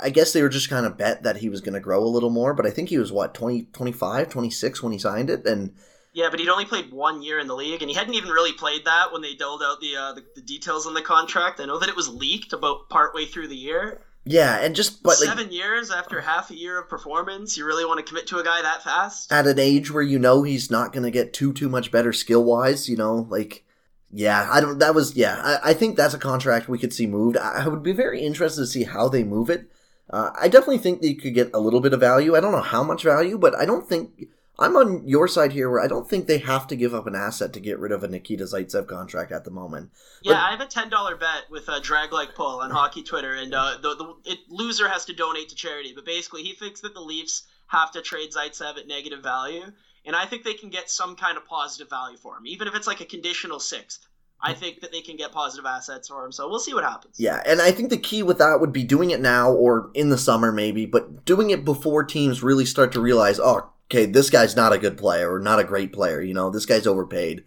I 0.00 0.10
guess 0.10 0.32
they 0.32 0.42
were 0.42 0.48
just 0.48 0.70
kind 0.70 0.86
of 0.86 0.96
bet 0.96 1.22
that 1.22 1.38
he 1.38 1.48
was 1.48 1.60
going 1.60 1.74
to 1.74 1.80
grow 1.80 2.02
a 2.02 2.06
little 2.06 2.30
more. 2.30 2.54
But 2.54 2.66
I 2.66 2.70
think 2.70 2.88
he 2.88 2.98
was 2.98 3.12
what 3.12 3.34
20, 3.34 3.64
25, 3.72 4.28
26 4.28 4.82
when 4.82 4.92
he 4.92 4.98
signed 4.98 5.30
it, 5.30 5.46
and. 5.46 5.74
Yeah, 6.14 6.28
but 6.30 6.40
he'd 6.40 6.50
only 6.50 6.66
played 6.66 6.92
one 6.92 7.22
year 7.22 7.38
in 7.38 7.46
the 7.46 7.54
league, 7.54 7.80
and 7.80 7.90
he 7.90 7.96
hadn't 7.96 8.12
even 8.12 8.28
really 8.28 8.52
played 8.52 8.84
that 8.84 9.14
when 9.14 9.22
they 9.22 9.34
doled 9.34 9.62
out 9.62 9.80
the, 9.80 9.96
uh, 9.96 10.12
the, 10.12 10.22
the 10.34 10.42
details 10.42 10.86
on 10.86 10.92
the 10.92 11.00
contract. 11.00 11.58
I 11.58 11.64
know 11.64 11.78
that 11.78 11.88
it 11.88 11.96
was 11.96 12.06
leaked 12.06 12.52
about 12.52 12.90
partway 12.90 13.24
through 13.24 13.48
the 13.48 13.56
year, 13.56 14.02
yeah, 14.24 14.58
and 14.58 14.76
just 14.76 15.02
but 15.02 15.14
seven 15.14 15.46
like, 15.46 15.52
years 15.52 15.90
after 15.90 16.20
half 16.20 16.50
a 16.50 16.56
year 16.56 16.78
of 16.80 16.88
performance, 16.88 17.56
you 17.56 17.66
really 17.66 17.84
want 17.84 17.98
to 17.98 18.08
commit 18.08 18.28
to 18.28 18.38
a 18.38 18.44
guy 18.44 18.62
that 18.62 18.82
fast? 18.82 19.32
At 19.32 19.48
an 19.48 19.58
age 19.58 19.90
where 19.90 20.02
you 20.02 20.18
know 20.18 20.44
he's 20.44 20.70
not 20.70 20.92
going 20.92 21.02
to 21.02 21.10
get 21.10 21.32
too 21.32 21.52
too 21.52 21.68
much 21.68 21.90
better 21.90 22.12
skill 22.12 22.44
wise, 22.44 22.88
you 22.88 22.96
know, 22.96 23.26
like 23.30 23.64
yeah, 24.12 24.48
I 24.50 24.60
don't. 24.60 24.78
That 24.78 24.94
was 24.94 25.16
yeah. 25.16 25.40
I, 25.42 25.70
I 25.70 25.74
think 25.74 25.96
that's 25.96 26.14
a 26.14 26.18
contract 26.18 26.68
we 26.68 26.78
could 26.78 26.92
see 26.92 27.06
moved. 27.06 27.36
I, 27.36 27.64
I 27.64 27.68
would 27.68 27.82
be 27.82 27.92
very 27.92 28.20
interested 28.20 28.60
to 28.60 28.66
see 28.66 28.84
how 28.84 29.08
they 29.08 29.24
move 29.24 29.48
it. 29.48 29.70
Uh, 30.10 30.30
I 30.38 30.48
definitely 30.48 30.78
think 30.78 31.00
they 31.00 31.14
could 31.14 31.34
get 31.34 31.50
a 31.54 31.60
little 31.60 31.80
bit 31.80 31.94
of 31.94 32.00
value. 32.00 32.36
I 32.36 32.40
don't 32.40 32.52
know 32.52 32.60
how 32.60 32.82
much 32.82 33.02
value, 33.02 33.38
but 33.38 33.54
I 33.54 33.64
don't 33.64 33.88
think 33.88 34.28
I'm 34.58 34.76
on 34.76 35.08
your 35.08 35.26
side 35.26 35.52
here, 35.52 35.70
where 35.70 35.80
I 35.80 35.88
don't 35.88 36.08
think 36.08 36.26
they 36.26 36.38
have 36.38 36.66
to 36.66 36.76
give 36.76 36.94
up 36.94 37.06
an 37.06 37.14
asset 37.14 37.54
to 37.54 37.60
get 37.60 37.78
rid 37.78 37.90
of 37.90 38.04
a 38.04 38.08
Nikita 38.08 38.44
Zaitsev 38.44 38.86
contract 38.86 39.32
at 39.32 39.44
the 39.44 39.50
moment. 39.50 39.90
Yeah, 40.22 40.42
I 40.42 40.50
have 40.50 40.60
a 40.60 40.66
ten 40.66 40.90
dollar 40.90 41.16
bet 41.16 41.50
with 41.50 41.68
a 41.68 41.80
drag 41.80 42.12
like 42.12 42.34
pull 42.34 42.60
on 42.60 42.70
Hockey 42.70 43.02
Twitter, 43.02 43.32
and 43.32 43.54
uh, 43.54 43.78
the, 43.80 43.96
the 43.96 44.30
it, 44.30 44.38
loser 44.50 44.88
has 44.88 45.06
to 45.06 45.14
donate 45.14 45.48
to 45.48 45.54
charity. 45.54 45.92
But 45.94 46.04
basically, 46.04 46.42
he 46.42 46.52
thinks 46.52 46.82
that 46.82 46.92
the 46.92 47.00
Leafs 47.00 47.44
have 47.68 47.90
to 47.92 48.02
trade 48.02 48.30
Zaitsev 48.32 48.76
at 48.76 48.86
negative 48.86 49.22
value, 49.22 49.72
and 50.04 50.16
I 50.16 50.26
think 50.26 50.44
they 50.44 50.54
can 50.54 50.70
get 50.70 50.90
some 50.90 51.16
kind 51.16 51.36
of 51.36 51.44
positive 51.46 51.90
value 51.90 52.16
for 52.16 52.36
him, 52.36 52.46
even 52.46 52.68
if 52.68 52.74
it's 52.74 52.86
like 52.86 53.00
a 53.00 53.06
conditional 53.06 53.60
sixth. 53.60 54.06
I 54.44 54.54
think 54.54 54.80
that 54.80 54.90
they 54.90 55.02
can 55.02 55.16
get 55.16 55.30
positive 55.30 55.66
assets 55.66 56.08
for 56.08 56.24
him. 56.24 56.32
So 56.32 56.48
we'll 56.48 56.58
see 56.58 56.74
what 56.74 56.82
happens. 56.82 57.14
Yeah, 57.16 57.40
and 57.46 57.62
I 57.62 57.70
think 57.70 57.90
the 57.90 57.96
key 57.96 58.24
with 58.24 58.38
that 58.38 58.60
would 58.60 58.72
be 58.72 58.82
doing 58.82 59.12
it 59.12 59.20
now 59.20 59.52
or 59.52 59.92
in 59.94 60.08
the 60.08 60.18
summer 60.18 60.50
maybe, 60.50 60.84
but 60.84 61.24
doing 61.24 61.50
it 61.50 61.64
before 61.64 62.02
teams 62.02 62.42
really 62.42 62.64
start 62.64 62.90
to 62.92 63.00
realize, 63.00 63.38
oh 63.38 63.72
okay, 63.92 64.06
this 64.06 64.30
guy's 64.30 64.56
not 64.56 64.72
a 64.72 64.78
good 64.78 64.96
player 64.96 65.32
or 65.32 65.38
not 65.38 65.58
a 65.58 65.64
great 65.64 65.92
player. 65.92 66.20
You 66.20 66.34
know, 66.34 66.50
this 66.50 66.66
guy's 66.66 66.86
overpaid. 66.86 67.44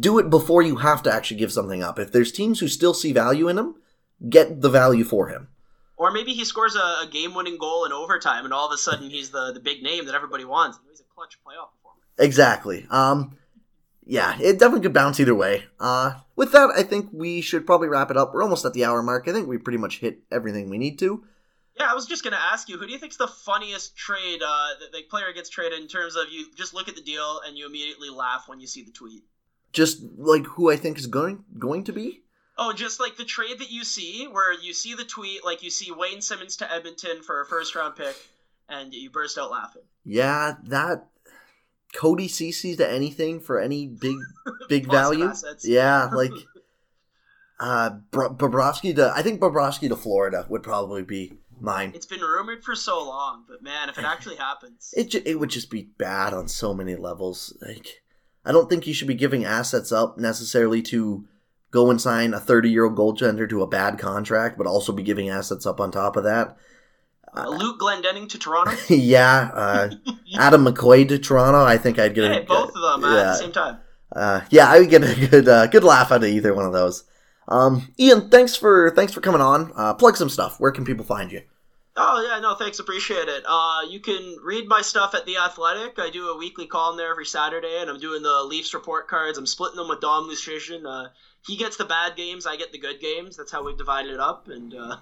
Do 0.00 0.18
it 0.18 0.28
before 0.28 0.60
you 0.62 0.76
have 0.76 1.02
to 1.04 1.12
actually 1.12 1.38
give 1.38 1.52
something 1.52 1.82
up. 1.82 1.98
If 1.98 2.12
there's 2.12 2.32
teams 2.32 2.58
who 2.58 2.68
still 2.68 2.94
see 2.94 3.12
value 3.12 3.48
in 3.48 3.56
him, 3.56 3.76
get 4.28 4.60
the 4.60 4.70
value 4.70 5.04
for 5.04 5.28
him. 5.28 5.48
Or 5.96 6.10
maybe 6.10 6.32
he 6.32 6.44
scores 6.44 6.74
a, 6.76 6.78
a 6.78 7.08
game-winning 7.10 7.58
goal 7.58 7.84
in 7.84 7.92
overtime, 7.92 8.44
and 8.44 8.52
all 8.52 8.66
of 8.66 8.72
a 8.72 8.78
sudden 8.78 9.10
he's 9.10 9.30
the, 9.30 9.52
the 9.52 9.60
big 9.60 9.82
name 9.82 10.06
that 10.06 10.14
everybody 10.14 10.44
wants. 10.44 10.78
He's 10.88 11.00
a 11.00 11.04
clutch 11.14 11.38
playoff. 11.46 11.70
Exactly. 12.18 12.86
Um, 12.90 13.36
yeah, 14.04 14.38
it 14.40 14.58
definitely 14.58 14.80
could 14.80 14.94
bounce 14.94 15.20
either 15.20 15.34
way. 15.34 15.64
Uh, 15.78 16.14
with 16.34 16.52
that, 16.52 16.70
I 16.76 16.82
think 16.82 17.10
we 17.12 17.40
should 17.40 17.66
probably 17.66 17.88
wrap 17.88 18.10
it 18.10 18.16
up. 18.16 18.32
We're 18.32 18.42
almost 18.42 18.64
at 18.64 18.72
the 18.72 18.84
hour 18.84 19.02
mark. 19.02 19.28
I 19.28 19.32
think 19.32 19.46
we 19.46 19.58
pretty 19.58 19.78
much 19.78 19.98
hit 19.98 20.20
everything 20.32 20.70
we 20.70 20.78
need 20.78 20.98
to. 21.00 21.24
Yeah, 21.78 21.90
I 21.90 21.94
was 21.94 22.06
just 22.06 22.24
gonna 22.24 22.38
ask 22.40 22.68
you, 22.68 22.76
who 22.76 22.86
do 22.86 22.92
you 22.92 22.98
think's 22.98 23.18
the 23.18 23.28
funniest 23.28 23.96
trade 23.96 24.40
uh, 24.44 24.68
that 24.80 24.92
the 24.92 25.02
player 25.02 25.32
gets 25.32 25.48
traded 25.48 25.80
in 25.80 25.86
terms 25.86 26.16
of 26.16 26.24
you 26.30 26.46
just 26.56 26.74
look 26.74 26.88
at 26.88 26.96
the 26.96 27.02
deal 27.02 27.40
and 27.46 27.56
you 27.56 27.66
immediately 27.66 28.10
laugh 28.10 28.44
when 28.48 28.58
you 28.60 28.66
see 28.66 28.82
the 28.82 28.90
tweet? 28.90 29.22
Just 29.72 30.02
like 30.16 30.44
who 30.44 30.70
I 30.70 30.76
think 30.76 30.98
is 30.98 31.06
going 31.06 31.44
going 31.58 31.84
to 31.84 31.92
be. 31.92 32.22
Oh, 32.56 32.72
just 32.72 32.98
like 32.98 33.16
the 33.16 33.24
trade 33.24 33.60
that 33.60 33.70
you 33.70 33.84
see, 33.84 34.26
where 34.26 34.52
you 34.52 34.74
see 34.74 34.94
the 34.94 35.04
tweet, 35.04 35.44
like 35.44 35.62
you 35.62 35.70
see 35.70 35.92
Wayne 35.92 36.20
Simmonds 36.20 36.56
to 36.56 36.72
Edmonton 36.72 37.22
for 37.22 37.40
a 37.40 37.46
first 37.46 37.76
round 37.76 37.94
pick, 37.94 38.16
and 38.68 38.92
you 38.92 39.10
burst 39.10 39.38
out 39.38 39.52
laughing. 39.52 39.82
Yeah, 40.04 40.54
that 40.64 41.06
Cody 41.94 42.28
Ceci 42.28 42.76
to 42.76 42.88
anything 42.88 43.40
for 43.40 43.58
any 43.58 43.86
big 43.86 44.16
big 44.68 44.90
value. 44.90 45.32
Yeah, 45.62 46.04
like 46.12 46.32
uh 47.60 47.90
Bobrovsky 48.12 48.94
to 48.96 49.12
I 49.14 49.22
think 49.22 49.40
Bobrovsky 49.40 49.88
to 49.88 49.96
Florida 49.96 50.46
would 50.48 50.62
probably 50.62 51.02
be 51.02 51.38
mine. 51.60 51.92
It's 51.94 52.06
been 52.06 52.20
rumored 52.20 52.62
for 52.64 52.74
so 52.74 53.04
long, 53.04 53.44
but 53.48 53.62
man, 53.62 53.88
if 53.88 53.98
it 53.98 54.04
actually 54.06 54.36
happens, 54.36 54.94
it 54.96 55.10
ju- 55.10 55.22
it 55.24 55.38
would 55.38 55.50
just 55.50 55.70
be 55.70 55.90
bad 55.98 56.34
on 56.34 56.48
so 56.48 56.72
many 56.74 56.96
levels. 56.96 57.56
Like, 57.60 58.02
I 58.44 58.52
don't 58.52 58.68
think 58.68 58.86
you 58.86 58.94
should 58.94 59.08
be 59.08 59.14
giving 59.14 59.44
assets 59.44 59.90
up 59.92 60.18
necessarily 60.18 60.82
to 60.82 61.26
go 61.70 61.90
and 61.90 62.00
sign 62.00 62.32
a 62.32 62.40
30 62.40 62.70
year 62.70 62.84
old 62.84 62.96
goaltender 62.96 63.48
to 63.48 63.62
a 63.62 63.66
bad 63.66 63.98
contract, 63.98 64.56
but 64.56 64.66
also 64.66 64.92
be 64.92 65.02
giving 65.02 65.28
assets 65.28 65.66
up 65.66 65.80
on 65.80 65.90
top 65.90 66.16
of 66.16 66.24
that. 66.24 66.56
Uh, 67.34 67.48
Luke 67.48 67.80
Glendening 67.80 68.28
to 68.30 68.38
Toronto. 68.38 68.76
yeah, 68.94 69.50
uh, 69.52 69.90
Adam 70.38 70.64
McQuaid 70.64 71.08
to 71.08 71.18
Toronto. 71.18 71.64
I 71.64 71.78
think 71.78 71.98
I'd 71.98 72.14
get 72.14 72.30
hey, 72.30 72.42
a, 72.42 72.44
both 72.44 72.72
of 72.74 73.02
them 73.02 73.10
yeah, 73.10 73.18
at 73.18 73.24
the 73.24 73.34
same 73.34 73.52
time. 73.52 73.78
Uh, 74.14 74.40
yeah, 74.50 74.68
I 74.68 74.80
would 74.80 74.90
get 74.90 75.02
a 75.04 75.26
good 75.28 75.48
uh, 75.48 75.66
good 75.66 75.84
laugh 75.84 76.10
out 76.10 76.22
of 76.22 76.28
either 76.28 76.54
one 76.54 76.64
of 76.64 76.72
those. 76.72 77.04
Um, 77.46 77.92
Ian, 77.98 78.30
thanks 78.30 78.56
for 78.56 78.90
thanks 78.90 79.12
for 79.12 79.20
coming 79.20 79.40
on. 79.40 79.72
Uh, 79.74 79.94
plug 79.94 80.16
some 80.16 80.28
stuff. 80.28 80.58
Where 80.58 80.72
can 80.72 80.84
people 80.84 81.04
find 81.04 81.30
you? 81.30 81.42
Oh 82.00 82.24
yeah, 82.24 82.38
no, 82.38 82.54
thanks, 82.54 82.78
appreciate 82.78 83.26
it. 83.26 83.42
Uh, 83.44 83.80
you 83.88 83.98
can 83.98 84.36
read 84.44 84.68
my 84.68 84.82
stuff 84.82 85.16
at 85.16 85.26
the 85.26 85.38
Athletic. 85.38 85.98
I 85.98 86.10
do 86.10 86.28
a 86.28 86.38
weekly 86.38 86.66
column 86.66 86.96
there 86.96 87.10
every 87.10 87.26
Saturday, 87.26 87.78
and 87.80 87.90
I'm 87.90 87.98
doing 87.98 88.22
the 88.22 88.44
Leafs 88.44 88.72
report 88.72 89.08
cards. 89.08 89.36
I'm 89.36 89.46
splitting 89.46 89.76
them 89.76 89.88
with 89.88 90.00
Dom 90.00 90.30
Luszczyszyn. 90.30 90.86
Uh, 90.86 91.08
he 91.44 91.56
gets 91.56 91.76
the 91.76 91.84
bad 91.84 92.14
games, 92.14 92.46
I 92.46 92.56
get 92.56 92.70
the 92.70 92.78
good 92.78 93.00
games. 93.00 93.36
That's 93.36 93.50
how 93.50 93.64
we've 93.64 93.76
divided 93.76 94.12
it 94.12 94.20
up, 94.20 94.46
and 94.46 94.72
uh, 94.74 94.96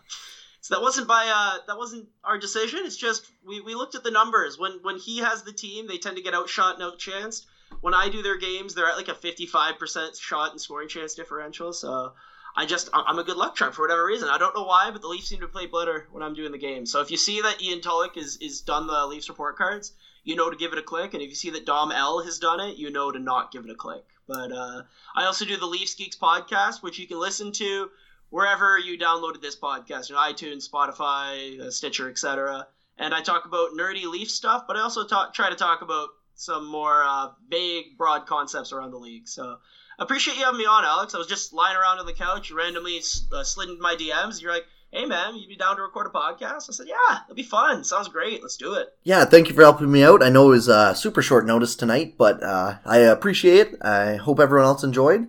so 0.66 0.74
that 0.74 0.80
wasn't 0.82 1.06
by 1.06 1.28
uh, 1.28 1.58
that 1.68 1.78
wasn't 1.78 2.08
our 2.24 2.36
decision. 2.36 2.80
It's 2.84 2.96
just 2.96 3.30
we, 3.46 3.60
we 3.60 3.76
looked 3.76 3.94
at 3.94 4.02
the 4.02 4.10
numbers. 4.10 4.58
When 4.58 4.80
when 4.82 4.96
he 4.96 5.18
has 5.18 5.44
the 5.44 5.52
team, 5.52 5.86
they 5.86 5.96
tend 5.96 6.16
to 6.16 6.22
get 6.22 6.34
outshot 6.34 6.74
and 6.74 6.82
outchanced. 6.82 7.42
When 7.82 7.94
I 7.94 8.08
do 8.08 8.20
their 8.20 8.36
games, 8.36 8.74
they're 8.74 8.88
at 8.88 8.96
like 8.96 9.06
a 9.06 9.14
55% 9.14 10.20
shot 10.20 10.50
and 10.50 10.60
scoring 10.60 10.88
chance 10.88 11.14
differential. 11.14 11.72
So 11.72 12.14
I 12.56 12.66
just 12.66 12.88
I'm 12.92 13.20
a 13.20 13.22
good 13.22 13.36
luck 13.36 13.54
charm 13.54 13.70
for 13.70 13.82
whatever 13.82 14.04
reason. 14.04 14.28
I 14.28 14.38
don't 14.38 14.56
know 14.56 14.64
why, 14.64 14.90
but 14.90 15.02
the 15.02 15.06
Leafs 15.06 15.28
seem 15.28 15.38
to 15.38 15.46
play 15.46 15.66
better 15.66 16.08
when 16.10 16.24
I'm 16.24 16.34
doing 16.34 16.50
the 16.50 16.58
game. 16.58 16.84
So 16.84 17.00
if 17.00 17.12
you 17.12 17.16
see 17.16 17.42
that 17.42 17.62
Ian 17.62 17.80
Tulloch 17.80 18.16
is 18.16 18.36
is 18.38 18.60
done 18.60 18.88
the 18.88 19.06
Leafs 19.06 19.28
report 19.28 19.56
cards, 19.56 19.92
you 20.24 20.34
know 20.34 20.50
to 20.50 20.56
give 20.56 20.72
it 20.72 20.78
a 20.78 20.82
click, 20.82 21.14
and 21.14 21.22
if 21.22 21.28
you 21.28 21.36
see 21.36 21.50
that 21.50 21.64
Dom 21.64 21.92
L 21.92 22.22
has 22.22 22.40
done 22.40 22.58
it, 22.58 22.76
you 22.76 22.90
know 22.90 23.12
to 23.12 23.20
not 23.20 23.52
give 23.52 23.64
it 23.64 23.70
a 23.70 23.76
click. 23.76 24.02
But 24.26 24.50
uh, 24.50 24.82
I 25.14 25.26
also 25.26 25.44
do 25.44 25.56
the 25.56 25.66
Leafs 25.66 25.94
Geeks 25.94 26.16
podcast, 26.16 26.82
which 26.82 26.98
you 26.98 27.06
can 27.06 27.20
listen 27.20 27.52
to 27.52 27.88
wherever 28.30 28.78
you 28.78 28.98
downloaded 28.98 29.40
this 29.40 29.56
podcast, 29.56 30.08
you 30.08 30.14
know, 30.14 30.20
iTunes, 30.20 30.68
Spotify, 30.68 31.60
uh, 31.60 31.70
Stitcher, 31.70 32.08
etc. 32.10 32.66
And 32.98 33.14
I 33.14 33.22
talk 33.22 33.44
about 33.44 33.70
nerdy 33.72 34.04
Leaf 34.04 34.30
stuff, 34.30 34.64
but 34.66 34.76
I 34.76 34.80
also 34.80 35.06
talk, 35.06 35.34
try 35.34 35.50
to 35.50 35.56
talk 35.56 35.82
about 35.82 36.08
some 36.34 36.66
more 36.66 37.04
uh, 37.04 37.28
vague, 37.48 37.96
broad 37.96 38.26
concepts 38.26 38.72
around 38.72 38.90
the 38.90 38.98
league. 38.98 39.28
So 39.28 39.58
appreciate 39.98 40.36
you 40.36 40.44
having 40.44 40.58
me 40.58 40.66
on, 40.66 40.84
Alex. 40.84 41.14
I 41.14 41.18
was 41.18 41.26
just 41.26 41.52
lying 41.52 41.76
around 41.76 41.98
on 41.98 42.06
the 42.06 42.12
couch, 42.12 42.50
randomly 42.50 43.00
uh, 43.32 43.42
slid 43.42 43.68
into 43.68 43.82
my 43.82 43.96
DMs. 43.96 44.40
You're 44.40 44.52
like, 44.52 44.66
hey, 44.92 45.04
man, 45.04 45.36
you'd 45.36 45.48
be 45.48 45.56
down 45.56 45.76
to 45.76 45.82
record 45.82 46.06
a 46.06 46.10
podcast? 46.10 46.68
I 46.68 46.72
said, 46.72 46.86
yeah, 46.88 47.18
it'll 47.24 47.34
be 47.34 47.42
fun. 47.42 47.84
Sounds 47.84 48.08
great. 48.08 48.42
Let's 48.42 48.56
do 48.56 48.74
it. 48.74 48.88
Yeah, 49.02 49.24
thank 49.24 49.48
you 49.48 49.54
for 49.54 49.62
helping 49.62 49.90
me 49.90 50.02
out. 50.02 50.22
I 50.22 50.28
know 50.28 50.46
it 50.48 50.56
was 50.56 50.68
uh, 50.68 50.94
super 50.94 51.22
short 51.22 51.46
notice 51.46 51.74
tonight, 51.74 52.14
but 52.16 52.42
uh, 52.42 52.76
I 52.84 52.98
appreciate 52.98 53.68
it. 53.68 53.82
I 53.82 54.16
hope 54.16 54.40
everyone 54.40 54.66
else 54.66 54.84
enjoyed. 54.84 55.28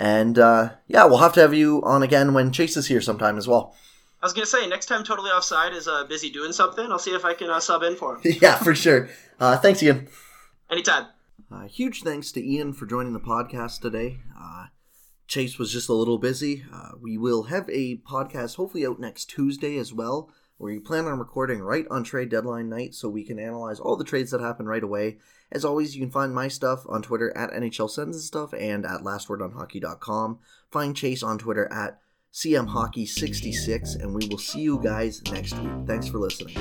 And 0.00 0.38
uh, 0.38 0.70
yeah, 0.88 1.04
we'll 1.04 1.18
have 1.18 1.34
to 1.34 1.40
have 1.40 1.52
you 1.52 1.82
on 1.84 2.02
again 2.02 2.32
when 2.32 2.52
Chase 2.52 2.78
is 2.78 2.86
here 2.86 3.02
sometime 3.02 3.36
as 3.36 3.46
well. 3.46 3.76
I 4.22 4.26
was 4.26 4.32
gonna 4.32 4.46
say 4.46 4.66
next 4.66 4.86
time, 4.86 5.04
totally 5.04 5.30
offside 5.30 5.74
is 5.74 5.86
uh, 5.86 6.04
busy 6.04 6.30
doing 6.30 6.52
something. 6.52 6.90
I'll 6.90 6.98
see 6.98 7.10
if 7.10 7.26
I 7.26 7.34
can 7.34 7.50
uh, 7.50 7.60
sub 7.60 7.82
in 7.82 7.96
for 7.96 8.16
him. 8.16 8.34
yeah, 8.40 8.56
for 8.56 8.74
sure. 8.74 9.10
Uh, 9.38 9.58
thanks, 9.58 9.82
Ian. 9.82 10.08
Anytime. 10.70 11.06
Uh, 11.52 11.66
huge 11.66 12.02
thanks 12.02 12.32
to 12.32 12.42
Ian 12.42 12.72
for 12.72 12.86
joining 12.86 13.12
the 13.12 13.20
podcast 13.20 13.82
today. 13.82 14.20
Uh, 14.38 14.66
Chase 15.26 15.58
was 15.58 15.70
just 15.70 15.90
a 15.90 15.94
little 15.94 16.18
busy. 16.18 16.64
Uh, 16.72 16.92
we 16.98 17.18
will 17.18 17.44
have 17.44 17.68
a 17.68 17.98
podcast 17.98 18.56
hopefully 18.56 18.86
out 18.86 19.00
next 19.00 19.26
Tuesday 19.26 19.76
as 19.76 19.92
well, 19.92 20.30
where 20.56 20.72
we 20.72 20.78
plan 20.78 21.04
on 21.04 21.18
recording 21.18 21.60
right 21.60 21.86
on 21.90 22.04
trade 22.04 22.30
deadline 22.30 22.70
night 22.70 22.94
so 22.94 23.08
we 23.08 23.24
can 23.24 23.38
analyze 23.38 23.78
all 23.78 23.96
the 23.96 24.04
trades 24.04 24.30
that 24.30 24.40
happen 24.40 24.64
right 24.64 24.82
away. 24.82 25.18
As 25.52 25.64
always, 25.64 25.96
you 25.96 26.02
can 26.02 26.10
find 26.10 26.34
my 26.34 26.48
stuff 26.48 26.84
on 26.88 27.02
Twitter 27.02 27.36
at 27.36 27.50
NHL 27.52 27.98
and 27.98 28.14
Stuff 28.14 28.52
and 28.52 28.86
at 28.86 29.02
lastwordonhockey.com. 29.02 30.38
Find 30.70 30.96
Chase 30.96 31.22
on 31.22 31.38
Twitter 31.38 31.70
at 31.72 32.00
CMHockey66, 32.32 34.00
and 34.00 34.14
we 34.14 34.28
will 34.28 34.38
see 34.38 34.60
you 34.60 34.78
guys 34.80 35.22
next 35.32 35.58
week. 35.58 35.72
Thanks 35.86 36.08
for 36.08 36.18
listening. 36.18 36.56